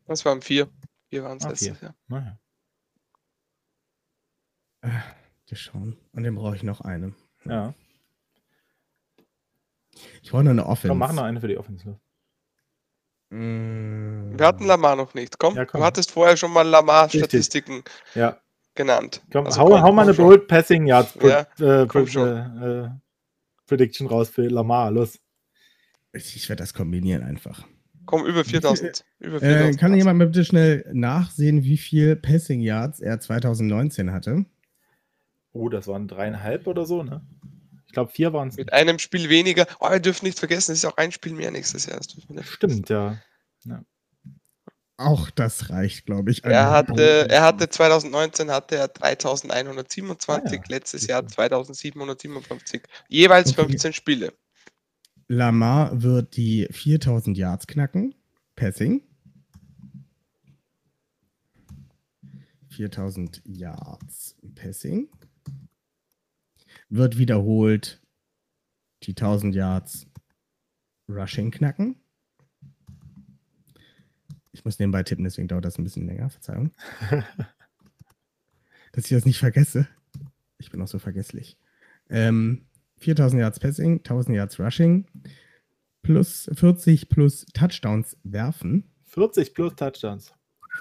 Das 0.06 0.26
waren 0.26 0.42
vier. 0.42 0.70
Vier 1.10 1.24
waren 1.24 1.38
es 1.38 1.46
Ah, 1.46 1.50
letztes. 1.50 1.82
Jahr. 1.82 1.96
Naja. 2.08 2.40
äh, 4.82 4.90
Deshaun. 5.50 5.98
Und 6.12 6.24
den 6.24 6.36
brauche 6.36 6.56
ich 6.56 6.64
noch 6.64 6.82
eine. 6.82 7.14
Ja. 7.46 7.74
Ich 10.22 10.30
brauche 10.32 10.44
noch 10.44 10.52
eine 10.52 10.66
Offense. 10.66 10.90
Komm, 10.90 11.00
mach 11.00 11.14
noch 11.14 11.24
eine 11.24 11.42
für 11.42 11.48
die 11.48 11.58
Offense. 11.58 12.00
Mm. 13.30 14.38
Wir 14.38 14.46
hatten 14.46 14.66
Lamar 14.66 14.96
noch 14.96 15.14
nicht. 15.14 15.38
Komm, 15.38 15.56
Ja, 15.56 15.66
komm. 15.66 15.82
du 15.82 15.86
hattest 15.86 16.12
vorher 16.12 16.36
schon 16.38 16.52
mal 16.52 16.68
Lamar-Statistiken 16.68 17.84
Ja, 18.16 18.38
genannt. 18.76 19.22
komm, 19.32 19.46
Also 19.46 19.60
hau, 19.62 19.70
komm, 19.70 19.82
hau 19.82 19.92
mal 19.92 20.04
eine. 20.04 20.14
Bold 20.14 20.48
Passing 20.48 20.88
Yards 20.88 21.16
Ja, 21.22 21.46
äh, 21.60 21.84
äh, 21.84 21.84
äh, 21.84 22.90
Prediction 23.68 24.08
raus 24.08 24.30
für 24.30 24.48
Lamar. 24.48 24.90
Los. 24.92 25.20
Ich, 26.14 26.36
ich 26.36 26.50
werde 26.50 26.64
das 26.64 26.74
kombinieren 26.74 27.22
einfach. 27.24 27.64
Komm, 28.06 28.26
über 28.26 28.44
4000. 28.44 29.06
Über 29.20 29.36
Äh, 29.38 29.40
4000. 29.74 29.80
kann 29.80 29.94
jemand 29.94 30.18
mal 30.18 30.26
bitte 30.26 30.44
schnell 30.44 30.84
nachsehen, 30.92 31.64
wie 31.64 31.78
viel 31.78 32.16
Passing 32.16 32.62
Yards 32.62 33.00
er 33.00 33.20
2019 33.20 34.12
hatte? 34.12 34.46
Oh, 35.52 35.70
das 35.70 35.88
waren 35.88 36.08
dreieinhalb 36.08 36.66
oder 36.66 36.86
so, 36.86 37.04
ne? 37.04 37.22
Ich 37.90 37.94
glaube, 37.94 38.12
vier 38.12 38.34
waren 38.34 38.50
es. 38.50 38.56
Mit 38.56 38.72
einem 38.72 39.00
Spiel 39.00 39.30
weniger. 39.30 39.66
Oh, 39.80 39.90
wir 39.90 40.00
dürfen 40.00 40.26
nicht 40.26 40.38
vergessen, 40.38 40.74
es 40.74 40.78
ist 40.78 40.86
auch 40.86 40.98
ein 40.98 41.12
Spiel 41.12 41.34
mehr 41.34 41.50
nächstes 41.50 41.88
Jahr. 41.88 41.98
Das 41.98 42.06
dürfen 42.06 42.30
wir 42.30 42.42
nicht 42.42 42.52
Stimmt, 42.52 42.88
ja. 42.90 43.18
Auch 44.98 45.32
das 45.32 45.72
reicht, 45.72 46.06
glaube 46.06 46.30
ich. 46.30 46.44
Er 46.44 46.70
hatte, 46.70 47.28
er 47.30 47.42
hatte 47.42 47.68
2019 47.68 48.52
hatte 48.52 48.76
er 48.76 48.90
3127, 48.90 50.30
Ah 50.30 50.54
ja, 50.54 50.62
letztes 50.68 51.08
Jahr 51.08 51.24
du. 51.24 51.30
2757. 51.30 52.84
Jeweils 53.08 53.54
Okay. 53.54 53.64
15 53.64 53.94
Spiele. 53.94 54.34
Lamar 55.28 56.00
wird 56.00 56.38
die 56.38 56.68
4000 56.70 57.36
Yards 57.40 57.66
knacken. 57.66 58.14
Passing. 58.56 59.02
4000 62.70 63.42
Yards 63.46 64.36
Passing. 64.54 65.10
Wird 66.90 67.18
wiederholt 67.18 68.02
die 69.04 69.12
1000 69.12 69.56
Yards 69.56 70.08
Rushing 71.08 71.52
knacken. 71.52 71.96
Ich 74.52 74.66
muss 74.66 74.80
nebenbei 74.80 75.04
tippen, 75.04 75.24
deswegen 75.24 75.48
dauert 75.48 75.66
das 75.66 75.78
ein 75.78 75.84
bisschen 75.84 76.06
länger. 76.06 76.30
Verzeihung. 76.30 76.72
Dass 78.92 79.06
ich 79.06 79.12
das 79.12 79.26
nicht 79.26 79.40
vergesse. 79.40 79.88
Ich 80.58 80.72
bin 80.72 80.82
auch 80.82 80.88
so 80.88 81.00
vergesslich. 81.00 81.58
Ähm, 82.10 82.66
4000 82.98 83.40
Yards 83.40 83.60
Passing, 83.60 84.00
1000 84.00 84.36
Yards 84.36 84.60
Rushing, 84.60 85.06
plus 86.02 86.50
40 86.54 87.08
plus 87.10 87.46
Touchdowns 87.54 88.18
werfen. 88.24 88.84
40 89.06 89.54
plus 89.54 89.76
Touchdowns. 89.76 90.34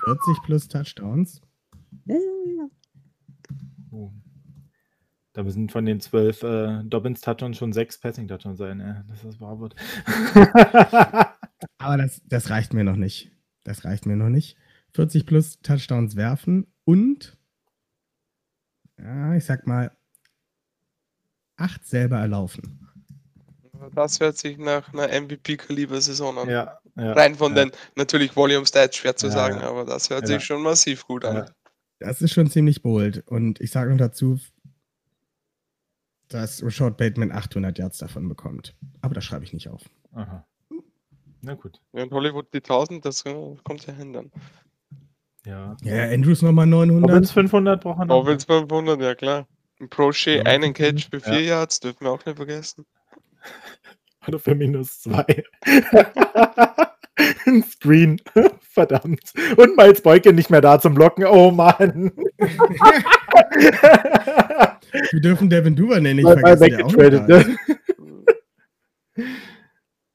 40 0.04 0.42
plus 0.44 0.68
Touchdowns. 0.68 1.40
Oh. 3.90 4.12
Da 5.38 5.44
müssen 5.44 5.68
von 5.68 5.86
den 5.86 6.00
zwölf 6.00 6.42
äh, 6.42 6.82
Dobbins 6.82 7.20
Touchdowns 7.20 7.58
schon 7.58 7.72
sechs 7.72 7.96
Passing 7.96 8.26
Touchdowns 8.26 8.58
sein, 8.58 8.80
äh, 8.80 9.04
dass 9.08 9.22
das 9.22 9.40
wahr 9.40 9.60
wird. 9.60 9.76
Aber 11.78 11.96
das, 11.96 12.20
das 12.24 12.50
reicht 12.50 12.74
mir 12.74 12.82
noch 12.82 12.96
nicht. 12.96 13.30
Das 13.62 13.84
reicht 13.84 14.04
mir 14.04 14.16
noch 14.16 14.30
nicht. 14.30 14.56
40 14.94 15.26
plus 15.26 15.60
Touchdowns 15.60 16.16
werfen 16.16 16.66
und, 16.82 17.38
ja, 18.98 19.32
ich 19.36 19.44
sag 19.44 19.64
mal, 19.68 19.96
acht 21.56 21.86
selber 21.86 22.18
erlaufen. 22.18 22.88
Das 23.94 24.18
hört 24.18 24.38
sich 24.38 24.58
nach 24.58 24.92
einer 24.92 25.06
MVP-Kaliber-Saison 25.20 26.36
an. 26.36 26.48
ja, 26.48 26.80
ja, 26.96 27.12
Rein 27.12 27.36
von 27.36 27.54
ja. 27.54 27.66
den, 27.66 27.72
natürlich 27.94 28.34
Volume 28.34 28.66
Stats, 28.66 28.96
schwer 28.96 29.14
zu 29.14 29.26
Ja, 29.28 29.32
sagen, 29.34 29.60
ja. 29.60 29.68
aber 29.68 29.84
das 29.84 30.10
hört 30.10 30.22
Ja. 30.22 30.34
sich 30.34 30.44
schon 30.44 30.62
massiv 30.62 31.06
gut 31.06 31.24
an. 31.24 31.36
Ja. 31.36 31.46
Das 32.00 32.22
ist 32.22 32.32
schon 32.32 32.50
ziemlich 32.50 32.82
bold. 32.82 33.26
Und 33.26 33.60
ich 33.60 33.70
sage 33.70 33.90
noch 33.90 33.98
dazu, 33.98 34.38
dass 36.28 36.62
Rashad 36.62 36.96
Bateman 36.96 37.32
800 37.32 37.78
Yards 37.78 37.98
davon 37.98 38.28
bekommt. 38.28 38.74
Aber 39.00 39.14
das 39.14 39.24
schreibe 39.24 39.44
ich 39.44 39.52
nicht 39.52 39.68
auf. 39.68 39.82
Aha. 40.12 40.46
Na 41.42 41.54
gut. 41.54 41.80
Ja, 41.92 42.02
in 42.02 42.10
Hollywood 42.10 42.52
die 42.52 42.58
1000, 42.58 43.04
das 43.04 43.24
äh, 43.24 43.54
kommt 43.64 43.86
ja 43.86 43.94
hin 43.94 44.12
dann. 44.12 44.30
Ja. 45.46 45.76
Ja, 45.82 46.04
Andrews 46.04 46.42
nochmal 46.42 46.68
Dobbins 46.68 47.00
900. 47.00 47.30
500 47.30 47.80
braucht 47.82 48.00
er 48.00 48.04
noch. 48.06 48.14
Auch 48.16 48.26
500, 48.26 49.00
ja 49.00 49.14
klar. 49.14 49.46
Ein 49.80 49.88
Prochet, 49.88 50.44
Ja, 50.44 50.52
einen 50.52 50.74
Catch 50.74 51.08
für 51.08 51.18
ja. 51.18 51.32
4 51.32 51.42
Yards, 51.42 51.80
dürfen 51.80 52.04
wir 52.04 52.10
auch 52.10 52.24
nicht 52.26 52.36
vergessen. 52.36 52.84
Oder 54.26 54.38
für 54.38 54.54
minus 54.54 55.00
zwei. 55.00 55.24
Ein 57.46 57.64
Screen. 57.64 58.20
Verdammt. 58.60 59.32
Und 59.56 59.76
Miles 59.76 60.02
Boykin 60.02 60.34
nicht 60.34 60.50
mehr 60.50 60.60
da 60.60 60.78
zum 60.80 60.94
Blocken. 60.94 61.24
Oh 61.24 61.50
Mann. 61.50 62.12
Wir 65.10 65.20
dürfen 65.20 65.50
Devin 65.50 65.76
Duvernay 65.76 66.14
nicht 66.14 66.24
mal 66.24 66.38
vergessen. 66.38 66.76
der 66.76 66.86
auch 66.86 66.94
da 66.94 67.26
ne? 67.40 67.56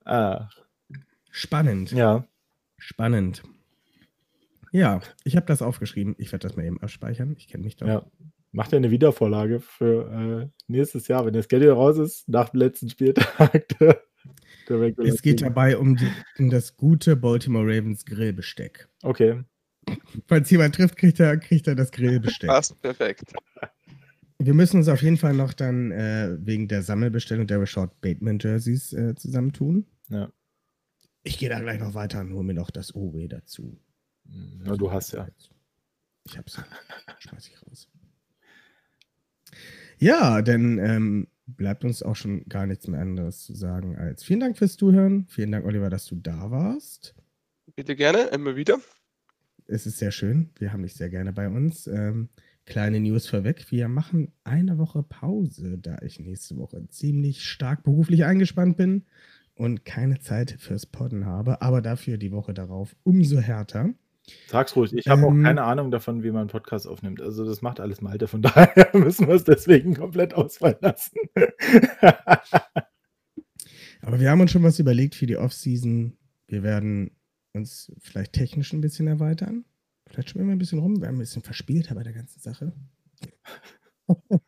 ah, 0.06 0.50
Spannend. 1.32 1.92
ja. 1.92 2.28
Spannend. 2.78 3.44
Ja, 4.72 5.02
ich 5.24 5.36
habe 5.36 5.46
das 5.46 5.62
aufgeschrieben. 5.62 6.16
Ich 6.18 6.32
werde 6.32 6.48
das 6.48 6.58
mal 6.58 6.66
eben 6.66 6.82
abspeichern. 6.82 7.36
Ich 7.38 7.48
kenne 7.48 7.64
mich 7.64 7.76
doch. 7.78 7.88
ja. 7.88 8.06
Macht 8.52 8.72
er 8.74 8.78
eine 8.78 8.92
Wiedervorlage 8.92 9.60
für 9.60 10.12
äh, 10.44 10.50
nächstes 10.68 11.08
Jahr, 11.08 11.26
wenn 11.26 11.34
der 11.34 11.42
Schedule 11.42 11.72
raus 11.72 11.98
ist, 11.98 12.30
nach 12.30 12.50
dem 12.50 12.60
letzten 12.60 12.90
Spieltag. 12.90 13.68
Der, 14.70 14.78
der 14.92 15.00
Es 15.00 15.22
geht 15.22 15.42
dabei 15.42 15.76
um, 15.78 15.98
die, 15.98 16.08
um 16.40 16.50
das 16.50 16.78
gute 16.78 17.18
Baltimore 17.18 17.66
Ravens 17.66 18.06
Grillbesteck. 18.06 18.88
Okay. 19.02 19.44
Falls 20.28 20.50
jemand 20.50 20.76
trifft, 20.76 20.96
kriegt 20.96 21.20
er, 21.20 21.36
kriegt 21.38 21.68
er 21.68 21.76
das 21.76 21.92
Grillbesteck. 21.92 22.50
Passt 22.50 22.82
perfekt. 22.82 23.34
Wir 24.46 24.54
müssen 24.54 24.78
uns 24.78 24.90
auf 24.90 25.02
jeden 25.02 25.18
Fall 25.18 25.34
noch 25.34 25.54
dann 25.54 25.92
äh, 25.92 26.38
wegen 26.40 26.68
der 26.68 26.84
Sammelbestellung 26.84 27.48
der 27.48 27.62
Rashad 27.62 28.02
Bateman 28.02 28.40
Jerseys 28.40 28.92
äh, 28.92 29.16
zusammentun. 29.16 29.86
Ja. 30.10 30.32
Ich 31.24 31.38
gehe 31.38 31.48
da 31.48 31.62
gleich 31.62 31.80
noch 31.80 31.94
weiter 31.94 32.20
und 32.20 32.34
hole 32.34 32.44
mir 32.44 32.54
noch 32.54 32.70
das 32.70 32.94
OW 32.94 33.28
dazu. 33.30 33.80
Na, 34.26 34.76
du 34.76 34.92
hast 34.92 35.14
ja. 35.14 35.28
Ich 36.26 36.38
hab's 36.38 36.58
ja. 36.58 36.66
Schmeiß 37.20 37.48
ich 37.48 37.66
raus. 37.66 37.90
Ja, 39.98 40.42
denn 40.42 40.78
ähm, 40.80 41.28
bleibt 41.46 41.86
uns 41.86 42.04
auch 42.04 42.16
schon 42.18 42.44
gar 42.50 42.66
nichts 42.66 42.88
mehr 42.88 43.00
anderes 43.00 43.46
zu 43.46 43.56
sagen 43.56 43.96
als 43.98 44.24
vielen 44.24 44.42
Dank 44.42 44.58
fürs 44.58 44.76
Zuhören. 44.76 45.26
Vielen 45.30 45.52
Dank, 45.52 45.66
Oliver, 45.66 45.90
dass 45.90 46.06
du 46.06 46.16
da 46.16 46.52
warst. 46.52 47.16
Bitte 47.76 47.96
gerne, 47.96 48.24
immer 48.34 48.58
wieder. 48.58 48.80
Es 49.68 49.86
ist 49.86 50.00
sehr 50.00 50.12
schön. 50.12 50.50
Wir 50.60 50.74
haben 50.74 50.84
dich 50.84 50.96
sehr 50.96 51.10
gerne 51.10 51.32
bei 51.32 51.48
uns. 51.48 51.88
Ähm, 51.88 52.28
kleine 52.66 53.00
News 53.00 53.28
vorweg. 53.28 53.72
Wir 53.72 53.88
machen 53.88 54.32
eine 54.44 54.78
Woche 54.78 55.04
Pause, 55.04 55.78
da 55.78 55.98
ich 56.02 56.20
nächste 56.20 56.58
Woche 56.58 56.88
ziemlich 56.90 57.44
stark 57.44 57.84
beruflich 57.84 58.26
eingespannt 58.26 58.78
bin 58.78 59.06
und 59.56 59.86
keine 59.86 60.20
Zeit 60.20 60.56
fürs 60.60 60.86
Podden 60.86 61.26
habe, 61.26 61.62
aber 61.62 61.82
dafür 61.82 62.18
die 62.18 62.32
Woche 62.32 62.54
darauf 62.54 62.96
umso 63.04 63.40
härter. 63.40 63.94
Sag's 64.48 64.76
ruhig. 64.76 64.94
Ich 64.94 65.08
habe 65.08 65.22
Ähm, 65.22 65.28
auch 65.28 65.44
keine 65.44 65.64
Ahnung 65.64 65.92
davon, 65.92 66.24
wie 66.24 66.32
man 66.32 66.42
einen 66.42 66.50
Podcast 66.50 66.88
aufnimmt. 66.88 67.22
Also 67.22 67.46
das 67.46 67.62
macht 67.62 67.82
alles 67.82 68.02
Malte. 68.02 68.28
Von 68.28 68.42
daher 68.42 68.90
müssen 68.94 69.28
wir 69.28 69.36
es 69.36 69.44
deswegen 69.44 69.96
komplett 69.96 70.34
ausfallen 70.34 70.78
lassen. 70.80 71.18
Aber 74.02 74.20
wir 74.20 74.32
haben 74.32 74.42
uns 74.42 74.52
schon 74.52 74.64
was 74.64 74.80
überlegt 74.80 75.16
für 75.16 75.28
die 75.28 75.38
Offseason. 75.38 76.18
Wir 76.48 76.64
werden 76.64 77.12
uns 77.54 77.92
vielleicht 78.00 78.34
technisch 78.34 78.74
ein 78.74 78.82
bisschen 78.82 79.08
erweitern. 79.08 79.66
Schwimmen 80.22 80.50
wir 80.50 80.56
ein 80.56 80.60
bisschen 80.60 80.80
rum. 80.80 81.02
Wir 81.02 81.08
haben 81.08 81.16
ein 81.16 81.20
bisschen 81.20 81.42
verspielt 81.42 81.94
bei 81.94 82.04
der 82.04 82.14
ganzen 82.14 82.40
Sache. 82.40 82.74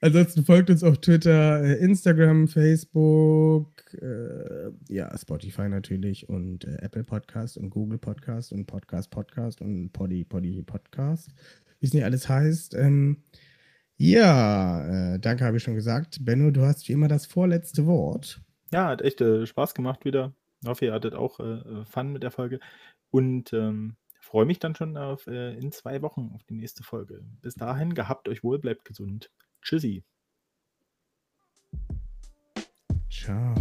Ansonsten 0.00 0.44
folgt 0.44 0.70
uns 0.70 0.82
auf 0.82 0.98
Twitter, 0.98 1.62
äh, 1.62 1.74
Instagram, 1.84 2.48
Facebook, 2.48 3.92
äh, 3.94 4.70
ja, 4.88 5.16
Spotify 5.18 5.68
natürlich 5.68 6.28
und 6.28 6.64
äh, 6.64 6.76
Apple 6.80 7.04
Podcast 7.04 7.58
und 7.58 7.70
Google 7.70 7.98
Podcast 7.98 8.52
und 8.52 8.66
Podcast 8.66 9.10
Podcast 9.10 9.60
und 9.60 9.92
Poddy 9.92 10.24
Poddy 10.24 10.62
Podcast. 10.62 11.30
Wie 11.80 11.86
es 11.86 11.92
nicht 11.92 12.04
alles 12.04 12.28
heißt. 12.28 12.74
Ähm, 12.74 13.24
ja, 13.96 15.14
äh, 15.14 15.18
danke, 15.18 15.44
habe 15.44 15.58
ich 15.58 15.62
schon 15.62 15.74
gesagt. 15.74 16.24
Benno, 16.24 16.50
du 16.50 16.62
hast 16.62 16.88
wie 16.88 16.92
immer 16.92 17.08
das 17.08 17.26
vorletzte 17.26 17.86
Wort. 17.86 18.40
Ja, 18.72 18.88
hat 18.88 19.02
echt 19.02 19.20
äh, 19.20 19.46
Spaß 19.46 19.74
gemacht 19.74 20.04
wieder. 20.04 20.34
Ich 20.62 20.68
hoffe, 20.68 20.86
ihr 20.86 20.92
hattet 20.92 21.14
auch 21.14 21.40
äh, 21.40 21.84
Fun 21.84 22.12
mit 22.12 22.22
der 22.22 22.30
Folge. 22.30 22.58
Und 23.10 23.52
ähm, 23.52 23.96
freue 24.32 24.46
mich 24.46 24.58
dann 24.58 24.74
schon 24.74 24.96
auf 24.96 25.26
äh, 25.26 25.54
in 25.58 25.72
zwei 25.72 26.00
Wochen 26.00 26.30
auf 26.34 26.42
die 26.44 26.54
nächste 26.54 26.82
Folge. 26.82 27.22
Bis 27.42 27.54
dahin, 27.54 27.92
gehabt 27.92 28.28
euch 28.28 28.42
wohl, 28.42 28.58
bleibt 28.58 28.86
gesund. 28.86 29.30
Tschüssi. 29.60 30.04
Ciao. 33.10 33.54